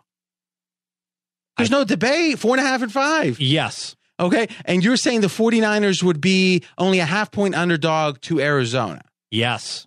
There's 1.57 1.69
no 1.69 1.83
debate. 1.83 2.39
Four 2.39 2.57
and 2.57 2.65
a 2.65 2.67
half 2.67 2.81
and 2.81 2.91
five. 2.91 3.39
Yes. 3.39 3.95
Okay. 4.19 4.47
And 4.65 4.83
you're 4.83 4.97
saying 4.97 5.21
the 5.21 5.27
49ers 5.27 6.01
would 6.01 6.19
be 6.19 6.63
only 6.79 6.99
a 6.99 7.05
half 7.05 7.31
point 7.31 7.53
underdog 7.53 8.19
to 8.21 8.39
Arizona. 8.39 9.03
Yes. 9.29 9.85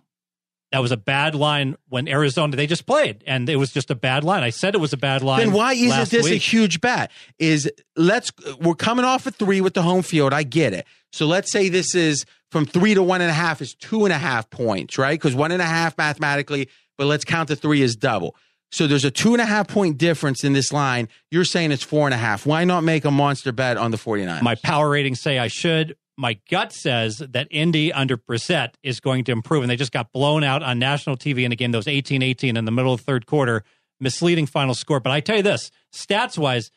That 0.71 0.79
was 0.79 0.91
a 0.91 0.97
bad 0.97 1.33
line 1.33 1.77
when 1.87 2.09
Arizona 2.09 2.55
they 2.57 2.67
just 2.67 2.85
played, 2.85 3.23
and 3.25 3.47
it 3.49 3.55
was 3.55 3.71
just 3.71 3.89
a 3.89 3.95
bad 3.95 4.25
line. 4.25 4.43
I 4.43 4.49
said 4.49 4.75
it 4.75 4.79
was 4.79 4.91
a 4.91 4.97
bad 4.97 5.23
line. 5.23 5.39
Then 5.39 5.53
why 5.53 5.73
isn't 5.73 6.09
this 6.09 6.29
a 6.29 6.35
huge 6.35 6.81
bet? 6.81 7.09
Is 7.39 7.71
let's 7.95 8.31
we're 8.59 8.75
coming 8.75 9.05
off 9.05 9.25
a 9.25 9.31
three 9.31 9.61
with 9.61 9.75
the 9.75 9.81
home 9.81 10.01
field. 10.01 10.33
I 10.33 10.43
get 10.43 10.73
it. 10.73 10.85
So 11.13 11.25
let's 11.25 11.51
say 11.51 11.69
this 11.69 11.95
is 11.95 12.25
from 12.51 12.65
three 12.65 12.93
to 12.93 13.01
one 13.01 13.21
and 13.21 13.29
a 13.29 13.33
half 13.33 13.61
is 13.61 13.75
two 13.75 14.03
and 14.05 14.13
a 14.13 14.17
half 14.17 14.49
points, 14.49 14.97
right? 14.97 15.17
Because 15.17 15.35
one 15.35 15.51
and 15.51 15.61
a 15.61 15.65
half 15.65 15.97
mathematically, 15.97 16.69
but 16.97 17.07
let's 17.07 17.23
count 17.23 17.47
the 17.47 17.55
three 17.55 17.81
as 17.81 17.95
double. 17.95 18.35
So 18.71 18.87
there's 18.87 19.05
a 19.05 19.11
two 19.11 19.33
and 19.33 19.41
a 19.41 19.45
half 19.45 19.67
point 19.67 19.97
difference 19.97 20.43
in 20.43 20.53
this 20.53 20.73
line. 20.73 21.07
You're 21.31 21.45
saying 21.45 21.71
it's 21.71 21.83
four 21.83 22.07
and 22.07 22.13
a 22.13 22.17
half. 22.17 22.45
Why 22.45 22.65
not 22.65 22.83
make 22.83 23.05
a 23.05 23.11
monster 23.11 23.51
bet 23.51 23.77
on 23.77 23.91
the 23.91 23.97
49ers? 23.97 24.41
My 24.41 24.55
power 24.55 24.89
ratings 24.89 25.21
say 25.21 25.39
I 25.39 25.47
should. 25.47 25.95
My 26.17 26.39
gut 26.49 26.73
says 26.73 27.19
that 27.19 27.47
Indy 27.51 27.93
under 27.93 28.17
Brissett 28.17 28.71
is 28.81 28.99
going 28.99 29.23
to 29.25 29.31
improve, 29.31 29.61
and 29.63 29.69
they 29.69 29.75
just 29.75 29.91
got 29.91 30.11
blown 30.11 30.43
out 30.43 30.63
on 30.63 30.79
national 30.79 31.15
TV 31.15 31.43
in 31.43 31.51
a 31.51 31.55
game 31.55 31.71
that 31.71 31.77
was 31.77 31.85
18-18 31.85 32.57
in 32.57 32.65
the 32.65 32.71
middle 32.71 32.93
of 32.93 33.01
the 33.01 33.03
third 33.03 33.27
quarter, 33.27 33.63
misleading 33.99 34.47
final 34.47 34.73
score. 34.73 34.99
But 34.99 35.11
I 35.11 35.19
tell 35.19 35.37
you 35.37 35.43
this, 35.43 35.69
stats 35.93 36.37
wise, 36.37 36.71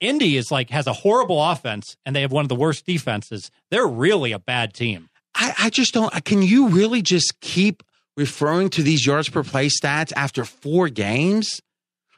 Indy 0.00 0.36
is 0.36 0.50
like 0.50 0.68
has 0.70 0.86
a 0.86 0.92
horrible 0.92 1.42
offense, 1.42 1.96
and 2.04 2.14
they 2.14 2.20
have 2.20 2.32
one 2.32 2.44
of 2.44 2.50
the 2.50 2.54
worst 2.54 2.84
defenses. 2.84 3.50
They're 3.70 3.86
really 3.86 4.32
a 4.32 4.38
bad 4.38 4.74
team. 4.74 5.08
I, 5.34 5.54
I 5.58 5.70
just 5.70 5.94
don't. 5.94 6.12
Can 6.24 6.42
you 6.42 6.68
really 6.68 7.00
just 7.00 7.40
keep 7.40 7.82
referring 8.16 8.68
to 8.70 8.82
these 8.82 9.06
yards 9.06 9.28
per 9.28 9.42
play 9.42 9.68
stats 9.68 10.12
after 10.14 10.44
four 10.44 10.88
games? 10.88 11.60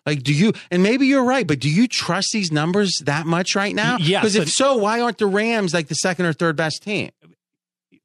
Like, 0.07 0.23
do 0.23 0.35
you, 0.35 0.53
and 0.71 0.83
maybe 0.83 1.07
you're 1.07 1.25
right, 1.25 1.47
but 1.47 1.61
do 1.61 1.69
you 1.71 1.89
trust 1.89 2.29
these 2.33 2.53
numbers 2.53 2.93
that 3.05 3.27
much 3.27 3.55
right 3.55 3.75
now? 3.75 3.97
Y- 3.99 4.05
yes, 4.05 4.23
Because 4.23 4.37
if 4.37 4.49
so, 4.51 4.77
why 4.77 5.01
aren't 5.01 5.19
the 5.19 5.27
Rams 5.27 5.73
like 5.73 5.89
the 5.89 5.95
second 5.95 6.27
or 6.27 6.33
third 6.33 6.57
best 6.57 6.83
team? 6.83 7.11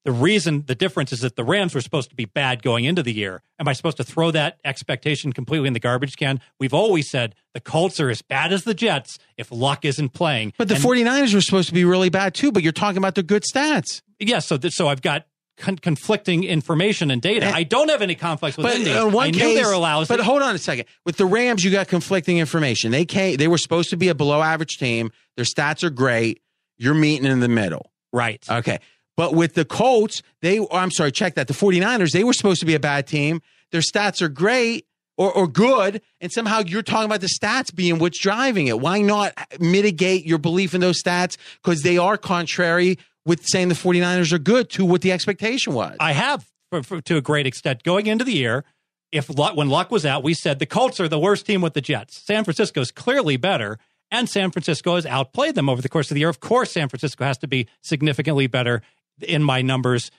the 0.05 0.13
reason 0.13 0.63
the 0.65 0.75
difference 0.75 1.11
is 1.11 1.19
that 1.19 1.35
the 1.35 1.43
Rams 1.43 1.75
were 1.75 1.81
supposed 1.81 2.09
to 2.09 2.15
be 2.15 2.23
bad 2.23 2.63
going 2.63 2.85
into 2.85 3.03
the 3.03 3.11
year. 3.13 3.41
Am 3.59 3.67
I 3.67 3.73
supposed 3.73 3.97
to 3.97 4.03
throw 4.03 4.31
that 4.31 4.57
expectation 4.63 5.33
completely 5.33 5.67
in 5.67 5.73
the 5.73 5.79
garbage 5.79 6.15
can? 6.15 6.39
We've 6.57 6.73
always 6.73 7.09
said 7.11 7.35
the 7.53 7.59
Colts 7.59 7.99
are 7.99 8.09
as 8.09 8.21
bad 8.21 8.53
as 8.53 8.63
the 8.63 8.73
Jets 8.73 9.19
if 9.37 9.51
luck 9.51 9.83
isn't 9.83 10.13
playing. 10.13 10.53
But 10.57 10.69
the 10.69 10.75
And- 10.75 10.83
49ers 10.83 11.33
were 11.33 11.41
supposed 11.41 11.67
to 11.67 11.73
be 11.73 11.83
really 11.83 12.09
bad 12.09 12.33
too, 12.33 12.51
but 12.51 12.63
you're 12.63 12.71
talking 12.71 12.97
about 12.97 13.15
the 13.15 13.23
good 13.23 13.43
stats. 13.43 14.01
yes, 14.19 14.47
so 14.47 14.57
th- 14.57 14.73
so 14.73 14.87
I've 14.87 15.01
got 15.01 15.25
con- 15.59 15.77
conflicting 15.77 16.43
information 16.43 17.11
and 17.11 17.21
data. 17.21 17.45
And- 17.47 17.55
I 17.55 17.63
don't 17.63 17.89
have 17.89 18.01
any 18.01 18.15
conflicts 18.15 18.57
with 18.57 18.65
But 18.65 18.75
in 18.77 19.11
one 19.11 19.27
I 19.27 19.31
knew 19.31 19.55
they 19.55 19.63
were 19.63 19.77
lousy. 19.77 20.13
But 20.13 20.23
hold 20.23 20.41
on 20.41 20.55
a 20.55 20.57
second. 20.57 20.85
With 21.05 21.17
the 21.17 21.25
Rams, 21.25 21.63
you 21.63 21.71
got 21.71 21.87
conflicting 21.87 22.37
information. 22.37 22.91
They 22.91 23.05
came, 23.05 23.37
they 23.37 23.47
were 23.47 23.57
supposed 23.57 23.89
to 23.91 23.97
be 23.97 24.07
a 24.07 24.15
below 24.15 24.41
average 24.41 24.77
team. 24.77 25.11
Their 25.35 25.45
stats 25.45 25.83
are 25.83 25.89
great. 25.89 26.41
You're 26.77 26.93
meeting 26.93 27.25
in 27.25 27.39
the 27.41 27.49
middle. 27.49 27.91
right. 28.11 28.43
Okay. 28.49 28.79
But 29.17 29.35
with 29.35 29.53
the 29.53 29.65
Colts, 29.65 30.21
they, 30.41 30.65
I'm 30.71 30.91
sorry, 30.91 31.11
check 31.11 31.35
that. 31.35 31.49
The 31.49 31.53
49ers, 31.53 32.13
they 32.13 32.23
were 32.23 32.31
supposed 32.31 32.61
to 32.61 32.65
be 32.65 32.73
a 32.73 32.79
bad 32.79 33.05
team. 33.05 33.41
Their 33.73 33.81
stats 33.81 34.21
are 34.21 34.29
great 34.29 34.85
or, 35.17 35.29
or 35.33 35.45
good. 35.45 36.01
And 36.21 36.31
somehow 36.31 36.61
you're 36.65 36.83
talking 36.83 37.03
about 37.07 37.19
the 37.19 37.27
stats 37.27 37.75
being 37.75 37.99
what's 37.99 38.17
driving 38.17 38.67
it. 38.67 38.79
Why 38.79 39.01
not 39.01 39.33
mitigate 39.59 40.25
your 40.25 40.37
belief 40.37 40.73
in 40.73 40.79
those 40.79 41.03
stats? 41.03 41.35
Because 41.61 41.81
they 41.81 41.97
are 41.97 42.15
contrary 42.17 42.97
with 43.25 43.45
saying 43.45 43.69
the 43.69 43.75
49ers 43.75 44.31
are 44.31 44.39
good 44.39 44.69
to 44.71 44.85
what 44.85 45.01
the 45.01 45.11
expectation 45.11 45.73
was. 45.73 45.95
I 45.99 46.13
have 46.13 46.49
for, 46.69 46.83
for, 46.83 47.01
to 47.01 47.17
a 47.17 47.21
great 47.21 47.47
extent 47.47 47.83
going 47.83 48.07
into 48.07 48.23
the 48.23 48.33
year. 48.33 48.63
If 49.11 49.35
luck, 49.35 49.55
when 49.55 49.69
luck 49.69 49.91
was 49.91 50.05
out, 50.05 50.23
we 50.23 50.33
said 50.33 50.59
the 50.59 50.65
Colts 50.65 50.99
are 50.99 51.07
the 51.07 51.19
worst 51.19 51.45
team 51.45 51.61
with 51.61 51.73
the 51.73 51.81
Jets. 51.81 52.23
San 52.25 52.43
Francisco 52.43 52.79
is 52.81 52.91
clearly 52.91 53.37
better, 53.37 53.79
and 54.11 54.29
San 54.29 54.51
Francisco 54.51 54.95
has 54.95 55.05
outplayed 55.05 55.55
them 55.55 55.67
over 55.67 55.81
the 55.81 55.89
course 55.89 56.11
of 56.11 56.15
the 56.15 56.21
year. 56.21 56.29
Of 56.29 56.39
course, 56.39 56.71
San 56.71 56.89
Francisco 56.89 57.23
has 57.23 57.37
to 57.39 57.47
be 57.47 57.67
significantly 57.81 58.45
better 58.45 58.83
in 59.21 59.43
my 59.43 59.61
numbers 59.61 60.11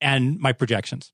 and 0.00 0.38
my 0.38 0.52
projections. 0.52 1.12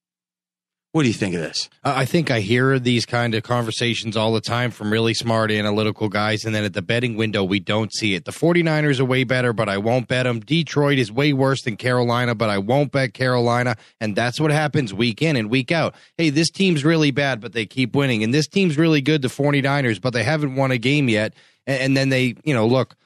What 0.92 1.02
do 1.02 1.08
you 1.08 1.14
think 1.14 1.34
of 1.34 1.40
this? 1.40 1.70
I 1.82 2.04
think 2.04 2.30
I 2.30 2.40
hear 2.40 2.78
these 2.78 3.06
kind 3.06 3.34
of 3.34 3.42
conversations 3.42 4.14
all 4.14 4.34
the 4.34 4.42
time 4.42 4.70
from 4.70 4.92
really 4.92 5.14
smart 5.14 5.50
analytical 5.50 6.10
guys. 6.10 6.44
And 6.44 6.54
then 6.54 6.64
at 6.64 6.74
the 6.74 6.82
betting 6.82 7.16
window, 7.16 7.42
we 7.42 7.60
don't 7.60 7.90
see 7.94 8.14
it. 8.14 8.26
The 8.26 8.30
49ers 8.30 9.00
are 9.00 9.06
way 9.06 9.24
better, 9.24 9.54
but 9.54 9.70
I 9.70 9.78
won't 9.78 10.06
bet 10.06 10.24
them. 10.24 10.40
Detroit 10.40 10.98
is 10.98 11.10
way 11.10 11.32
worse 11.32 11.62
than 11.62 11.78
Carolina, 11.78 12.34
but 12.34 12.50
I 12.50 12.58
won't 12.58 12.92
bet 12.92 13.14
Carolina. 13.14 13.76
And 14.00 14.14
that's 14.14 14.38
what 14.38 14.50
happens 14.50 14.92
week 14.92 15.22
in 15.22 15.34
and 15.36 15.48
week 15.48 15.72
out. 15.72 15.94
Hey, 16.18 16.28
this 16.28 16.50
team's 16.50 16.84
really 16.84 17.10
bad, 17.10 17.40
but 17.40 17.54
they 17.54 17.64
keep 17.64 17.96
winning. 17.96 18.22
And 18.22 18.34
this 18.34 18.46
team's 18.46 18.76
really 18.76 19.00
good, 19.00 19.22
the 19.22 19.28
49ers, 19.28 19.98
but 19.98 20.12
they 20.12 20.24
haven't 20.24 20.56
won 20.56 20.72
a 20.72 20.78
game 20.78 21.08
yet. 21.08 21.32
And 21.66 21.96
then 21.96 22.10
they, 22.10 22.34
you 22.44 22.52
know, 22.52 22.66
look, 22.66 22.96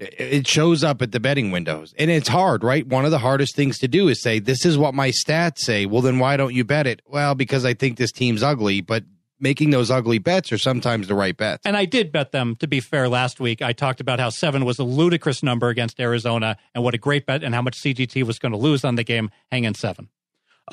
it- 0.00 0.46
shows 0.46 0.82
up 0.82 1.02
at 1.02 1.12
the 1.12 1.20
betting 1.20 1.50
windows. 1.50 1.94
And 1.98 2.10
it's 2.10 2.28
hard 2.28 2.64
right? 2.64 2.86
One 2.86 3.04
of 3.04 3.10
the 3.10 3.18
hardest 3.18 3.54
things 3.54 3.78
to 3.78 3.88
do 3.88 4.08
is 4.08 4.22
say 4.22 4.38
this 4.38 4.64
is 4.64 4.76
what 4.78 4.94
my 4.94 5.10
stats 5.10 5.58
say. 5.58 5.86
Well 5.86 6.02
then 6.02 6.18
why 6.18 6.36
don't 6.36 6.54
you 6.54 6.64
bet 6.64 6.86
it? 6.86 7.02
Well 7.06 7.34
because 7.34 7.64
i 7.64 7.74
think 7.74 7.98
this 7.98 8.12
team's 8.12 8.42
ugly 8.42 8.80
but 8.80 9.04
making 9.40 9.70
those 9.70 9.90
ugly 9.90 10.18
bets 10.18 10.52
are 10.52 10.58
sometimes 10.58 11.08
the 11.08 11.14
right 11.14 11.36
bets. 11.36 11.64
And 11.64 11.76
I 11.76 11.86
did 11.86 12.12
bet 12.12 12.30
them, 12.30 12.56
to 12.56 12.66
be 12.66 12.80
fair, 12.80 13.08
last 13.08 13.40
week. 13.40 13.62
I 13.62 13.72
talked 13.72 14.00
about 14.00 14.20
how 14.20 14.28
seven 14.30 14.64
was 14.64 14.78
a 14.78 14.84
ludicrous 14.84 15.42
number 15.42 15.68
against 15.68 15.98
Arizona 15.98 16.56
and 16.74 16.84
what 16.84 16.94
a 16.94 16.98
great 16.98 17.26
bet 17.26 17.42
and 17.42 17.54
how 17.54 17.62
much 17.62 17.80
CGT 17.80 18.22
was 18.24 18.38
going 18.38 18.52
to 18.52 18.58
lose 18.58 18.84
on 18.84 18.96
the 18.96 19.04
game, 19.04 19.30
hanging 19.50 19.74
seven. 19.74 20.08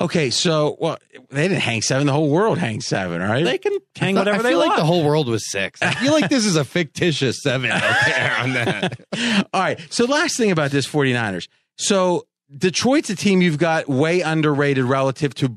Okay, 0.00 0.30
so 0.30 0.76
well, 0.80 0.98
they 1.30 1.48
didn't 1.48 1.62
hang 1.62 1.82
seven. 1.82 2.06
The 2.06 2.12
whole 2.12 2.30
world 2.30 2.58
hangs 2.58 2.86
seven, 2.86 3.20
right? 3.20 3.44
They 3.44 3.58
can 3.58 3.78
hang 3.96 4.16
I 4.16 4.20
whatever 4.20 4.42
feel 4.42 4.60
they 4.60 4.66
like 4.66 4.76
the 4.76 4.84
whole 4.84 5.04
world 5.04 5.28
was 5.28 5.50
six 5.50 5.82
i 5.82 5.92
feel 5.94 6.12
like 6.12 6.28
this 6.30 6.46
is 6.46 6.54
a 6.54 6.64
fictitious 6.64 7.42
seven 7.42 7.70
out 7.70 7.96
there 8.06 8.36
on 8.38 8.52
that 8.52 9.00
All 9.52 9.60
right. 9.60 9.80
So 9.90 10.04
last 10.04 10.36
thing 10.36 10.50
about 10.50 10.70
this 10.70 10.86
49ers. 10.86 11.48
So 11.76 12.26
Detroit's 12.56 13.10
a 13.10 13.16
team 13.16 13.42
you've 13.42 13.58
got 13.58 13.88
way 13.88 14.20
underrated 14.20 14.84
relative 14.84 15.34
to 15.36 15.56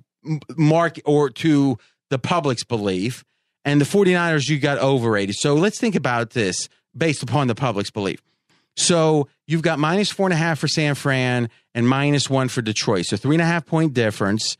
mark 0.58 1.00
or 1.06 1.30
to 1.30 1.78
the 2.10 2.20
public's 2.20 2.64
belief. 2.64 3.24
And 3.64 3.80
the 3.80 3.86
49ers 3.86 4.50
you 4.50 4.60
got 4.60 4.80
overrated. 4.80 5.36
So 5.36 5.54
let's 5.54 5.80
think 5.80 5.96
about 5.96 6.32
this 6.32 6.68
based 6.98 7.22
upon 7.22 7.48
the 7.48 7.56
public's 7.56 7.92
belief. 7.92 8.22
So 8.76 9.28
you've 9.48 9.62
got 9.62 9.80
minus 9.80 10.12
four 10.12 10.28
and 10.28 10.34
a 10.34 10.38
half 10.38 10.60
for 10.60 10.68
San 10.68 10.96
Fran 10.96 11.50
and 11.76 11.88
minus 11.88 12.30
one 12.30 12.48
for 12.48 12.62
Detroit. 12.62 13.06
So 13.06 13.18
three 13.18 13.36
and 13.36 13.42
a 13.42 13.46
half 13.46 13.66
point 13.66 13.94
difference. 13.94 14.58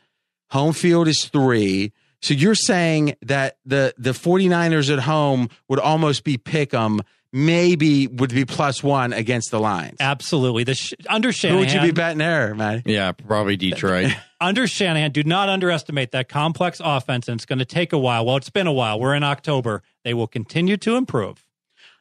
Home 0.52 0.74
field 0.74 1.08
is 1.08 1.26
three. 1.26 1.94
So 2.22 2.34
you're 2.34 2.56
saying 2.56 3.16
that 3.24 3.58
the 3.66 3.94
the 3.98 4.12
49ers 4.12 4.92
at 4.92 5.00
home 5.00 5.50
would 5.70 5.80
almost 5.80 6.24
be 6.24 6.38
pick 6.38 6.74
'em, 6.74 7.02
maybe 7.34 8.08
would 8.08 8.32
be 8.32 8.46
plus 8.46 8.84
one 8.84 9.14
against 9.14 9.50
the 9.50 9.60
Lions. 9.60 9.98
Absolutely. 10.00 10.64
The 10.66 10.76
sh- 10.76 10.94
under 11.10 11.32
Who 11.32 11.58
would 11.58 11.72
you 11.72 11.82
be 11.82 11.92
betting 11.92 12.20
there, 12.20 12.54
man? 12.54 12.84
yeah 12.86 13.12
probably 13.14 13.56
detroit 13.56 14.12
under 14.42 14.68
Shanahan, 14.68 15.12
do 15.12 15.24
not 15.24 15.48
underestimate 15.50 16.12
that 16.12 16.28
complex 16.28 16.82
offense, 16.84 17.28
and 17.28 17.38
it's 17.40 17.46
going 17.46 17.60
to 17.60 17.66
take 17.66 17.94
a 17.94 17.98
while. 17.98 18.26
Well, 18.26 18.36
it's 18.38 18.50
been 18.50 18.68
a 18.68 18.74
while. 18.74 19.00
We're 19.00 19.16
in 19.16 19.24
October. 19.24 19.82
They 20.04 20.14
will 20.14 20.28
continue 20.28 20.78
to 20.78 20.96
improve. 20.96 21.46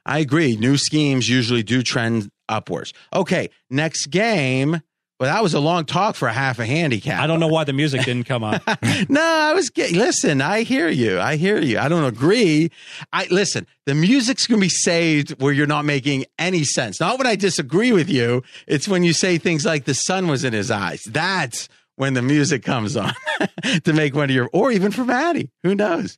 I 0.07 0.19
agree. 0.19 0.57
New 0.57 0.77
schemes 0.77 1.29
usually 1.29 1.63
do 1.63 1.83
trend 1.83 2.31
upwards. 2.49 2.93
Okay, 3.15 3.51
next 3.69 4.07
game. 4.07 4.81
Well, 5.21 5.31
that 5.31 5.43
was 5.43 5.53
a 5.53 5.61
long 5.61 5.85
talk 5.85 6.17
for 6.17 6.29
a 6.29 6.33
half 6.33 6.59
a 6.59 6.65
handicap. 6.65 7.21
I 7.21 7.27
don't 7.27 7.41
know 7.41 7.49
why 7.49 7.65
the 7.65 7.75
music 7.75 8.07
didn't 8.07 8.25
come 8.25 8.43
on. 8.43 8.59
no, 9.11 9.21
I 9.23 9.53
was 9.53 9.69
getting. 9.69 9.99
Listen, 9.99 10.41
I 10.41 10.63
hear 10.63 10.89
you. 10.89 11.21
I 11.21 11.37
hear 11.37 11.61
you. 11.61 11.79
I 11.79 11.89
don't 11.91 12.05
agree. 12.05 12.71
I 13.13 13.27
listen. 13.31 13.67
The 13.85 13.95
music's 13.95 14.47
gonna 14.47 14.63
be 14.63 14.71
saved 14.71 15.33
where 15.43 15.53
you're 15.53 15.67
not 15.67 15.85
making 15.85 16.25
any 16.39 16.65
sense. 16.65 17.01
Not 17.01 17.19
when 17.19 17.27
I 17.27 17.37
disagree 17.37 17.93
with 17.93 18.09
you. 18.09 18.43
It's 18.67 18.89
when 18.89 19.03
you 19.03 19.13
say 19.13 19.37
things 19.37 19.67
like 19.67 19.85
the 19.85 19.93
sun 19.93 20.27
was 20.27 20.43
in 20.43 20.55
his 20.55 20.71
eyes. 20.71 21.03
That's 21.03 21.69
when 21.97 22.15
the 22.15 22.23
music 22.23 22.63
comes 22.63 22.97
on 22.97 23.13
to 23.85 23.93
make 23.93 24.15
one 24.15 24.25
of 24.25 24.31
your, 24.31 24.49
or 24.55 24.73
even 24.73 24.91
for 24.91 25.05
Matty. 25.05 25.51
Who 25.65 25.75
knows? 25.75 26.17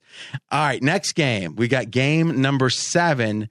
All 0.52 0.64
right, 0.64 0.80
next 0.80 1.14
game. 1.14 1.56
We 1.56 1.66
got 1.66 1.90
game 1.90 2.40
number 2.40 2.70
seven. 2.70 3.50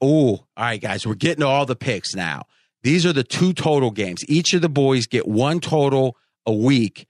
Oh, 0.00 0.28
all 0.28 0.46
right, 0.56 0.80
guys, 0.80 1.06
we're 1.06 1.14
getting 1.14 1.40
to 1.40 1.46
all 1.46 1.66
the 1.66 1.76
picks 1.76 2.14
now. 2.14 2.42
These 2.82 3.04
are 3.04 3.12
the 3.12 3.24
two 3.24 3.52
total 3.52 3.90
games. 3.90 4.24
Each 4.28 4.54
of 4.54 4.62
the 4.62 4.68
boys 4.68 5.06
get 5.06 5.26
one 5.26 5.60
total 5.60 6.16
a 6.46 6.52
week, 6.52 7.06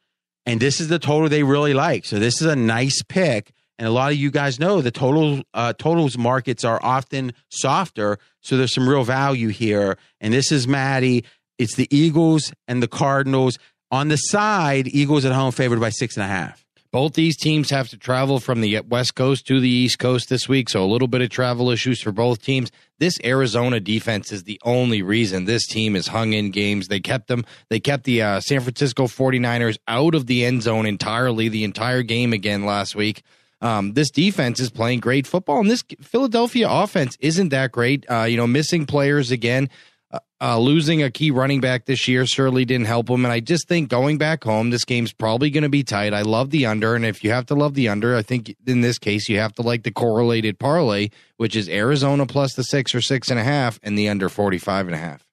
and 0.46 0.60
this 0.60 0.80
is 0.80 0.88
the 0.88 0.98
total 0.98 1.28
they 1.28 1.42
really 1.42 1.74
like. 1.74 2.04
So 2.04 2.18
this 2.18 2.40
is 2.40 2.46
a 2.46 2.56
nice 2.56 3.02
pick. 3.02 3.52
And 3.78 3.86
a 3.86 3.92
lot 3.92 4.10
of 4.10 4.18
you 4.18 4.32
guys 4.32 4.58
know 4.58 4.80
the 4.80 4.90
total 4.90 5.42
uh, 5.54 5.72
totals 5.74 6.18
markets 6.18 6.64
are 6.64 6.80
often 6.82 7.32
softer, 7.48 8.18
so 8.40 8.56
there's 8.56 8.74
some 8.74 8.88
real 8.88 9.04
value 9.04 9.48
here. 9.48 9.96
And 10.20 10.34
this 10.34 10.50
is 10.50 10.66
Matty. 10.66 11.24
It's 11.58 11.76
the 11.76 11.86
Eagles 11.96 12.52
and 12.66 12.82
the 12.82 12.88
Cardinals 12.88 13.58
on 13.92 14.08
the 14.08 14.16
side. 14.16 14.88
Eagles 14.88 15.24
at 15.24 15.32
home 15.32 15.52
favored 15.52 15.80
by 15.80 15.90
six 15.90 16.16
and 16.16 16.24
a 16.24 16.28
half. 16.28 16.64
Both 16.90 17.12
these 17.12 17.36
teams 17.36 17.68
have 17.68 17.88
to 17.90 17.98
travel 17.98 18.40
from 18.40 18.62
the 18.62 18.80
West 18.80 19.14
Coast 19.14 19.46
to 19.48 19.60
the 19.60 19.68
East 19.68 19.98
Coast 19.98 20.30
this 20.30 20.48
week, 20.48 20.70
so 20.70 20.82
a 20.82 20.86
little 20.86 21.06
bit 21.06 21.20
of 21.20 21.28
travel 21.28 21.70
issues 21.70 22.00
for 22.00 22.12
both 22.12 22.40
teams. 22.40 22.70
This 22.98 23.18
Arizona 23.22 23.78
defense 23.78 24.32
is 24.32 24.44
the 24.44 24.58
only 24.64 25.02
reason 25.02 25.44
this 25.44 25.66
team 25.66 25.94
is 25.94 26.06
hung 26.06 26.32
in 26.32 26.50
games. 26.50 26.88
They 26.88 27.00
kept 27.00 27.28
them, 27.28 27.44
they 27.68 27.78
kept 27.78 28.04
the 28.04 28.22
uh, 28.22 28.40
San 28.40 28.60
Francisco 28.60 29.04
49ers 29.04 29.76
out 29.86 30.14
of 30.14 30.26
the 30.26 30.46
end 30.46 30.62
zone 30.62 30.86
entirely 30.86 31.50
the 31.50 31.64
entire 31.64 32.02
game 32.02 32.32
again 32.32 32.64
last 32.64 32.96
week. 32.96 33.22
Um, 33.60 33.92
this 33.92 34.10
defense 34.10 34.58
is 34.58 34.70
playing 34.70 35.00
great 35.00 35.26
football, 35.26 35.60
and 35.60 35.70
this 35.70 35.84
Philadelphia 36.00 36.68
offense 36.70 37.18
isn't 37.20 37.50
that 37.50 37.70
great. 37.70 38.06
Uh, 38.10 38.22
you 38.22 38.36
know, 38.38 38.46
missing 38.46 38.86
players 38.86 39.30
again. 39.30 39.68
Uh, 40.10 40.18
uh, 40.40 40.58
losing 40.58 41.02
a 41.02 41.10
key 41.10 41.30
running 41.30 41.60
back 41.60 41.84
this 41.84 42.08
year 42.08 42.24
certainly 42.24 42.64
didn't 42.64 42.86
help 42.86 43.10
him. 43.10 43.26
And 43.26 43.32
I 43.32 43.40
just 43.40 43.68
think 43.68 43.90
going 43.90 44.16
back 44.16 44.42
home, 44.42 44.70
this 44.70 44.86
game's 44.86 45.12
probably 45.12 45.50
going 45.50 45.64
to 45.64 45.68
be 45.68 45.82
tight. 45.82 46.14
I 46.14 46.22
love 46.22 46.48
the 46.48 46.64
under. 46.64 46.94
And 46.94 47.04
if 47.04 47.22
you 47.22 47.30
have 47.30 47.44
to 47.46 47.54
love 47.54 47.74
the 47.74 47.88
under, 47.88 48.16
I 48.16 48.22
think 48.22 48.56
in 48.66 48.80
this 48.80 48.98
case, 48.98 49.28
you 49.28 49.38
have 49.38 49.52
to 49.54 49.62
like 49.62 49.82
the 49.82 49.90
correlated 49.90 50.58
parlay, 50.58 51.10
which 51.36 51.54
is 51.54 51.68
Arizona 51.68 52.24
plus 52.24 52.54
the 52.54 52.64
six 52.64 52.94
or 52.94 53.02
six 53.02 53.30
and 53.30 53.38
a 53.38 53.44
half 53.44 53.78
and 53.82 53.98
the 53.98 54.08
under 54.08 54.30
45 54.30 54.86
and 54.86 54.94
a 54.94 54.98
half. 54.98 55.26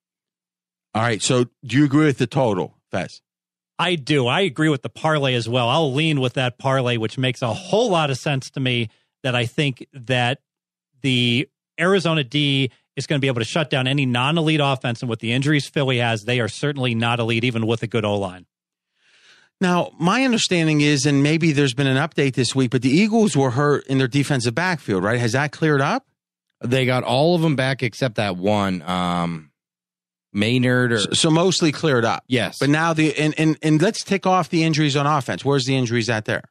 All 0.94 1.02
right. 1.02 1.22
So 1.22 1.46
do 1.64 1.78
you 1.78 1.86
agree 1.86 2.06
with 2.06 2.18
the 2.18 2.28
total, 2.28 2.76
Fez? 2.92 3.22
I 3.78 3.96
do. 3.96 4.28
I 4.28 4.42
agree 4.42 4.70
with 4.70 4.82
the 4.82 4.90
parlay 4.90 5.36
as 5.36 5.48
well. 5.48 5.70
I'll 5.70 5.94
lean 5.94 6.20
with 6.20 6.34
that 6.34 6.58
parlay, 6.58 6.98
which 6.98 7.18
makes 7.18 7.42
a 7.42 7.54
whole 7.54 7.90
lot 7.90 8.10
of 8.10 8.18
sense 8.18 8.50
to 8.52 8.60
me 8.60 8.90
that 9.24 9.36
I 9.36 9.46
think 9.46 9.86
that 9.94 10.40
the 11.02 11.50
Arizona 11.80 12.24
D 12.24 12.72
is 12.96 13.08
going 13.08 13.20
to 13.20 13.22
be 13.22 13.28
able 13.28 13.42
to 13.42 13.46
shut 13.46 13.70
down 13.70 13.88
any 13.88 14.06
non 14.06 14.38
elite 14.38 14.62
offense. 14.62 15.02
And 15.02 15.10
with 15.10 15.20
the 15.20 15.32
injuries 15.34 15.68
Philly 15.68 15.98
has, 15.98 16.24
they 16.24 16.40
are 16.40 16.48
certainly 16.48 16.96
not 16.96 17.20
elite, 17.20 17.44
even 17.44 17.68
with 17.68 17.84
a 17.84 17.88
good 17.88 18.06
O 18.06 18.18
line. 18.18 18.46
Now, 19.62 19.92
my 19.98 20.24
understanding 20.24 20.82
is, 20.82 21.06
and 21.06 21.24
maybe 21.24 21.54
there's 21.54 21.74
been 21.74 21.88
an 21.88 21.98
update 21.98 22.34
this 22.34 22.54
week, 22.54 22.72
but 22.72 22.82
the 22.82 22.90
Eagles 22.90 23.38
were 23.38 23.52
hurt 23.52 23.88
in 23.88 23.98
their 23.98 24.08
defensive 24.08 24.54
backfield, 24.54 25.04
right? 25.04 25.20
Has 25.20 25.32
that 25.32 25.52
cleared 25.52 25.82
up? 25.82 26.06
They 26.62 26.86
got 26.86 27.04
all 27.04 27.36
of 27.36 27.42
them 27.42 27.56
back 27.56 27.84
except 27.84 28.16
that 28.16 28.38
one, 28.38 28.82
um, 28.82 29.52
Maynard. 30.34 30.92
Or, 30.92 31.00
so, 31.00 31.14
so 31.14 31.32
mostly 31.32 31.72
cleared 31.72 32.04
up. 32.06 32.24
Yes. 32.28 32.58
But 32.60 32.70
now 32.70 32.94
the 32.94 33.16
and, 33.18 33.34
and 33.38 33.58
and 33.62 33.82
let's 33.82 34.04
take 34.04 34.26
off 34.26 34.50
the 34.50 34.64
injuries 34.64 34.96
on 34.96 35.06
offense. 35.06 35.46
Where's 35.46 35.66
the 35.66 35.76
injuries 35.76 36.10
at 36.10 36.26
there? 36.26 36.44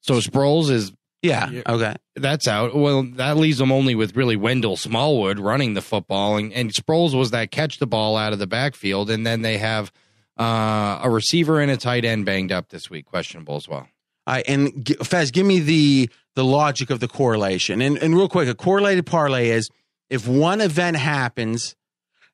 So 0.00 0.14
Sproles 0.14 0.70
is 0.70 0.92
yeah. 1.22 1.50
Okay. 1.66 1.94
That's 2.16 2.46
out. 2.46 2.74
Well, 2.74 3.02
that 3.14 3.36
leaves 3.36 3.58
them 3.58 3.72
only 3.72 3.94
with 3.94 4.16
really 4.16 4.36
Wendell 4.36 4.76
Smallwood 4.76 5.38
running 5.38 5.74
the 5.74 5.82
football, 5.82 6.36
and, 6.36 6.52
and 6.52 6.72
Sproles 6.72 7.16
was 7.16 7.30
that 7.32 7.50
catch 7.50 7.78
the 7.78 7.86
ball 7.86 8.16
out 8.16 8.32
of 8.32 8.38
the 8.38 8.46
backfield, 8.46 9.10
and 9.10 9.26
then 9.26 9.42
they 9.42 9.58
have 9.58 9.92
uh, 10.38 11.00
a 11.02 11.10
receiver 11.10 11.60
and 11.60 11.70
a 11.70 11.76
tight 11.76 12.04
end 12.04 12.24
banged 12.24 12.52
up 12.52 12.68
this 12.68 12.88
week, 12.88 13.06
questionable 13.06 13.56
as 13.56 13.68
well. 13.68 13.88
Uh, 14.26 14.42
and 14.46 14.94
Fez, 15.02 15.30
give 15.30 15.46
me 15.46 15.58
the 15.58 16.10
the 16.36 16.44
logic 16.44 16.90
of 16.90 17.00
the 17.00 17.08
correlation. 17.08 17.80
And 17.80 17.98
and 17.98 18.14
real 18.14 18.28
quick, 18.28 18.48
a 18.48 18.54
correlated 18.54 19.06
parlay 19.06 19.48
is 19.48 19.68
if 20.10 20.28
one 20.28 20.60
event 20.60 20.96
happens, 20.98 21.74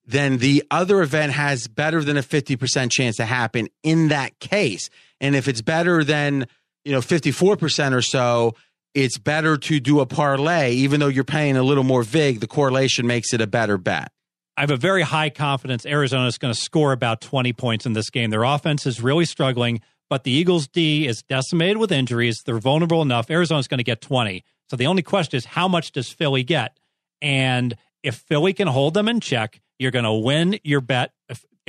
then 0.05 0.39
the 0.39 0.65
other 0.71 1.03
event 1.03 1.33
has 1.33 1.69
better 1.69 2.03
than 2.03 2.17
a 2.17 2.23
fifty 2.23 2.57
percent 2.57 2.93
chance 2.93 3.17
to 3.17 3.25
happen 3.25 3.69
in 3.83 4.09
that 4.09 4.39
case. 4.41 4.91
And 5.21 5.35
if 5.35 5.49
it's 5.49 5.63
better 5.63 6.05
than 6.05 6.47
you 6.85 6.93
know 6.93 7.01
fifty 7.01 7.31
four 7.31 7.57
percent 7.57 7.95
or 7.95 8.03
so, 8.03 8.55
it's 8.95 9.19
better 9.19 9.57
to 9.57 9.81
do 9.81 10.01
a 10.01 10.07
parlay, 10.07 10.73
even 10.73 11.01
though 11.01 11.09
you're 11.09 11.25
paying 11.25 11.57
a 11.57 11.63
little 11.63 11.85
more 11.85 12.03
vig. 12.03 12.41
The 12.41 12.47
correlation 12.47 13.07
makes 13.07 13.33
it 13.33 13.41
a 13.41 13.47
better 13.47 13.77
bet. 13.77 14.13
I 14.57 14.61
have 14.61 14.71
a 14.71 14.77
very 14.77 15.03
high 15.03 15.31
confidence 15.31 15.85
Arizona 15.85 16.27
is 16.27 16.39
going 16.39 16.55
to 16.55 16.61
score 16.61 16.93
about 16.93 17.21
20 17.21 17.53
points 17.55 17.87
in 17.87 17.93
this 17.93 18.09
game. 18.09 18.31
Their 18.31 18.45
offense 18.45 18.87
is 18.87 19.03
really 19.03 19.25
struggling, 19.25 19.81
but 20.09 20.23
the 20.23 20.31
Eagles 20.31 20.69
D 20.69 21.09
is 21.09 21.23
decimated 21.23 21.79
with 21.79 21.91
injuries. 21.91 22.41
They're 22.47 22.59
vulnerable 22.59 23.03
enough. 23.03 23.31
Arizona's 23.31 23.67
going 23.67 23.79
to 23.79 23.85
get 23.85 24.01
20. 24.01 24.45
So 24.71 24.77
the 24.77 24.87
only 24.87 25.03
question 25.03 25.37
is 25.37 25.45
how 25.45 25.67
much 25.67 25.91
does 25.91 26.09
Philly 26.09 26.45
get? 26.45 26.79
And 27.21 27.75
if 28.05 28.15
Philly 28.15 28.53
can 28.53 28.69
hold 28.69 28.95
them 28.95 29.09
in 29.09 29.19
check, 29.19 29.61
you're 29.79 29.91
going 29.91 30.05
to 30.05 30.13
win 30.13 30.61
your 30.63 30.81
bet. 30.81 31.13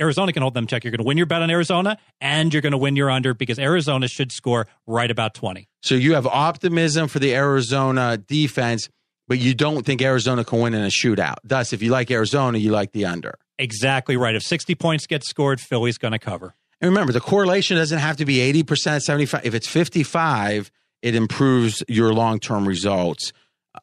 Arizona 0.00 0.32
can 0.32 0.42
hold 0.42 0.54
them 0.54 0.66
check, 0.66 0.84
you're 0.84 0.90
going 0.90 1.02
to 1.02 1.06
win 1.06 1.16
your 1.16 1.26
bet 1.26 1.42
on 1.42 1.50
Arizona 1.50 1.98
and 2.20 2.52
you're 2.52 2.62
going 2.62 2.72
to 2.72 2.78
win 2.78 2.96
your 2.96 3.10
under 3.10 3.34
because 3.34 3.58
Arizona 3.58 4.08
should 4.08 4.32
score 4.32 4.66
right 4.86 5.10
about 5.10 5.34
20. 5.34 5.68
So 5.82 5.94
you 5.94 6.14
have 6.14 6.26
optimism 6.26 7.08
for 7.08 7.18
the 7.18 7.34
Arizona 7.34 8.16
defense, 8.16 8.88
but 9.28 9.38
you 9.38 9.54
don't 9.54 9.84
think 9.84 10.02
Arizona 10.02 10.44
can 10.44 10.60
win 10.60 10.74
in 10.74 10.82
a 10.82 10.88
shootout. 10.88 11.36
Thus, 11.44 11.72
if 11.72 11.82
you 11.82 11.90
like 11.90 12.10
Arizona, 12.10 12.58
you 12.58 12.70
like 12.70 12.92
the 12.92 13.06
under. 13.06 13.38
Exactly 13.58 14.16
right. 14.16 14.34
If 14.34 14.42
60 14.42 14.74
points 14.74 15.06
get 15.06 15.24
scored, 15.24 15.60
Philly's 15.60 15.98
going 15.98 16.12
to 16.12 16.18
cover. 16.18 16.54
And 16.80 16.90
remember, 16.90 17.12
the 17.12 17.20
correlation 17.20 17.76
doesn't 17.76 17.98
have 17.98 18.18
to 18.18 18.26
be 18.26 18.36
80%, 18.64 19.00
75. 19.00 19.40
If 19.44 19.54
it's 19.54 19.66
55, 19.66 20.70
it 21.02 21.14
improves 21.14 21.82
your 21.88 22.12
long 22.12 22.38
term 22.38 22.68
results. 22.68 23.32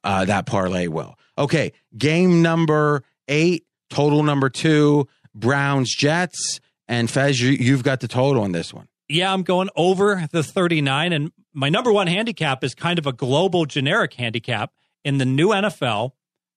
Uh, 0.04 0.26
that 0.26 0.46
parlay 0.46 0.88
will. 0.88 1.16
Okay, 1.38 1.72
game 1.98 2.42
number 2.42 3.04
eight, 3.28 3.66
total 3.90 4.24
number 4.24 4.50
two, 4.50 5.08
Browns 5.36 5.94
Jets. 5.96 6.60
And 6.88 7.10
Fez, 7.10 7.40
you, 7.40 7.52
you've 7.52 7.84
got 7.84 8.02
the 8.02 8.08
total 8.08 8.44
on 8.44 8.52
this 8.52 8.74
one. 8.74 8.88
Yeah, 9.08 9.34
I'm 9.34 9.44
going 9.44 9.70
over 9.76 10.28
the 10.32 10.44
39. 10.44 11.14
And 11.14 11.32
my 11.54 11.70
number 11.70 11.92
one 11.92 12.08
handicap 12.08 12.64
is 12.64 12.76
kind 12.76 13.00
of 13.00 13.08
a 13.08 13.14
global 13.14 13.66
generic 13.66 14.14
handicap. 14.14 14.72
In 15.04 15.18
the 15.18 15.26
new 15.26 15.50
NFL, 15.50 16.12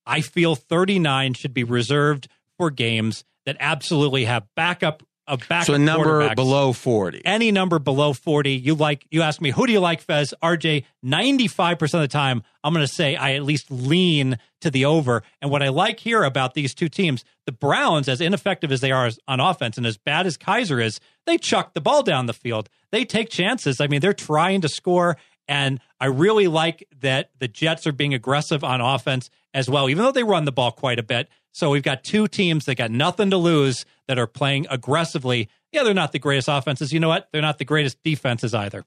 I 0.06 0.20
feel 0.20 0.54
39 0.54 1.34
should 1.34 1.52
be 1.52 1.64
reserved 1.64 2.28
for 2.56 2.70
games 2.70 3.24
that 3.44 3.56
absolutely 3.60 4.24
have 4.24 4.46
backup 4.54 5.02
a 5.28 5.36
backup 5.36 5.66
so 5.66 5.74
a 5.74 5.78
number 5.78 6.34
below 6.34 6.72
40 6.72 7.22
any 7.24 7.50
number 7.50 7.78
below 7.78 8.12
40 8.12 8.52
you 8.52 8.74
like 8.74 9.06
you 9.10 9.22
ask 9.22 9.40
me 9.40 9.50
who 9.50 9.66
do 9.66 9.72
you 9.72 9.80
like 9.80 10.00
fez? 10.00 10.32
Rj 10.42 10.84
95% 11.04 11.82
of 11.82 12.00
the 12.00 12.08
time 12.08 12.42
i'm 12.62 12.72
going 12.72 12.86
to 12.86 12.92
say 12.92 13.16
i 13.16 13.34
at 13.34 13.42
least 13.42 13.70
lean 13.70 14.38
to 14.60 14.70
the 14.70 14.84
over. 14.84 15.22
And 15.42 15.50
what 15.50 15.62
i 15.62 15.68
like 15.68 16.00
here 16.00 16.22
about 16.22 16.54
these 16.54 16.74
two 16.74 16.88
teams 16.88 17.24
the 17.44 17.52
browns 17.52 18.08
as 18.08 18.20
ineffective 18.20 18.72
as 18.72 18.80
they 18.80 18.92
are 18.92 19.10
on 19.26 19.40
offense 19.40 19.76
and 19.76 19.86
as 19.86 19.96
bad 19.96 20.26
as 20.26 20.36
Kizer 20.36 20.82
is 20.82 21.00
they 21.26 21.38
chuck 21.38 21.74
the 21.74 21.80
ball 21.80 22.02
down 22.02 22.26
the 22.26 22.32
field. 22.32 22.68
They 22.92 23.04
take 23.04 23.28
chances. 23.28 23.80
I 23.80 23.86
mean 23.86 24.00
they're 24.00 24.12
trying 24.12 24.60
to 24.62 24.68
score. 24.68 25.16
And 25.48 25.80
I 26.00 26.06
really 26.06 26.48
like 26.48 26.88
that 27.00 27.30
the 27.38 27.48
Jets 27.48 27.86
are 27.86 27.92
being 27.92 28.14
aggressive 28.14 28.64
on 28.64 28.80
offense 28.80 29.30
as 29.54 29.70
well, 29.70 29.88
even 29.88 30.04
though 30.04 30.12
they 30.12 30.24
run 30.24 30.44
the 30.44 30.52
ball 30.52 30.72
quite 30.72 30.98
a 30.98 31.02
bit. 31.02 31.28
So 31.56 31.70
we've 31.70 31.82
got 31.82 32.04
two 32.04 32.28
teams 32.28 32.66
that 32.66 32.74
got 32.74 32.90
nothing 32.90 33.30
to 33.30 33.38
lose 33.38 33.86
that 34.08 34.18
are 34.18 34.26
playing 34.26 34.66
aggressively. 34.68 35.48
Yeah, 35.72 35.84
they're 35.84 35.94
not 35.94 36.12
the 36.12 36.18
greatest 36.18 36.48
offenses. 36.48 36.92
You 36.92 37.00
know 37.00 37.08
what? 37.08 37.30
They're 37.32 37.40
not 37.40 37.56
the 37.56 37.64
greatest 37.64 37.96
defenses 38.02 38.52
either. 38.52 38.84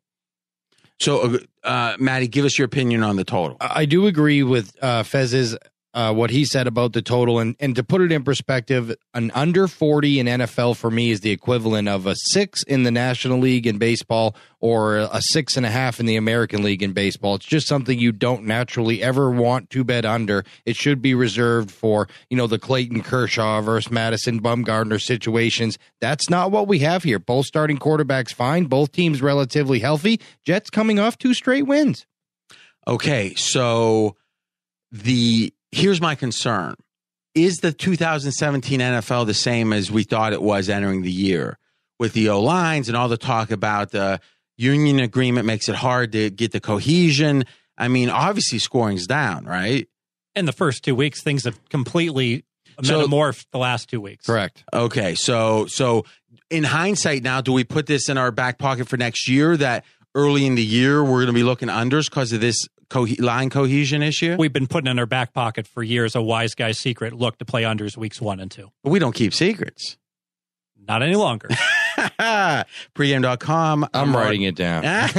So, 0.99 1.39
uh, 1.63 1.95
Matty, 1.97 2.27
give 2.27 2.45
us 2.45 2.59
your 2.59 2.67
opinion 2.67 3.01
on 3.01 3.15
the 3.15 3.23
total. 3.23 3.57
I 3.59 3.85
do 3.85 4.05
agree 4.05 4.43
with 4.43 4.71
uh, 4.83 5.01
Fez's 5.01 5.57
uh, 5.93 6.13
what 6.13 6.29
he 6.29 6.45
said 6.45 6.67
about 6.67 6.93
the 6.93 7.01
total. 7.01 7.39
And, 7.39 7.55
and 7.59 7.75
to 7.75 7.83
put 7.83 8.01
it 8.01 8.11
in 8.11 8.23
perspective, 8.23 8.95
an 9.13 9.31
under 9.33 9.67
40 9.67 10.19
in 10.19 10.27
NFL 10.27 10.75
for 10.75 10.91
me 10.91 11.11
is 11.11 11.21
the 11.21 11.31
equivalent 11.31 11.87
of 11.87 12.05
a 12.05 12.15
six 12.15 12.63
in 12.63 12.83
the 12.83 12.91
National 12.91 13.39
League 13.39 13.65
in 13.65 13.77
baseball 13.77 14.35
or 14.59 14.97
a 14.97 15.21
six 15.21 15.57
and 15.57 15.65
a 15.65 15.69
half 15.69 15.99
in 15.99 16.05
the 16.05 16.15
American 16.15 16.63
League 16.63 16.83
in 16.83 16.93
baseball. 16.93 17.35
It's 17.35 17.45
just 17.45 17.67
something 17.67 17.97
you 17.97 18.11
don't 18.11 18.43
naturally 18.43 19.01
ever 19.01 19.31
want 19.31 19.69
to 19.71 19.83
bet 19.83 20.05
under. 20.05 20.43
It 20.65 20.75
should 20.75 21.01
be 21.01 21.15
reserved 21.15 21.71
for, 21.71 22.07
you 22.29 22.37
know, 22.37 22.47
the 22.47 22.59
Clayton 22.59 23.01
Kershaw 23.01 23.61
versus 23.61 23.91
Madison 23.91 24.41
Bumgarner 24.41 25.01
situations. 25.01 25.79
That's 26.01 26.29
not 26.29 26.51
what 26.51 26.67
we 26.67 26.79
have 26.79 27.03
here. 27.03 27.19
Both 27.19 27.45
starting 27.45 27.77
quarterbacks 27.77 28.33
fine, 28.33 28.65
both 28.65 28.91
teams 28.91 29.21
relatively 29.21 29.79
healthy. 29.79 30.19
Jets 30.45 30.69
coming 30.69 30.99
off 30.99 31.17
two 31.17 31.33
straight 31.33 31.65
wins. 31.65 32.05
Okay, 32.87 33.33
so 33.35 34.15
the 34.91 35.53
here's 35.71 36.01
my 36.01 36.15
concern. 36.15 36.75
Is 37.35 37.57
the 37.57 37.71
2017 37.71 38.79
NFL 38.79 39.25
the 39.25 39.33
same 39.33 39.71
as 39.71 39.91
we 39.91 40.03
thought 40.03 40.33
it 40.33 40.41
was 40.41 40.67
entering 40.69 41.03
the 41.03 41.11
year 41.11 41.57
with 41.99 42.13
the 42.13 42.29
O 42.29 42.41
lines 42.41 42.87
and 42.87 42.97
all 42.97 43.07
the 43.07 43.17
talk 43.17 43.51
about 43.51 43.91
the 43.91 44.19
union 44.57 44.99
agreement 44.99 45.45
makes 45.45 45.69
it 45.69 45.75
hard 45.75 46.11
to 46.13 46.29
get 46.29 46.51
the 46.51 46.59
cohesion? 46.59 47.45
I 47.77 47.87
mean, 47.87 48.09
obviously 48.09 48.59
scoring's 48.59 49.07
down, 49.07 49.45
right? 49.45 49.87
In 50.35 50.45
the 50.45 50.51
first 50.51 50.83
two 50.83 50.95
weeks, 50.95 51.23
things 51.23 51.45
have 51.45 51.57
completely 51.69 52.45
metamorphed 52.81 53.45
the 53.51 53.57
last 53.57 53.89
two 53.89 54.01
weeks. 54.01 54.25
Correct. 54.25 54.63
Okay, 54.73 55.15
so 55.15 55.65
so 55.67 56.05
in 56.49 56.63
hindsight, 56.63 57.23
now 57.23 57.41
do 57.41 57.53
we 57.53 57.63
put 57.63 57.85
this 57.85 58.09
in 58.09 58.17
our 58.17 58.31
back 58.31 58.57
pocket 58.57 58.87
for 58.87 58.97
next 58.97 59.27
year? 59.27 59.55
That 59.55 59.85
early 60.15 60.45
in 60.45 60.55
the 60.55 60.65
year 60.65 61.03
we're 61.03 61.19
going 61.19 61.27
to 61.27 61.33
be 61.33 61.43
looking 61.43 61.69
unders 61.69 62.09
because 62.09 62.33
of 62.33 62.41
this 62.41 62.67
co- 62.89 63.07
line 63.19 63.49
cohesion 63.49 64.01
issue? 64.01 64.35
We've 64.37 64.53
been 64.53 64.67
putting 64.67 64.89
in 64.89 64.99
our 64.99 65.05
back 65.05 65.33
pocket 65.33 65.67
for 65.67 65.83
years 65.83 66.15
a 66.15 66.21
wise 66.21 66.55
guy's 66.55 66.79
secret 66.79 67.13
look 67.13 67.37
to 67.39 67.45
play 67.45 67.63
unders 67.63 67.97
weeks 67.97 68.21
one 68.21 68.39
and 68.39 68.49
two. 68.51 68.71
But 68.83 68.91
we 68.91 68.99
don't 68.99 69.15
keep 69.15 69.33
secrets. 69.33 69.97
Not 70.87 71.03
any 71.03 71.15
longer. 71.15 71.49
Pregame.com. 72.95 73.87
I'm 73.93 74.15
writing 74.15 74.43
it 74.43 74.55
down. 74.55 74.85
I'm 74.85 75.01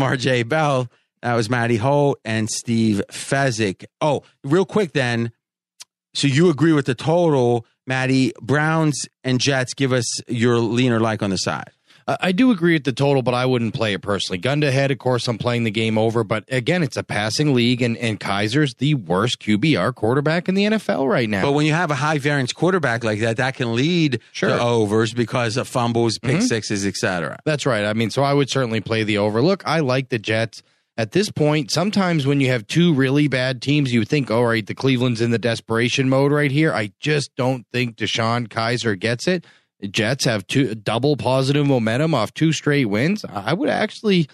RJ 0.00 0.48
Bell. 0.48 0.88
That 1.22 1.34
was 1.34 1.48
Matty 1.50 1.76
Holt 1.76 2.20
and 2.24 2.48
Steve 2.50 3.02
Fezzik. 3.10 3.84
Oh, 4.00 4.22
real 4.44 4.64
quick 4.64 4.92
then. 4.92 5.32
So 6.14 6.26
you 6.28 6.48
agree 6.50 6.72
with 6.72 6.86
the 6.86 6.94
total, 6.94 7.66
Matty. 7.86 8.32
Browns 8.40 9.06
and 9.22 9.40
Jets. 9.40 9.74
Give 9.74 9.92
us 9.92 10.20
your 10.28 10.58
lean 10.58 10.92
or 10.92 11.00
like 11.00 11.22
on 11.22 11.30
the 11.30 11.36
side. 11.36 11.70
I 12.08 12.30
do 12.30 12.52
agree 12.52 12.74
with 12.74 12.84
the 12.84 12.92
total, 12.92 13.20
but 13.22 13.34
I 13.34 13.46
wouldn't 13.46 13.74
play 13.74 13.92
it 13.92 14.00
personally. 14.00 14.38
Gun 14.38 14.60
to 14.60 14.70
head, 14.70 14.92
of 14.92 14.98
course, 14.98 15.26
I'm 15.26 15.38
playing 15.38 15.64
the 15.64 15.72
game 15.72 15.98
over. 15.98 16.22
But 16.22 16.44
again, 16.48 16.84
it's 16.84 16.96
a 16.96 17.02
passing 17.02 17.52
league, 17.52 17.82
and, 17.82 17.96
and 17.96 18.20
Kizer's 18.20 18.74
the 18.74 18.94
worst 18.94 19.40
QBR 19.40 19.92
quarterback 19.94 20.48
in 20.48 20.54
the 20.54 20.64
NFL 20.66 21.08
right 21.10 21.28
now. 21.28 21.42
But 21.42 21.52
when 21.52 21.66
you 21.66 21.72
have 21.72 21.90
a 21.90 21.96
high 21.96 22.18
variance 22.18 22.52
quarterback 22.52 23.02
like 23.02 23.18
that, 23.20 23.38
that 23.38 23.56
can 23.56 23.74
lead 23.74 24.20
Sure. 24.30 24.50
to 24.50 24.60
overs 24.60 25.12
because 25.14 25.56
of 25.56 25.66
fumbles, 25.66 26.18
pick 26.18 26.36
Mhm. 26.36 26.42
sixes, 26.48 26.86
etc. 26.86 27.38
That's 27.44 27.66
right. 27.66 27.84
I 27.84 27.92
mean, 27.92 28.10
so 28.10 28.22
I 28.22 28.32
would 28.34 28.50
certainly 28.50 28.80
play 28.80 29.02
the 29.02 29.18
over. 29.18 29.42
Look, 29.42 29.64
I 29.66 29.80
like 29.80 30.10
the 30.10 30.18
Jets. 30.20 30.62
At 30.98 31.10
this 31.12 31.30
point, 31.30 31.70
sometimes 31.70 32.24
when 32.26 32.40
you 32.40 32.48
have 32.48 32.66
two 32.68 32.94
really 32.94 33.28
bad 33.28 33.60
teams, 33.60 33.92
you 33.92 34.04
think, 34.04 34.30
all 34.30 34.46
right, 34.46 34.64
the 34.66 34.74
Cleveland's 34.74 35.20
in 35.20 35.30
the 35.30 35.38
desperation 35.38 36.08
mode 36.08 36.32
right 36.32 36.50
here. 36.50 36.72
I 36.72 36.92
just 37.00 37.34
don't 37.36 37.66
think 37.72 37.96
DeShone 37.96 38.46
Kizer 38.48 38.98
gets 38.98 39.26
it. 39.28 39.44
The 39.80 39.88
Jets 39.88 40.24
have 40.24 40.46
two 40.46 40.74
double 40.74 41.16
positive 41.16 41.66
momentum 41.66 42.14
off 42.14 42.32
two 42.32 42.52
straight 42.52 42.86
wins. 42.86 43.24
I 43.28 43.52
would 43.52 43.68
actually 43.68 44.28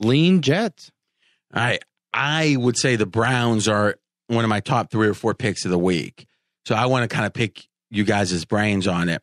lean 0.00 0.42
Jets. 0.42 0.90
I 1.52 1.78
I 2.12 2.56
would 2.58 2.76
say 2.76 2.96
the 2.96 3.06
Browns 3.06 3.68
are 3.68 3.96
one 4.26 4.44
of 4.44 4.48
my 4.48 4.60
top 4.60 4.90
three 4.90 5.08
or 5.08 5.14
four 5.14 5.34
picks 5.34 5.64
of 5.64 5.70
the 5.70 5.78
week. 5.78 6.26
So 6.66 6.74
I 6.74 6.86
want 6.86 7.08
to 7.08 7.14
kind 7.14 7.26
of 7.26 7.32
pick 7.32 7.66
you 7.90 8.04
guys' 8.04 8.44
brains 8.44 8.86
on 8.86 9.08
it. 9.08 9.22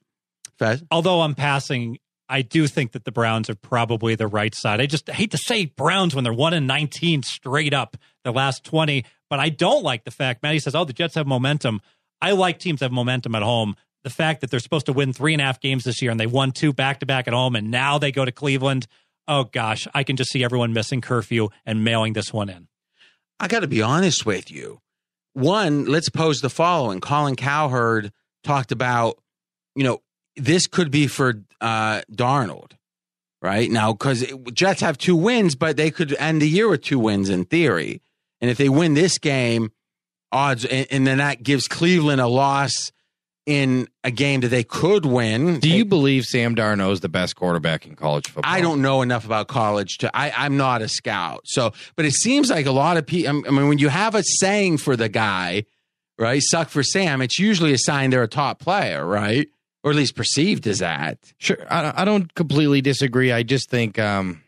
Fez? 0.58 0.84
Although 0.92 1.22
I'm 1.22 1.36
passing, 1.36 2.00
I 2.28 2.42
do 2.42 2.68
think 2.68 2.92
that 2.92 3.06
the 3.06 3.12
Browns 3.12 3.50
are 3.50 3.56
probably 3.56 4.16
the 4.16 4.28
right 4.28 4.54
side. 4.54 4.82
I 4.82 4.86
just 4.86 5.10
hate 5.10 5.32
to 5.32 5.38
say 5.38 5.66
Browns 5.66 6.14
when 6.14 6.24
they're 6.24 6.34
one 6.34 6.54
and 6.54 6.68
19 6.68 7.24
straight 7.24 7.74
up 7.74 7.98
the 8.24 8.32
last 8.32 8.64
20, 8.66 9.06
but 9.30 9.40
I 9.40 9.50
don't 9.50 9.84
like 9.84 10.04
the 10.04 10.12
fact 10.12 10.44
Matty 10.44 10.60
says, 10.60 10.76
"Oh, 10.76 10.86
the 10.86 10.94
Jets 10.94 11.16
have 11.16 11.28
momentum." 11.28 11.82
I 12.22 12.32
like 12.32 12.60
teams 12.60 12.82
that 12.82 12.88
have 12.88 12.92
momentum 12.92 13.34
at 13.36 13.44
home. 13.44 13.76
The 14.04 14.10
fact 14.10 14.42
that 14.42 14.50
they're 14.50 14.60
supposed 14.60 14.86
to 14.86 14.94
win 14.94 15.12
three 15.12 15.34
and 15.34 15.42
a 15.42 15.46
half 15.46 15.60
games 15.60 15.84
this 15.84 16.02
year 16.02 16.10
and 16.12 16.20
they 16.20 16.28
won 16.28 16.52
two 16.52 16.72
back 16.72 17.02
to 17.02 17.06
back 17.06 17.28
at 17.28 17.34
home, 17.34 17.56
and 17.56 17.70
now 17.70 17.98
they 17.98 18.12
go 18.12 18.24
to 18.24 18.32
Cleveland. 18.32 18.88
Oh 19.28 19.44
gosh, 19.44 19.88
I 19.94 20.04
can 20.04 20.16
just 20.16 20.32
see 20.32 20.44
everyone 20.44 20.74
missing 20.74 21.02
curfew 21.02 21.50
and 21.66 21.84
mailing 21.84 22.14
this 22.14 22.34
one 22.34 22.50
in. 22.50 22.68
I 23.40 23.48
got 23.48 23.60
to 23.60 23.68
be 23.68 23.82
honest 23.82 24.26
with 24.26 24.52
you. 24.52 24.80
One, 25.34 25.86
let's 25.86 26.10
pose 26.10 26.42
the 26.42 26.50
following. 26.50 27.00
Colin 27.00 27.36
Cowherd 27.36 28.12
talked 28.44 28.72
about, 28.72 29.20
you 29.76 29.84
know, 29.84 30.02
this 30.36 30.68
could 30.68 30.92
be 30.92 31.08
for 31.08 31.44
uh, 31.62 32.02
Darnold, 32.12 32.72
right? 33.42 33.70
Now, 33.70 33.94
because 33.94 34.26
Jets 34.54 34.82
have 34.82 34.98
two 34.98 35.16
wins, 35.16 35.56
but 35.56 35.78
they 35.78 35.92
could 35.92 36.14
end 36.16 36.42
the 36.42 36.50
year 36.50 36.68
with 36.68 36.82
two 36.82 37.00
wins 37.00 37.30
in 37.30 37.46
theory. 37.46 38.02
And 38.42 38.50
if 38.50 38.58
they 38.58 38.70
win 38.70 38.94
this 38.94 39.18
game, 39.18 39.72
odds, 40.32 40.66
and, 40.66 40.88
and 40.90 41.08
then 41.08 41.20
that 41.20 41.44
gives 41.44 41.68
Cleveland 41.68 42.22
a 42.22 42.28
loss 42.28 42.92
in 43.50 43.88
a 44.04 44.12
game 44.12 44.42
that 44.42 44.50
they 44.50 44.64
could 44.64 45.08
win. 45.08 45.60
Do 45.60 45.70
you 45.70 45.84
believe 45.84 46.26
Sam 46.26 46.56
Darnold 46.56 46.92
is 46.92 47.00
the 47.00 47.10
best 47.10 47.36
quarterback 47.36 47.88
in 47.88 47.96
college 47.96 48.28
football? 48.28 48.44
I 48.46 48.62
don't 48.62 48.84
know 48.84 49.02
enough 49.02 49.26
about 49.26 49.48
college 49.48 49.98
to. 49.98 50.16
I, 50.16 50.32
I'm 50.38 50.56
not 50.56 50.84
a 50.84 50.88
scout, 50.88 51.42
so. 51.46 51.74
But 51.96 52.06
it 52.06 52.14
seems 52.14 52.52
like 52.52 52.68
a 52.68 52.72
lot 52.72 52.98
of 52.98 53.08
people. 53.08 53.44
I 53.48 53.50
mean, 53.50 53.68
when 53.68 53.80
you 53.80 53.90
have 53.90 54.14
a 54.14 54.22
saying 54.24 54.78
for 54.78 54.96
the 54.96 55.10
guy, 55.10 55.66
right? 56.20 56.44
Suck 56.44 56.70
for 56.70 56.84
Sam. 56.84 57.24
It's 57.24 57.40
usually 57.40 57.74
a 57.74 57.80
sign 57.80 58.12
they're 58.12 58.22
a 58.22 58.28
top 58.28 58.60
player, 58.60 59.04
right? 59.04 59.48
Or 59.84 59.90
at 59.90 59.98
least 59.98 60.16
perceived 60.16 60.68
as 60.68 60.78
that. 60.78 61.18
Sure, 61.40 61.58
I, 61.72 62.04
I 62.04 62.06
don't 62.06 62.32
completely 62.36 62.82
disagree. 62.82 63.32
I 63.32 63.42
just 63.42 63.72
think 63.72 63.98
um, 63.98 64.44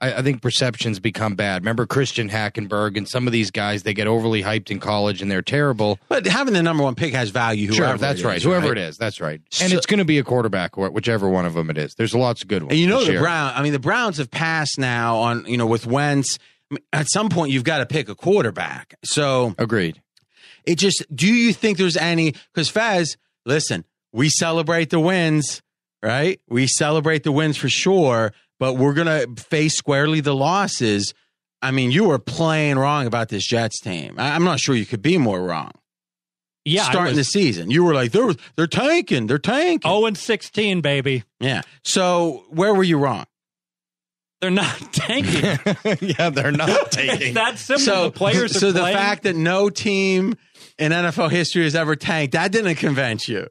I, 0.00 0.14
I 0.14 0.22
think 0.22 0.42
perceptions 0.42 1.00
become 1.00 1.34
bad. 1.36 1.62
Remember 1.62 1.86
Christian 1.86 2.28
Hackenberg 2.28 2.96
and 2.96 3.08
some 3.08 3.26
of 3.26 3.32
these 3.32 3.50
guys? 3.50 3.82
They 3.82 3.94
get 3.94 4.06
overly 4.06 4.42
hyped 4.42 4.70
in 4.70 4.78
college 4.80 5.22
and 5.22 5.30
they're 5.30 5.42
terrible. 5.42 5.98
But 6.08 6.26
having 6.26 6.52
the 6.54 6.62
number 6.62 6.82
one 6.82 6.94
pick 6.94 7.14
has 7.14 7.30
value. 7.30 7.68
Whoever 7.68 7.92
sure, 7.92 7.98
that's 7.98 8.20
it 8.20 8.24
right. 8.26 8.36
is, 8.36 8.42
Whoever 8.42 8.68
right? 8.68 8.78
it 8.78 8.88
is, 8.88 8.96
that's 8.98 9.20
right. 9.20 9.40
And 9.60 9.70
So- 9.70 9.76
it's 9.76 9.86
going 9.86 9.98
to 9.98 10.04
be 10.04 10.18
a 10.18 10.24
quarterback, 10.24 10.76
or 10.76 10.90
whichever 10.90 11.28
one 11.28 11.46
of 11.46 11.54
them 11.54 11.70
it 11.70 11.78
is. 11.78 11.94
There's 11.94 12.14
lots 12.14 12.42
of 12.42 12.48
good 12.48 12.62
ones. 12.64 12.72
And 12.72 12.80
you 12.80 12.86
know 12.88 13.04
the 13.04 13.12
year. 13.12 13.20
Brown. 13.20 13.52
I 13.54 13.62
mean, 13.62 13.72
the 13.72 13.78
Browns 13.78 14.18
have 14.18 14.30
passed 14.30 14.78
now 14.78 15.16
on 15.18 15.46
you 15.46 15.56
know 15.56 15.66
with 15.66 15.86
Wentz. 15.86 16.38
I 16.70 16.74
mean, 16.74 16.84
At 16.92 17.08
some 17.08 17.28
point, 17.28 17.52
you've 17.52 17.64
got 17.64 17.78
to 17.78 17.86
pick 17.86 18.08
a 18.08 18.14
quarterback. 18.14 18.96
So 19.04 19.54
Agreed. 19.58 20.02
it 20.64 20.76
just 20.78 21.04
do 21.14 21.26
you 21.32 21.52
think 21.52 21.78
there's 21.78 21.96
any 21.96 22.32
because 22.52 22.68
Fez, 22.68 23.16
listen, 23.46 23.84
we 24.12 24.28
celebrate 24.28 24.90
the 24.90 25.00
wins, 25.00 25.62
right? 26.02 26.40
We 26.48 26.66
celebrate 26.66 27.22
the 27.22 27.32
wins 27.32 27.56
for 27.56 27.68
sure, 27.68 28.32
but 28.58 28.74
we're 28.74 28.94
gonna 28.94 29.24
face 29.36 29.76
squarely 29.76 30.20
the 30.20 30.34
losses. 30.34 31.14
I 31.62 31.70
mean, 31.70 31.90
you 31.90 32.04
were 32.04 32.18
playing 32.18 32.78
wrong 32.78 33.06
about 33.06 33.28
this 33.28 33.46
Jets 33.46 33.80
team. 33.80 34.14
I- 34.18 34.34
I'm 34.34 34.44
not 34.44 34.60
sure 34.60 34.74
you 34.74 34.86
could 34.86 35.02
be 35.02 35.18
more 35.18 35.42
wrong. 35.42 35.72
Yeah, 36.64 36.82
I 36.86 36.90
starting 36.90 37.14
the 37.16 37.22
season, 37.24 37.70
you 37.70 37.84
were 37.84 37.94
like 37.94 38.10
they're 38.12 38.34
they're 38.56 38.66
tanking, 38.66 39.26
they're 39.28 39.38
tanking. 39.38 39.88
0 39.88 40.06
and 40.06 40.18
16, 40.18 40.80
baby. 40.80 41.22
yeah. 41.38 41.62
So 41.84 42.44
where 42.50 42.74
were 42.74 42.82
you 42.82 42.98
wrong? 42.98 43.24
They're 44.40 44.50
not 44.50 44.76
tanking. 44.92 45.58
yeah, 46.18 46.30
they're 46.30 46.52
not 46.52 46.90
tanking. 46.92 47.34
That's 47.34 47.60
simple. 47.62 47.84
So 47.84 48.04
the 48.04 48.10
players 48.10 48.56
are 48.56 48.58
so 48.58 48.72
the 48.72 48.80
playing. 48.80 48.96
fact 48.96 49.22
that 49.22 49.36
no 49.36 49.70
team 49.70 50.34
in 50.78 50.92
NFL 50.92 51.30
history 51.30 51.62
has 51.64 51.74
ever 51.76 51.94
tanked 51.96 52.32
that 52.32 52.50
didn't 52.52 52.74
convince 52.76 53.28
you. 53.28 53.46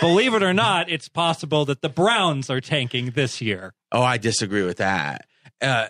believe 0.00 0.34
it 0.34 0.42
or 0.42 0.52
not, 0.54 0.90
it's 0.90 1.08
possible 1.08 1.64
that 1.66 1.80
the 1.82 1.88
Browns 1.88 2.48
are 2.50 2.60
tanking 2.60 3.10
this 3.10 3.40
year. 3.40 3.72
Oh, 3.92 4.02
I 4.02 4.18
disagree 4.18 4.62
with 4.62 4.78
that. 4.78 5.26
Uh, 5.60 5.88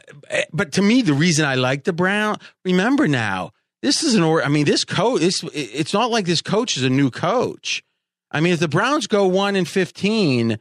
but 0.53 0.73
to 0.73 0.83
me, 0.83 1.03
the 1.03 1.13
reason 1.15 1.45
I 1.47 1.55
like 1.55 1.85
the 1.85 1.93
Brown, 1.93 2.37
remember 2.65 3.07
now, 3.07 3.53
this 3.83 4.03
is 4.03 4.15
an 4.15 4.23
or. 4.23 4.43
I 4.43 4.49
mean, 4.49 4.65
this 4.67 4.85
coach. 4.85 5.21
This 5.21 5.43
it's 5.55 5.95
not 5.95 6.11
like 6.11 6.27
this 6.27 6.43
coach 6.43 6.77
is 6.77 6.83
a 6.83 6.91
new 6.91 7.11
coach. 7.11 7.83
I 8.31 8.41
mean, 8.41 8.53
if 8.53 8.61
the 8.61 8.69
Browns 8.69 9.07
go 9.07 9.27
one 9.27 9.57
and 9.57 9.67
fifteen, 9.69 10.59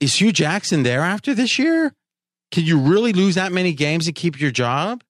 is 0.00 0.14
Hue 0.16 0.32
Jackson 0.32 0.82
there 0.82 1.00
after 1.02 1.32
this 1.34 1.58
year? 1.58 1.92
Can 2.50 2.64
you 2.64 2.78
really 2.78 3.12
lose 3.12 3.34
that 3.36 3.52
many 3.52 3.72
games 3.72 4.06
to 4.06 4.12
keep 4.12 4.40
your 4.40 4.50
job? 4.50 5.02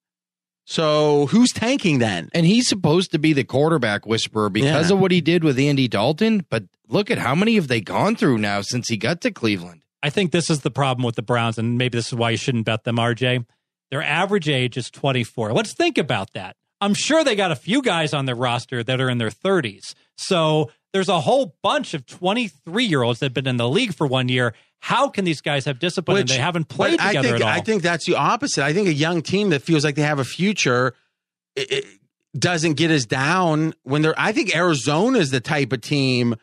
So 0.67 1.27
who's 1.27 1.51
tanking 1.51 1.99
then? 1.99 2.29
and 2.33 2.45
he's 2.45 2.67
supposed 2.67 3.11
to 3.11 3.19
be 3.19 3.33
the 3.33 3.43
quarterback 3.43 4.05
whisperer 4.07 4.49
because 4.49 4.89
Yeah. 4.89 4.95
of 4.95 4.99
what 4.99 5.11
he 5.11 5.21
did 5.21 5.43
with 5.43 5.59
Andy 5.59 5.87
Dalton. 5.87 6.45
But 6.49 6.63
look 6.87 7.11
at 7.11 7.19
how 7.19 7.35
many 7.35 7.55
have 7.55 7.67
they 7.67 7.81
gone 7.81 8.15
through 8.15 8.39
now 8.39 8.61
since 8.61 8.87
he 8.87 8.97
got 8.97 9.21
to 9.21 9.31
Cleveland. 9.31 9.81
I 10.05 10.11
think 10.11 10.31
this 10.31 10.51
is 10.51 10.59
the 10.59 10.69
problem 10.69 11.03
with 11.03 11.15
the 11.15 11.23
Browns, 11.23 11.57
and 11.57 11.79
maybe 11.79 11.97
this 11.97 12.07
is 12.07 12.13
why 12.13 12.29
you 12.29 12.37
shouldn't 12.37 12.65
bet 12.65 12.83
them, 12.83 12.97
RJ. 12.97 13.43
Their 13.89 14.03
average 14.03 14.47
age 14.47 14.77
is 14.77 14.91
24. 14.91 15.51
Let's 15.51 15.73
think 15.73 15.97
about 15.97 16.33
that. 16.33 16.55
I'm 16.79 16.93
sure 16.93 17.23
they 17.23 17.35
got 17.35 17.51
a 17.51 17.55
few 17.55 17.81
guys 17.81 18.13
on 18.13 18.27
their 18.27 18.35
roster 18.35 18.83
that 18.83 19.01
are 19.01 19.09
in 19.09 19.17
their 19.17 19.31
30s. 19.31 19.95
So 20.15 20.69
there's 20.93 21.09
a 21.09 21.21
whole 21.21 21.55
bunch 21.63 21.95
of 21.95 22.05
23 22.05 22.85
year 22.85 23.01
olds 23.01 23.19
that 23.19 23.27
have 23.27 23.33
been 23.33 23.47
in 23.47 23.57
the 23.57 23.67
league 23.67 23.95
for 23.95 24.05
one 24.05 24.29
year. 24.29 24.53
How 24.79 25.09
can 25.09 25.25
these 25.25 25.41
guys 25.41 25.65
have 25.65 25.79
discipline 25.79 26.19
and 26.19 26.29
they 26.29 26.37
haven't 26.37 26.69
played 26.69 26.99
together 26.99 27.17
I 27.17 27.21
think, 27.21 27.35
at 27.37 27.41
all? 27.41 27.47
I 27.47 27.61
think 27.61 27.81
that's 27.81 28.05
the 28.05 28.15
opposite. 28.15 28.63
I 28.63 28.73
think 28.73 28.87
a 28.87 28.93
young 28.93 29.23
team 29.23 29.49
that 29.49 29.63
feels 29.63 29.83
like 29.83 29.95
they 29.95 30.03
have 30.03 30.19
a 30.19 30.23
future 30.23 30.93
it, 31.55 31.71
it 31.71 31.85
doesn't 32.37 32.73
get 32.73 32.91
as 32.91 33.07
down 33.07 33.73
when 33.81 34.03
they're. 34.03 34.13
I 34.19 34.33
think 34.33 34.55
Arizona 34.55 35.17
is 35.17 35.31
the 35.31 35.39
type 35.39 35.73
of 35.73 35.81
team 35.81 36.35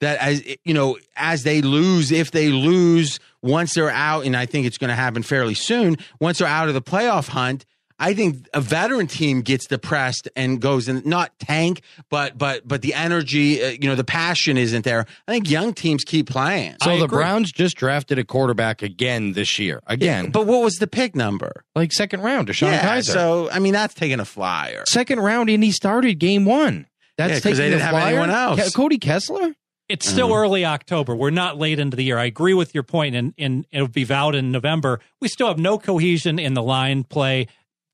that, 0.00 0.18
as 0.20 0.42
you 0.64 0.74
know, 0.74 0.96
as 1.16 1.42
they 1.42 1.60
lose, 1.62 2.10
if 2.12 2.30
they 2.30 2.48
lose 2.50 3.18
once 3.42 3.74
they're 3.74 3.90
out, 3.90 4.24
and 4.24 4.36
I 4.36 4.46
think 4.46 4.66
it's 4.66 4.78
going 4.78 4.88
to 4.90 4.94
happen 4.94 5.22
fairly 5.22 5.54
soon. 5.54 5.96
Once 6.20 6.38
they're 6.38 6.48
out 6.48 6.68
of 6.68 6.74
the 6.74 6.82
playoff 6.82 7.28
hunt. 7.28 7.64
I 8.00 8.14
think 8.14 8.46
a 8.54 8.60
veteran 8.60 9.08
team 9.08 9.40
gets 9.42 9.66
depressed 9.66 10.28
and 10.36 10.60
goes 10.60 10.86
and 10.86 11.04
not 11.04 11.36
tank, 11.40 11.80
but 12.10 12.38
but 12.38 12.62
but 12.68 12.80
the 12.80 12.94
energy, 12.94 13.60
uh, 13.60 13.70
you 13.70 13.88
know, 13.88 13.96
the 13.96 14.04
passion 14.04 14.56
isn't 14.56 14.84
there. 14.84 15.04
I 15.26 15.32
think 15.32 15.50
young 15.50 15.74
teams 15.74 16.04
keep 16.04 16.28
playing. 16.30 16.76
So 16.80 16.92
I 16.92 16.98
the 16.98 17.06
agree. 17.06 17.16
Browns 17.18 17.50
just 17.50 17.76
drafted 17.76 18.20
a 18.20 18.24
quarterback 18.24 18.82
again 18.82 19.32
this 19.32 19.58
year. 19.58 19.82
Again, 19.88 20.30
but 20.30 20.46
what 20.46 20.62
was 20.62 20.74
the 20.76 20.86
pick 20.86 21.16
number? 21.16 21.64
like 21.74 21.92
second 21.92 22.20
round, 22.20 22.46
DeShone 22.46 22.70
yeah, 22.70 22.98
Kizer. 22.98 23.12
so 23.12 23.50
I 23.50 23.58
mean 23.58 23.72
that's 23.72 23.94
taking 23.94 24.20
a 24.20 24.24
flyer. 24.24 24.84
second 24.86 25.18
round, 25.18 25.50
and 25.50 25.64
he 25.64 25.72
started 25.72 26.20
game 26.20 26.44
one. 26.44 26.86
That's 27.16 27.30
Yeah, 27.30 27.34
'cause 27.34 27.42
taking 27.42 27.56
they 27.58 27.64
didn't 27.70 27.80
a 27.80 27.84
have 27.84 27.90
flyer? 27.94 28.06
anyone 28.10 28.30
else. 28.30 28.70
Ke- 28.70 28.74
Cody 28.76 28.98
Kessler. 28.98 29.56
It's 29.88 30.06
still 30.08 30.28
Mm-hmm. 30.28 30.36
early 30.36 30.64
October. 30.66 31.14
We're 31.16 31.30
not 31.30 31.56
late 31.56 31.78
into 31.78 31.96
the 31.96 32.04
year. 32.04 32.18
I 32.18 32.26
agree 32.26 32.54
with 32.54 32.74
your 32.74 32.82
point, 32.82 33.14
and, 33.14 33.32
and 33.38 33.66
it'll 33.72 33.88
be 33.88 34.04
valid 34.04 34.34
in 34.34 34.52
November. 34.52 35.00
We 35.20 35.28
still 35.28 35.48
have 35.48 35.58
no 35.58 35.78
cohesion 35.78 36.38
in 36.38 36.54
the 36.54 36.62
line 36.62 37.04
play, 37.04 37.46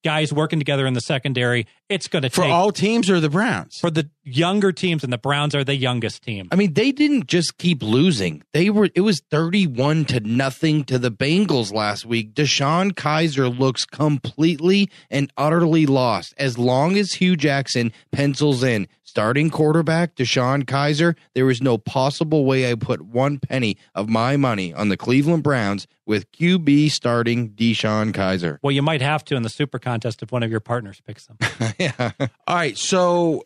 guys 0.04 0.32
working 0.32 0.58
together 0.58 0.86
in 0.86 0.94
the 0.94 1.00
secondary, 1.00 1.66
it's 1.88 2.08
going 2.08 2.22
to 2.22 2.30
For 2.30 2.42
take 2.42 2.52
all 2.52 2.72
teams 2.72 3.10
or 3.10 3.20
the 3.20 3.28
Browns? 3.30 3.78
for 3.80 3.90
the 3.90 4.08
younger 4.22 4.72
teams, 4.72 5.04
and 5.04 5.12
the 5.12 5.18
Browns 5.18 5.54
are 5.54 5.64
the 5.64 5.76
youngest 5.76 6.22
team. 6.22 6.48
I 6.50 6.56
mean, 6.56 6.72
they 6.72 6.92
didn't 6.92 7.26
just 7.26 7.58
keep 7.58 7.82
losing. 7.82 8.42
They 8.52 8.70
were 8.70 8.88
it 8.94 9.02
was 9.02 9.20
31 9.30 10.06
to 10.06 10.20
nothing 10.20 10.84
to 10.84 10.98
the 10.98 11.10
Bengals 11.10 11.72
last 11.74 12.06
week. 12.06 12.34
DeShone 12.34 12.92
Kizer 12.92 13.56
looks 13.58 13.84
completely 13.84 14.88
and 15.10 15.30
utterly 15.36 15.84
lost. 15.86 16.32
As 16.38 16.56
long 16.58 16.96
as 16.96 17.12
Hue 17.14 17.36
Jackson 17.36 17.92
pencils 18.12 18.62
in 18.64 18.88
starting 19.02 19.50
quarterback 19.50 20.14
DeShone 20.16 20.64
Kizer, 20.64 21.14
there 21.34 21.50
is 21.50 21.60
no 21.60 21.76
possible 21.76 22.46
way 22.46 22.70
I 22.70 22.74
put 22.74 23.02
one 23.02 23.38
penny 23.38 23.76
of 23.94 24.08
my 24.08 24.36
money 24.38 24.72
on 24.72 24.88
the 24.88 24.96
Cleveland 24.96 25.42
Browns 25.42 25.86
with 26.06 26.30
QB 26.32 26.90
starting 26.90 27.50
DeShone 27.50 28.12
Kizer. 28.12 28.58
Well, 28.62 28.72
you 28.72 28.82
might 28.82 29.02
have 29.02 29.24
to 29.26 29.36
in 29.36 29.42
the 29.42 29.48
super 29.50 29.78
contest 29.78 30.22
if 30.22 30.32
one 30.32 30.42
of 30.42 30.50
your 30.50 30.60
partners 30.60 31.00
picks 31.06 31.26
them. 31.26 31.36
yeah. 31.78 32.10
All 32.46 32.56
right, 32.56 32.76
so 32.76 33.42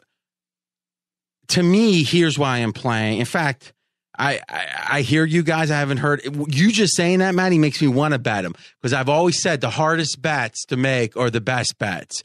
to 1.48 1.62
me, 1.62 2.02
here's 2.04 2.38
why 2.38 2.58
I'm 2.58 2.72
playing. 2.72 3.18
In 3.18 3.26
fact, 3.26 3.72
I, 4.18 4.40
I 4.48 4.66
I 4.90 5.00
hear 5.02 5.24
you 5.24 5.42
guys. 5.42 5.70
I 5.70 5.78
haven't 5.78 5.98
heard 5.98 6.22
you 6.24 6.72
just 6.72 6.96
saying 6.96 7.20
that, 7.20 7.34
Matty, 7.34 7.58
makes 7.58 7.80
me 7.80 7.88
want 7.88 8.12
to 8.12 8.18
bet 8.18 8.44
him 8.44 8.54
because 8.80 8.92
I've 8.92 9.08
always 9.08 9.40
said 9.40 9.60
the 9.60 9.70
hardest 9.70 10.20
bets 10.20 10.64
to 10.66 10.76
make 10.76 11.16
are 11.16 11.30
the 11.30 11.40
best 11.40 11.78
bets, 11.78 12.22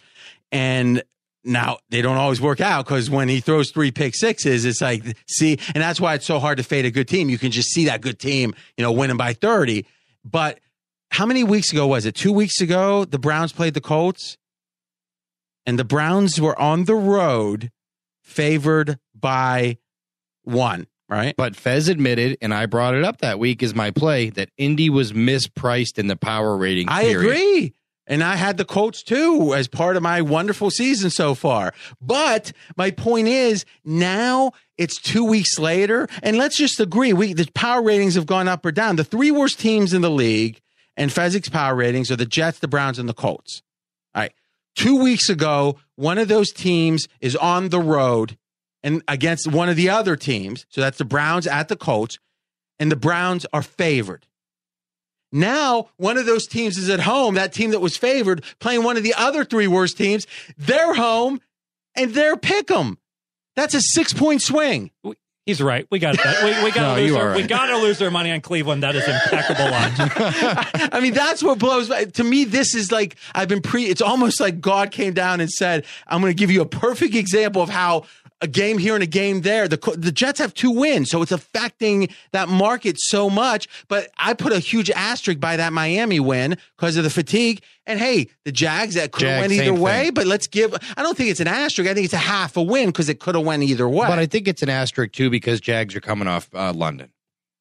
and 0.51 1.03
now 1.43 1.77
they 1.89 2.01
don't 2.01 2.17
always 2.17 2.41
work 2.41 2.61
out 2.61 2.85
because 2.85 3.09
when 3.09 3.27
he 3.27 3.39
throws 3.39 3.71
three 3.71 3.91
pick 3.91 4.15
sixes, 4.15 4.65
it's 4.65 4.81
like 4.81 5.03
see, 5.27 5.59
and 5.73 5.84
that's 5.84 6.01
why 6.01 6.15
it's 6.15 6.25
so 6.25 6.39
hard 6.39 6.57
to 6.57 6.63
fade 6.63 6.85
a 6.85 6.91
good 6.91 7.07
team. 7.07 7.30
You 7.30 7.38
can 7.38 7.51
just 7.51 7.69
see 7.69 7.85
that 7.85 8.01
good 8.01 8.19
team, 8.19 8.55
you 8.77 8.84
know, 8.84 8.91
winning 8.91 9.17
by 9.17 9.34
thirty. 9.34 9.85
But 10.25 10.59
how 11.11 11.25
many 11.27 11.43
weeks 11.43 11.71
ago 11.71 11.85
was 11.85 12.05
it? 12.05 12.15
Two 12.15 12.34
weeks 12.34 12.59
ago, 12.59 13.05
the 13.05 13.19
Browns 13.19 13.51
played 13.51 13.75
the 13.75 13.81
Colts, 13.81 14.38
and 15.65 15.80
the 15.80 15.84
Browns 15.84 16.40
were 16.40 16.60
on 16.60 16.85
the 16.85 16.95
road, 16.95 17.72
favored 18.22 18.99
by 19.15 19.77
one. 20.44 20.88
Right. 21.10 21.35
But 21.38 21.56
Fez 21.56 21.90
admitted, 21.90 22.38
and 22.41 22.53
I 22.53 22.65
brought 22.65 22.95
it 22.95 23.03
up 23.03 23.19
that 23.19 23.38
week 23.38 23.61
as 23.61 23.76
my 23.76 23.91
play, 23.91 24.30
that 24.31 24.49
Indy 24.57 24.90
was 24.90 25.11
mispriced 25.14 25.99
in 25.99 26.07
the 26.07 26.15
power 26.15 26.57
rating. 26.57 26.90
I 26.90 27.03
period. 27.03 27.19
agree. 27.19 27.73
And 28.07 28.23
I 28.23 28.35
had 28.35 28.57
the 28.57 28.65
Colts 28.65 29.03
too 29.03 29.53
as 29.53 29.68
part 29.68 29.95
of 29.95 30.03
my 30.03 30.22
wonderful 30.22 30.69
season 30.72 31.10
so 31.10 31.35
far. 31.35 31.73
But 32.02 32.52
my 32.76 32.91
point 32.91 33.27
is 33.27 33.64
now 33.85 34.52
it's 34.77 34.99
two 34.99 35.23
weeks 35.23 35.60
later, 35.60 36.07
and 36.22 36.38
let's 36.38 36.57
just 36.57 36.80
agree 36.80 37.14
we 37.14 37.34
the 37.34 37.49
power 37.53 37.81
ratings 37.81 38.15
have 38.15 38.26
gone 38.26 38.48
up 38.48 38.65
or 38.65 38.72
down. 38.72 38.95
The 38.95 39.03
three 39.03 39.31
worst 39.31 39.60
teams 39.60 39.94
in 39.94 40.02
the 40.02 40.10
league 40.10 40.61
and 40.98 41.11
Fezzik's 41.11 41.49
power 41.49 41.76
ratings 41.76 42.11
are 42.11 42.15
the 42.15 42.26
Jets, 42.26 42.60
the 42.60 42.68
Browns, 42.68 42.99
and 42.99 43.07
the 43.07 43.14
Colts. 43.14 43.61
Two 44.75 45.01
weeks 45.01 45.29
ago, 45.29 45.77
one 45.95 46.17
of 46.17 46.27
those 46.27 46.51
teams 46.51 47.07
is 47.21 47.35
on 47.35 47.69
the 47.69 47.79
road 47.79 48.37
and 48.81 49.01
against 49.07 49.47
one 49.47 49.69
of 49.69 49.75
the 49.75 49.89
other 49.89 50.15
teams. 50.15 50.65
So 50.69 50.81
that's 50.81 50.97
the 50.97 51.05
Browns 51.05 51.47
at 51.47 51.67
the 51.67 51.75
Colts, 51.75 52.17
and 52.79 52.91
the 52.91 52.95
Browns 52.95 53.45
are 53.53 53.61
favored. 53.61 54.25
Now, 55.31 55.89
one 55.97 56.17
of 56.17 56.25
those 56.25 56.45
teams 56.45 56.77
is 56.77 56.89
at 56.89 56.99
home, 56.99 57.35
that 57.35 57.53
team 57.53 57.71
that 57.71 57.79
was 57.81 57.97
favored, 57.97 58.43
playing 58.59 58.83
one 58.83 58.97
of 58.97 59.03
the 59.03 59.15
other 59.15 59.43
three 59.43 59.67
worst 59.67 59.97
teams. 59.97 60.27
They're 60.57 60.93
home 60.93 61.41
and 61.95 62.13
they're 62.13 62.37
pick 62.37 62.69
'em. 62.69 62.99
That's 63.55 63.73
a 63.73 63.81
six 63.81 64.13
point 64.13 64.41
swing. 64.41 64.91
He's 65.45 65.61
right. 65.61 65.86
We 65.91 65.99
got 65.99 66.15
that. 66.24 66.44
We, 66.44 66.64
we 66.64 66.72
got 66.72 66.82
No, 66.82 66.95
to 66.95 67.02
lose. 67.02 67.15
Our, 67.15 67.32
are 67.32 67.36
We 67.36 67.44
got 67.44 67.65
to 67.65 67.78
lose 67.78 68.02
our 68.02 68.10
money 68.10 68.32
on 68.32 68.40
Cleveland. 68.40 68.82
That 68.84 68.95
is 68.95 69.06
impeccable 69.06 69.70
logic. 69.70 70.14
I 70.94 71.02
mean, 71.02 71.14
that's 71.14 71.44
what 71.44 71.60
blows. 71.60 71.90
To 71.90 72.24
me, 72.24 72.45
this 72.45 72.74
is 72.74 72.91
like 72.91 73.18
I've 73.36 73.49
been 73.49 73.61
pre. 73.61 73.86
It's 73.86 74.02
almost 74.02 74.40
like 74.40 74.61
God 74.61 74.91
came 74.91 75.14
down 75.14 75.41
and 75.41 75.49
said, 75.49 75.86
"I'm 76.07 76.22
going 76.22 76.32
to 76.32 76.38
give 76.38 76.49
you 76.49 76.61
a 76.61 76.65
perfect 76.65 77.14
example 77.14 77.61
of 77.61 77.70
how 77.70 78.06
a 78.44 78.48
game 78.48 78.78
here 78.78 78.94
and 78.94 79.02
a 79.02 79.07
game 79.07 79.41
there. 79.41 79.68
The 79.68 79.78
the 79.98 80.11
Jets 80.11 80.40
have 80.40 80.53
two 80.53 80.70
wins, 80.70 81.10
so 81.10 81.22
it's 81.22 81.32
affecting 81.32 82.10
that 82.34 82.49
market 82.49 82.99
so 82.99 83.30
much. 83.30 83.68
But 83.88 84.11
I 84.18 84.34
put 84.34 84.52
a 84.52 84.60
huge 84.60 84.91
asterisk 84.91 85.40
by 85.40 85.57
that 85.57 85.74
Miami 85.74 86.20
win 86.20 86.57
because 86.78 86.98
of 86.98 87.06
the 87.06 87.10
fatigue. 87.10 87.64
And 87.86 87.99
hey, 87.99 88.28
the 88.45 88.52
Jags 88.52 88.95
that 88.95 89.11
could 89.14 89.28
have 89.28 89.41
went 89.41 89.53
either 89.53 89.74
way. 89.74 90.06
thing. 90.06 90.14
But 90.14 90.28
let's 90.28 90.48
give. 90.48 90.76
I 90.98 91.02
don't 91.02 91.18
think 91.18 91.30
it's 91.30 91.40
an 91.40 91.48
asterisk. 91.48 91.90
I 91.90 91.94
think 91.94 92.06
it's 92.06 92.14
a 92.14 92.18
half 92.18 92.57
a 92.57 92.61
win 92.61 92.88
because 92.88 93.10
it 93.10 93.20
could 93.20 93.36
have 93.36 93.45
went 93.45 93.64
either 93.64 93.88
way. 93.88 94.07
But 94.07 94.20
I 94.20 94.26
think 94.26 94.48
it's 94.48 94.61
an 94.61 94.70
asterisk 94.70 95.14
too 95.14 95.30
because 95.30 95.61
Jags 95.61 95.95
are 95.95 96.02
coming 96.02 96.28
off 96.28 96.49
uh, 96.53 96.74
London. 96.74 97.10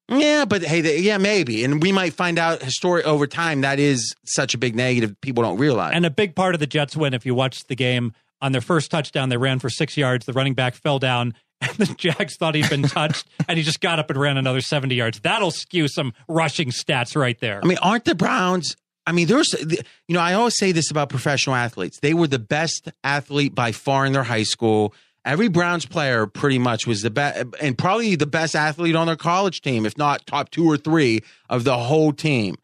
Yeah, 0.09 0.43
but 0.43 0.63
hey, 0.63 0.81
they, 0.81 0.99
yeah, 0.99 1.17
maybe, 1.17 1.63
and 1.63 1.81
we 1.81 1.93
might 1.93 2.13
find 2.13 2.37
out 2.37 2.61
historic 2.61 3.05
over 3.05 3.25
time 3.25 3.61
that 3.61 3.79
is 3.79 4.13
such 4.25 4.53
a 4.53 4.57
big 4.57 4.75
negative 4.75 5.19
people 5.21 5.43
don't 5.43 5.57
realize. 5.57 5.93
and 5.95 6.05
a 6.05 6.09
big 6.09 6.35
part 6.35 6.55
of 6.55 6.59
the 6.59 6.67
Jets 6.67 6.97
win, 6.97 7.13
if 7.13 7.25
you 7.25 7.33
watch 7.33 7.63
the 7.67 7.75
game, 7.75 8.13
on 8.43 8.51
their 8.51 8.61
first 8.61 8.91
touchdown, 8.91 9.29
they 9.29 9.37
ran 9.37 9.57
for 9.57 9.69
six 9.69 9.95
yards. 9.95 10.25
The 10.25 10.33
running 10.33 10.53
back 10.53 10.75
fell 10.75 10.99
down, 10.99 11.33
and 11.61 11.71
the 11.77 11.95
Jags 11.95 12.35
thought 12.35 12.53
he'd 12.53 12.69
been 12.69 12.83
touched, 12.83 13.25
and 13.47 13.57
he 13.57 13.63
just 13.63 13.79
got 13.79 13.97
up 13.97 14.09
and 14.09 14.19
ran 14.19 14.37
another 14.37 14.61
70 14.61 14.93
yards. 14.93 15.21
That'll 15.21 15.49
skew 15.49 15.87
some 15.87 16.13
rushing 16.27 16.69
stats 16.69 17.15
right 17.15 17.39
there. 17.39 17.61
I 17.63 17.65
mean, 17.65 17.79
aren't 17.81 18.05
the 18.05 18.13
Browns? 18.13 18.75
I 19.07 19.13
mean, 19.13 19.27
there's, 19.27 19.53
you 19.53 20.13
know, 20.13 20.19
I 20.19 20.33
always 20.33 20.57
say 20.57 20.71
this 20.71 20.91
about 20.91 21.09
professional 21.09 21.55
athletes. 21.55 21.99
They 21.99 22.13
were 22.13 22.27
the 22.27 22.39
best 22.39 22.89
athlete 23.03 23.55
by 23.55 23.71
far 23.71 24.05
in 24.05 24.13
their 24.13 24.23
high 24.23 24.43
school. 24.43 24.93
Every 25.25 25.47
Browns 25.47 25.85
player 25.85 26.25
pretty 26.27 26.59
much 26.59 26.85
was 26.85 27.01
the 27.01 27.09
best, 27.09 27.45
and 27.61 27.77
probably 27.77 28.15
the 28.15 28.27
best 28.27 28.55
athlete 28.55 28.95
on 28.95 29.07
their 29.07 29.15
college 29.15 29.61
team, 29.61 29.85
if 29.85 29.97
not 29.97 30.25
top 30.25 30.51
two 30.51 30.69
or 30.69 30.77
three 30.77 31.21
of 31.49 31.63
the 31.63 31.77
whole 31.77 32.11
team. 32.11 32.55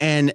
And 0.00 0.32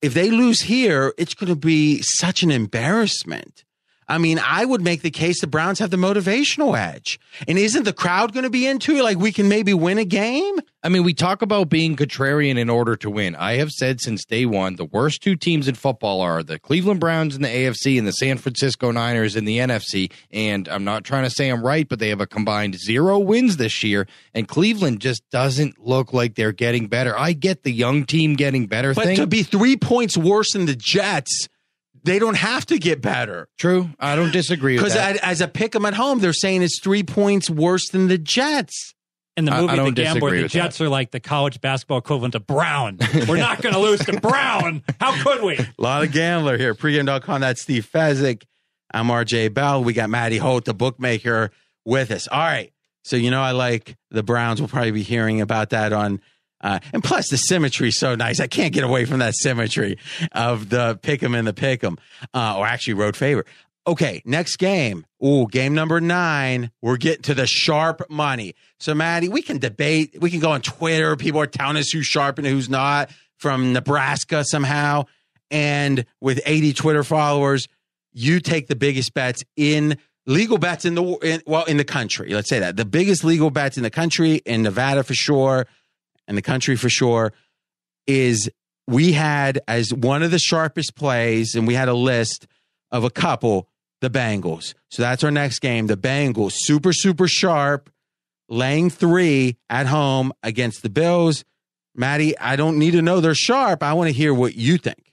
if 0.00 0.14
they 0.14 0.30
lose 0.30 0.62
here, 0.62 1.12
it's 1.18 1.34
going 1.34 1.52
to 1.52 1.56
be 1.56 2.00
such 2.02 2.42
an 2.42 2.50
embarrassment. 2.50 3.64
I 4.10 4.18
mean, 4.18 4.40
I 4.44 4.64
would 4.64 4.82
make 4.82 5.02
the 5.02 5.10
case 5.10 5.40
the 5.40 5.46
Browns 5.46 5.78
have 5.78 5.90
the 5.90 5.96
motivational 5.96 6.76
edge. 6.76 7.20
And 7.46 7.56
isn't 7.56 7.84
the 7.84 7.92
crowd 7.92 8.32
going 8.32 8.42
to 8.42 8.50
be 8.50 8.66
into 8.66 8.96
it? 8.96 9.04
Like 9.04 9.18
we 9.18 9.30
can 9.30 9.48
maybe 9.48 9.72
win 9.72 9.98
a 9.98 10.04
game? 10.04 10.56
I 10.82 10.88
mean, 10.88 11.04
we 11.04 11.14
talk 11.14 11.42
about 11.42 11.68
being 11.68 11.94
contrarian 11.94 12.58
in 12.58 12.68
order 12.70 12.96
to 12.96 13.10
win. 13.10 13.36
I 13.36 13.54
have 13.58 13.70
said 13.70 14.00
since 14.00 14.24
day 14.24 14.46
one, 14.46 14.76
the 14.76 14.84
worst 14.86 15.22
two 15.22 15.36
teams 15.36 15.68
in 15.68 15.74
football 15.76 16.22
are 16.22 16.42
the 16.42 16.58
Cleveland 16.58 16.98
Browns 17.00 17.36
in 17.36 17.42
the 17.42 17.48
AFC 17.48 17.98
and 17.98 18.06
the 18.06 18.12
San 18.12 18.38
Francisco 18.38 18.90
Niners 18.90 19.36
in 19.36 19.44
the 19.44 19.58
NFC. 19.58 20.10
And 20.32 20.66
I'm 20.68 20.84
not 20.84 21.04
trying 21.04 21.24
to 21.24 21.30
say 21.30 21.48
I'm 21.48 21.64
right, 21.64 21.88
but 21.88 21.98
they 21.98 22.08
have 22.08 22.20
a 22.20 22.26
combined 22.26 22.76
zero 22.80 23.18
wins 23.18 23.58
this 23.58 23.84
year. 23.84 24.08
And 24.34 24.48
Cleveland 24.48 25.00
just 25.00 25.22
doesn't 25.30 25.78
look 25.86 26.12
like 26.12 26.34
they're 26.34 26.50
getting 26.52 26.88
better. 26.88 27.16
I 27.16 27.32
get 27.32 27.62
the 27.62 27.72
young 27.72 28.04
team 28.06 28.34
getting 28.34 28.66
better 28.66 28.92
But 28.94 29.04
thing. 29.04 29.16
to 29.16 29.26
be 29.26 29.42
three 29.44 29.76
points 29.76 30.16
worse 30.16 30.52
than 30.54 30.66
the 30.66 30.74
Jets, 30.74 31.46
they 32.04 32.18
don't 32.18 32.36
have 32.36 32.66
to 32.66 32.78
get 32.78 33.00
better. 33.02 33.48
True. 33.58 33.90
I 33.98 34.16
don't 34.16 34.32
disagree 34.32 34.74
with 34.74 34.82
Because 34.84 34.94
that. 34.94 35.16
as 35.18 35.40
a 35.40 35.48
pick 35.48 35.74
'em 35.74 35.84
at 35.86 35.94
home, 35.94 36.18
they're 36.20 36.32
saying 36.32 36.62
it's 36.62 36.80
three 36.80 37.02
points 37.02 37.48
worse 37.50 37.88
than 37.88 38.08
the 38.08 38.18
Jets. 38.18 38.94
In 39.36 39.44
the 39.44 39.52
I- 39.52 39.60
movie 39.60 39.72
I 39.72 39.76
The 39.76 39.82
don't 39.82 39.94
Gambler, 39.94 40.14
disagree 40.20 40.38
the 40.38 40.42
with 40.44 40.52
Jets 40.52 40.80
are 40.80 40.88
like 40.88 41.12
the 41.12 41.20
college 41.20 41.60
basketball 41.60 41.98
equivalent 41.98 42.34
of 42.34 42.46
Brown. 42.46 42.98
We're 43.28 43.36
not 43.38 43.62
going 43.62 43.74
to 43.76 43.80
lose 43.80 44.00
to 44.06 44.20
Brown. 44.20 44.82
How 45.00 45.22
could 45.22 45.42
we? 45.42 45.56
A 45.56 45.66
lot 45.78 46.02
of 46.02 46.10
gambler 46.12 46.58
here. 46.58 46.74
Pregame.com. 46.74 47.40
That's 47.40 47.62
Steve 47.62 47.88
Fezzik. 47.90 48.42
I'm 48.92 49.06
RJ 49.06 49.54
Bell. 49.54 49.84
We 49.84 49.92
got 49.92 50.10
Matty 50.10 50.36
Holt, 50.38 50.64
the 50.64 50.74
bookmaker, 50.74 51.52
with 51.84 52.10
us. 52.10 52.26
All 52.28 52.38
right. 52.40 52.72
So, 53.04 53.16
you 53.16 53.30
know, 53.30 53.40
I 53.40 53.52
like 53.52 53.96
the 54.10 54.22
Browns. 54.24 54.60
We'll 54.60 54.68
probably 54.68 54.90
be 54.90 55.02
hearing 55.02 55.40
about 55.40 55.70
that 55.70 55.92
on. 55.92 56.20
Uh, 56.60 56.78
and 56.92 57.02
plus, 57.02 57.28
the 57.30 57.36
symmetry 57.36 57.88
is 57.88 57.98
so 57.98 58.14
nice. 58.14 58.40
I 58.40 58.46
can't 58.46 58.72
get 58.72 58.84
away 58.84 59.04
from 59.04 59.20
that 59.20 59.34
symmetry 59.34 59.98
of 60.32 60.68
the 60.68 60.98
pick 61.02 61.22
'em 61.22 61.34
and 61.34 61.46
the 61.46 61.54
pick 61.54 61.82
'em, 61.82 61.96
uh, 62.34 62.56
or 62.58 62.66
actually 62.66 62.94
road 62.94 63.16
favor. 63.16 63.44
Okay, 63.86 64.22
next 64.26 64.56
game. 64.56 65.06
Ooh, 65.24 65.46
game 65.50 65.74
number 65.74 66.00
nine. 66.00 66.70
We're 66.82 66.98
getting 66.98 67.22
to 67.22 67.34
the 67.34 67.46
sharp 67.46 68.02
money. 68.10 68.54
So, 68.78 68.94
Matty, 68.94 69.28
we 69.28 69.40
can 69.42 69.58
debate. 69.58 70.16
We 70.20 70.30
can 70.30 70.40
go 70.40 70.50
on 70.50 70.60
Twitter. 70.60 71.16
People 71.16 71.40
are 71.40 71.46
telling 71.46 71.76
us 71.76 71.90
who's 71.90 72.06
sharp 72.06 72.38
and 72.38 72.46
who's 72.46 72.68
not 72.68 73.10
from 73.38 73.72
Nebraska 73.72 74.44
somehow. 74.44 75.04
And 75.50 76.04
with 76.20 76.40
80 76.44 76.74
Twitter 76.74 77.02
followers, 77.02 77.66
you 78.12 78.38
take 78.40 78.68
the 78.68 78.76
biggest 78.76 79.14
bets 79.14 79.42
in 79.56 79.96
legal 80.26 80.58
bets 80.58 80.84
in 80.84 80.94
the 80.94 81.02
in, 81.22 81.42
well 81.46 81.64
in 81.64 81.76
the 81.76 81.84
country. 81.84 82.32
Let's 82.32 82.48
say 82.48 82.58
that 82.60 82.76
the 82.76 82.84
biggest 82.84 83.24
legal 83.24 83.50
bets 83.50 83.76
in 83.76 83.82
the 83.82 83.90
country 83.90 84.36
in 84.44 84.62
Nevada 84.62 85.02
for 85.02 85.14
sure, 85.14 85.66
and 86.30 86.38
the 86.38 86.42
country 86.42 86.76
for 86.76 86.88
sure 86.88 87.32
is 88.06 88.48
we 88.86 89.12
had 89.12 89.60
as 89.66 89.92
one 89.92 90.22
of 90.22 90.30
the 90.30 90.38
sharpest 90.38 90.94
plays, 90.94 91.56
and 91.56 91.66
we 91.66 91.74
had 91.74 91.88
a 91.88 91.94
list 91.94 92.46
of 92.92 93.02
a 93.02 93.10
couple 93.10 93.68
the 94.00 94.08
Bengals. 94.08 94.74
So 94.90 95.02
that's 95.02 95.24
our 95.24 95.32
next 95.32 95.58
game. 95.58 95.88
The 95.88 95.96
Bengals, 95.96 96.52
super 96.54 96.92
super 96.92 97.26
sharp, 97.26 97.90
laying 98.48 98.90
three 98.90 99.56
at 99.68 99.86
home 99.86 100.32
against 100.44 100.82
the 100.82 100.88
Bills. 100.88 101.44
Matty, 101.96 102.38
I 102.38 102.54
don't 102.54 102.78
need 102.78 102.92
to 102.92 103.02
know 103.02 103.20
they're 103.20 103.34
sharp. 103.34 103.82
I 103.82 103.92
want 103.94 104.06
to 104.06 104.14
hear 104.14 104.32
what 104.32 104.54
you 104.54 104.78
think. 104.78 105.09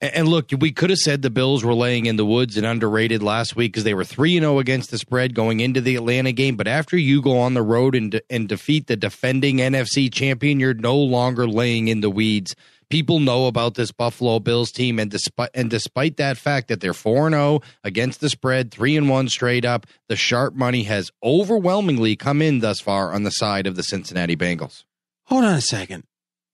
And, 0.00 0.28
look, 0.28 0.50
we 0.58 0.72
could 0.72 0.88
have 0.88 0.98
said 0.98 1.20
the 1.20 1.28
Bills 1.28 1.62
were 1.62 1.74
laying 1.74 2.06
in 2.06 2.16
the 2.16 2.24
woods 2.24 2.56
and 2.56 2.64
underrated 2.64 3.22
last 3.22 3.54
week 3.54 3.72
because 3.72 3.84
they 3.84 3.92
were 3.92 4.04
3 4.04 4.38
0 4.38 4.58
against 4.58 4.90
the 4.90 4.98
spread 4.98 5.34
going 5.34 5.60
into 5.60 5.80
the 5.80 5.96
Atlanta 5.96 6.32
game. 6.32 6.56
But 6.56 6.68
after 6.68 6.96
you 6.96 7.20
go 7.20 7.38
on 7.38 7.52
the 7.54 7.62
road 7.62 7.94
and, 7.94 8.12
de- 8.12 8.22
and 8.30 8.48
defeat 8.48 8.86
the 8.86 8.96
defending 8.96 9.58
NFC 9.58 10.10
champion, 10.12 10.58
you're 10.58 10.72
no 10.72 10.96
longer 10.96 11.46
laying 11.46 11.88
in 11.88 12.00
the 12.00 12.10
weeds 12.10 12.54
people 12.90 13.20
know 13.20 13.46
about 13.46 13.74
this 13.74 13.92
Buffalo 13.92 14.38
Bills 14.40 14.70
team, 14.70 14.98
and 14.98 15.10
despite 15.10 15.50
and 15.54 15.70
despite 15.70 16.18
that 16.18 16.36
fact 16.36 16.68
that 16.68 16.80
they're 16.80 16.92
four 16.92 17.26
and 17.26 17.34
zero 17.34 17.60
against 17.82 18.20
the 18.20 18.28
spread, 18.28 18.70
three 18.70 18.96
and 18.96 19.08
one 19.08 19.28
straight 19.28 19.64
up, 19.64 19.86
the 20.08 20.16
sharp 20.16 20.54
money 20.54 20.82
has 20.82 21.10
overwhelmingly 21.22 22.16
come 22.16 22.42
in 22.42 22.58
thus 22.58 22.80
far 22.80 23.14
on 23.14 23.22
the 23.22 23.30
side 23.30 23.66
of 23.66 23.76
the 23.76 23.82
Cincinnati 23.82 24.36
Bengals. 24.36 24.84
Hold 25.26 25.44
on 25.44 25.54
a 25.54 25.60
second. 25.60 26.04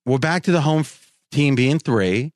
We're 0.04 0.18
back 0.18 0.44
to 0.44 0.52
the 0.52 0.60
home 0.60 0.80
f- 0.80 1.12
team 1.32 1.56
being 1.56 1.80
three. 1.80 2.32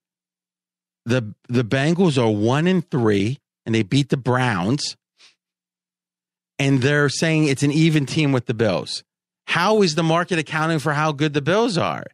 The 1.11 1.35
the 1.49 1.65
Bengals 1.65 2.17
are 2.23 2.31
one 2.31 2.69
and 2.69 2.89
three, 2.89 3.39
and 3.67 3.75
they 3.75 3.83
beat 3.83 4.11
the 4.11 4.17
Browns. 4.17 4.97
And 6.61 6.83
they're 6.83 7.09
saying 7.09 7.49
it's 7.49 7.65
an 7.65 7.73
even 7.73 8.07
team 8.07 8.31
with 8.31 8.47
the 8.47 8.55
Bills. 8.55 9.03
How 9.49 9.83
is 9.83 9.97
the 9.97 10.05
market 10.05 10.39
accounting 10.39 10.79
for 10.79 10.93
how 10.93 11.11
good 11.11 11.35
the 11.35 11.43
Bills 11.43 11.77
are? 11.77 12.05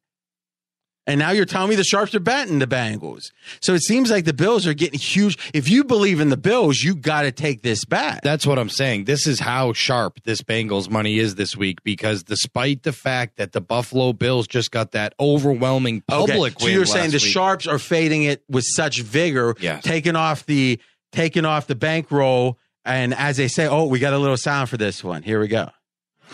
And 1.06 1.20
now 1.20 1.30
you're 1.30 1.44
telling 1.44 1.70
me 1.70 1.76
the 1.76 1.84
Sharps 1.84 2.14
are 2.16 2.20
betting 2.20 2.58
the 2.58 2.66
Bengals. 2.66 3.30
So 3.60 3.74
it 3.74 3.82
seems 3.82 4.10
like 4.10 4.24
the 4.24 4.32
Bills 4.32 4.66
are 4.66 4.74
getting 4.74 4.98
huge. 4.98 5.38
If 5.54 5.68
you 5.68 5.84
believe 5.84 6.20
in 6.20 6.30
the 6.30 6.36
Bills, 6.36 6.82
you 6.82 6.96
got 6.96 7.22
to 7.22 7.30
take 7.32 7.62
this 7.62 7.84
bet. 7.84 8.20
That's 8.24 8.44
what 8.46 8.58
I'm 8.58 8.68
saying. 8.68 9.04
This 9.04 9.26
is 9.26 9.38
how 9.38 9.72
sharp 9.72 10.20
this 10.24 10.42
Bengals 10.42 10.90
money 10.90 11.18
is 11.18 11.36
this 11.36 11.56
week 11.56 11.82
because 11.84 12.24
despite 12.24 12.82
the 12.82 12.92
fact 12.92 13.36
that 13.36 13.52
the 13.52 13.60
Buffalo 13.60 14.12
Bills 14.12 14.48
just 14.48 14.72
got 14.72 14.92
that 14.92 15.14
overwhelming 15.20 16.02
public 16.08 16.54
okay. 16.56 16.64
So 16.64 16.70
you're 16.70 16.84
saying 16.84 17.10
the 17.10 17.16
week, 17.16 17.22
Sharps 17.22 17.66
are 17.68 17.78
fading 17.78 18.24
it 18.24 18.42
with 18.48 18.64
such 18.64 19.00
vigor, 19.02 19.54
Yes. 19.60 19.84
taking 19.84 20.16
off 20.16 20.44
the 20.46 20.80
taking 21.12 21.44
off 21.44 21.66
the 21.66 21.74
bankroll, 21.76 22.58
and 22.84 23.14
as 23.14 23.36
they 23.36 23.48
say, 23.48 23.66
oh, 23.66 23.84
we 23.86 23.98
got 23.98 24.12
a 24.12 24.18
little 24.18 24.36
sound 24.36 24.68
for 24.68 24.76
this 24.76 25.02
one. 25.02 25.22
Here 25.22 25.40
we 25.40 25.48
go. 25.48 25.70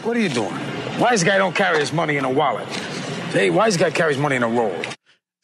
What 0.03 0.17
are 0.17 0.21
you 0.21 0.29
doing? 0.29 0.51
Why 0.99 1.11
Wise 1.11 1.25
guy 1.25 1.39
don't 1.39 1.55
carry 1.55 1.79
his 1.79 1.93
money 1.93 2.17
in 2.17 2.25
a 2.25 2.31
wallet. 2.31 2.69
Hey, 3.33 3.49
wise 3.49 3.79
guy 3.79 3.91
carries 3.91 4.19
money 4.19 4.37
in 4.37 4.43
a 4.43 4.49
roll. 4.49 4.77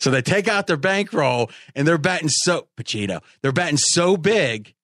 So 0.00 0.10
they 0.10 0.20
take 0.20 0.46
out 0.46 0.66
their 0.66 0.76
bankroll 0.76 1.50
and 1.74 1.88
they're 1.88 1.98
betting 1.98 2.28
so 2.28 2.68
Pacino. 2.76 3.22
They're 3.40 3.50
betting 3.50 3.78
so 3.78 4.16
big 4.16 4.74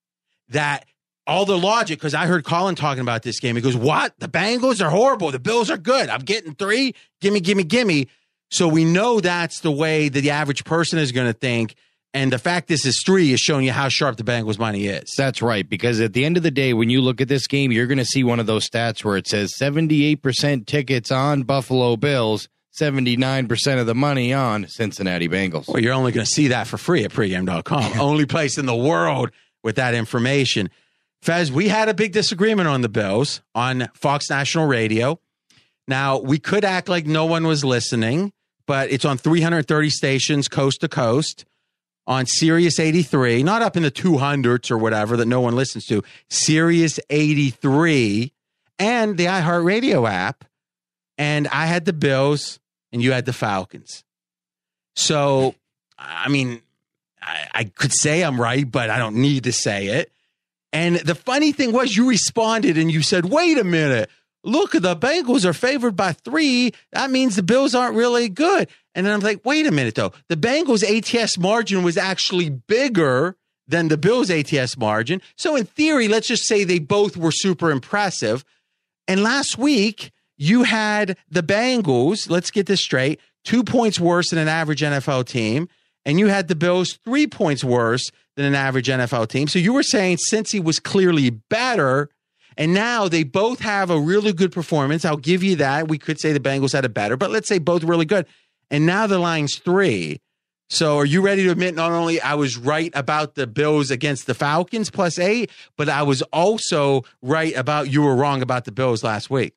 that 0.49 0.87
all 1.27 1.45
the 1.45 1.59
logic, 1.59 1.99
because 1.99 2.15
I 2.15 2.27
heard 2.27 2.45
Colin 2.45 2.75
talking 2.75 3.03
about 3.03 3.23
this 3.23 3.41
game. 3.41 3.57
He 3.57 3.63
goes, 3.63 3.77
What? 3.77 4.19
The 4.19 4.29
Bengals 4.29 4.85
are 4.85 4.91
horrible. 4.91 5.31
The 5.31 5.39
Bills 5.39 5.71
are 5.71 5.77
good. 5.77 6.09
I'm 6.09 6.23
getting 6.23 6.55
three. 6.55 6.95
Gimme, 7.21 7.41
gimme, 7.41 7.65
gimme. 7.65 8.09
So 8.51 8.69
we 8.69 8.85
know 8.85 9.21
that's 9.21 9.61
the 9.61 9.73
way 9.73 10.09
that 10.09 10.21
the 10.21 10.31
average 10.31 10.65
person 10.65 10.99
is 10.99 11.13
going 11.13 11.27
to 11.27 11.39
think. 11.39 11.75
And 12.13 12.33
the 12.33 12.39
fact 12.39 12.69
this 12.69 12.87
is 12.87 13.03
three 13.05 13.33
is 13.33 13.41
showing 13.41 13.67
you 13.67 13.73
how 13.73 13.89
sharp 13.89 14.17
the 14.17 14.23
Bengals 14.23 14.59
money 14.59 14.87
is. 14.87 15.13
That's 15.17 15.43
right. 15.43 15.69
Because 15.69 16.01
at 16.01 16.13
the 16.13 16.25
end 16.25 16.37
of 16.37 16.43
the 16.43 16.51
day, 16.51 16.73
when 16.73 16.89
you 16.89 17.01
look 17.01 17.21
at 17.21 17.29
this 17.29 17.47
game, 17.49 17.73
you're 17.73 17.89
going 17.89 17.99
to 17.99 18.05
see 18.05 18.23
one 18.23 18.39
of 18.39 18.47
those 18.47 18.69
stats 18.69 19.05
where 19.05 19.17
it 19.17 19.27
says 19.27 19.53
78% 19.61 20.67
tickets 20.67 21.11
on 21.11 21.43
Buffalo 21.43 21.97
Bills, 21.97 22.49
79% 22.79 23.81
of 23.81 23.87
the 23.87 23.95
money 23.95 24.33
on 24.33 24.67
Cincinnati 24.69 25.29
Bengals. 25.29 25.69
Well, 25.69 25.83
you're 25.83 25.95
only 25.95 26.13
going 26.13 26.27
to 26.27 26.31
see 26.31 26.49
that 26.49 26.67
for 26.67 26.77
free 26.77 27.05
at 27.05 27.13
pregame.com. 27.13 27.99
only 28.01 28.27
place 28.27 28.59
in 28.59 28.67
the 28.67 28.75
world 28.75 29.31
with 29.63 29.77
that 29.77 29.95
information. 29.95 30.71
Fez, 31.23 31.53
we 31.53 31.69
had 31.69 31.89
a 31.89 31.95
big 31.95 32.13
disagreement 32.13 32.69
on 32.69 32.81
the 32.81 32.89
Bills 32.89 33.43
on 33.55 33.89
Fox 33.95 34.29
National 34.29 34.67
Radio. 34.67 35.21
Now, 35.87 36.19
we 36.19 36.39
could 36.39 36.65
act 36.65 36.89
like 36.89 37.07
no 37.07 37.27
one 37.27 37.47
was 37.47 37.65
listening, 37.65 38.33
but 38.67 38.91
it's 38.91 39.05
on 39.05 39.19
330 39.19 39.91
stations 39.91 40.49
coast 40.49 40.81
to 40.81 40.89
coast 40.89 41.45
on 42.07 42.27
Sirius 42.27 42.79
83, 42.79 43.43
not 43.43 43.63
up 43.63 43.77
in 43.77 43.83
the 43.83 43.91
200s 43.91 44.71
or 44.71 44.79
whatever 44.79 45.17
that 45.17 45.27
no 45.27 45.41
one 45.41 45.55
listens 45.55 45.87
to, 45.87 46.03
Sirius 46.29 47.01
83 47.09 48.33
and 48.79 49.17
the 49.17 49.27
iHeartRadio 49.27 50.09
app. 50.09 50.45
And 51.17 51.47
I 51.49 51.67
had 51.67 51.85
the 51.85 51.93
Bills 51.93 52.59
and 52.95 53.03
you 53.03 53.13
had 53.13 53.27
the 53.27 53.33
Falcons. 53.33 54.05
So, 54.95 55.57
I 55.99 56.29
mean, 56.29 56.63
I, 57.21 57.49
I 57.53 57.65
could 57.65 57.93
say 57.93 58.23
I'm 58.23 58.41
right, 58.41 58.71
but 58.71 58.89
I 58.89 58.99
don't 58.99 59.17
need 59.17 59.45
to 59.45 59.53
say 59.53 59.89
it. 59.89 60.13
And 60.73 60.97
the 60.97 61.17
funny 61.17 61.51
thing 61.51 61.73
was, 61.73 61.97
you 61.97 62.09
responded 62.09 62.79
and 62.79 62.91
you 62.91 63.03
said, 63.03 63.27
wait 63.27 63.59
a 63.59 63.65
minute. 63.65 64.09
Look, 64.45 64.73
the 64.73 64.97
Bengals 64.97 65.45
are 65.45 65.53
favored 65.53 65.97
by 65.97 66.13
three. 66.13 66.73
That 66.93 67.11
means 67.11 67.35
the 67.35 67.43
Bills 67.43 67.75
aren't 67.75 67.97
really 67.97 68.29
good. 68.29 68.69
And 68.95 69.05
then 69.05 69.13
I'm 69.13 69.21
like, 69.21 69.45
wait 69.45 69.67
a 69.67 69.73
minute, 69.73 69.97
though. 69.97 70.13
The 70.29 70.37
Bengals 70.37 70.85
ATS 70.85 71.37
margin 71.37 71.83
was 71.83 71.97
actually 71.97 72.49
bigger 72.49 73.37
than 73.67 73.89
the 73.89 73.97
Bills 73.97 74.31
ATS 74.31 74.77
margin. 74.77 75.21
So, 75.37 75.57
in 75.57 75.65
theory, 75.65 76.07
let's 76.07 76.29
just 76.29 76.47
say 76.47 76.63
they 76.63 76.79
both 76.79 77.17
were 77.17 77.33
super 77.33 77.71
impressive. 77.71 78.45
And 79.09 79.23
last 79.23 79.59
week, 79.59 80.13
you 80.37 80.65
had 80.65 81.17
the 81.31 81.43
Bengals, 81.43 82.29
let's 82.29 82.51
get 82.51 82.67
this 82.67 82.81
straight, 82.81 83.21
two 83.45 83.63
points 83.63 84.01
worse 84.01 84.31
than 84.31 84.39
an 84.39 84.49
average 84.49 84.81
NFL 84.81 85.27
team. 85.27 85.69
And 86.05 86.19
you 86.19 86.27
had 86.29 86.49
the 86.49 86.55
Bills 86.55 86.99
three 87.05 87.27
points 87.27 87.65
worse 87.65 88.11
than 88.37 88.45
an 88.45 88.55
average 88.55 88.89
NFL 88.89 89.29
team. 89.29 89.49
So 89.49 89.59
you 89.59 89.73
were 89.73 89.83
saying 89.83 90.19
Cincy 90.31 90.63
was 90.63 90.79
clearly 90.79 91.31
better. 91.31 92.11
And 92.57 92.75
now 92.75 93.09
they 93.09 93.25
both 93.25 93.61
have 93.61 93.91
a 93.91 93.99
really 93.99 94.33
good 94.33 94.53
performance. 94.53 95.05
I'll 95.05 95.17
give 95.17 95.43
you 95.43 95.57
that. 95.57 95.89
We 95.89 95.99
could 95.99 96.21
say 96.21 96.33
the 96.33 96.41
Bengals 96.41 96.73
had 96.73 96.85
a 96.85 96.89
better, 96.89 97.17
but 97.17 97.31
let's 97.31 97.49
say 97.49 97.59
both 97.59 97.83
really 97.83 98.05
good. 98.05 98.27
And 98.71 98.87
now 98.87 99.07
the 99.07 99.19
line's 99.19 99.57
three. 99.57 100.21
So 100.71 100.99
are 100.99 101.05
you 101.05 101.21
ready 101.21 101.45
to 101.45 101.51
admit 101.51 101.75
not 101.75 101.93
only 101.93 102.21
I 102.21 102.35
was 102.35 102.57
right 102.57 102.91
about 102.95 103.35
the 103.35 103.47
Bills 103.47 103.91
against 103.91 104.27
the 104.27 104.35
Falcons 104.35 104.91
plus 104.91 105.19
eight, 105.19 105.51
but 105.77 105.89
I 105.89 106.03
was 106.03 106.23
also 106.33 107.03
right 107.23 107.55
about 107.57 107.91
you 107.91 108.03
were 108.03 108.17
wrong 108.17 108.41
about 108.41 108.65
the 108.65 108.73
Bills 108.73 109.05
last 109.05 109.31
week? 109.31 109.55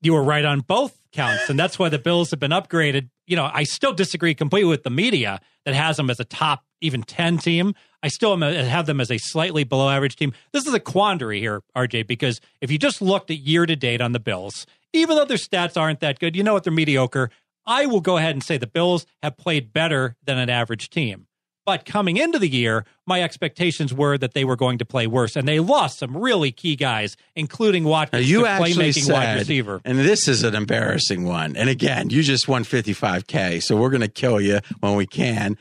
You 0.00 0.12
were 0.12 0.22
right 0.22 0.44
on 0.44 0.60
both 0.60 0.98
counts, 1.12 1.48
and 1.48 1.58
that's 1.58 1.78
why 1.78 1.88
the 1.88 1.98
Bills 1.98 2.30
have 2.30 2.40
been 2.40 2.50
upgraded. 2.50 3.10
You 3.26 3.36
know, 3.36 3.50
I 3.52 3.64
still 3.64 3.92
disagree 3.92 4.34
completely 4.34 4.70
with 4.70 4.82
the 4.82 4.90
media 4.90 5.40
that 5.64 5.74
has 5.74 5.96
them 5.96 6.10
as 6.10 6.20
a 6.20 6.24
top 6.24 6.64
even 6.80 7.02
ten 7.02 7.38
team. 7.38 7.74
I 8.02 8.08
still 8.08 8.36
have 8.36 8.86
them 8.86 9.00
as 9.00 9.10
a 9.10 9.18
slightly 9.18 9.64
below 9.64 9.88
average 9.88 10.16
team. 10.16 10.32
This 10.52 10.66
is 10.66 10.74
a 10.74 10.80
quandary 10.80 11.40
here, 11.40 11.62
RJ, 11.76 12.06
because 12.06 12.40
if 12.60 12.70
you 12.70 12.78
just 12.78 13.02
looked 13.02 13.30
at 13.30 13.38
year 13.38 13.66
to 13.66 13.74
date 13.74 14.00
on 14.00 14.12
the 14.12 14.20
Bills, 14.20 14.66
even 14.92 15.16
though 15.16 15.24
their 15.24 15.36
stats 15.36 15.76
aren't 15.76 16.00
that 16.00 16.18
good, 16.18 16.36
you 16.36 16.42
know 16.42 16.54
what 16.54 16.64
they're 16.64 16.72
mediocre. 16.72 17.30
I 17.66 17.86
will 17.86 18.00
go 18.00 18.16
ahead 18.16 18.34
and 18.34 18.42
say 18.42 18.56
the 18.56 18.66
Bills 18.66 19.04
have 19.22 19.36
played 19.36 19.72
better 19.72 20.16
than 20.24 20.38
an 20.38 20.48
average 20.48 20.88
team. 20.88 21.27
But 21.68 21.84
coming 21.84 22.16
into 22.16 22.38
the 22.38 22.48
year, 22.48 22.86
my 23.04 23.22
expectations 23.22 23.92
were 23.92 24.16
that 24.16 24.32
they 24.32 24.42
were 24.46 24.56
going 24.56 24.78
to 24.78 24.86
play 24.86 25.06
worse, 25.06 25.36
and 25.36 25.46
they 25.46 25.60
lost 25.60 25.98
some 25.98 26.16
really 26.16 26.50
key 26.50 26.76
guys, 26.76 27.14
including 27.36 27.84
Now, 27.84 27.90
Watkins, 27.90 28.30
you 28.30 28.40
the 28.40 28.46
playmaking 28.46 29.02
said, 29.02 29.12
wide 29.12 29.38
receiver. 29.40 29.82
and 29.84 29.98
this 29.98 30.28
is 30.28 30.44
an 30.44 30.54
embarrassing 30.54 31.26
one. 31.26 31.56
And 31.56 31.68
again, 31.68 32.08
you 32.08 32.22
just 32.22 32.48
won 32.48 32.64
55K, 32.64 33.62
so 33.62 33.76
we're 33.76 33.90
going 33.90 34.00
to 34.00 34.08
kill 34.08 34.40
you 34.40 34.60
when 34.80 34.94
we 34.94 35.04
can. 35.04 35.58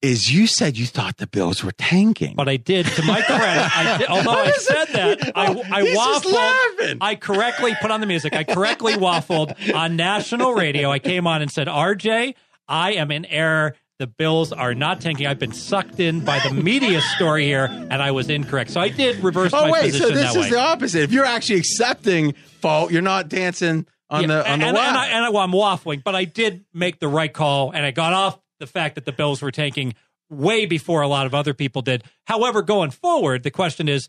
Is 0.00 0.32
you 0.32 0.46
said 0.46 0.78
you 0.78 0.86
thought 0.86 1.18
the 1.18 1.26
Bills 1.26 1.62
were 1.62 1.72
tanking. 1.72 2.36
But 2.36 2.48
I 2.48 2.56
did, 2.56 2.86
to 2.86 3.02
my 3.02 3.20
credit, 3.20 3.76
I 3.76 3.98
did, 3.98 4.08
although 4.08 4.30
I 4.30 4.50
said 4.50 4.84
that, 4.94 5.32
I, 5.36 5.54
oh, 5.54 5.62
I 5.70 5.82
He's 5.82 5.98
waffled. 5.98 6.98
I 7.02 7.16
correctly 7.16 7.74
put 7.82 7.90
on 7.90 8.00
the 8.00 8.06
music. 8.06 8.34
I 8.34 8.44
correctly 8.44 8.94
waffled 8.94 9.74
on 9.74 9.96
national 9.96 10.54
radio. 10.54 10.90
I 10.90 11.00
came 11.00 11.26
on 11.26 11.42
and 11.42 11.50
said, 11.50 11.66
RJ, 11.66 12.34
I 12.66 12.92
am 12.94 13.10
in 13.10 13.26
error. 13.26 13.74
The 14.00 14.08
Bills 14.08 14.52
are 14.52 14.74
not 14.74 15.00
tanking. 15.00 15.26
I've 15.26 15.38
been 15.38 15.52
sucked 15.52 16.00
in 16.00 16.24
by 16.24 16.40
the 16.40 16.52
media 16.52 17.00
story 17.00 17.44
here, 17.44 17.66
and 17.66 17.94
I 18.02 18.10
was 18.10 18.28
incorrect. 18.28 18.70
So 18.70 18.80
I 18.80 18.88
did 18.88 19.22
reverse 19.22 19.52
oh, 19.54 19.62
my 19.62 19.70
way. 19.70 19.78
oh 19.78 19.82
wait, 19.84 19.94
so 19.94 20.10
this 20.10 20.30
is 20.30 20.36
way. 20.36 20.50
the 20.50 20.58
opposite. 20.58 21.02
If 21.02 21.12
you're 21.12 21.24
actually 21.24 21.60
accepting 21.60 22.32
fault, 22.60 22.90
you're 22.90 23.02
not 23.02 23.28
dancing 23.28 23.86
on 24.10 24.22
Yeah, 24.22 24.26
the 24.26 24.38
on 24.40 24.46
and, 24.46 24.62
the 24.62 24.66
and, 24.66 24.76
and 24.76 24.96
I, 24.96 25.06
and 25.06 25.24
I, 25.24 25.30
well, 25.30 25.42
I'm 25.42 25.52
waffling, 25.52 26.02
but 26.02 26.16
I 26.16 26.24
did 26.24 26.64
make 26.74 26.98
the 26.98 27.06
right 27.06 27.32
call, 27.32 27.70
and 27.70 27.86
I 27.86 27.92
got 27.92 28.12
off 28.12 28.40
the 28.58 28.66
fact 28.66 28.96
that 28.96 29.04
the 29.04 29.12
Bills 29.12 29.40
were 29.40 29.52
tanking 29.52 29.94
way 30.28 30.66
before 30.66 31.02
a 31.02 31.08
lot 31.08 31.26
of 31.26 31.34
other 31.34 31.54
people 31.54 31.80
did. 31.80 32.02
However, 32.24 32.62
going 32.62 32.90
forward, 32.90 33.44
the 33.44 33.50
question 33.52 33.88
is, 33.88 34.08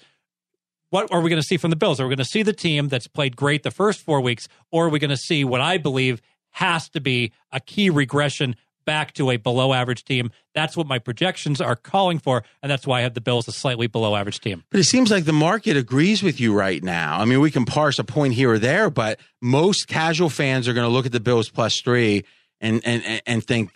what 0.90 1.12
are 1.12 1.22
we 1.22 1.30
going 1.30 1.42
to 1.42 1.48
see 1.48 1.58
from 1.58 1.70
the 1.70 1.76
Bills? 1.76 2.00
Are 2.00 2.06
we 2.06 2.10
going 2.10 2.26
to 2.26 2.26
see 2.26 2.42
the 2.42 2.54
team 2.54 2.88
that's 2.88 3.08
played 3.08 3.36
great 3.36 3.62
the 3.62 3.72
first 3.72 4.02
four 4.02 4.20
weeks, 4.20 4.48
or 4.72 4.88
are 4.88 4.90
we 4.90 4.98
going 4.98 5.10
to 5.10 5.18
see 5.18 5.44
what 5.44 5.62
I 5.62 5.78
believe 5.78 6.24
has 6.52 6.90
to 6.90 7.02
be 7.02 7.34
a 7.52 7.60
key 7.60 7.90
regression 7.90 8.56
back 8.86 9.14
to 9.14 9.32
a 9.32 9.38
below 9.38 9.74
average 9.74 10.04
team? 10.04 10.32
That's 10.54 10.78
what 10.78 10.88
my 10.88 11.00
projections 11.00 11.60
are 11.60 11.76
calling 11.76 12.20
for, 12.20 12.44
and 12.62 12.72
that's 12.72 12.88
why 12.88 13.00
I 13.00 13.02
have 13.02 13.14
the 13.14 13.22
Bills 13.22 13.48
a 13.48 13.52
slightly 13.52 13.88
below 13.88 14.16
average 14.16 14.40
team. 14.40 14.64
But 14.70 14.80
it 14.80 14.86
seems 14.86 15.12
like 15.12 15.26
the 15.26 15.34
market 15.34 15.76
agrees 15.76 16.24
with 16.24 16.40
you 16.40 16.54
right 16.54 16.84
now. 16.84 17.20
I 17.20 17.26
mean, 17.26 17.40
we 17.42 17.52
can 17.52 17.66
parse 17.66 18.00
a 18.00 18.04
point 18.04 18.34
here 18.36 18.52
or 18.54 18.60
there, 18.60 18.90
but 18.90 19.20
most 19.42 19.88
casual 19.88 20.30
fans 20.30 20.68
are 20.68 20.74
going 20.74 20.88
to 20.88 20.94
look 20.94 21.06
at 21.06 21.12
the 21.12 21.20
Bills 21.20 21.50
plus 21.50 21.82
three 21.82 22.24
and 22.62 22.82
and 22.86 23.22
and- 23.26 23.44
think, 23.46 23.72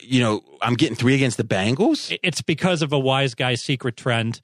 you 0.00 0.20
know, 0.20 0.42
I'm 0.60 0.74
getting 0.74 0.96
three 0.96 1.14
against 1.14 1.36
the 1.36 1.44
Bengals. 1.44 2.16
it's 2.22 2.42
because 2.42 2.82
of 2.82 2.92
a 2.92 2.98
wise 2.98 3.34
guy 3.34 3.54
secret 3.54 3.96
trend. 3.96 4.40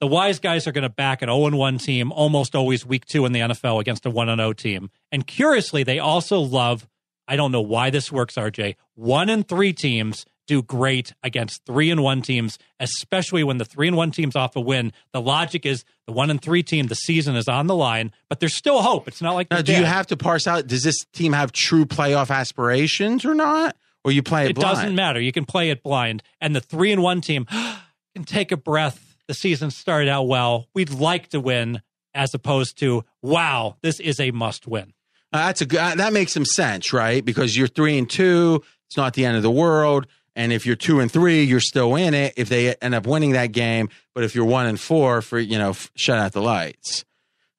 The 0.00 0.06
wise 0.06 0.38
guys 0.38 0.66
are 0.66 0.72
going 0.72 0.82
to 0.82 0.88
back 0.88 1.22
an 1.22 1.28
0 1.28 1.56
1 1.56 1.78
team 1.78 2.12
almost 2.12 2.54
always 2.54 2.86
week 2.86 3.04
two 3.04 3.26
in 3.26 3.32
the 3.32 3.40
NFL 3.40 3.80
against 3.80 4.06
a 4.06 4.10
1 4.10 4.28
0 4.36 4.52
team. 4.52 4.90
And 5.10 5.26
curiously, 5.26 5.82
they 5.82 5.98
also 5.98 6.38
love, 6.38 6.86
I 7.28 7.36
don't 7.36 7.52
know 7.52 7.60
why 7.60 7.90
this 7.90 8.10
works, 8.10 8.34
RJ, 8.34 8.76
1 8.94 9.28
and 9.28 9.46
3 9.46 9.72
teams 9.74 10.24
do 10.48 10.62
great 10.62 11.12
against 11.22 11.64
3 11.66 11.90
and 11.90 12.02
1 12.02 12.22
teams, 12.22 12.58
especially 12.80 13.44
when 13.44 13.58
the 13.58 13.66
3 13.66 13.88
and 13.88 13.96
1 13.96 14.10
team's 14.10 14.34
off 14.34 14.56
a 14.56 14.60
win. 14.60 14.92
The 15.12 15.20
logic 15.20 15.66
is 15.66 15.84
the 16.06 16.12
1 16.12 16.30
and 16.30 16.42
3 16.42 16.62
team, 16.62 16.86
the 16.86 16.94
season 16.96 17.36
is 17.36 17.46
on 17.46 17.66
the 17.66 17.76
line, 17.76 18.12
but 18.28 18.40
there's 18.40 18.54
still 18.54 18.80
hope. 18.80 19.06
It's 19.06 19.22
not 19.22 19.34
like 19.34 19.50
Now, 19.50 19.60
do 19.60 19.72
you 19.74 19.84
have 19.84 20.06
to 20.08 20.16
parse 20.16 20.46
out? 20.46 20.66
Does 20.66 20.82
this 20.82 21.04
team 21.12 21.34
have 21.34 21.52
true 21.52 21.84
playoff 21.84 22.34
aspirations 22.34 23.24
or 23.24 23.34
not? 23.34 23.76
Or 24.04 24.10
you 24.10 24.22
play 24.22 24.46
it, 24.46 24.54
blind? 24.54 24.56
It 24.56 24.60
blind. 24.60 24.76
doesn't 24.76 24.94
matter. 24.94 25.20
You 25.20 25.32
can 25.32 25.44
play 25.44 25.70
it 25.70 25.82
blind. 25.82 26.22
And 26.40 26.56
the 26.56 26.60
three 26.60 26.92
and 26.92 27.02
one 27.02 27.20
team 27.20 27.44
can 28.14 28.24
take 28.24 28.50
a 28.50 28.56
breath. 28.56 29.16
The 29.26 29.34
season 29.34 29.70
started 29.70 30.08
out 30.08 30.26
well. 30.26 30.68
We'd 30.72 30.90
like 30.90 31.28
to 31.28 31.40
win, 31.40 31.82
as 32.14 32.32
opposed 32.32 32.78
to, 32.78 33.04
wow, 33.20 33.76
this 33.82 34.00
is 34.00 34.18
a 34.18 34.30
must 34.30 34.66
win. 34.66 34.94
Uh, 35.32 35.46
that's 35.46 35.60
a 35.60 35.66
good. 35.66 35.78
Uh, 35.78 35.94
that 35.96 36.12
makes 36.12 36.32
some 36.32 36.44
sense, 36.44 36.92
right? 36.92 37.24
Because 37.24 37.56
you're 37.56 37.68
three 37.68 37.98
and 37.98 38.08
two. 38.08 38.62
It's 38.86 38.96
not 38.96 39.14
the 39.14 39.24
end 39.24 39.36
of 39.36 39.42
the 39.42 39.50
world. 39.50 40.06
And 40.34 40.52
if 40.52 40.64
you're 40.64 40.76
two 40.76 41.00
and 41.00 41.10
three, 41.10 41.42
you're 41.42 41.60
still 41.60 41.96
in 41.96 42.14
it. 42.14 42.34
If 42.36 42.48
they 42.48 42.74
end 42.76 42.94
up 42.94 43.06
winning 43.06 43.32
that 43.32 43.52
game, 43.52 43.88
but 44.14 44.24
if 44.24 44.34
you're 44.34 44.44
one 44.44 44.66
and 44.66 44.78
four, 44.78 45.20
for 45.20 45.38
you 45.38 45.58
know, 45.58 45.70
f- 45.70 45.90
shut 45.96 46.18
out 46.18 46.32
the 46.32 46.40
lights. 46.40 47.04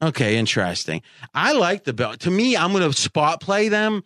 Okay, 0.01 0.37
interesting. 0.37 1.01
I 1.33 1.51
like 1.53 1.83
the 1.83 1.91
Bill. 1.93 2.13
To 2.15 2.31
me, 2.31 2.55
I'm 2.55 2.71
going 2.71 2.89
to 2.89 2.97
spot 2.97 3.41
play 3.41 3.67
them. 3.67 4.03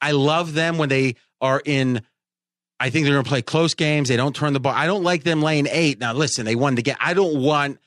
I 0.00 0.10
love 0.12 0.52
them 0.52 0.76
when 0.76 0.90
they 0.90 1.16
are 1.40 1.62
in. 1.64 2.02
I 2.78 2.90
think 2.90 3.06
they're 3.06 3.14
going 3.14 3.24
to 3.24 3.28
play 3.28 3.40
close 3.40 3.74
games. 3.74 4.08
They 4.10 4.16
don't 4.16 4.36
turn 4.36 4.52
the 4.52 4.60
ball. 4.60 4.74
I 4.74 4.86
don't 4.86 5.04
like 5.04 5.24
them 5.24 5.40
laying 5.40 5.66
eight. 5.70 5.98
Now, 5.98 6.12
listen, 6.12 6.44
they 6.44 6.54
won 6.54 6.74
the 6.74 6.82
game. 6.82 6.96
I 7.00 7.14
don't 7.14 7.40
want 7.40 7.78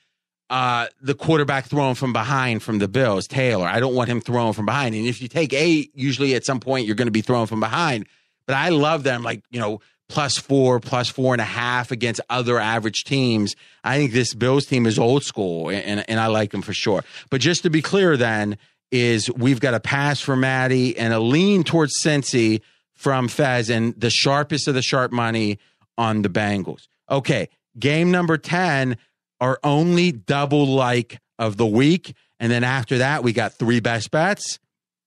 uh, 0.48 0.86
the 1.00 1.14
quarterback 1.14 1.66
throwing 1.66 1.94
from 1.94 2.12
behind 2.12 2.62
from 2.62 2.78
the 2.78 2.88
Bills, 2.88 3.26
Taylor. 3.26 3.66
I 3.66 3.80
don't 3.80 3.94
want 3.94 4.08
him 4.08 4.20
throwing 4.20 4.52
from 4.52 4.66
behind. 4.66 4.94
And 4.94 5.06
if 5.06 5.20
you 5.20 5.28
take 5.28 5.52
eight, 5.52 5.90
usually 5.94 6.34
at 6.34 6.44
some 6.44 6.60
point 6.60 6.86
you're 6.86 6.94
going 6.94 7.08
to 7.08 7.12
be 7.12 7.22
throwing 7.22 7.46
from 7.46 7.60
behind. 7.60 8.06
But 8.46 8.54
I 8.54 8.68
love 8.68 9.02
them, 9.02 9.22
like, 9.22 9.42
you 9.50 9.58
know, 9.58 9.80
plus 10.08 10.38
four, 10.38 10.78
plus 10.78 11.08
four 11.08 11.34
and 11.34 11.40
a 11.40 11.44
half 11.44 11.90
against 11.90 12.20
other 12.30 12.60
average 12.60 13.04
teams. 13.04 13.56
I 13.82 13.96
think 13.96 14.12
this 14.12 14.34
Bills 14.34 14.66
team 14.66 14.86
is 14.86 14.98
old 14.98 15.24
school, 15.24 15.68
and, 15.68 16.08
and 16.08 16.20
I 16.20 16.28
like 16.28 16.52
them 16.52 16.62
for 16.62 16.72
sure. 16.72 17.02
But 17.28 17.40
just 17.40 17.64
to 17.64 17.70
be 17.70 17.82
clear, 17.82 18.16
then, 18.16 18.56
is 18.92 19.30
we've 19.32 19.58
got 19.58 19.74
a 19.74 19.80
pass 19.80 20.20
for 20.20 20.36
Matty 20.36 20.96
and 20.96 21.12
a 21.12 21.18
lean 21.18 21.64
towards 21.64 21.94
Cincy 22.04 22.60
from 22.94 23.26
Fez 23.26 23.68
and 23.68 23.98
the 23.98 24.10
sharpest 24.10 24.68
of 24.68 24.74
the 24.74 24.82
sharp 24.82 25.10
money 25.10 25.58
on 25.98 26.22
the 26.22 26.28
Bengals. 26.28 26.86
Okay, 27.10 27.48
game 27.78 28.10
number 28.10 28.38
10, 28.38 28.96
our 29.40 29.58
only 29.62 30.12
double 30.12 30.66
like 30.66 31.18
of 31.38 31.56
the 31.56 31.66
week. 31.66 32.14
And 32.40 32.50
then 32.50 32.64
after 32.64 32.98
that, 32.98 33.22
we 33.22 33.32
got 33.32 33.54
three 33.54 33.80
best 33.80 34.10
bets. 34.10 34.58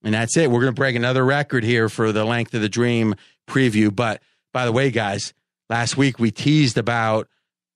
And 0.03 0.13
that's 0.13 0.37
it. 0.37 0.49
We're 0.49 0.61
going 0.61 0.73
to 0.73 0.79
break 0.79 0.95
another 0.95 1.25
record 1.25 1.63
here 1.63 1.89
for 1.89 2.11
the 2.11 2.23
length 2.23 2.53
of 2.53 2.61
the 2.61 2.69
dream 2.69 3.15
preview. 3.47 3.93
But 3.93 4.21
by 4.53 4.65
the 4.65 4.71
way, 4.71 4.91
guys, 4.91 5.33
last 5.69 5.97
week 5.97 6.19
we 6.19 6.31
teased 6.31 6.77
about 6.77 7.27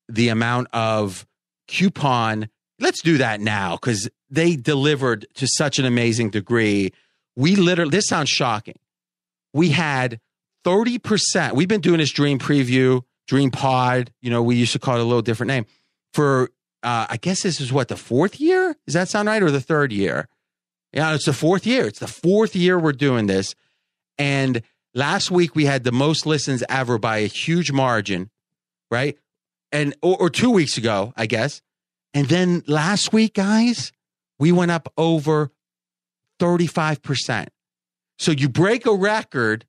the 0.08 0.30
amount 0.30 0.68
of 0.74 1.26
coupon. 1.68 2.50
Let's 2.80 3.02
do 3.02 3.18
that 3.18 3.42
now 3.42 3.76
because 3.76 4.10
they 4.30 4.56
delivered 4.56 5.28
to 5.36 5.48
such 5.48 5.80
an 5.80 5.86
amazing 5.86 6.30
degree. 6.30 6.94
We 7.36 7.56
literally, 7.56 7.92
this 7.92 8.08
sounds 8.08 8.30
shocking. 8.30 8.80
We 9.54 9.70
had 9.70 10.20
30%. 10.66 11.54
We've 11.54 11.68
been 11.68 11.82
doing 11.82 12.00
this 12.00 12.12
dream 12.12 12.40
preview, 12.40 13.04
dream 13.28 13.52
pod. 13.52 14.12
You 14.22 14.30
know, 14.30 14.42
we 14.42 14.56
used 14.56 14.74
to 14.74 14.80
call 14.80 14.96
it 14.96 15.02
a 15.02 15.04
little 15.04 15.22
different 15.22 15.50
name 15.50 15.66
for, 16.14 16.50
uh, 16.84 17.08
I 17.10 17.18
guess 17.18 17.44
this 17.44 17.60
is 17.60 17.74
what, 17.74 17.88
the 17.88 17.98
fourth 17.98 18.40
year? 18.40 18.76
Does 18.86 18.94
that 18.94 19.10
sound 19.10 19.28
right? 19.28 19.44
Or 19.44 19.52
the 19.52 19.62
third 19.62 19.92
year? 19.92 20.28
Yeah, 20.92 21.16
it's 21.16 21.26
the 21.26 21.34
fourth 21.34 21.66
year. 21.66 21.88
It's 21.88 22.00
the 22.00 22.08
fourth 22.08 22.56
year 22.56 22.78
we're 22.78 22.94
doing 22.94 23.26
this. 23.26 23.56
And 24.18 24.62
last 24.94 25.32
week 25.32 25.56
we 25.56 25.66
had 25.66 25.84
the 25.84 25.92
most 25.92 26.26
listens 26.26 26.64
ever 26.70 26.98
by 26.98 27.18
a 27.18 27.28
huge 27.28 27.72
margin, 27.72 28.30
right? 28.92 29.18
And 29.72 29.96
or, 30.02 30.18
or 30.18 30.30
two 30.30 30.52
weeks 30.52 30.78
ago, 30.78 31.14
I 31.18 31.26
guess. 31.26 31.62
And 32.14 32.28
then 32.28 32.64
last 32.68 33.12
week, 33.12 33.34
guys, 33.34 33.92
we 34.38 34.52
went 34.52 34.70
up 34.70 34.92
over 34.98 35.52
35%. 36.40 37.48
So 38.20 38.32
you 38.32 38.50
break 38.50 38.86
a 38.86 38.94
record 38.94 39.66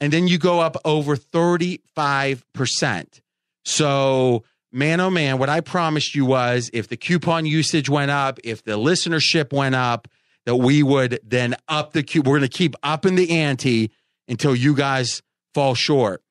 and 0.00 0.12
then 0.12 0.26
you 0.26 0.38
go 0.38 0.60
up 0.60 0.76
over 0.84 1.16
35%. 1.16 3.20
So, 3.64 4.44
man, 4.74 5.00
oh 5.00 5.10
man, 5.10 5.38
what 5.38 5.48
I 5.48 5.60
promised 5.60 6.14
you 6.14 6.26
was 6.26 6.68
if 6.72 6.88
the 6.88 6.96
coupon 6.96 7.46
usage 7.46 7.88
went 7.88 8.10
up, 8.10 8.40
if 8.44 8.64
the 8.64 8.72
listenership 8.72 9.52
went 9.52 9.74
up, 9.74 10.08
that 10.46 10.56
we 10.56 10.82
would 10.82 11.20
then 11.24 11.56
up 11.68 11.92
the 11.92 12.02
cube. 12.02 12.26
We're 12.26 12.38
going 12.38 12.50
to 12.50 12.56
keep 12.56 12.74
upping 12.82 13.14
the 13.14 13.30
ante 13.30 13.90
until 14.28 14.54
you 14.54 14.74
guys 14.74 15.22
fall 15.54 15.74
short. 15.74 16.22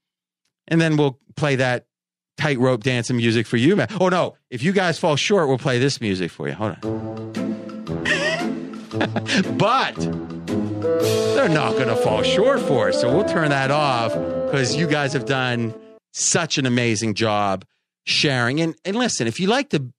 And 0.67 0.79
then 0.79 0.97
we'll 0.97 1.19
play 1.35 1.55
that 1.55 1.87
tightrope 2.37 2.83
dancing 2.83 3.17
music 3.17 3.47
for 3.47 3.57
you, 3.57 3.75
man. 3.75 3.87
Oh, 3.99 4.09
no. 4.09 4.35
If 4.51 4.61
you 4.61 4.71
guys 4.71 4.99
fall 4.99 5.15
short, 5.15 5.47
we'll 5.47 5.57
play 5.57 5.79
this 5.79 5.99
music 5.99 6.29
for 6.29 6.47
you. 6.47 6.53
Hold 6.53 6.77
on. 6.83 7.33
but 9.57 9.95
they're 9.95 11.49
not 11.49 11.73
going 11.73 11.87
to 11.87 11.95
fall 11.95 12.21
short 12.21 12.59
for 12.59 12.89
us. 12.89 13.01
So 13.01 13.15
we'll 13.15 13.25
turn 13.25 13.49
that 13.49 13.71
off 13.71 14.13
because 14.13 14.75
you 14.75 14.85
guys 14.85 15.13
have 15.13 15.25
done 15.25 15.73
such 16.11 16.59
an 16.59 16.67
amazing 16.67 17.15
job 17.15 17.65
sharing. 18.05 18.61
And, 18.61 18.75
and 18.85 18.95
listen, 18.95 19.27
if 19.27 19.39
you 19.39 19.47
like 19.47 19.69
to 19.69 19.91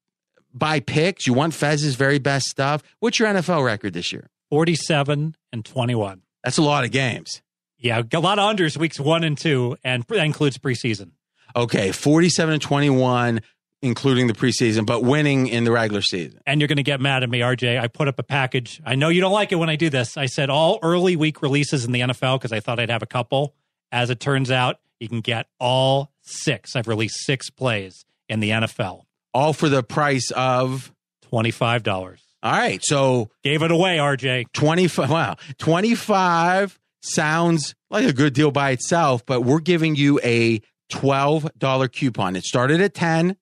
buy 0.52 0.80
picks, 0.80 1.26
you 1.26 1.34
want 1.34 1.54
Fez's 1.54 1.96
very 1.96 2.18
best 2.18 2.46
stuff, 2.46 2.82
what's 3.00 3.18
your 3.18 3.28
NFL 3.28 3.64
record 3.64 3.92
this 3.92 4.12
year? 4.12 4.30
47 4.50 5.36
and 5.52 5.64
21. 5.64 6.22
That's 6.42 6.58
a 6.58 6.62
lot 6.62 6.84
of 6.84 6.90
games. 6.90 7.42
Yeah, 7.78 8.02
a 8.12 8.20
lot 8.20 8.38
of 8.38 8.56
unders 8.56 8.76
weeks 8.76 8.98
one 8.98 9.24
and 9.24 9.36
two, 9.36 9.76
and 9.84 10.04
that 10.04 10.24
includes 10.24 10.56
preseason. 10.58 11.10
Okay, 11.56 11.92
47 11.92 12.54
and 12.54 12.62
21, 12.62 13.40
including 13.82 14.26
the 14.26 14.32
preseason, 14.32 14.86
but 14.86 15.02
winning 15.02 15.48
in 15.48 15.64
the 15.64 15.70
regular 15.70 16.00
season. 16.00 16.40
And 16.46 16.60
you're 16.60 16.68
going 16.68 16.78
to 16.78 16.82
get 16.82 17.00
mad 17.00 17.22
at 17.22 17.28
me, 17.28 17.40
RJ. 17.40 17.78
I 17.78 17.88
put 17.88 18.08
up 18.08 18.18
a 18.18 18.22
package. 18.22 18.80
I 18.84 18.94
know 18.94 19.08
you 19.08 19.20
don't 19.20 19.32
like 19.32 19.52
it 19.52 19.56
when 19.56 19.68
I 19.68 19.76
do 19.76 19.90
this. 19.90 20.16
I 20.16 20.26
said 20.26 20.50
all 20.50 20.78
early 20.82 21.16
week 21.16 21.42
releases 21.42 21.84
in 21.84 21.92
the 21.92 22.00
NFL 22.00 22.38
because 22.38 22.52
I 22.52 22.60
thought 22.60 22.80
I'd 22.80 22.90
have 22.90 23.02
a 23.02 23.06
couple. 23.06 23.54
As 23.92 24.10
it 24.10 24.18
turns 24.18 24.50
out, 24.50 24.80
you 24.98 25.08
can 25.08 25.20
get 25.20 25.46
all 25.60 26.10
six. 26.24 26.74
I've 26.76 26.88
released 26.88 27.24
six 27.24 27.50
plays 27.50 28.04
in 28.28 28.40
the 28.40 28.50
NFL. 28.50 29.02
All 29.32 29.52
for 29.52 29.68
the 29.68 29.82
price 29.82 30.30
of 30.30 30.92
$25. 31.32 32.18
All 32.42 32.52
right, 32.52 32.84
so 32.84 33.30
Gave 33.42 33.62
it 33.62 33.70
away, 33.70 33.96
RJ. 33.96 34.46
25 34.52 35.10
wow 35.10 35.36
25 35.58 36.78
sounds 37.02 37.74
like 37.90 38.06
a 38.06 38.12
good 38.12 38.32
deal 38.32 38.50
by 38.50 38.70
itself 38.70 39.24
but 39.26 39.42
we're 39.42 39.60
giving 39.60 39.94
you 39.94 40.18
a 40.24 40.60
$12 40.90 41.92
coupon 41.92 42.36
it 42.36 42.44
started 42.44 42.80
at 42.80 42.94
10 42.94 43.36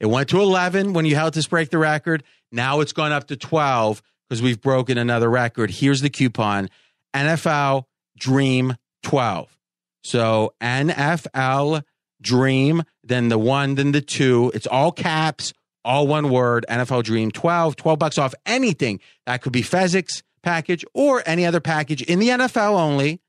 it 0.00 0.06
went 0.06 0.28
to 0.28 0.40
11 0.40 0.92
when 0.92 1.04
you 1.04 1.14
helped 1.14 1.36
us 1.36 1.46
break 1.46 1.70
the 1.70 1.78
record 1.78 2.24
now 2.50 2.80
it's 2.80 2.92
gone 2.92 3.12
up 3.12 3.28
to 3.28 3.36
12 3.36 4.02
because 4.28 4.42
we've 4.42 4.60
broken 4.60 4.98
another 4.98 5.30
record 5.30 5.70
here's 5.70 6.00
the 6.00 6.10
coupon 6.10 6.68
nfl 7.14 7.84
dream 8.18 8.74
12 9.04 9.56
so 10.02 10.52
nfl 10.60 11.82
dream 12.20 12.82
then 13.04 13.28
the 13.28 13.38
one 13.38 13.74
then 13.74 13.92
the 13.92 14.00
two. 14.00 14.50
It's 14.54 14.66
all 14.66 14.92
caps 14.92 15.52
all 15.84 16.06
one 16.06 16.30
word 16.30 16.66
nfl 16.68 17.02
dream. 17.02 17.30
12 17.30 17.76
12 17.76 17.98
bucks 17.98 18.18
off 18.18 18.34
anything. 18.46 19.00
That 19.26 19.42
could 19.42 19.52
be 19.52 19.62
Fezzik's 19.62 20.22
package 20.42 20.84
or 20.94 21.22
any 21.26 21.46
other 21.46 21.60
package 21.60 22.02
in 22.02 22.18
the 22.18 22.28
nfl 22.28 22.78
only. 22.78 23.20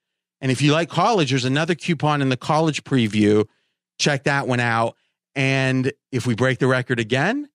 And 0.41 0.51
if 0.51 0.61
you 0.61 0.71
like 0.71 0.89
college 0.89 1.29
there's 1.29 1.45
another 1.45 1.75
coupon 1.75 2.21
in 2.21 2.29
the 2.29 2.37
college 2.37 2.83
preview. 2.83 3.45
Check 3.97 4.23
that 4.23 4.47
one 4.47 4.59
out. 4.59 4.95
And 5.35 5.91
if 6.11 6.25
we 6.25 6.35
break 6.35 6.59
the 6.59 6.67
record 6.67 6.99
again 6.99 7.49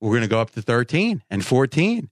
we're 0.00 0.10
going 0.10 0.22
to 0.22 0.28
go 0.28 0.40
up 0.40 0.50
to 0.50 0.62
13 0.62 1.22
and 1.30 1.44
14 1.44 2.10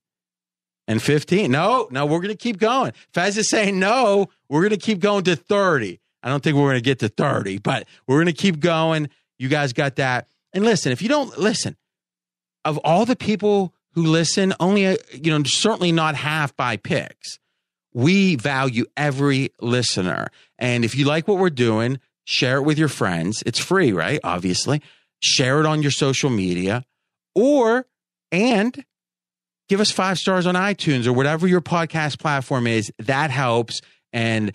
and 0.86 1.02
15 1.02 1.50
no 1.50 1.88
no 1.90 2.06
we're 2.06 2.20
going 2.20 2.28
to 2.28 2.36
keep 2.36 2.58
going. 2.58 2.92
Fez 3.12 3.36
is 3.36 3.48
saying 3.48 3.78
no 3.78 4.28
we're 4.48 4.62
going 4.62 4.70
to 4.70 4.76
keep 4.76 5.00
going 5.00 5.24
to 5.24 5.36
30 5.36 6.00
i 6.24 6.28
don't 6.28 6.42
think 6.42 6.56
we're 6.56 6.64
going 6.64 6.74
to 6.74 6.80
get 6.80 6.98
to 6.98 7.08
30 7.08 7.58
but 7.58 7.86
we're 8.08 8.16
going 8.16 8.26
to 8.26 8.32
keep 8.32 8.58
going 8.58 9.08
you 9.38 9.48
guys 9.48 9.72
got 9.72 9.96
that 9.96 10.26
and 10.52 10.64
listen 10.64 10.90
if 10.90 11.00
you 11.00 11.08
don't 11.08 11.38
listen 11.38 11.76
of 12.64 12.78
all 12.78 13.04
the 13.04 13.16
people 13.16 13.74
who 13.94 14.02
listen, 14.02 14.52
only 14.58 14.86
uh, 14.86 14.96
you 15.12 15.30
know 15.30 15.42
certainly 15.44 15.92
not 15.92 16.14
half 16.14 16.56
by 16.56 16.76
picks. 16.76 17.38
We 17.92 18.34
value 18.34 18.86
every 18.96 19.50
listener, 19.60 20.28
and 20.58 20.84
if 20.84 20.96
you 20.96 21.04
like 21.04 21.28
what 21.28 21.38
we're 21.38 21.50
doing, 21.50 22.00
share 22.24 22.56
it 22.56 22.62
with 22.62 22.78
your 22.78 22.88
friends. 22.88 23.42
It's 23.46 23.58
free, 23.58 23.92
right? 23.92 24.18
Obviously, 24.24 24.82
share 25.22 25.60
it 25.60 25.66
on 25.66 25.82
your 25.82 25.92
social 25.92 26.30
media, 26.30 26.84
or 27.34 27.86
and 28.32 28.84
give 29.68 29.80
us 29.80 29.92
five 29.92 30.18
stars 30.18 30.46
on 30.46 30.56
iTunes 30.56 31.06
or 31.06 31.12
whatever 31.12 31.46
your 31.46 31.60
podcast 31.60 32.18
platform 32.18 32.66
is. 32.66 32.90
That 32.98 33.30
helps, 33.30 33.80
and 34.12 34.52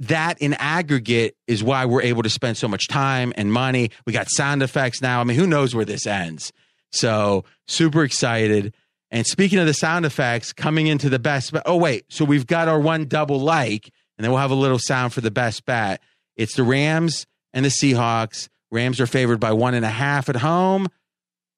that 0.00 0.40
in 0.40 0.54
aggregate 0.54 1.36
is 1.46 1.62
why 1.62 1.84
we're 1.84 2.02
able 2.02 2.22
to 2.22 2.30
spend 2.30 2.56
so 2.56 2.68
much 2.68 2.88
time 2.88 3.32
and 3.36 3.52
money. 3.52 3.90
We 4.06 4.12
got 4.12 4.28
sound 4.30 4.62
effects 4.62 5.02
now. 5.02 5.20
I 5.20 5.24
mean, 5.24 5.36
who 5.36 5.46
knows 5.46 5.74
where 5.74 5.84
this 5.84 6.06
ends? 6.06 6.52
So 6.92 7.44
super 7.66 8.04
excited. 8.04 8.74
And 9.10 9.26
speaking 9.26 9.58
of 9.58 9.66
the 9.66 9.74
sound 9.74 10.04
effects, 10.04 10.52
coming 10.52 10.86
into 10.86 11.08
the 11.08 11.18
best. 11.18 11.54
Oh 11.66 11.76
wait, 11.76 12.04
so 12.10 12.24
we've 12.24 12.46
got 12.46 12.68
our 12.68 12.78
one 12.78 13.06
double 13.06 13.40
like, 13.40 13.90
and 14.16 14.24
then 14.24 14.30
we'll 14.30 14.40
have 14.40 14.50
a 14.50 14.54
little 14.56 14.78
sound 14.78 15.12
for 15.12 15.20
the 15.20 15.30
best 15.30 15.64
bet. 15.64 16.00
It's 16.36 16.54
the 16.54 16.62
Rams 16.62 17.26
and 17.52 17.64
the 17.64 17.70
Seahawks. 17.70 18.48
Rams 18.70 19.00
are 19.00 19.06
favored 19.06 19.40
by 19.40 19.52
one 19.52 19.74
and 19.74 19.84
a 19.84 19.90
half 19.90 20.28
at 20.28 20.36
home. 20.36 20.88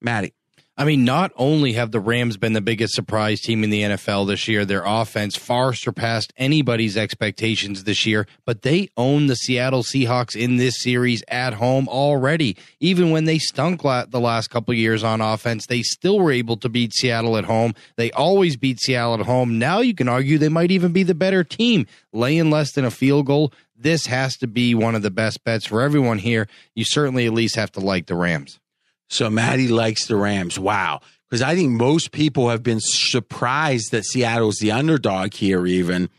Matty, 0.01 0.33
I 0.77 0.85
mean, 0.85 1.03
not 1.03 1.31
only 1.35 1.73
have 1.73 1.91
the 1.91 1.99
Rams 1.99 2.37
been 2.37 2.53
the 2.53 2.61
biggest 2.61 2.95
surprise 2.95 3.41
team 3.41 3.63
in 3.63 3.69
the 3.69 3.81
NFL 3.81 4.25
this 4.25 4.47
year, 4.47 4.63
their 4.63 4.83
offense 4.85 5.35
far 5.35 5.73
surpassed 5.73 6.31
anybody's 6.37 6.95
expectations 6.95 7.83
this 7.83 8.05
year, 8.05 8.25
but 8.45 8.61
they 8.61 8.89
own 8.95 9.27
the 9.27 9.35
Seattle 9.35 9.83
Seahawks 9.83 10.33
in 10.33 10.55
this 10.55 10.81
series 10.81 11.23
at 11.27 11.55
home 11.55 11.89
already. 11.89 12.55
Even 12.79 13.11
when 13.11 13.25
they 13.25 13.37
stunk 13.37 13.81
the 13.81 14.19
last 14.19 14.49
couple 14.49 14.73
years 14.73 15.03
on 15.03 15.19
offense, 15.19 15.65
they 15.67 15.83
still 15.83 16.17
were 16.19 16.31
able 16.31 16.55
to 16.57 16.69
beat 16.69 16.93
Seattle 16.93 17.35
at 17.35 17.45
home. 17.45 17.75
They 17.97 18.09
always 18.11 18.55
beat 18.55 18.79
Seattle 18.79 19.15
at 19.15 19.25
home. 19.25 19.59
Now 19.59 19.81
you 19.81 19.93
can 19.93 20.07
argue 20.07 20.37
they 20.37 20.49
might 20.49 20.71
even 20.71 20.93
be 20.93 21.03
the 21.03 21.13
better 21.13 21.43
team, 21.43 21.85
laying 22.13 22.49
less 22.49 22.71
than 22.71 22.85
a 22.85 22.91
field 22.91 23.25
goal. 23.25 23.51
This 23.75 24.05
has 24.05 24.37
to 24.37 24.47
be 24.47 24.73
one 24.73 24.95
of 24.95 25.01
the 25.01 25.11
best 25.11 25.43
bets 25.43 25.65
for 25.65 25.81
everyone 25.81 26.19
here. 26.19 26.47
You 26.75 26.85
certainly 26.85 27.25
at 27.25 27.33
least 27.33 27.57
have 27.57 27.73
to 27.73 27.81
like 27.81 28.05
the 28.05 28.15
Rams. 28.15 28.60
So 29.11 29.29
Matty 29.29 29.67
likes 29.67 30.07
the 30.07 30.15
Rams. 30.15 30.57
Wow. 30.57 31.01
Because 31.29 31.41
I 31.41 31.53
think 31.53 31.71
most 31.71 32.11
people 32.11 32.49
have 32.49 32.63
been 32.63 32.79
surprised 32.79 33.91
that 33.91 34.05
Seattle's 34.05 34.57
the 34.57 34.71
underdog 34.71 35.33
here, 35.33 35.67
even. 35.67 36.09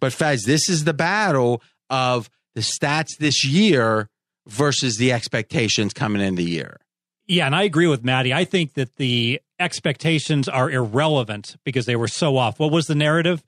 But 0.00 0.12
Fez, 0.12 0.44
this 0.44 0.68
is 0.68 0.84
the 0.84 0.92
battle 0.92 1.62
of 1.88 2.28
the 2.54 2.60
stats 2.60 3.16
this 3.18 3.44
year 3.44 4.08
versus 4.46 4.98
the 4.98 5.12
expectations 5.12 5.94
coming 5.94 6.20
in 6.20 6.34
the 6.34 6.44
year. 6.44 6.78
Yeah, 7.26 7.46
and 7.46 7.56
I 7.56 7.62
agree 7.62 7.86
with 7.86 8.04
Matty. 8.04 8.34
I 8.34 8.44
think 8.44 8.74
that 8.74 8.96
the 8.96 9.40
expectations 9.58 10.48
are 10.48 10.70
irrelevant 10.70 11.56
because 11.64 11.86
they 11.86 11.96
were 11.96 12.08
so 12.08 12.36
off. 12.36 12.58
What 12.58 12.70
was 12.70 12.86
the 12.86 12.94
narrative? 12.94 13.42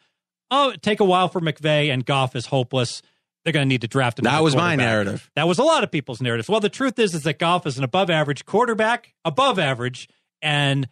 Oh, 0.50 0.72
take 0.80 1.00
a 1.00 1.04
while 1.04 1.28
for 1.28 1.40
McVay 1.40 1.92
and 1.92 2.06
Goff 2.06 2.34
is 2.34 2.46
hopeless 2.46 3.02
they're 3.44 3.52
going 3.52 3.66
to 3.66 3.68
need 3.68 3.82
to 3.82 3.88
draft 3.88 4.18
another. 4.18 4.36
That 4.36 4.42
was 4.42 4.56
my 4.56 4.74
narrative. 4.74 5.30
That 5.36 5.46
was 5.46 5.58
a 5.58 5.62
lot 5.62 5.84
of 5.84 5.90
people's 5.90 6.20
narratives. 6.20 6.48
Well, 6.48 6.60
the 6.60 6.68
truth 6.68 6.98
is, 6.98 7.14
is 7.14 7.22
that 7.24 7.38
Goff 7.38 7.66
is 7.66 7.78
an 7.78 7.84
above 7.84 8.10
average 8.10 8.44
quarterback, 8.44 9.14
above 9.24 9.58
average, 9.58 10.08
and 10.42 10.88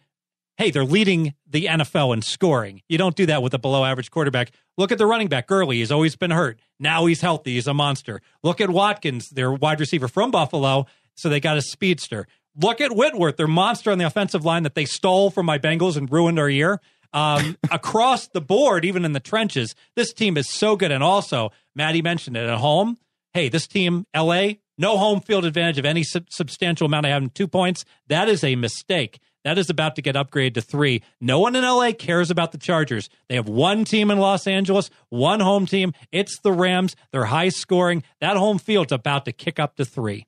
hey, 0.57 0.69
they're 0.69 0.85
leading 0.85 1.33
the 1.49 1.65
NFL 1.65 2.13
in 2.13 2.21
scoring. 2.21 2.81
You 2.87 2.97
don't 2.97 3.15
do 3.15 3.25
that 3.25 3.41
with 3.41 3.53
a 3.53 3.59
below 3.59 3.83
average 3.83 4.11
quarterback. 4.11 4.51
Look 4.77 4.91
at 4.91 4.97
the 4.97 5.05
running 5.07 5.27
back, 5.27 5.47
Gurley. 5.47 5.77
He's 5.77 5.91
always 5.91 6.15
been 6.15 6.31
hurt. 6.31 6.59
Now 6.79 7.05
he's 7.07 7.21
healthy. 7.21 7.53
He's 7.53 7.67
a 7.67 7.73
monster. 7.73 8.21
Look 8.43 8.61
at 8.61 8.69
Watkins, 8.69 9.29
their 9.29 9.51
wide 9.51 9.79
receiver 9.79 10.07
from 10.07 10.31
Buffalo. 10.31 10.85
So 11.15 11.29
they 11.29 11.39
got 11.39 11.57
a 11.57 11.61
speedster. 11.61 12.27
Look 12.55 12.81
at 12.81 12.95
Whitworth, 12.95 13.37
their 13.37 13.47
monster 13.47 13.91
on 13.91 13.97
the 13.97 14.05
offensive 14.05 14.45
line 14.45 14.61
that 14.63 14.75
they 14.75 14.85
stole 14.85 15.31
from 15.31 15.47
my 15.47 15.57
Bengals 15.57 15.97
and 15.97 16.11
ruined 16.11 16.37
our 16.37 16.49
year. 16.49 16.79
Um, 17.13 17.57
across 17.71 18.27
the 18.27 18.41
board, 18.41 18.85
even 18.85 19.05
in 19.05 19.13
the 19.13 19.19
trenches, 19.19 19.75
this 19.95 20.13
team 20.13 20.37
is 20.37 20.49
so 20.49 20.75
good. 20.75 20.91
And 20.91 21.03
also, 21.03 21.51
Matty 21.75 22.01
mentioned 22.01 22.37
it 22.37 22.49
at 22.49 22.57
home. 22.57 22.97
Hey, 23.33 23.49
this 23.49 23.67
team, 23.67 24.05
LA, 24.15 24.53
no 24.77 24.97
home 24.97 25.21
field 25.21 25.45
advantage 25.45 25.77
of 25.77 25.85
any 25.85 26.03
sub- 26.03 26.29
substantial 26.29 26.85
amount 26.85 27.05
of 27.05 27.11
having 27.11 27.29
two 27.29 27.47
points. 27.47 27.85
That 28.07 28.29
is 28.29 28.43
a 28.43 28.55
mistake. 28.55 29.19
That 29.43 29.57
is 29.57 29.69
about 29.69 29.95
to 29.95 30.01
get 30.01 30.15
upgraded 30.15 30.53
to 30.55 30.61
three. 30.61 31.03
No 31.19 31.39
one 31.39 31.55
in 31.55 31.63
LA 31.63 31.91
cares 31.91 32.31
about 32.31 32.53
the 32.53 32.57
Chargers. 32.57 33.09
They 33.27 33.35
have 33.35 33.49
one 33.49 33.83
team 33.83 34.09
in 34.09 34.17
Los 34.17 34.47
Angeles, 34.47 34.89
one 35.09 35.41
home 35.41 35.65
team. 35.65 35.93
It's 36.11 36.39
the 36.39 36.51
Rams. 36.51 36.95
They're 37.11 37.25
high 37.25 37.49
scoring. 37.49 38.03
That 38.21 38.37
home 38.37 38.57
field's 38.57 38.93
about 38.93 39.25
to 39.25 39.33
kick 39.33 39.59
up 39.59 39.75
to 39.75 39.85
three. 39.85 40.27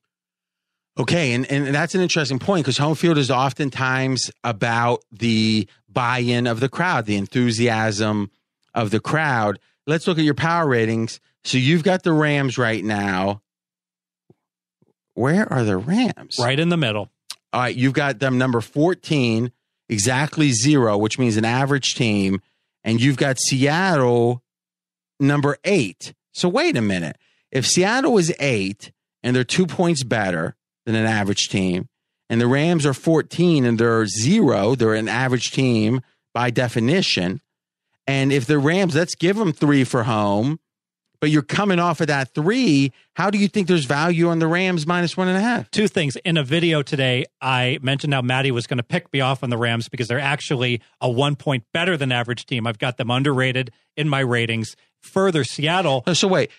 Okay, 0.98 1.34
and, 1.34 1.50
and 1.50 1.74
that's 1.74 1.94
an 1.94 2.00
interesting 2.00 2.38
point 2.38 2.64
because 2.64 2.78
home 2.78 2.94
field 2.94 3.18
is 3.18 3.30
oftentimes 3.30 4.30
about 4.42 5.02
the 5.12 5.68
buy 5.96 6.18
in 6.18 6.46
of 6.46 6.60
the 6.60 6.68
crowd, 6.68 7.06
the 7.06 7.16
enthusiasm 7.16 8.30
of 8.74 8.90
the 8.90 9.00
crowd. 9.00 9.58
Let's 9.86 10.06
look 10.06 10.18
at 10.18 10.24
your 10.24 10.34
power 10.34 10.68
ratings. 10.68 11.20
So 11.42 11.56
you've 11.56 11.82
got 11.82 12.02
the 12.02 12.12
Rams 12.12 12.58
right 12.58 12.84
now. 12.84 13.40
Where 15.14 15.50
are 15.50 15.64
the 15.64 15.78
Rams? 15.78 16.36
Right 16.38 16.60
in 16.60 16.68
the 16.68 16.76
middle. 16.76 17.10
All 17.50 17.62
right, 17.62 17.74
you've 17.74 17.94
got 17.94 18.18
them 18.18 18.36
number 18.36 18.60
14, 18.60 19.50
exactly 19.88 20.52
zero, 20.52 20.98
which 20.98 21.18
means 21.18 21.38
an 21.38 21.46
average 21.46 21.94
team. 21.94 22.42
And 22.84 23.00
you've 23.00 23.16
got 23.16 23.38
Seattle 23.38 24.42
number 25.18 25.56
eight. 25.64 26.12
So 26.32 26.50
wait 26.50 26.76
a 26.76 26.82
minute. 26.82 27.16
If 27.50 27.66
Seattle 27.66 28.18
is 28.18 28.34
eight 28.38 28.92
and 29.22 29.34
they're 29.34 29.44
two 29.44 29.66
points 29.66 30.04
better 30.04 30.56
than 30.84 30.94
an 30.94 31.06
average 31.06 31.48
team, 31.48 31.88
and 32.28 32.40
the 32.40 32.46
Rams 32.46 32.84
are 32.86 32.94
14 32.94 33.64
and 33.64 33.78
they're 33.78 34.06
zero, 34.06 34.74
they're 34.74 34.94
an 34.94 35.08
average 35.08 35.52
team 35.52 36.00
by 36.34 36.50
definition. 36.50 37.40
And 38.06 38.32
if 38.32 38.46
the 38.46 38.58
Rams, 38.58 38.94
let's 38.94 39.14
give 39.14 39.36
them 39.36 39.52
three 39.52 39.84
for 39.84 40.04
home, 40.04 40.60
but 41.20 41.30
you're 41.30 41.42
coming 41.42 41.78
off 41.78 42.00
of 42.00 42.08
that 42.08 42.34
three. 42.34 42.92
How 43.14 43.30
do 43.30 43.38
you 43.38 43.48
think 43.48 43.68
there's 43.68 43.84
value 43.84 44.28
on 44.28 44.38
the 44.38 44.46
Rams 44.46 44.86
minus 44.86 45.16
one 45.16 45.28
and 45.28 45.36
a 45.36 45.40
half? 45.40 45.70
Two 45.70 45.88
things. 45.88 46.16
In 46.16 46.36
a 46.36 46.44
video 46.44 46.82
today, 46.82 47.24
I 47.40 47.78
mentioned 47.82 48.12
how 48.12 48.22
Matty 48.22 48.50
was 48.50 48.66
going 48.66 48.78
to 48.78 48.84
pick 48.84 49.12
me 49.12 49.20
off 49.20 49.42
on 49.42 49.50
the 49.50 49.56
Rams 49.56 49.88
because 49.88 50.08
they're 50.08 50.20
actually 50.20 50.82
a 51.00 51.10
one 51.10 51.36
point 51.36 51.64
better 51.72 51.96
than 51.96 52.12
average 52.12 52.46
team. 52.46 52.66
I've 52.66 52.78
got 52.78 52.96
them 52.96 53.10
underrated 53.10 53.70
in 53.96 54.08
my 54.08 54.20
ratings. 54.20 54.76
Further, 55.00 55.42
Seattle. 55.42 56.04
So 56.12 56.28
wait, 56.28 56.50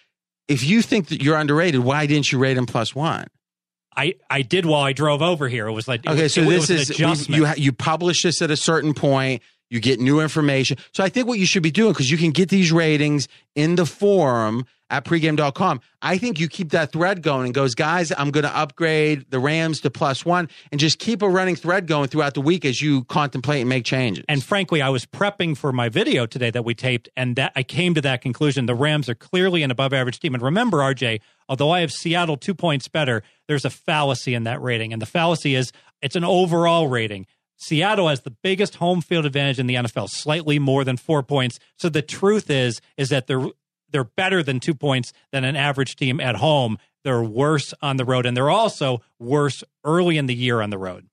if 0.48 0.64
you 0.64 0.81
think 0.81 1.07
that 1.10 1.22
you're 1.22 1.38
underrated, 1.38 1.81
why 1.81 2.06
didn't 2.06 2.31
you 2.31 2.39
rate 2.39 2.56
them 2.56 2.65
plus 2.65 2.95
one? 2.95 3.27
I, 3.98 4.14
I 4.30 4.44
did 4.44 4.65
while 4.68 4.84
I 4.84 4.94
drove 4.94 5.24
over 5.24 5.49
here. 5.49 5.68
It 5.68 5.74
was 5.74 5.88
like 5.88 6.06
okay, 6.06 6.24
was, 6.24 6.34
so 6.34 6.44
this 6.44 6.69
is 6.69 6.99
you 6.99 7.48
you 7.57 7.74
publish 7.74 8.22
this 8.22 8.44
at 8.44 8.52
a 8.52 8.57
certain 8.57 8.94
point 8.94 9.41
you 9.69 9.80
get 9.80 9.99
new 9.99 10.19
information. 10.19 10.77
So 10.94 11.03
I 11.03 11.10
think 11.10 11.27
what 11.27 11.39
you 11.39 11.45
should 11.45 11.64
be 11.64 11.72
doing, 11.72 11.94
because 11.94 12.10
you 12.10 12.18
can 12.18 12.31
get 12.31 12.49
these 12.49 12.72
ratings 12.72 13.27
in 13.56 13.76
the 13.76 13.85
forum 13.85 14.65
at 14.89 15.03
pregame.com. 15.03 15.81
I 16.02 16.18
think 16.18 16.39
you 16.39 16.48
keep 16.48 16.72
that 16.72 16.91
thread 16.91 17.22
going 17.22 17.45
and 17.45 17.53
goes, 17.53 17.76
guys, 17.76 18.11
I'm 18.18 18.31
going 18.31 18.45
to 18.45 18.57
upgrade 18.57 19.30
the 19.30 19.39
Rams 19.39 19.81
to 19.81 19.89
plus 19.89 20.26
one 20.26 20.48
and 20.72 20.80
just 20.80 20.99
keep 20.99 21.22
a 21.22 21.30
running 21.30 21.56
thread 21.56 21.88
going 21.88 22.07
throughout 22.07 22.35
the 22.35 22.41
week 22.41 22.64
as 22.64 22.81
you 22.81 23.03
contemplate 23.06 23.61
and 23.61 23.69
make 23.69 23.84
changes. 23.84 24.23
And 24.30 24.44
frankly, 24.44 24.81
I 24.81 24.89
was 24.89 25.06
prepping 25.06 25.57
for 25.57 25.73
my 25.73 25.89
video 25.89 26.26
today 26.26 26.52
that 26.52 26.64
we 26.64 26.73
taped, 26.73 27.10
and 27.18 27.35
that 27.35 27.52
I 27.56 27.64
came 27.64 27.95
to 27.95 28.02
that 28.02 28.22
conclusion. 28.22 28.65
The 28.65 28.76
Rams 28.76 29.10
are 29.10 29.15
clearly 29.15 29.64
an 29.64 29.72
above 29.72 29.94
average 29.94 30.19
team. 30.19 30.34
And 30.34 30.44
remember, 30.44 30.77
RJ, 30.77 31.19
although 31.49 31.72
I 31.72 31.81
have 31.81 31.91
Seattle 31.91 32.38
two 32.38 32.56
points 32.56 32.88
better, 32.88 33.23
there's 33.48 33.65
a 33.65 33.69
fallacy 33.69 34.34
in 34.34 34.44
that 34.44 34.61
rating. 34.61 34.94
And 34.94 35.02
the 35.02 35.06
fallacy 35.06 35.56
is 35.56 35.72
it's 36.02 36.15
an 36.15 36.23
overall 36.23 36.88
rating. 36.88 37.26
Seattle 37.57 38.07
has 38.07 38.21
the 38.21 38.31
biggest 38.31 38.75
home 38.75 39.01
field 39.01 39.25
advantage 39.25 39.59
in 39.59 39.67
the 39.67 39.75
NFL, 39.75 40.09
slightly 40.09 40.59
more 40.59 40.84
than 40.84 40.95
four 40.95 41.23
points. 41.23 41.59
So 41.77 41.89
the 41.89 42.03
truth 42.03 42.49
is, 42.49 42.79
is 42.95 43.09
that 43.09 43.27
they're 43.27 43.47
they're 43.89 44.03
better 44.03 44.43
than 44.43 44.59
two 44.59 44.75
points 44.75 45.13
than 45.31 45.43
an 45.43 45.55
average 45.55 45.95
team 45.95 46.19
at 46.19 46.35
home. 46.35 46.77
They're 47.03 47.23
worse 47.23 47.73
on 47.81 47.97
the 47.97 48.05
road, 48.05 48.25
and 48.25 48.35
they're 48.35 48.49
also 48.49 49.01
worse 49.17 49.63
early 49.84 50.17
in 50.17 50.25
the 50.25 50.35
year 50.35 50.61
on 50.61 50.69
the 50.69 50.77
road. 50.77 51.07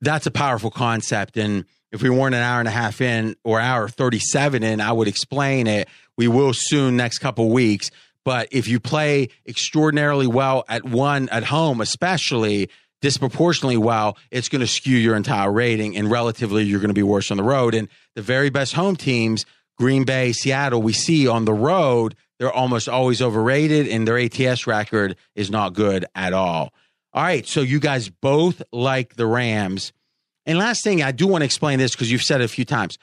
That's 0.00 0.26
a 0.26 0.30
powerful 0.30 0.70
concept, 0.70 1.36
and 1.36 1.64
if 1.92 2.02
we 2.02 2.10
weren't 2.10 2.34
an 2.34 2.42
hour 2.42 2.58
and 2.58 2.68
a 2.68 2.72
half 2.72 3.00
in 3.00 3.36
or 3.44 3.60
hour 3.60 3.88
thirty 3.88 4.18
seven 4.18 4.62
in, 4.62 4.80
I 4.80 4.92
would 4.92 5.06
explain 5.06 5.66
it. 5.66 5.88
We 6.16 6.28
will 6.28 6.52
soon 6.54 6.96
next 6.96 7.18
couple 7.18 7.50
weeks. 7.50 7.90
But 8.24 8.48
if 8.52 8.68
you 8.68 8.80
play 8.80 9.28
extraordinarily 9.46 10.26
well 10.26 10.64
at 10.68 10.84
one 10.84 11.28
at 11.30 11.44
home, 11.44 11.80
especially, 11.80 12.70
disproportionately 13.02 13.76
well, 13.76 14.16
it's 14.30 14.48
going 14.48 14.60
to 14.60 14.66
skew 14.66 14.96
your 14.96 15.14
entire 15.14 15.52
rating, 15.52 15.96
and 15.96 16.10
relatively, 16.10 16.62
you're 16.62 16.80
going 16.80 16.88
to 16.88 16.94
be 16.94 17.02
worse 17.02 17.30
on 17.30 17.36
the 17.36 17.42
road. 17.42 17.74
And 17.74 17.88
the 18.14 18.22
very 18.22 18.48
best 18.48 18.72
home 18.72 18.96
teams, 18.96 19.44
Green 19.76 20.04
Bay, 20.04 20.32
Seattle, 20.32 20.80
we 20.80 20.94
see 20.94 21.28
on 21.28 21.44
the 21.44 21.52
road, 21.52 22.14
they're 22.38 22.52
almost 22.52 22.88
always 22.88 23.20
overrated, 23.20 23.86
and 23.88 24.08
their 24.08 24.18
ATS 24.18 24.66
record 24.66 25.16
is 25.34 25.50
not 25.50 25.74
good 25.74 26.06
at 26.14 26.32
all. 26.32 26.72
All 27.12 27.22
right, 27.22 27.46
so 27.46 27.60
you 27.60 27.78
guys 27.78 28.08
both 28.08 28.62
like 28.72 29.16
the 29.16 29.26
Rams. 29.26 29.92
And 30.46 30.58
last 30.58 30.82
thing, 30.82 31.02
I 31.02 31.12
do 31.12 31.26
want 31.26 31.42
to 31.42 31.46
explain 31.46 31.78
this 31.78 31.92
because 31.92 32.10
you've 32.10 32.22
said 32.22 32.40
it 32.40 32.44
a 32.44 32.48
few 32.48 32.64
times. 32.64 32.96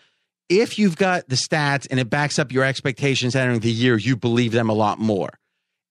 If 0.50 0.80
you've 0.80 0.98
got 0.98 1.30
the 1.30 1.36
stats 1.36 1.86
and 1.92 2.00
it 2.00 2.10
backs 2.10 2.40
up 2.40 2.52
your 2.52 2.64
expectations 2.64 3.36
entering 3.36 3.60
the 3.60 3.72
year, 3.72 3.98
you 3.98 4.18
believe 4.18 4.52
them 4.52 4.70
a 4.70 4.74
lot 4.74 4.98
more. 4.98 5.30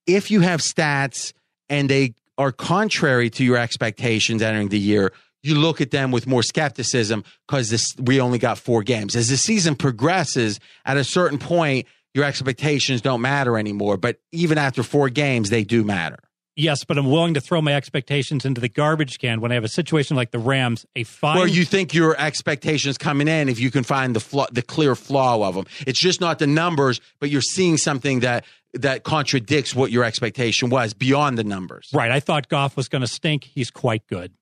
If 0.07 0.31
you 0.31 0.41
have 0.41 0.61
stats 0.61 1.33
and 1.69 1.89
they 1.89 2.15
are 2.39 2.53
contrary 2.53 3.29
to 3.31 3.45
your 3.45 3.59
expectations 3.59 4.41
entering 4.41 4.69
the 4.69 4.79
year, 4.79 5.13
you 5.43 5.57
look 5.57 5.81
at 5.81 5.91
them 5.91 6.11
with 6.11 6.27
more 6.27 6.43
skepticism 6.43 7.25
because 7.47 7.95
we 7.99 8.21
only 8.21 8.39
got 8.39 8.59
four 8.59 8.83
games. 8.83 9.15
As 9.17 9.29
the 9.29 9.37
season 9.37 9.75
progresses, 9.75 10.59
at 10.85 10.97
a 10.97 11.05
certain 11.05 11.39
point, 11.39 11.87
your 12.15 12.25
expectations 12.25 13.01
don't 13.01 13.21
matter 13.21 13.59
anymore. 13.59 13.97
But 13.97 14.21
even 14.33 14.59
after 14.59 14.83
four 14.83 15.09
games, 15.09 15.51
they 15.51 15.65
do 15.65 15.85
matter. 15.85 16.19
Yes, 16.57 16.83
but 16.83 16.99
I'm 16.99 17.09
willing 17.09 17.35
to 17.35 17.41
throw 17.41 17.63
my 17.63 17.73
expectations 17.73 18.45
into 18.45 18.61
the 18.61 18.69
garbage 18.69 19.21
can 19.21 19.41
when 19.41 19.53
I 19.53 19.55
have 19.55 19.63
a 19.63 19.69
situation 19.69 20.17
like 20.17 20.33
the 20.33 20.41
Rams. 20.41 20.85
A 20.97 21.05
fine. 21.05 21.39
Where 21.39 21.47
you 21.47 21.65
think 21.65 21.95
your 21.95 22.21
expectations 22.21 22.99
coming 22.99 23.29
in, 23.29 23.49
if 23.49 23.61
you 23.61 23.71
can 23.71 23.85
find 23.85 24.17
the 24.17 24.19
flaw, 24.19 24.49
the 24.51 24.63
clear 24.63 24.97
flaw 24.97 25.47
of 25.47 25.55
them, 25.55 25.67
it's 25.87 26.01
just 26.01 26.21
not 26.21 26.41
the 26.41 26.49
numbers, 26.49 27.01
but 27.21 27.31
you're 27.31 27.43
seeing 27.43 27.77
something 27.77 28.21
that 28.21 28.45
that 28.75 29.03
contradicts 29.03 29.75
what 29.75 29.91
your 29.91 30.05
expectation 30.05 30.71
was 30.71 30.95
beyond 30.95 31.39
the 31.39 31.45
numbers. 31.45 31.91
Right. 31.93 32.11
I 32.11 32.21
thought 32.21 32.49
Goff 32.49 32.77
was 32.77 32.89
going 32.89 33.03
to 33.03 33.09
stink. 33.09 33.45
He's 33.45 33.71
quite 33.71 34.07
good. 34.07 34.33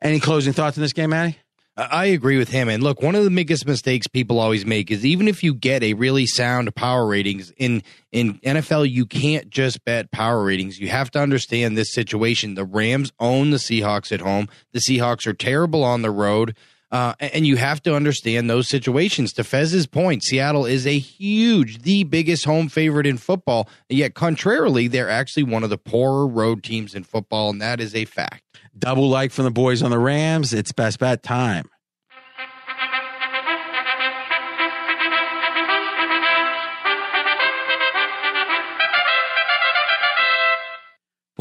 Any 0.00 0.20
closing 0.20 0.52
thoughts 0.52 0.76
on 0.76 0.82
this 0.82 0.92
game, 0.92 1.10
Matty? 1.10 1.38
I 1.74 2.06
agree 2.06 2.36
with 2.36 2.50
him. 2.50 2.68
And 2.68 2.82
look, 2.82 3.00
one 3.00 3.14
of 3.14 3.24
the 3.24 3.30
biggest 3.30 3.66
mistakes 3.66 4.06
people 4.06 4.38
always 4.38 4.66
make 4.66 4.90
is 4.90 5.06
even 5.06 5.26
if 5.26 5.42
you 5.42 5.54
get 5.54 5.82
a 5.82 5.94
really 5.94 6.26
sound 6.26 6.74
power 6.74 7.06
ratings 7.06 7.50
in 7.56 7.82
in 8.10 8.34
NFL, 8.40 8.90
you 8.90 9.06
can't 9.06 9.48
just 9.48 9.82
bet 9.86 10.10
power 10.10 10.44
ratings. 10.44 10.78
You 10.78 10.88
have 10.88 11.10
to 11.12 11.20
understand 11.20 11.78
this 11.78 11.94
situation. 11.94 12.56
The 12.56 12.64
Rams 12.66 13.10
own 13.18 13.52
the 13.52 13.56
Seahawks 13.56 14.12
at 14.12 14.20
home. 14.20 14.48
The 14.72 14.80
Seahawks 14.80 15.26
are 15.26 15.32
terrible 15.32 15.82
on 15.82 16.02
the 16.02 16.10
road. 16.10 16.54
Uh, 16.92 17.14
and 17.20 17.46
you 17.46 17.56
have 17.56 17.82
to 17.82 17.96
understand 17.96 18.50
those 18.50 18.68
situations. 18.68 19.32
To 19.32 19.44
Fez's 19.44 19.86
point, 19.86 20.22
Seattle 20.22 20.66
is 20.66 20.86
a 20.86 20.98
huge, 20.98 21.82
the 21.82 22.04
biggest 22.04 22.44
home 22.44 22.68
favorite 22.68 23.06
in 23.06 23.16
football. 23.16 23.66
Yet, 23.88 24.14
contrarily, 24.14 24.88
they're 24.88 25.08
actually 25.08 25.44
one 25.44 25.64
of 25.64 25.70
the 25.70 25.78
poorer 25.78 26.26
road 26.26 26.62
teams 26.62 26.94
in 26.94 27.04
football, 27.04 27.48
and 27.48 27.62
that 27.62 27.80
is 27.80 27.94
a 27.94 28.04
fact. 28.04 28.44
Double 28.78 29.08
like 29.08 29.32
from 29.32 29.46
the 29.46 29.50
boys 29.50 29.82
on 29.82 29.90
the 29.90 29.98
Rams. 29.98 30.52
It's 30.52 30.72
best 30.72 30.98
bet 30.98 31.22
time. 31.22 31.70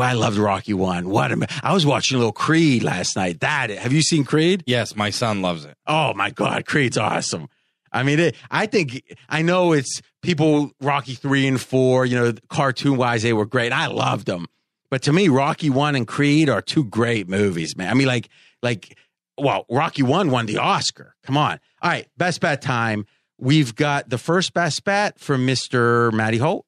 Well, 0.01 0.09
I 0.09 0.13
loved 0.13 0.37
Rocky 0.37 0.73
One. 0.73 1.09
What 1.09 1.31
a, 1.31 1.47
I 1.61 1.73
was 1.75 1.85
watching 1.85 2.15
a 2.15 2.17
little 2.17 2.31
Creed 2.31 2.81
last 2.81 3.15
night. 3.15 3.41
That 3.41 3.69
have 3.69 3.93
you 3.93 4.01
seen 4.01 4.23
Creed? 4.23 4.63
Yes, 4.65 4.95
my 4.95 5.11
son 5.11 5.43
loves 5.43 5.63
it. 5.63 5.77
Oh 5.85 6.15
my 6.15 6.31
God, 6.31 6.65
Creed's 6.65 6.97
awesome. 6.97 7.49
I 7.91 8.01
mean, 8.01 8.19
it, 8.19 8.35
I 8.49 8.65
think 8.65 9.03
I 9.29 9.43
know 9.43 9.73
it's 9.73 10.01
people 10.23 10.71
Rocky 10.81 11.13
three 11.13 11.47
and 11.47 11.61
four. 11.61 12.07
You 12.07 12.15
know, 12.19 12.33
cartoon 12.49 12.97
wise, 12.97 13.21
they 13.21 13.31
were 13.31 13.45
great. 13.45 13.71
I 13.71 13.85
loved 13.85 14.25
them, 14.25 14.47
but 14.89 15.03
to 15.03 15.13
me, 15.13 15.29
Rocky 15.29 15.69
One 15.69 15.95
and 15.95 16.07
Creed 16.07 16.49
are 16.49 16.63
two 16.63 16.83
great 16.83 17.29
movies, 17.29 17.77
man. 17.77 17.91
I 17.91 17.93
mean, 17.93 18.07
like, 18.07 18.27
like, 18.63 18.97
well, 19.37 19.67
Rocky 19.69 20.01
One 20.01 20.31
won 20.31 20.47
the 20.47 20.57
Oscar. 20.57 21.13
Come 21.21 21.37
on. 21.37 21.59
All 21.83 21.91
right, 21.91 22.07
best 22.17 22.41
bet 22.41 22.63
time. 22.63 23.05
We've 23.37 23.75
got 23.75 24.09
the 24.09 24.17
first 24.17 24.55
best 24.55 24.83
bet 24.83 25.19
from 25.19 25.45
Mister 25.45 26.11
Matty 26.11 26.39
Holt. 26.39 26.65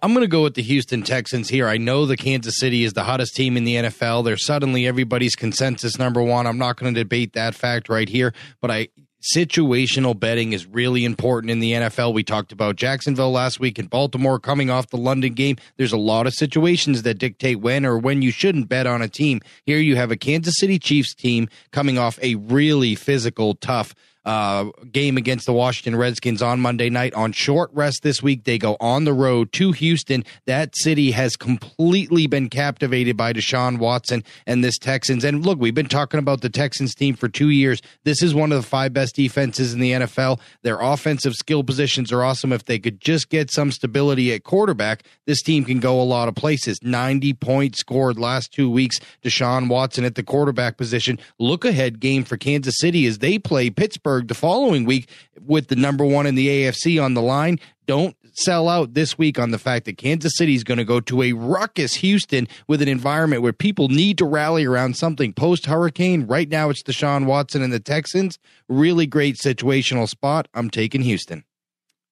I'm 0.00 0.14
going 0.14 0.22
to 0.22 0.28
go 0.28 0.42
with 0.42 0.54
the 0.54 0.62
Houston 0.62 1.02
Texans 1.02 1.48
here. 1.48 1.66
I 1.68 1.76
know 1.76 2.06
the 2.06 2.16
Kansas 2.16 2.56
City 2.58 2.84
is 2.84 2.92
the 2.92 3.02
hottest 3.02 3.34
team 3.34 3.56
in 3.56 3.64
the 3.64 3.76
NFL. 3.76 4.24
They're 4.24 4.36
suddenly 4.36 4.86
everybody's 4.86 5.34
consensus 5.34 5.98
number 5.98 6.22
one. 6.22 6.46
I'm 6.46 6.58
not 6.58 6.76
going 6.76 6.94
to 6.94 7.00
debate 7.00 7.32
that 7.34 7.54
fact 7.54 7.88
right 7.88 8.08
here, 8.08 8.32
but 8.60 8.70
I 8.70 8.88
situational 9.22 10.18
betting 10.18 10.52
is 10.52 10.66
really 10.66 11.04
important 11.04 11.50
in 11.50 11.60
the 11.60 11.72
NFL. 11.72 12.12
We 12.12 12.24
talked 12.24 12.52
about 12.52 12.76
Jacksonville 12.76 13.30
last 13.30 13.60
week 13.60 13.78
and 13.78 13.88
Baltimore 13.88 14.40
coming 14.40 14.68
off 14.68 14.88
the 14.88 14.96
London 14.96 15.34
game. 15.34 15.56
There's 15.76 15.92
a 15.92 15.98
lot 15.98 16.26
of 16.26 16.34
situations 16.34 17.02
that 17.02 17.18
dictate 17.18 17.60
when 17.60 17.86
or 17.86 17.98
when 17.98 18.22
you 18.22 18.32
shouldn't 18.32 18.68
bet 18.68 18.86
on 18.86 19.00
a 19.00 19.08
team. 19.08 19.40
Here 19.64 19.78
you 19.78 19.96
have 19.96 20.10
a 20.10 20.16
Kansas 20.16 20.58
City 20.58 20.78
Chiefs 20.78 21.14
team 21.14 21.48
coming 21.70 21.98
off 21.98 22.18
a 22.20 22.34
really 22.34 22.94
physical, 22.94 23.54
tough 23.54 23.94
uh, 24.24 24.66
game 24.90 25.16
against 25.16 25.46
the 25.46 25.52
Washington 25.52 25.96
Redskins 25.96 26.42
on 26.42 26.60
Monday 26.60 26.90
night. 26.90 27.14
On 27.14 27.32
short 27.32 27.70
rest 27.72 28.02
this 28.02 28.22
week, 28.22 28.44
they 28.44 28.58
go 28.58 28.76
on 28.80 29.04
the 29.04 29.12
road 29.12 29.52
to 29.52 29.72
Houston. 29.72 30.24
That 30.46 30.76
city 30.76 31.10
has 31.10 31.36
completely 31.36 32.26
been 32.26 32.48
captivated 32.48 33.16
by 33.16 33.32
Deshaun 33.32 33.78
Watson 33.78 34.22
and 34.46 34.62
this 34.62 34.78
Texans. 34.78 35.24
And 35.24 35.44
look, 35.44 35.58
we've 35.58 35.74
been 35.74 35.88
talking 35.88 36.18
about 36.18 36.40
the 36.40 36.48
Texans 36.48 36.94
team 36.94 37.14
for 37.14 37.28
two 37.28 37.50
years. 37.50 37.82
This 38.04 38.22
is 38.22 38.34
one 38.34 38.52
of 38.52 38.62
the 38.62 38.68
five 38.68 38.92
best 38.92 39.16
defenses 39.16 39.74
in 39.74 39.80
the 39.80 39.92
NFL. 39.92 40.40
Their 40.62 40.80
offensive 40.80 41.34
skill 41.34 41.64
positions 41.64 42.12
are 42.12 42.22
awesome. 42.22 42.52
If 42.52 42.64
they 42.64 42.78
could 42.78 43.00
just 43.00 43.28
get 43.28 43.50
some 43.50 43.72
stability 43.72 44.32
at 44.32 44.44
quarterback, 44.44 45.02
this 45.26 45.42
team 45.42 45.64
can 45.64 45.80
go 45.80 46.00
a 46.00 46.04
lot 46.04 46.28
of 46.28 46.34
places. 46.34 46.78
90 46.82 47.34
points 47.34 47.80
scored 47.80 48.18
last 48.18 48.52
two 48.52 48.70
weeks. 48.70 48.98
Deshaun 49.22 49.68
Watson 49.68 50.04
at 50.04 50.14
the 50.14 50.22
quarterback 50.22 50.76
position. 50.76 51.18
Look 51.38 51.64
ahead 51.64 52.00
game 52.00 52.24
for 52.24 52.36
Kansas 52.36 52.78
City 52.78 53.06
as 53.06 53.18
they 53.18 53.38
play 53.38 53.70
Pittsburgh 53.70 54.11
Pittsburgh 54.12 54.28
the 54.28 54.34
following 54.34 54.84
week 54.84 55.08
with 55.40 55.68
the 55.68 55.76
number 55.76 56.04
one 56.04 56.26
in 56.26 56.34
the 56.34 56.48
AFC 56.48 57.02
on 57.02 57.14
the 57.14 57.22
line. 57.22 57.58
Don't 57.86 58.16
sell 58.34 58.68
out 58.68 58.94
this 58.94 59.16
week 59.16 59.38
on 59.38 59.50
the 59.50 59.58
fact 59.58 59.86
that 59.86 59.96
Kansas 59.96 60.36
City 60.36 60.54
is 60.54 60.64
going 60.64 60.78
to 60.78 60.84
go 60.84 61.00
to 61.00 61.22
a 61.22 61.32
ruckus 61.32 61.94
Houston 61.94 62.46
with 62.68 62.82
an 62.82 62.88
environment 62.88 63.42
where 63.42 63.52
people 63.52 63.88
need 63.88 64.18
to 64.18 64.24
rally 64.24 64.64
around 64.64 64.96
something 64.96 65.32
post 65.32 65.66
hurricane. 65.66 66.26
Right 66.26 66.48
now, 66.48 66.68
it's 66.70 66.82
Deshaun 66.82 67.26
Watson 67.26 67.62
and 67.62 67.72
the 67.72 67.80
Texans. 67.80 68.38
Really 68.68 69.06
great 69.06 69.36
situational 69.36 70.08
spot. 70.08 70.48
I'm 70.54 70.70
taking 70.70 71.02
Houston. 71.02 71.44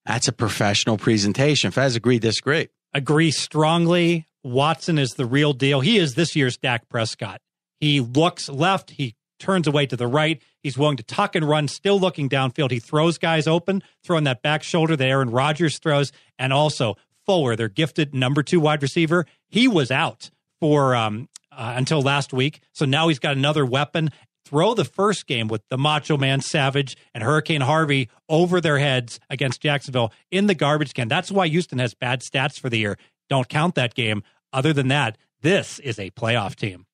That's 0.07 0.29
a 0.29 0.33
professional 0.33 0.97
presentation. 0.97 1.71
Fez 1.71 1.97
agree, 1.97 2.19
disagree. 2.19 2.69
Agree 2.95 3.31
strongly. 3.31 4.27
Watson 4.43 4.99
is 4.99 5.11
the 5.13 5.27
real 5.27 5.53
deal. 5.53 5.81
He 5.81 5.99
is 5.99 6.15
this 6.15 6.35
year's 6.35 6.57
Dak 6.57 6.89
Prescott. 6.89 7.41
He 7.79 8.01
looks 8.01 8.49
left, 8.49 8.91
he 8.91 9.15
turns 9.41 9.67
away 9.67 9.87
to 9.87 9.97
the 9.97 10.07
right. 10.07 10.41
He's 10.63 10.79
willing 10.79 10.99
to 10.99 11.03
tuck 11.03 11.35
and 11.35 11.49
run, 11.49 11.67
still 11.67 11.99
looking 11.99 12.29
downfield. 12.29 12.71
He 12.71 12.79
throws 12.79 13.19
guys 13.19 13.49
open, 13.49 13.83
throwing 14.05 14.25
that 14.25 14.43
back 14.43 14.63
shoulder 14.63 14.95
that 14.97 15.09
Aaron 15.09 15.31
Rodgers 15.31 15.79
throws, 15.79 16.13
and 16.39 16.53
also 16.53 16.97
Fuller, 17.27 17.57
their 17.57 17.69
gifted 17.69 18.15
number 18.15 18.43
two 18.43 18.61
wide 18.61 18.83
receiver. 18.83 19.27
He 19.49 19.69
was 19.69 19.91
out 19.91 20.31
for 20.61 20.95
um, 20.95 21.29
uh, 21.53 21.75
until 21.77 22.03
last 22.03 22.33
week, 22.33 22.61
so 22.73 22.85
now 22.85 23.09
he's 23.09 23.19
got 23.19 23.37
another 23.37 23.65
weapon. 23.65 24.11
Throw 24.45 24.75
the 24.75 24.85
first 24.85 25.27
game 25.27 25.47
with 25.47 25.63
the 25.69 25.79
Macho 25.79 26.17
Man 26.17 26.41
Savage 26.41 26.97
and 27.15 27.23
Hurricane 27.23 27.61
Harvey 27.61 28.09
over 28.29 28.61
their 28.61 28.79
heads 28.79 29.21
against 29.29 29.61
Jacksonville 29.61 30.13
in 30.31 30.47
the 30.47 30.55
garbage 30.55 30.95
can. 30.95 31.09
That's 31.09 31.31
why 31.31 31.47
Houston 31.49 31.79
has 31.79 31.95
bad 31.95 32.21
stats 32.21 32.59
for 32.59 32.69
the 32.69 32.79
year. 32.79 32.99
Don't 33.29 33.49
count 33.49 33.77
that 33.77 33.95
game. 33.95 34.23
Other 34.53 34.73
than 34.73 34.89
that, 34.89 35.17
this 35.43 35.79
is 35.79 35.99
a 35.99 36.11
playoff 36.11 36.57
team. 36.57 36.87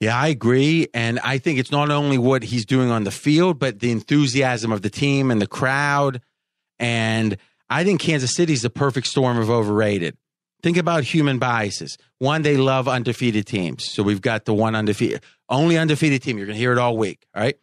Yeah, 0.00 0.16
I 0.16 0.28
agree. 0.28 0.86
And 0.94 1.18
I 1.20 1.38
think 1.38 1.58
it's 1.58 1.72
not 1.72 1.90
only 1.90 2.18
what 2.18 2.44
he's 2.44 2.64
doing 2.64 2.90
on 2.90 3.04
the 3.04 3.10
field, 3.10 3.58
but 3.58 3.80
the 3.80 3.90
enthusiasm 3.90 4.70
of 4.70 4.82
the 4.82 4.90
team 4.90 5.30
and 5.30 5.42
the 5.42 5.46
crowd. 5.46 6.20
And 6.78 7.36
I 7.68 7.84
think 7.84 8.00
Kansas 8.00 8.34
City's 8.34 8.62
the 8.62 8.70
perfect 8.70 9.08
storm 9.08 9.38
of 9.38 9.50
overrated. 9.50 10.16
Think 10.62 10.76
about 10.76 11.04
human 11.04 11.38
biases. 11.38 11.98
One, 12.18 12.42
they 12.42 12.56
love 12.56 12.88
undefeated 12.88 13.46
teams. 13.46 13.90
So 13.92 14.02
we've 14.02 14.20
got 14.20 14.44
the 14.44 14.54
one 14.54 14.74
undefeated, 14.74 15.22
only 15.48 15.78
undefeated 15.78 16.22
team. 16.22 16.36
You're 16.36 16.46
going 16.46 16.56
to 16.56 16.60
hear 16.60 16.72
it 16.72 16.78
all 16.78 16.96
week. 16.96 17.26
All 17.34 17.42
right. 17.42 17.56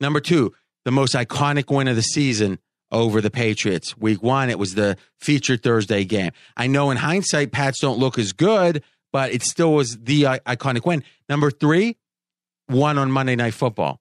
Number 0.00 0.20
two, 0.20 0.52
the 0.84 0.90
most 0.90 1.14
iconic 1.14 1.74
win 1.74 1.88
of 1.88 1.96
the 1.96 2.02
season 2.02 2.58
over 2.90 3.20
the 3.20 3.30
Patriots. 3.30 3.96
Week 3.96 4.22
one, 4.22 4.50
it 4.50 4.58
was 4.58 4.74
the 4.74 4.96
featured 5.18 5.62
Thursday 5.62 6.04
game. 6.04 6.32
I 6.56 6.66
know 6.66 6.90
in 6.90 6.98
hindsight, 6.98 7.52
Pats 7.52 7.80
don't 7.80 7.98
look 7.98 8.18
as 8.18 8.32
good, 8.32 8.82
but 9.12 9.32
it 9.32 9.42
still 9.42 9.74
was 9.74 9.98
the 9.98 10.22
iconic 10.22 10.84
win. 10.84 11.04
Number 11.28 11.50
three, 11.50 11.96
won 12.68 12.98
on 12.98 13.10
Monday 13.10 13.36
Night 13.36 13.54
Football. 13.54 14.00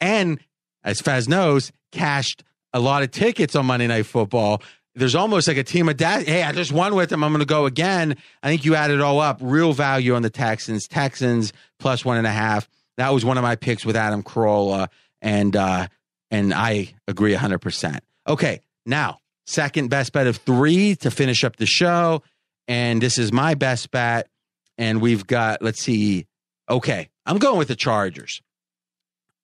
And 0.00 0.38
as 0.84 1.00
Fez 1.00 1.28
knows, 1.28 1.72
cashed 1.92 2.44
a 2.72 2.80
lot 2.80 3.02
of 3.02 3.10
tickets 3.10 3.56
on 3.56 3.66
Monday 3.66 3.86
Night 3.86 4.06
Football. 4.06 4.62
There's 4.94 5.14
almost 5.14 5.48
like 5.48 5.56
a 5.56 5.64
team 5.64 5.88
of 5.88 5.96
dad. 5.96 6.26
Hey, 6.26 6.42
I 6.42 6.52
just 6.52 6.72
won 6.72 6.94
with 6.94 7.08
them. 7.08 7.22
I'm 7.22 7.30
going 7.32 7.40
to 7.40 7.46
go 7.46 7.66
again. 7.66 8.16
I 8.42 8.48
think 8.48 8.64
you 8.64 8.74
add 8.74 8.90
it 8.90 9.00
all 9.00 9.20
up. 9.20 9.38
Real 9.40 9.72
value 9.72 10.14
on 10.14 10.22
the 10.22 10.30
Texans. 10.30 10.88
Texans 10.88 11.52
plus 11.78 12.04
one 12.04 12.18
and 12.18 12.26
a 12.26 12.32
half. 12.32 12.68
That 12.96 13.14
was 13.14 13.24
one 13.24 13.38
of 13.38 13.42
my 13.42 13.54
picks 13.54 13.86
with 13.86 13.94
Adam 13.94 14.24
Carolla, 14.24 14.88
and 15.22 15.54
uh, 15.54 15.86
and 16.32 16.52
I 16.52 16.94
agree 17.06 17.32
100. 17.32 17.60
percent 17.60 18.02
Okay, 18.26 18.60
now 18.84 19.20
second 19.46 19.88
best 19.88 20.12
bet 20.12 20.26
of 20.26 20.36
three 20.38 20.96
to 20.96 21.10
finish 21.10 21.44
up 21.44 21.56
the 21.56 21.66
show 21.66 22.22
and 22.68 23.02
this 23.02 23.18
is 23.18 23.32
my 23.32 23.54
best 23.54 23.90
bet. 23.90 24.28
And 24.76 25.00
we've 25.00 25.26
got, 25.26 25.60
let's 25.60 25.82
see, 25.82 26.26
okay, 26.70 27.08
I'm 27.26 27.38
going 27.38 27.58
with 27.58 27.68
the 27.68 27.74
Chargers. 27.74 28.40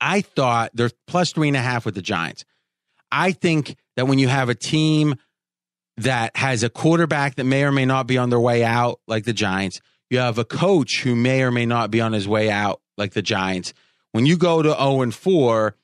I 0.01 0.21
thought 0.21 0.71
they're 0.75 0.91
plus 1.09 1.33
three 1.33 1.49
and 1.49 1.57
a 1.57 1.61
half 1.61 1.85
with 1.85 1.97
the 1.97 2.03
Giants. 2.03 2.45
I 3.11 3.33
think 3.33 3.77
that 3.97 4.07
when 4.07 4.19
you 4.19 4.29
have 4.29 4.49
a 4.49 4.55
team 4.55 5.17
that 5.97 6.37
has 6.37 6.63
a 6.63 6.69
quarterback 6.69 7.37
that 7.37 7.45
may 7.45 7.65
or 7.65 7.73
may 7.73 7.87
not 7.87 8.07
be 8.07 8.19
on 8.19 8.31
their 8.31 8.41
way 8.41 8.65
out, 8.65 9.01
like 9.07 9.25
the 9.25 9.33
Giants, 9.33 9.81
you 10.11 10.19
have 10.19 10.39
a 10.39 10.45
coach 10.45 11.01
who 11.03 11.15
may 11.15 11.43
or 11.43 11.51
may 11.51 11.67
not 11.67 11.91
be 11.91 12.01
on 12.01 12.13
his 12.13 12.29
way 12.29 12.51
out, 12.51 12.81
like 12.97 13.13
the 13.13 13.23
Giants. 13.23 13.73
When 14.13 14.27
you 14.27 14.37
go 14.37 14.63
to 14.63 14.71
0 14.71 15.03
and 15.03 15.15
4, 15.15 15.75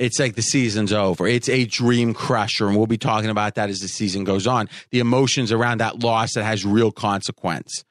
it's 0.00 0.18
like 0.18 0.34
the 0.34 0.42
season's 0.42 0.94
over. 0.94 1.26
It's 1.26 1.48
a 1.48 1.66
dream 1.66 2.14
crusher. 2.14 2.66
And 2.66 2.76
we'll 2.76 2.86
be 2.86 2.96
talking 2.96 3.28
about 3.28 3.56
that 3.56 3.68
as 3.68 3.80
the 3.80 3.88
season 3.88 4.24
goes 4.24 4.46
on. 4.46 4.68
The 4.90 4.98
emotions 4.98 5.52
around 5.52 5.78
that 5.78 6.02
loss 6.02 6.34
that 6.34 6.44
has 6.44 6.64
real 6.64 6.90
consequence. 6.90 7.84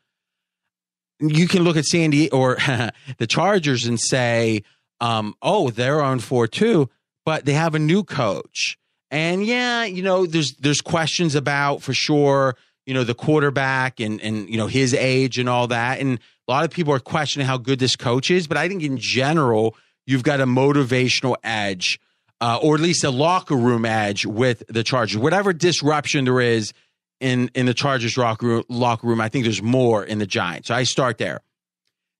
You 1.20 1.48
can 1.48 1.64
look 1.64 1.78
at 1.78 1.86
Sandy 1.86 2.32
or 2.32 2.58
the 3.18 3.28
Chargers 3.28 3.86
and 3.86 4.00
say, 4.00 4.64
um, 5.00 5.36
oh, 5.44 5.70
they're 5.70 6.02
on 6.02 6.20
4 6.20 6.48
2, 6.48 6.90
but 7.26 7.46
they 7.46 7.54
have 7.54 7.76
a 7.76 7.80
new 7.80 8.04
coach. 8.04 8.78
And 9.12 9.46
yeah, 9.46 9.84
you 9.84 10.02
know, 10.02 10.26
there's 10.26 10.56
there's 10.56 10.82
questions 10.82 11.36
about 11.36 11.82
for 11.82 11.94
sure, 11.94 12.56
you 12.86 12.94
know, 12.94 13.04
the 13.04 13.16
quarterback 13.16 14.00
and 14.00 14.22
and 14.22 14.50
you 14.50 14.58
know 14.58 14.68
his 14.68 14.94
age 14.94 15.40
and 15.40 15.50
all 15.50 15.68
that. 15.68 16.00
And 16.00 16.20
a 16.48 16.52
lot 16.52 16.66
of 16.66 16.72
people 16.72 16.94
are 16.94 17.00
questioning 17.00 17.48
how 17.48 17.58
good 17.58 17.80
this 17.80 17.96
coach 17.96 18.30
is, 18.30 18.48
but 18.48 18.58
I 18.58 18.68
think 18.68 18.84
in 18.84 18.98
general, 18.98 19.76
you've 20.10 20.24
got 20.24 20.42
a 20.42 20.46
motivational 20.46 21.36
edge, 21.44 22.00
uh, 22.42 22.60
or 22.62 22.76
at 22.76 22.82
least 22.82 23.04
a 23.04 23.12
locker 23.12 23.56
room 23.56 23.86
edge 23.86 24.26
with 24.26 24.64
the 24.68 24.84
Chargers. 24.84 25.18
Whatever 25.18 25.54
disruption 25.54 26.26
there 26.26 26.42
is 26.42 26.74
in 27.20 27.52
in 27.54 27.68
the 27.68 27.74
Chargers 27.74 28.18
locker 28.18 28.48
room, 28.48 28.64
locker 28.70 29.08
room, 29.08 29.22
I 29.22 29.30
think 29.30 29.46
there's 29.46 29.62
more 29.62 30.04
in 30.04 30.18
the 30.18 30.26
Giants. 30.26 30.70
So 30.70 30.76
I 30.76 30.84
start 30.84 31.20
there. 31.20 31.42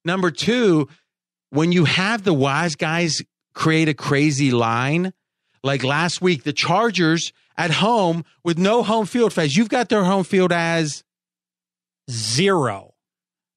Number 0.06 0.30
two, 0.30 0.88
when 1.50 1.72
you 1.72 1.86
have 1.86 2.24
the 2.24 2.34
wise 2.34 2.76
guys 2.76 3.22
create 3.54 3.90
a 3.90 3.94
crazy 3.94 4.52
line, 4.52 5.12
like 5.64 5.84
last 5.84 6.22
week, 6.22 6.44
the 6.44 6.54
Chargers 6.54 7.34
at 7.58 7.72
home 7.72 8.24
with 8.44 8.58
no 8.58 8.84
home 8.84 9.06
field 9.06 9.34
phase. 9.34 9.58
You've 9.58 9.68
got 9.70 9.90
their 9.90 10.04
home 10.04 10.24
field 10.24 10.52
as 10.54 11.04
zero. 12.10 12.94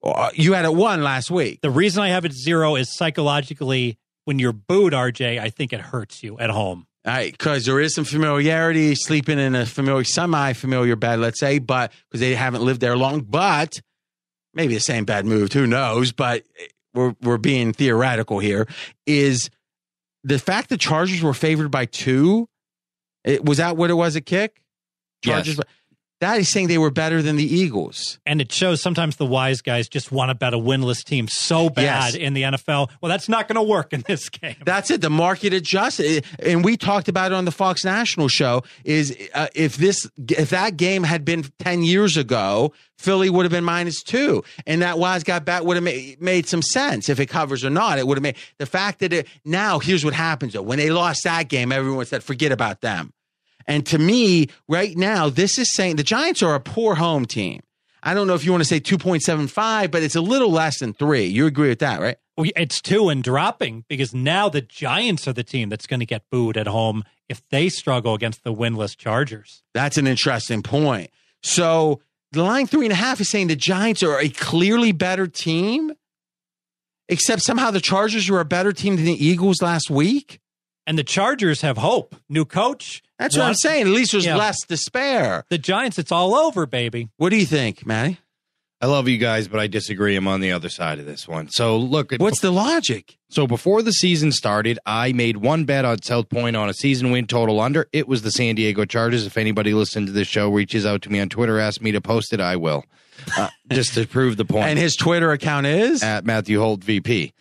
Uh, 0.03 0.31
you 0.35 0.55
had 0.55 0.65
it 0.65 0.75
one 0.75 1.03
last 1.03 1.31
week. 1.31 1.61
The 1.61 1.71
reason 1.71 2.03
I 2.03 2.09
have 2.09 2.25
it 2.25 2.33
zero 2.33 2.75
is 2.75 2.93
psychologically 2.93 3.99
when 4.25 4.39
you're 4.39 4.53
booed, 4.53 4.93
RJ, 4.93 5.41
I 5.41 5.51
think 5.51 5.73
it 5.73 5.81
hurts 5.81 6.23
you 6.23 6.39
at 6.39 6.51
home. 6.51 6.87
because 7.05 7.67
there 7.67 7.81
is 7.81 7.95
some 7.95 8.05
familiarity, 8.05 8.95
sleeping 8.95 9.39
in 9.39 9.55
a 9.55 9.67
familiar, 9.67 10.05
semi-familiar 10.05 10.95
bed, 10.97 11.19
let's 11.19 11.41
say, 11.41 11.59
but 11.59 11.93
because 12.09 12.21
they 12.21 12.35
haven't 12.35 12.63
lived 12.63 12.81
there 12.81 12.97
long. 12.97 13.23
But 13.23 13.81
maybe 14.55 14.75
the 14.75 14.81
same 14.81 15.05
bed 15.05 15.27
moved. 15.27 15.53
Who 15.53 15.67
knows? 15.67 16.13
But 16.13 16.45
eh, 16.59 16.67
we're 16.95 17.15
we're 17.23 17.39
being 17.39 17.73
theoretical 17.73 18.39
here. 18.39 18.69
Is 19.07 19.51
the 20.23 20.39
fact 20.39 20.69
the 20.69 20.77
Chargers 20.77 21.23
were 21.23 21.35
favored 21.35 21.71
by 21.71 21.87
two? 21.87 22.49
It, 23.25 23.45
was 23.45 23.59
that 23.59 23.77
what 23.77 23.91
it 23.91 23.95
was? 23.95 24.15
A 24.17 24.21
kick? 24.21 24.63
Chargers. 25.25 25.57
Yes. 25.57 25.67
That 26.23 26.39
is 26.39 26.51
saying 26.51 26.69
they 26.69 26.79
were 26.79 26.93
better 26.93 27.21
than 27.21 27.35
the 27.35 27.45
Eagles. 27.45 28.21
And 28.25 28.41
it 28.41 28.53
shows 28.53 28.81
sometimes 28.81 29.17
the 29.17 29.27
wise 29.27 29.61
guys 29.61 29.89
just 29.89 30.13
want 30.13 30.29
to 30.31 30.37
bet 30.37 30.55
a 30.55 30.57
winless 30.57 31.05
team 31.05 31.27
so 31.27 31.69
bad 31.69 31.83
Yes. 31.83 32.15
in 32.15 32.33
the 32.33 32.43
NFL. 32.43 32.91
Well, 33.01 33.11
that's 33.11 33.29
not 33.29 33.49
going 33.49 33.57
to 33.57 33.63
work 33.69 33.93
in 33.93 34.05
this 34.07 34.29
game. 34.29 34.55
That's 34.65 34.89
it. 34.93 35.01
The 35.01 35.11
market 35.11 35.53
adjusted, 35.53 36.25
and 36.39 36.65
we 36.65 36.77
talked 36.77 37.09
about 37.09 37.33
it 37.33 37.35
on 37.35 37.45
the 37.45 37.51
Fox 37.51 37.85
National 37.85 38.29
show. 38.29 38.63
Is 38.85 39.17
uh, 39.35 39.49
if 39.57 39.77
this 39.77 40.09
if 40.29 40.51
that 40.51 40.77
game 40.77 41.03
had 41.03 41.25
been 41.25 41.43
ten 41.59 41.83
years 41.83 42.17
ago, 42.17 42.73
Philly 42.99 43.29
would 43.29 43.45
have 43.45 43.51
been 43.53 43.65
minus 43.65 44.01
two, 44.05 44.45
and 44.65 44.81
that 44.83 45.01
wise 45.01 45.25
guy 45.25 45.41
bet 45.41 45.65
would 45.65 45.77
have 45.77 45.83
made, 45.83 46.23
made 46.23 46.47
some 46.47 46.63
sense 46.63 47.09
if 47.09 47.19
it 47.19 47.27
covers 47.27 47.65
or 47.65 47.71
not. 47.71 47.99
It 47.99 48.07
would 48.07 48.17
have 48.17 48.23
made 48.23 48.37
the 48.59 48.67
fact 48.67 49.01
that 49.01 49.13
it 49.13 49.27
now. 49.45 49.81
Here's 49.81 50.05
what 50.05 50.15
happens 50.15 50.53
though: 50.53 50.63
when 50.63 50.79
they 50.79 50.91
lost 50.91 51.25
that 51.25 51.49
game, 51.49 51.73
everyone 51.73 52.07
said, 52.07 52.23
"Forget 52.23 52.53
about 52.53 52.81
them." 52.81 53.13
And 53.67 53.87
to 53.87 53.99
me, 53.99 54.49
right 54.69 54.97
now, 54.97 55.29
this 55.29 55.59
is 55.59 55.73
saying 55.73 55.97
the 55.97 56.03
Giants 56.03 56.43
are 56.43 56.55
a 56.55 56.61
poor 56.61 56.95
home 56.95 57.27
team. 57.27 57.61
I 58.03 58.15
don't 58.15 58.27
know 58.27 58.35
if 58.35 58.45
you 58.45 58.51
want 58.51 58.63
to 58.63 58.69
say 58.69 58.81
2.75, 58.81 59.91
but 59.91 60.03
it's 60.03 60.17
a 60.17 60.21
little 60.21 60.51
less 60.51 60.81
than 60.81 60.93
three. 60.93 61.27
You 61.27 61.47
agree 61.47 61.69
with 61.69 61.79
that, 61.81 62.01
right? 62.01 62.17
It's 62.37 62.81
two 62.81 63.09
and 63.11 63.23
dropping 63.23 63.85
because 63.89 64.13
now 64.15 64.49
the 64.49 64.63
Giants 64.63 65.29
are 65.29 65.33
the 65.33 65.45
team 65.45 65.69
that's 65.69 65.87
going 65.87 66.01
to 66.01 66.07
get 66.07 66.29
booed 66.31 66.57
at 66.57 66.67
home 66.67 67.05
if 67.29 67.47
they 67.51 67.69
struggle 67.69 68.15
against 68.15 68.43
the 68.43 68.53
winless 68.53 68.97
Chargers. 68.97 69.63
That's 69.75 69.99
an 69.99 70.07
interesting 70.07 70.63
point. 70.63 71.11
So 71.43 72.01
the 72.33 72.43
line 72.43 72.67
three 72.67 72.87
and 72.87 72.93
a 72.93 72.97
half 72.97 73.21
is 73.21 73.29
saying 73.29 73.49
the 73.49 73.57
Giants 73.57 74.03
are 74.03 74.19
a 74.19 74.29
clearly 74.29 74.93
better 74.93 75.27
team, 75.27 75.93
except 77.09 77.43
somehow 77.43 77.71
the 77.71 77.81
Chargers 77.81 78.29
were 78.29 78.41
a 78.41 78.45
better 78.45 78.73
team 78.73 78.97
than 78.97 79.05
the 79.05 79.25
Eagles 79.25 79.63
last 79.63 79.91
week. 79.91 80.41
And 80.87 80.99
the 80.99 81.05
Chargers 81.05 81.61
have 81.61 81.77
hope. 81.77 82.17
New 82.29 82.45
coach. 82.45 83.03
That's 83.23 83.37
what 83.37 83.47
I'm 83.47 83.55
saying. 83.55 83.83
At 83.83 83.89
least 83.93 84.13
there's 84.13 84.25
Yeah. 84.27 84.37
less 84.37 84.57
despair. 84.67 85.45
The 85.49 85.59
Giants, 85.59 85.99
it's 85.99 86.13
all 86.13 86.35
over, 86.35 86.67
baby. 86.67 87.09
What 87.17 87.31
do 87.31 87.37
you 87.37 87.47
think, 87.47 87.87
Matty? 87.87 88.19
I 88.81 88.87
love 88.87 89.07
you 89.07 89.17
guys, 89.17 89.47
but 89.47 89.61
I 89.61 89.69
disagree. 89.69 90.17
I'm 90.17 90.27
on 90.27 90.41
the 90.41 90.51
other 90.51 90.69
side 90.69 90.99
of 90.99 91.07
this 91.07 91.29
one. 91.29 91.49
So 91.51 91.77
look, 91.79 92.13
What's 92.17 92.41
the 92.41 92.51
logic? 92.51 93.17
So 93.31 93.47
before 93.47 93.81
the 93.81 93.93
season 93.93 94.33
started, 94.33 94.81
I 94.85 95.13
made 95.13 95.37
one 95.37 95.65
bet 95.65 95.85
on 95.85 96.03
South 96.03 96.29
Point 96.29 96.57
on 96.57 96.69
a 96.69 96.75
season 96.75 97.13
win 97.13 97.29
total 97.29 97.61
under. 97.61 97.87
It 97.93 98.09
was 98.09 98.23
the 98.23 98.33
San 98.33 98.57
Diego 98.57 98.85
Chargers. 98.85 99.25
If 99.25 99.37
anybody 99.37 99.73
listening 99.73 100.07
to 100.07 100.13
this 100.13 100.27
show 100.27 100.49
reaches 100.49 100.85
out 100.85 101.01
to 101.03 101.11
me 101.13 101.21
on 101.21 101.29
Twitter, 101.29 101.61
asks 101.61 101.81
me 101.81 101.93
to 101.93 102.01
post 102.01 102.33
it, 102.33 102.41
I 102.41 102.57
will, 102.57 102.85
uh, 103.39 103.51
just 103.71 103.95
to 103.95 104.05
prove 104.05 104.37
the 104.37 104.45
point. 104.45 104.67
And 104.67 104.79
his 104.81 104.97
Twitter 104.97 105.31
account 105.31 105.67
is 105.67 106.03
at 106.03 106.25
Matthew 106.25 106.59
Holt 106.59 106.83
VP. 106.83 107.33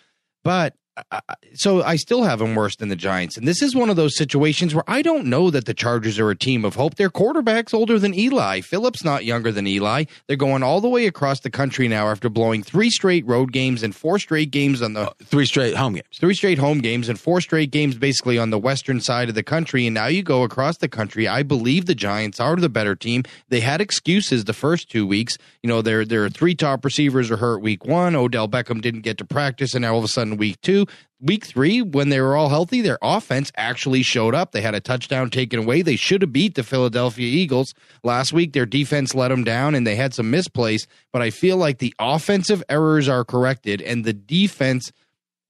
But 0.43 0.75
uh, 1.11 1.21
so 1.53 1.83
I 1.83 1.95
still 1.95 2.23
have 2.23 2.39
them 2.39 2.55
worse 2.55 2.75
than 2.75 2.89
the 2.89 2.95
Giants. 2.95 3.37
And 3.37 3.47
this 3.47 3.61
is 3.61 3.75
one 3.75 3.89
of 3.89 3.95
those 3.95 4.15
situations 4.15 4.73
where 4.73 4.83
I 4.87 5.01
don't 5.01 5.25
know 5.25 5.49
that 5.49 5.65
the 5.65 5.73
Chargers 5.73 6.19
are 6.19 6.29
a 6.29 6.35
team 6.35 6.65
of 6.65 6.75
hope. 6.75 6.95
Their 6.95 7.09
quarterback's 7.09 7.73
older 7.73 7.99
than 7.99 8.13
Eli. 8.13 8.61
Phillips 8.61 9.03
not 9.03 9.25
younger 9.25 9.51
than 9.51 9.67
Eli. 9.67 10.05
They're 10.27 10.35
going 10.35 10.63
all 10.63 10.81
the 10.81 10.89
way 10.89 11.07
across 11.07 11.39
the 11.39 11.49
country 11.49 11.87
now 11.87 12.07
after 12.09 12.29
blowing 12.29 12.63
three 12.63 12.89
straight 12.89 13.25
road 13.25 13.51
games 13.51 13.83
and 13.83 13.95
four 13.95 14.19
straight 14.19 14.51
games 14.51 14.81
on 14.81 14.93
the 14.93 15.11
three 15.23 15.45
straight 15.45 15.75
home 15.75 15.93
games. 15.93 16.17
three 16.19 16.33
straight 16.33 16.57
home 16.57 16.79
games 16.79 17.09
and 17.09 17.19
four 17.19 17.41
straight 17.41 17.71
games 17.71 17.95
basically 17.95 18.37
on 18.37 18.49
the 18.49 18.57
western 18.59 18.99
side 18.99 19.29
of 19.29 19.35
the 19.35 19.43
country 19.43 19.85
and 19.85 19.93
now 19.93 20.07
you 20.07 20.23
go 20.23 20.43
across 20.43 20.77
the 20.77 20.87
country 20.89 21.27
i 21.27 21.43
believe 21.43 21.85
the 21.85 21.95
giants 21.95 22.39
are 22.39 22.55
the 22.55 22.69
better 22.69 22.95
team 22.95 23.23
they 23.49 23.59
had 23.59 23.81
excuses 23.81 24.45
the 24.45 24.53
first 24.53 24.89
two 24.89 25.05
weeks 25.07 25.37
you 25.63 25.67
know 25.67 25.81
their 25.81 26.05
their 26.05 26.29
three 26.29 26.55
top 26.55 26.83
receivers 26.83 27.31
are 27.31 27.37
hurt 27.37 27.61
week 27.61 27.85
one 27.85 28.15
odell 28.15 28.47
beckham 28.47 28.81
didn't 28.81 29.01
get 29.01 29.17
to 29.17 29.25
practice 29.25 29.73
and 29.73 29.81
now 29.83 29.93
all 29.93 29.99
of 29.99 30.03
a 30.03 30.07
sudden 30.07 30.37
week 30.37 30.59
two 30.61 30.85
week 31.22 31.45
three 31.45 31.81
when 31.81 32.10
they 32.10 32.19
were 32.19 32.35
all 32.35 32.49
healthy 32.49 32.81
their 32.81 32.98
offense 33.02 33.52
actually 33.56 34.02
showed 34.02 34.34
up 34.34 34.52
they 34.52 34.61
had 34.61 34.76
a 34.76 34.80
touchdown 34.80 35.30
taken 35.30 35.60
away 35.60 35.81
they 35.81 35.95
should 35.95 36.22
have 36.22 36.34
beat 36.34 36.56
the 36.56 36.64
philadelphia 36.64 37.27
eagles 37.27 37.73
last 38.03 38.34
week 38.34 38.53
their 38.53 38.65
defense 38.65 39.14
let 39.14 39.27
them 39.27 39.43
down 39.43 39.76
and 39.76 39.85
they 39.85 39.95
had 39.95 40.14
some 40.14 40.31
misplays 40.31 40.88
but 41.14 41.22
i 41.22 41.30
feel 41.30 41.57
like 41.57 41.77
the 41.77 41.93
offensive 41.99 42.64
errors 42.69 43.07
are 43.07 43.23
corrected 43.23 43.81
and 43.81 44.03
the 44.03 44.14
defense 44.14 44.91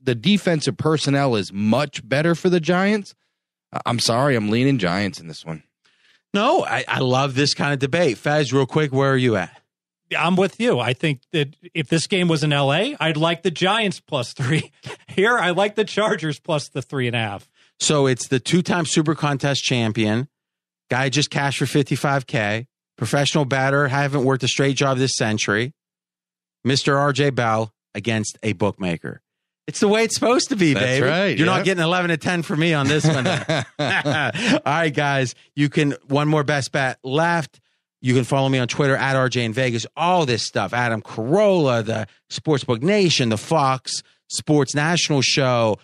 the 0.04 0.16
defensive 0.16 0.78
personnel 0.78 1.36
is 1.36 1.54
much 1.54 2.08
better 2.08 2.36
for 2.36 2.50
the 2.50 2.60
Giants. 2.60 3.14
I'm 3.86 4.00
sorry, 4.00 4.36
I'm 4.36 4.50
leaning 4.50 4.78
Giants 4.78 5.20
in 5.20 5.28
this 5.28 5.46
one. 5.46 5.64
No, 6.34 6.66
I, 6.66 6.84
I 6.88 7.00
love 7.00 7.36
this 7.36 7.54
kind 7.54 7.74
of 7.74 7.80
debate. 7.80 8.18
Fez, 8.18 8.54
real 8.54 8.66
quick, 8.66 8.92
where 8.92 9.12
are 9.12 9.18
you 9.18 9.36
at? 9.36 9.61
I'm 10.18 10.36
with 10.36 10.60
you. 10.60 10.80
I 10.80 10.94
think 10.94 11.22
that 11.32 11.56
if 11.74 11.88
this 11.88 12.08
game 12.08 12.28
was 12.28 12.44
in 12.44 12.50
LA, 12.52 12.92
I'd 13.00 13.18
like 13.18 13.44
the 13.44 13.52
Giants 13.52 14.00
plus 14.00 14.34
three. 14.34 14.72
Here, 15.08 15.38
I 15.38 15.52
like 15.52 15.76
the 15.76 15.86
Chargers 15.86 16.40
plus 16.40 16.70
the 16.70 16.82
three 16.82 17.08
and 17.08 17.16
a 17.16 17.20
half. 17.20 17.50
So 17.80 18.08
it's 18.08 18.28
the 18.28 18.40
two-time 18.40 18.86
Super 18.86 19.16
Contest 19.16 19.64
champion. 19.64 20.28
Guy 20.90 21.10
just 21.10 21.30
cashed 21.30 21.60
for 21.60 21.66
55K. 21.66 22.68
Professional 22.98 23.46
bettor, 23.46 23.88
haven't 23.88 24.24
worked 24.24 24.44
a 24.44 24.48
straight 24.48 24.76
job 24.76 24.98
this 24.98 25.16
century. 25.16 25.74
Mr. 26.66 26.94
RJ 26.94 27.34
Bell 27.34 27.74
against 27.96 28.38
a 28.44 28.54
bookmaker. 28.54 29.22
It's 29.68 29.80
the 29.80 29.88
way 29.88 30.04
it's 30.04 30.16
supposed 30.16 30.50
to 30.50 30.56
be, 30.56 30.74
That's 30.74 30.86
baby. 30.86 31.06
right, 31.06 31.38
You're 31.38 31.48
yeah. 31.48 31.56
not 31.58 31.66
getting 31.66 31.84
11 31.84 32.10
to 32.10 32.18
10 32.18 32.42
for 32.44 32.56
me 32.56 32.74
on 32.74 32.88
this 32.88 33.06
one. 33.06 33.26
All 33.80 34.62
right, 34.66 34.94
guys. 34.94 35.34
You 35.56 35.70
can, 35.70 35.96
one 36.08 36.28
more 36.28 36.44
best 36.44 36.72
bet 36.72 37.00
left. 37.04 37.60
You 38.02 38.16
can 38.16 38.24
follow 38.24 38.50
me 38.50 38.58
on 38.58 38.68
Twitter 38.68 38.96
at 38.96 39.16
RJ 39.16 39.44
in 39.44 39.54
Vegas. 39.54 39.86
All 39.96 40.26
this 40.26 40.44
stuff. 40.44 40.74
Adam 40.74 41.02
Carolla, 41.02 41.86
the 41.86 42.08
Sportsbook 42.32 42.82
Nation, 42.82 43.30
the 43.30 43.38
Fox 43.38 44.02
Sports 44.28 44.74
National 44.74 45.22
Show, 45.22 45.78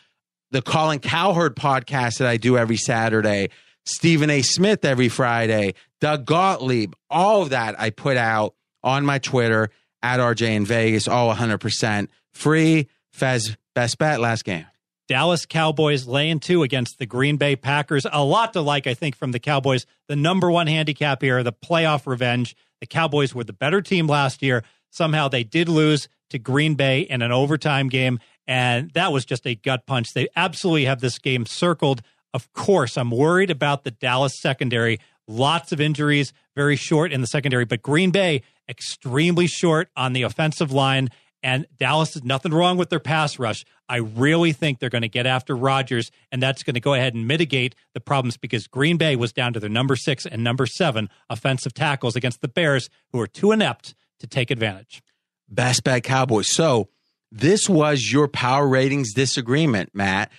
the 0.52 0.62
Colin 0.62 1.00
Cowherd 1.00 1.56
podcast 1.56 2.18
that 2.18 2.28
I 2.28 2.38
do 2.38 2.58
every 2.58 2.78
Saturday, 2.78 3.50
Stephen 3.86 4.30
A. 4.30 4.42
Smith 4.42 4.84
every 4.84 5.10
Friday, 5.10 5.76
Doug 6.02 6.26
Gottlieb, 6.26 6.94
all 7.10 7.44
of 7.44 7.52
that 7.52 7.80
I 7.80 7.92
put 7.92 8.18
out 8.18 8.56
on 8.84 9.06
my 9.06 9.20
Twitter 9.20 9.70
at 10.02 10.20
RJ 10.20 10.56
in 10.56 10.66
Vegas, 10.66 11.08
all 11.08 11.34
100% 11.34 12.08
free. 12.34 12.88
Fez, 13.12 13.58
best 13.76 13.98
bet 13.98 14.20
last 14.20 14.44
game. 14.44 14.66
Dallas 15.08 15.46
Cowboys 15.46 16.06
laying 16.06 16.40
two 16.40 16.64
against 16.64 17.00
the 17.00 17.06
Green 17.06 17.38
Bay 17.38 17.56
Packers. 17.56 18.06
A 18.12 18.24
lot 18.24 18.54
to 18.54 18.62
like, 18.62 18.88
I 18.88 18.94
think, 18.94 19.16
from 19.16 19.32
the 19.32 19.40
Cowboys. 19.40 19.86
The 20.08 20.16
number 20.16 20.52
one 20.52 20.68
handicap 20.68 21.22
here, 21.22 21.42
the 21.44 21.54
playoff 21.54 22.06
revenge. 22.06 22.56
The 22.82 22.88
Cowboys 22.88 23.34
were 23.34 23.44
the 23.44 23.54
better 23.54 23.82
team 23.82 24.08
last 24.08 24.42
year. 24.42 24.64
Somehow 24.90 25.28
they 25.28 25.44
did 25.44 25.70
lose 25.70 26.08
to 26.30 26.40
Green 26.40 26.76
Bay 26.76 27.02
in 27.02 27.22
an 27.22 27.32
overtime 27.32 27.88
game, 27.88 28.20
and 28.46 28.92
that 28.92 29.14
was 29.14 29.26
just 29.26 29.48
a 29.48 29.56
gut 29.56 29.86
punch. 29.86 30.14
They 30.14 30.28
absolutely 30.36 30.86
have 30.86 31.00
this 31.00 31.20
game 31.20 31.46
circled. 31.46 32.02
Of 32.34 32.52
course, 32.54 32.98
I'm 32.98 33.12
worried 33.12 33.50
about 33.50 33.84
the 33.84 33.92
Dallas 33.92 34.40
secondary. 34.40 35.00
Lots 35.28 35.72
of 35.72 35.82
injuries, 35.82 36.34
very 36.56 36.76
short 36.76 37.12
in 37.12 37.22
the 37.22 37.28
secondary, 37.28 37.66
but 37.66 37.82
Green 37.82 38.12
Bay 38.12 38.44
extremely 38.70 39.48
short 39.48 39.90
on 39.96 40.14
the 40.14 40.24
offensive 40.24 40.72
line. 40.72 41.10
And 41.48 41.66
Dallas 41.80 42.14
is 42.18 42.26
nothing 42.26 42.54
wrong 42.54 42.76
with 42.76 42.90
their 42.90 43.00
pass 43.00 43.40
rush. 43.40 43.64
I 43.88 44.00
really 44.00 44.52
think 44.52 44.80
they're 44.80 44.90
going 44.90 45.04
to 45.04 45.08
get 45.08 45.26
after 45.26 45.56
Rodgers, 45.56 46.12
and 46.30 46.44
that's 46.44 46.62
going 46.62 46.74
to 46.74 46.82
go 46.82 46.94
ahead 46.94 47.16
and 47.16 47.26
mitigate 47.26 47.74
the 47.94 48.02
problems 48.02 48.36
because 48.36 48.68
Green 48.68 48.98
Bay 48.98 49.16
was 49.16 49.32
down 49.32 49.54
to 49.54 49.62
their 49.62 49.70
number 49.70 49.96
six 49.96 50.26
and 50.26 50.44
number 50.44 50.66
seven 50.66 51.10
offensive 51.30 51.74
tackles 51.74 52.18
against 52.18 52.42
the 52.42 52.50
Bears, 52.50 52.90
who 53.14 53.22
are 53.22 53.28
too 53.28 53.54
inept 53.54 53.96
to 54.20 54.28
take 54.28 54.52
advantage. 54.52 55.02
Best 55.48 55.86
bet 55.86 56.04
Cowboys. 56.04 56.54
So 56.54 56.90
this 57.32 57.70
was 57.70 58.12
your 58.12 58.28
power 58.28 58.68
ratings 58.68 59.14
disagreement, 59.14 59.92
Matt. 59.94 60.30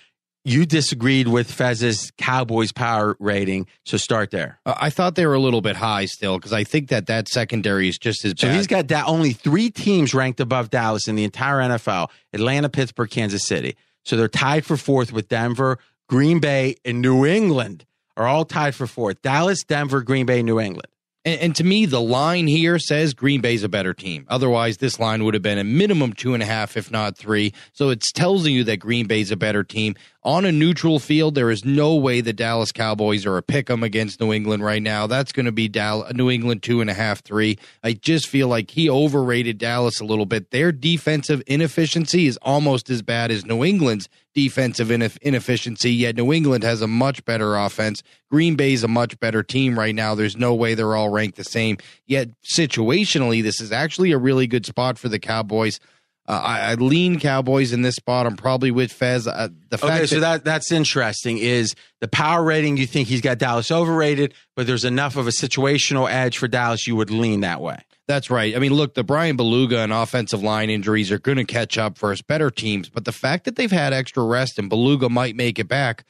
You 0.49 0.65
disagreed 0.65 1.27
with 1.27 1.51
Fez's 1.51 2.11
Cowboys 2.17 2.71
power 2.71 3.15
rating. 3.19 3.67
So 3.85 3.97
start 3.97 4.31
there. 4.31 4.59
Uh, 4.65 4.75
I 4.79 4.89
thought 4.89 5.15
they 5.15 5.25
were 5.25 5.33
a 5.33 5.39
little 5.39 5.61
bit 5.61 5.75
high 5.75 6.05
still 6.05 6.37
because 6.37 6.53
I 6.53 6.63
think 6.63 6.89
that 6.89 7.05
that 7.07 7.27
secondary 7.27 7.87
is 7.89 7.97
just 7.97 8.25
as 8.25 8.33
So 8.37 8.47
bad. 8.47 8.55
he's 8.55 8.67
got 8.67 8.87
da- 8.87 9.05
only 9.05 9.33
three 9.33 9.69
teams 9.69 10.13
ranked 10.13 10.39
above 10.39 10.69
Dallas 10.69 11.07
in 11.07 11.15
the 11.15 11.23
entire 11.23 11.57
NFL 11.59 12.09
Atlanta, 12.33 12.69
Pittsburgh, 12.69 13.09
Kansas 13.09 13.43
City. 13.45 13.75
So 14.05 14.17
they're 14.17 14.27
tied 14.27 14.65
for 14.65 14.75
fourth 14.77 15.11
with 15.11 15.27
Denver, 15.27 15.77
Green 16.07 16.39
Bay, 16.39 16.75
and 16.83 17.01
New 17.01 17.25
England 17.25 17.85
are 18.17 18.25
all 18.27 18.43
tied 18.45 18.73
for 18.75 18.87
fourth. 18.87 19.21
Dallas, 19.21 19.63
Denver, 19.63 20.01
Green 20.01 20.25
Bay, 20.25 20.41
New 20.41 20.59
England. 20.59 20.87
And, 21.29 21.41
and 21.41 21.55
to 21.57 21.63
me, 21.63 21.85
the 21.85 22.01
line 22.01 22.47
here 22.47 22.79
says 22.79 23.13
Green 23.13 23.39
Bay's 23.41 23.63
a 23.63 23.69
better 23.69 23.93
team. 23.93 24.25
Otherwise, 24.29 24.77
this 24.77 24.99
line 24.99 25.23
would 25.23 25.35
have 25.35 25.43
been 25.43 25.59
a 25.59 25.63
minimum 25.63 26.13
two 26.13 26.33
and 26.33 26.41
a 26.41 26.45
half, 26.45 26.75
if 26.75 26.89
not 26.91 27.17
three. 27.17 27.53
So 27.73 27.89
it's 27.89 28.11
tells 28.11 28.47
you 28.47 28.63
that 28.63 28.77
Green 28.77 29.05
Bay's 29.05 29.31
a 29.31 29.35
better 29.37 29.63
team. 29.63 29.95
on 30.23 30.43
a 30.43 30.51
neutral 30.51 30.99
field, 30.99 31.33
there 31.33 31.49
is 31.49 31.63
no 31.63 31.95
way 31.95 32.19
the 32.19 32.33
Dallas 32.33 32.73
Cowboys 32.73 33.25
are 33.25 33.37
a 33.37 33.41
pick 33.41 33.69
'em 33.69 33.83
against 33.83 34.19
New 34.19 34.33
England 34.33 34.63
right 34.63 34.81
now. 34.81 35.07
That's 35.07 35.31
going 35.31 35.45
to 35.45 35.51
be 35.51 35.69
Dallas, 35.69 36.13
New 36.13 36.29
England 36.29 36.61
two 36.61 36.81
and 36.81 36.89
a 36.89 36.93
half, 36.93 37.21
three. 37.21 37.57
I 37.83 37.93
just 37.93 38.27
feel 38.27 38.49
like 38.49 38.71
he 38.71 38.89
overrated 38.89 39.57
Dallas 39.57 40.01
a 40.01 40.05
little 40.05 40.25
bit. 40.25 40.51
Their 40.51 40.71
defensive 40.73 41.41
inefficiency 41.47 42.27
is 42.27 42.37
almost 42.41 42.89
as 42.89 43.01
bad 43.01 43.31
as 43.31 43.45
New 43.45 43.63
England's 43.63 44.09
defensive 44.43 44.89
inefficiency. 45.21 45.91
Yet 45.91 46.15
New 46.15 46.31
England 46.31 46.63
has 46.63 46.81
a 46.81 46.87
much 46.87 47.25
better 47.25 47.57
offense. 47.57 48.01
Green 48.31 48.55
Bay 48.55 48.73
is 48.73 48.83
a 48.83 48.87
much 48.87 49.19
better 49.19 49.43
team 49.43 49.77
right 49.77 49.93
now. 49.93 50.15
There's 50.15 50.37
no 50.37 50.53
way 50.55 50.75
they're 50.75 50.95
all 50.95 51.09
ranked 51.09 51.35
the 51.35 51.43
same. 51.43 51.77
Yet 52.05 52.29
situationally, 52.57 53.43
this 53.43 53.59
is 53.59 53.73
actually 53.73 54.13
a 54.13 54.17
really 54.17 54.47
good 54.47 54.65
spot 54.65 54.97
for 54.97 55.09
the 55.09 55.19
Cowboys. 55.19 55.79
Uh, 56.25 56.41
I, 56.43 56.59
I, 56.59 56.73
lean 56.75 57.19
Cowboys 57.19 57.73
in 57.73 57.81
this 57.81 57.95
spot. 57.95 58.27
I'm 58.27 58.37
probably 58.37 58.69
with 58.71 58.93
Fez. 58.93 59.27
Uh, 59.27 59.49
the 59.69 59.79
fact 59.79 59.93
okay, 59.93 60.05
so 60.05 60.19
that, 60.19 60.43
that's 60.43 60.71
interesting. 60.71 61.39
Is 61.39 61.73
the 62.01 62.07
power 62.07 62.43
rating? 62.43 62.77
You 62.77 62.85
think 62.85 63.07
he's 63.07 63.21
got 63.21 63.39
Dallas 63.39 63.71
overrated, 63.71 64.35
but 64.55 64.67
there's 64.67 64.85
enough 64.85 65.17
of 65.17 65.27
a 65.27 65.31
situational 65.31 66.09
edge 66.09 66.37
for 66.37 66.47
Dallas. 66.47 66.85
You 66.85 66.95
would 66.95 67.09
lean 67.09 67.41
that 67.41 67.61
way. 67.61 67.79
That's 68.09 68.29
right. 68.29 68.55
I 68.55 68.59
mean, 68.59 68.73
look, 68.73 68.95
the 68.95 69.03
Bryan 69.03 69.37
Bulaga 69.37 69.83
and 69.83 69.93
offensive 69.93 70.41
line 70.43 70.69
injuries 70.69 71.11
are 71.11 71.19
going 71.19 71.37
to 71.37 71.45
catch 71.45 71.77
up 71.77 71.97
for 71.97 72.11
us 72.11 72.21
better 72.21 72.49
teams, 72.49 72.89
but 72.89 73.05
the 73.05 73.11
fact 73.11 73.45
that 73.45 73.55
they've 73.55 73.71
had 73.71 73.93
extra 73.93 74.23
rest 74.23 74.57
and 74.57 74.67
Beluga 74.67 75.09
might 75.09 75.35
make 75.35 75.59
it 75.59 75.67
back 75.67 76.03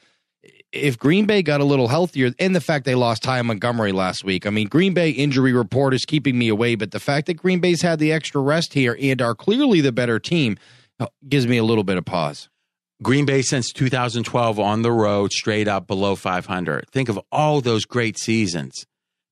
if 0.72 0.98
Green 0.98 1.26
Bay 1.26 1.42
got 1.42 1.60
a 1.60 1.64
little 1.64 1.88
healthier, 1.88 2.32
and 2.38 2.54
the 2.54 2.60
fact 2.60 2.84
they 2.84 2.94
lost 2.94 3.22
Ty 3.22 3.42
Montgomery 3.42 3.92
last 3.92 4.24
week, 4.24 4.46
I 4.46 4.50
mean, 4.50 4.68
Green 4.68 4.94
Bay 4.94 5.10
injury 5.10 5.52
report 5.52 5.94
is 5.94 6.04
keeping 6.04 6.38
me 6.38 6.48
away, 6.48 6.74
but 6.74 6.92
the 6.92 7.00
fact 7.00 7.26
that 7.26 7.34
Green 7.34 7.60
Bay's 7.60 7.82
had 7.82 7.98
the 7.98 8.12
extra 8.12 8.40
rest 8.40 8.72
here 8.72 8.96
and 9.00 9.20
are 9.20 9.34
clearly 9.34 9.80
the 9.80 9.92
better 9.92 10.18
team 10.18 10.56
uh, 10.98 11.06
gives 11.28 11.46
me 11.46 11.56
a 11.56 11.64
little 11.64 11.84
bit 11.84 11.98
of 11.98 12.04
pause. 12.04 12.48
Green 13.02 13.24
Bay 13.24 13.42
since 13.42 13.72
2012 13.72 14.60
on 14.60 14.82
the 14.82 14.92
road, 14.92 15.32
straight 15.32 15.66
up 15.66 15.86
below 15.86 16.14
500. 16.14 16.88
Think 16.90 17.08
of 17.08 17.18
all 17.32 17.60
those 17.60 17.84
great 17.84 18.18
seasons. 18.18 18.84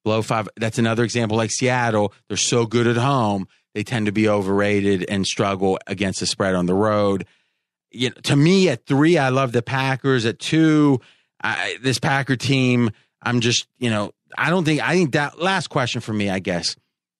Below 0.09 0.23
five. 0.23 0.49
That's 0.57 0.79
another 0.79 1.05
example 1.05 1.37
like 1.37 1.51
Seattle. 1.51 2.15
They're 2.29 2.39
so 2.39 2.65
good 2.65 2.87
at 2.87 2.97
home. 2.97 3.47
They 3.75 3.83
tend 3.83 4.07
to 4.07 4.13
be 4.13 4.27
overrated 4.27 5.05
and 5.07 5.27
struggle 5.27 5.79
against 5.87 6.21
the 6.21 6.27
spread 6.27 6.55
on 6.55 6.65
the 6.65 6.73
road. 6.73 7.27
You 7.91 8.09
know, 8.09 8.15
to 8.23 8.35
me, 8.35 8.71
at 8.71 8.87
three, 8.87 9.19
I 9.19 9.29
love 9.29 9.53
the 9.53 9.61
Packers. 9.61 10.25
At 10.25 10.39
two, 10.39 11.03
I, 11.43 11.77
this 11.83 11.99
Packer 11.99 12.37
team, 12.37 12.91
I'm 13.21 13.41
just, 13.41 13.67
you 13.79 13.91
know, 13.91 14.13
I 14.39 14.49
don't 14.49 14.65
think, 14.65 14.81
I 14.81 14.95
think 14.95 15.13
that 15.13 15.43
last 15.43 15.67
question 15.67 16.01
for 16.01 16.15
me, 16.15 16.31
I 16.31 16.39
guess, 16.39 16.75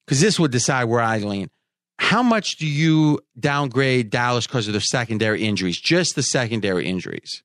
because 0.07 0.23
this 0.23 0.41
would 0.41 0.51
decide 0.51 0.85
where 0.85 1.03
I 1.03 1.19
lean. 1.19 1.51
How 1.99 2.23
much 2.23 2.57
do 2.57 2.67
you 2.67 3.21
downgrade 3.39 4.09
Dallas 4.09 4.47
because 4.47 4.67
of 4.67 4.73
their 4.73 4.81
secondary 4.81 5.45
injuries? 5.45 5.79
Just 5.79 6.15
the 6.15 6.23
secondary 6.23 6.87
injuries? 6.87 7.43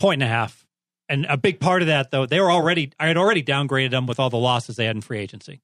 Point 0.00 0.22
and 0.22 0.30
a 0.30 0.34
half. 0.34 0.65
And 1.08 1.26
a 1.28 1.36
big 1.36 1.60
part 1.60 1.82
of 1.82 1.88
that, 1.88 2.10
though, 2.10 2.26
they 2.26 2.40
were 2.40 2.50
already, 2.50 2.92
I 2.98 3.06
had 3.06 3.16
already 3.16 3.42
downgraded 3.42 3.90
them 3.90 4.06
with 4.06 4.18
all 4.18 4.30
the 4.30 4.36
losses 4.38 4.76
they 4.76 4.86
had 4.86 4.96
in 4.96 5.02
free 5.02 5.18
agency. 5.18 5.60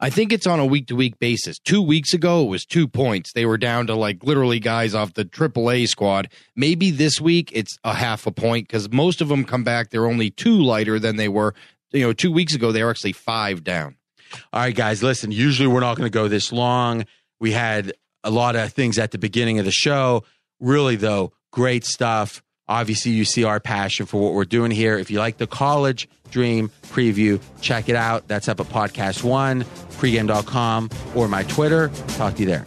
I 0.00 0.10
think 0.10 0.32
it's 0.32 0.46
on 0.46 0.58
a 0.58 0.66
week 0.66 0.86
to 0.88 0.96
week 0.96 1.18
basis. 1.18 1.58
Two 1.58 1.82
weeks 1.82 2.14
ago, 2.14 2.42
it 2.42 2.48
was 2.48 2.64
two 2.64 2.88
points. 2.88 3.32
They 3.32 3.46
were 3.46 3.58
down 3.58 3.86
to 3.88 3.94
like 3.94 4.24
literally 4.24 4.58
guys 4.58 4.94
off 4.94 5.14
the 5.14 5.24
AAA 5.24 5.88
squad. 5.88 6.30
Maybe 6.54 6.90
this 6.90 7.20
week 7.20 7.50
it's 7.52 7.78
a 7.84 7.94
half 7.94 8.26
a 8.26 8.32
point 8.32 8.66
because 8.68 8.90
most 8.90 9.20
of 9.20 9.28
them 9.28 9.44
come 9.44 9.64
back. 9.64 9.90
They're 9.90 10.06
only 10.06 10.30
two 10.30 10.62
lighter 10.62 10.98
than 10.98 11.16
they 11.16 11.28
were. 11.28 11.54
You 11.92 12.06
know, 12.06 12.12
two 12.12 12.32
weeks 12.32 12.54
ago, 12.54 12.72
they 12.72 12.82
were 12.82 12.90
actually 12.90 13.12
five 13.12 13.64
down. 13.64 13.96
All 14.52 14.60
right, 14.60 14.74
guys, 14.74 15.02
listen, 15.02 15.30
usually 15.30 15.68
we're 15.68 15.80
not 15.80 15.96
going 15.96 16.06
to 16.06 16.10
go 16.10 16.28
this 16.28 16.52
long. 16.52 17.04
We 17.38 17.52
had 17.52 17.92
a 18.24 18.30
lot 18.30 18.56
of 18.56 18.72
things 18.72 18.98
at 18.98 19.12
the 19.12 19.18
beginning 19.18 19.58
of 19.58 19.64
the 19.64 19.70
show. 19.70 20.24
Really, 20.58 20.96
though, 20.96 21.32
great 21.52 21.84
stuff. 21.84 22.42
Obviously, 22.68 23.12
you 23.12 23.24
see 23.24 23.44
our 23.44 23.60
passion 23.60 24.06
for 24.06 24.20
what 24.20 24.34
we're 24.34 24.44
doing 24.44 24.70
here. 24.70 24.98
If 24.98 25.10
you 25.10 25.18
like 25.18 25.38
the 25.38 25.46
college 25.46 26.08
dream 26.30 26.70
preview, 26.88 27.40
check 27.60 27.88
it 27.88 27.96
out. 27.96 28.26
That's 28.28 28.48
up 28.48 28.60
at 28.60 28.66
podcast 28.66 29.22
one, 29.22 29.62
pregame.com, 29.98 30.90
or 31.14 31.28
my 31.28 31.44
Twitter. 31.44 31.88
Talk 32.16 32.34
to 32.34 32.40
you 32.40 32.46
there. 32.46 32.64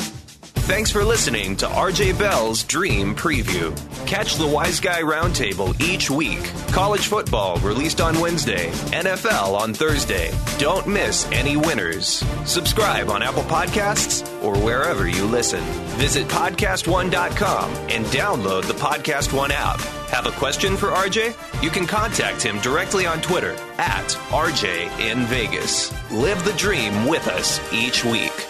Thanks 0.69 0.91
for 0.91 1.03
listening 1.03 1.55
to 1.57 1.65
RJ 1.65 2.19
Bell's 2.19 2.61
Dream 2.61 3.15
Preview. 3.15 3.75
Catch 4.05 4.35
the 4.35 4.45
Wise 4.45 4.79
Guy 4.79 5.01
Roundtable 5.01 5.73
each 5.81 6.11
week. 6.11 6.43
College 6.67 7.07
football 7.07 7.57
released 7.61 7.99
on 7.99 8.19
Wednesday, 8.19 8.69
NFL 8.91 9.59
on 9.59 9.73
Thursday. 9.73 10.31
Don't 10.59 10.85
miss 10.85 11.27
any 11.31 11.57
winners. 11.57 12.23
Subscribe 12.45 13.09
on 13.09 13.23
Apple 13.23 13.41
Podcasts 13.41 14.23
or 14.43 14.55
wherever 14.59 15.07
you 15.07 15.25
listen. 15.25 15.63
Visit 15.97 16.27
podcastone.com 16.27 17.71
and 17.89 18.05
download 18.05 18.67
the 18.67 18.73
Podcast 18.73 19.33
One 19.33 19.51
app. 19.51 19.79
Have 20.11 20.27
a 20.27 20.31
question 20.33 20.77
for 20.77 20.89
RJ? 20.89 21.63
You 21.63 21.71
can 21.71 21.87
contact 21.87 22.43
him 22.43 22.59
directly 22.59 23.07
on 23.07 23.21
Twitter 23.21 23.53
at 23.79 24.09
RJ 24.29 24.99
in 24.99 25.25
Vegas. 25.25 25.91
Live 26.11 26.45
the 26.45 26.53
dream 26.53 27.07
with 27.07 27.27
us 27.27 27.59
each 27.73 28.05
week. 28.05 28.45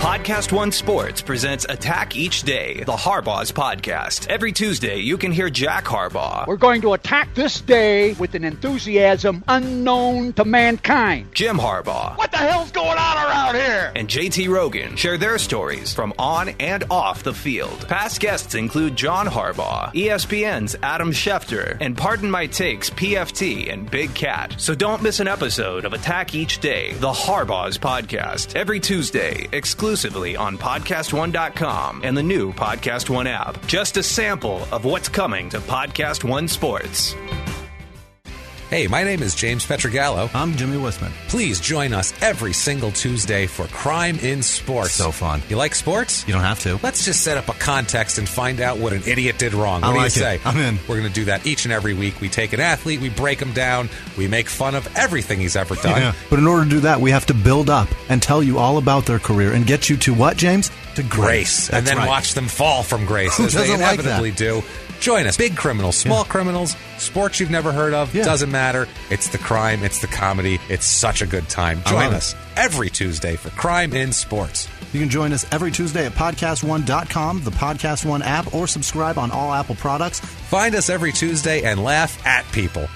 Podcast 0.00 0.50
One 0.50 0.72
Sports 0.72 1.20
presents 1.20 1.66
Attack 1.68 2.16
Each 2.16 2.42
Day, 2.42 2.82
the 2.84 2.92
Harbaugh's 2.92 3.52
podcast. 3.52 4.26
Every 4.28 4.50
Tuesday, 4.50 4.96
you 5.00 5.18
can 5.18 5.30
hear 5.30 5.50
Jack 5.50 5.84
Harbaugh. 5.84 6.46
We're 6.46 6.56
going 6.56 6.80
to 6.80 6.94
attack 6.94 7.34
this 7.34 7.60
day 7.60 8.14
with 8.14 8.34
an 8.34 8.42
enthusiasm 8.42 9.44
unknown 9.46 10.32
to 10.32 10.46
mankind. 10.46 11.34
Jim 11.34 11.58
Harbaugh. 11.58 12.16
What 12.16 12.30
the 12.30 12.38
hell's 12.38 12.70
going 12.70 12.96
on 12.96 13.16
around 13.18 13.56
here? 13.56 13.92
And 13.94 14.08
JT 14.08 14.48
Rogan 14.48 14.96
share 14.96 15.18
their 15.18 15.36
stories 15.36 15.92
from 15.92 16.14
on 16.18 16.48
and 16.58 16.82
off 16.90 17.22
the 17.22 17.34
field. 17.34 17.86
Past 17.86 18.20
guests 18.20 18.54
include 18.54 18.96
John 18.96 19.26
Harbaugh, 19.26 19.92
ESPN's 19.92 20.76
Adam 20.82 21.10
Schefter, 21.12 21.76
and 21.78 21.94
Pardon 21.94 22.30
My 22.30 22.46
Takes 22.46 22.88
PFT 22.88 23.70
and 23.70 23.88
Big 23.90 24.14
Cat. 24.14 24.54
So 24.56 24.74
don't 24.74 25.02
miss 25.02 25.20
an 25.20 25.28
episode 25.28 25.84
of 25.84 25.92
Attack 25.92 26.34
Each 26.34 26.58
Day, 26.58 26.94
the 26.94 27.12
Harbaugh's 27.12 27.76
podcast. 27.76 28.56
Every 28.56 28.80
Tuesday, 28.80 29.46
exclusive 29.52 29.89
exclusively 29.90 30.36
on 30.36 30.56
PodcastOne.com 30.56 32.02
and 32.04 32.16
the 32.16 32.22
new 32.22 32.52
Podcast 32.52 33.10
One 33.10 33.26
app. 33.26 33.66
Just 33.66 33.96
a 33.96 34.04
sample 34.04 34.62
of 34.70 34.84
what's 34.84 35.08
coming 35.08 35.50
to 35.50 35.58
Podcast 35.58 36.22
One 36.22 36.46
Sports. 36.46 37.16
Hey, 38.70 38.86
my 38.86 39.02
name 39.02 39.20
is 39.20 39.34
James 39.34 39.66
Pietragallo. 39.66 40.32
I'm 40.32 40.54
Jimmie 40.54 40.76
Whisman. 40.76 41.10
Please 41.26 41.58
join 41.58 41.92
us 41.92 42.14
every 42.22 42.52
single 42.52 42.92
Tuesday 42.92 43.48
for 43.48 43.66
Crime 43.66 44.16
in 44.20 44.44
Sports. 44.44 44.92
So 44.92 45.10
fun. 45.10 45.42
You 45.48 45.56
like 45.56 45.74
sports? 45.74 46.24
You 46.28 46.34
don't 46.34 46.44
have 46.44 46.60
to. 46.60 46.78
Let's 46.80 47.04
just 47.04 47.24
set 47.24 47.36
up 47.36 47.48
a 47.48 47.52
context 47.54 48.18
and 48.18 48.28
find 48.28 48.60
out 48.60 48.78
what 48.78 48.92
an 48.92 49.02
idiot 49.08 49.38
did 49.38 49.54
wrong. 49.54 49.80
What 49.80 49.88
I 49.88 49.92
do 49.92 49.98
like 49.98 50.04
you 50.04 50.10
say? 50.10 50.34
It. 50.36 50.46
I'm 50.46 50.56
in. 50.56 50.78
We're 50.86 50.98
going 50.98 51.08
to 51.08 51.12
do 51.12 51.24
that 51.24 51.48
each 51.48 51.64
and 51.64 51.72
every 51.72 51.94
week. 51.94 52.20
We 52.20 52.28
take 52.28 52.52
an 52.52 52.60
athlete, 52.60 53.00
we 53.00 53.08
break 53.08 53.42
him 53.42 53.52
down, 53.52 53.88
we 54.16 54.28
make 54.28 54.48
fun 54.48 54.76
of 54.76 54.86
everything 54.96 55.40
he's 55.40 55.56
ever 55.56 55.74
done. 55.74 56.00
Yeah. 56.00 56.14
But 56.30 56.38
in 56.38 56.46
order 56.46 56.62
to 56.62 56.70
do 56.70 56.80
that, 56.80 57.00
we 57.00 57.10
have 57.10 57.26
to 57.26 57.34
build 57.34 57.70
up 57.70 57.88
and 58.08 58.22
tell 58.22 58.40
you 58.40 58.58
all 58.58 58.78
about 58.78 59.04
their 59.04 59.18
career 59.18 59.52
and 59.52 59.66
get 59.66 59.90
you 59.90 59.96
to 59.96 60.14
what, 60.14 60.36
James? 60.36 60.70
To 60.94 61.02
grace. 61.02 61.10
grace. 61.10 61.70
and 61.70 61.84
then 61.84 61.96
right. 61.96 62.06
watch 62.06 62.34
them 62.34 62.46
fall 62.46 62.84
from 62.84 63.04
grace 63.04 63.36
Who 63.36 63.46
as 63.46 63.54
they 63.54 63.74
inevitably 63.74 64.30
like 64.30 64.38
do. 64.38 64.62
Join 65.00 65.26
us. 65.26 65.36
Big 65.36 65.56
criminals, 65.56 65.96
small 65.96 66.24
yeah. 66.24 66.30
criminals, 66.30 66.76
sports 66.98 67.40
you've 67.40 67.50
never 67.50 67.72
heard 67.72 67.94
of. 67.94 68.14
Yeah. 68.14 68.24
Doesn't 68.24 68.50
matter. 68.50 68.86
It's 69.10 69.28
the 69.28 69.38
crime, 69.38 69.82
it's 69.82 70.00
the 70.00 70.06
comedy. 70.06 70.58
It's 70.68 70.86
such 70.86 71.22
a 71.22 71.26
good 71.26 71.48
time. 71.48 71.82
Join 71.84 72.12
us 72.12 72.36
every 72.56 72.90
Tuesday 72.90 73.36
for 73.36 73.50
Crime 73.50 73.92
in 73.92 74.12
Sports. 74.12 74.68
You 74.92 75.00
can 75.00 75.08
join 75.08 75.32
us 75.32 75.46
every 75.52 75.70
Tuesday 75.70 76.06
at 76.06 76.12
podcastone.com, 76.12 77.44
the 77.44 77.50
Podcast 77.50 78.04
One 78.04 78.22
app, 78.22 78.52
or 78.54 78.66
subscribe 78.66 79.18
on 79.18 79.30
all 79.30 79.52
Apple 79.52 79.76
products. 79.76 80.20
Find 80.20 80.74
us 80.74 80.90
every 80.90 81.12
Tuesday 81.12 81.62
and 81.62 81.82
laugh 81.82 82.24
at 82.26 82.44
people. 82.52 82.88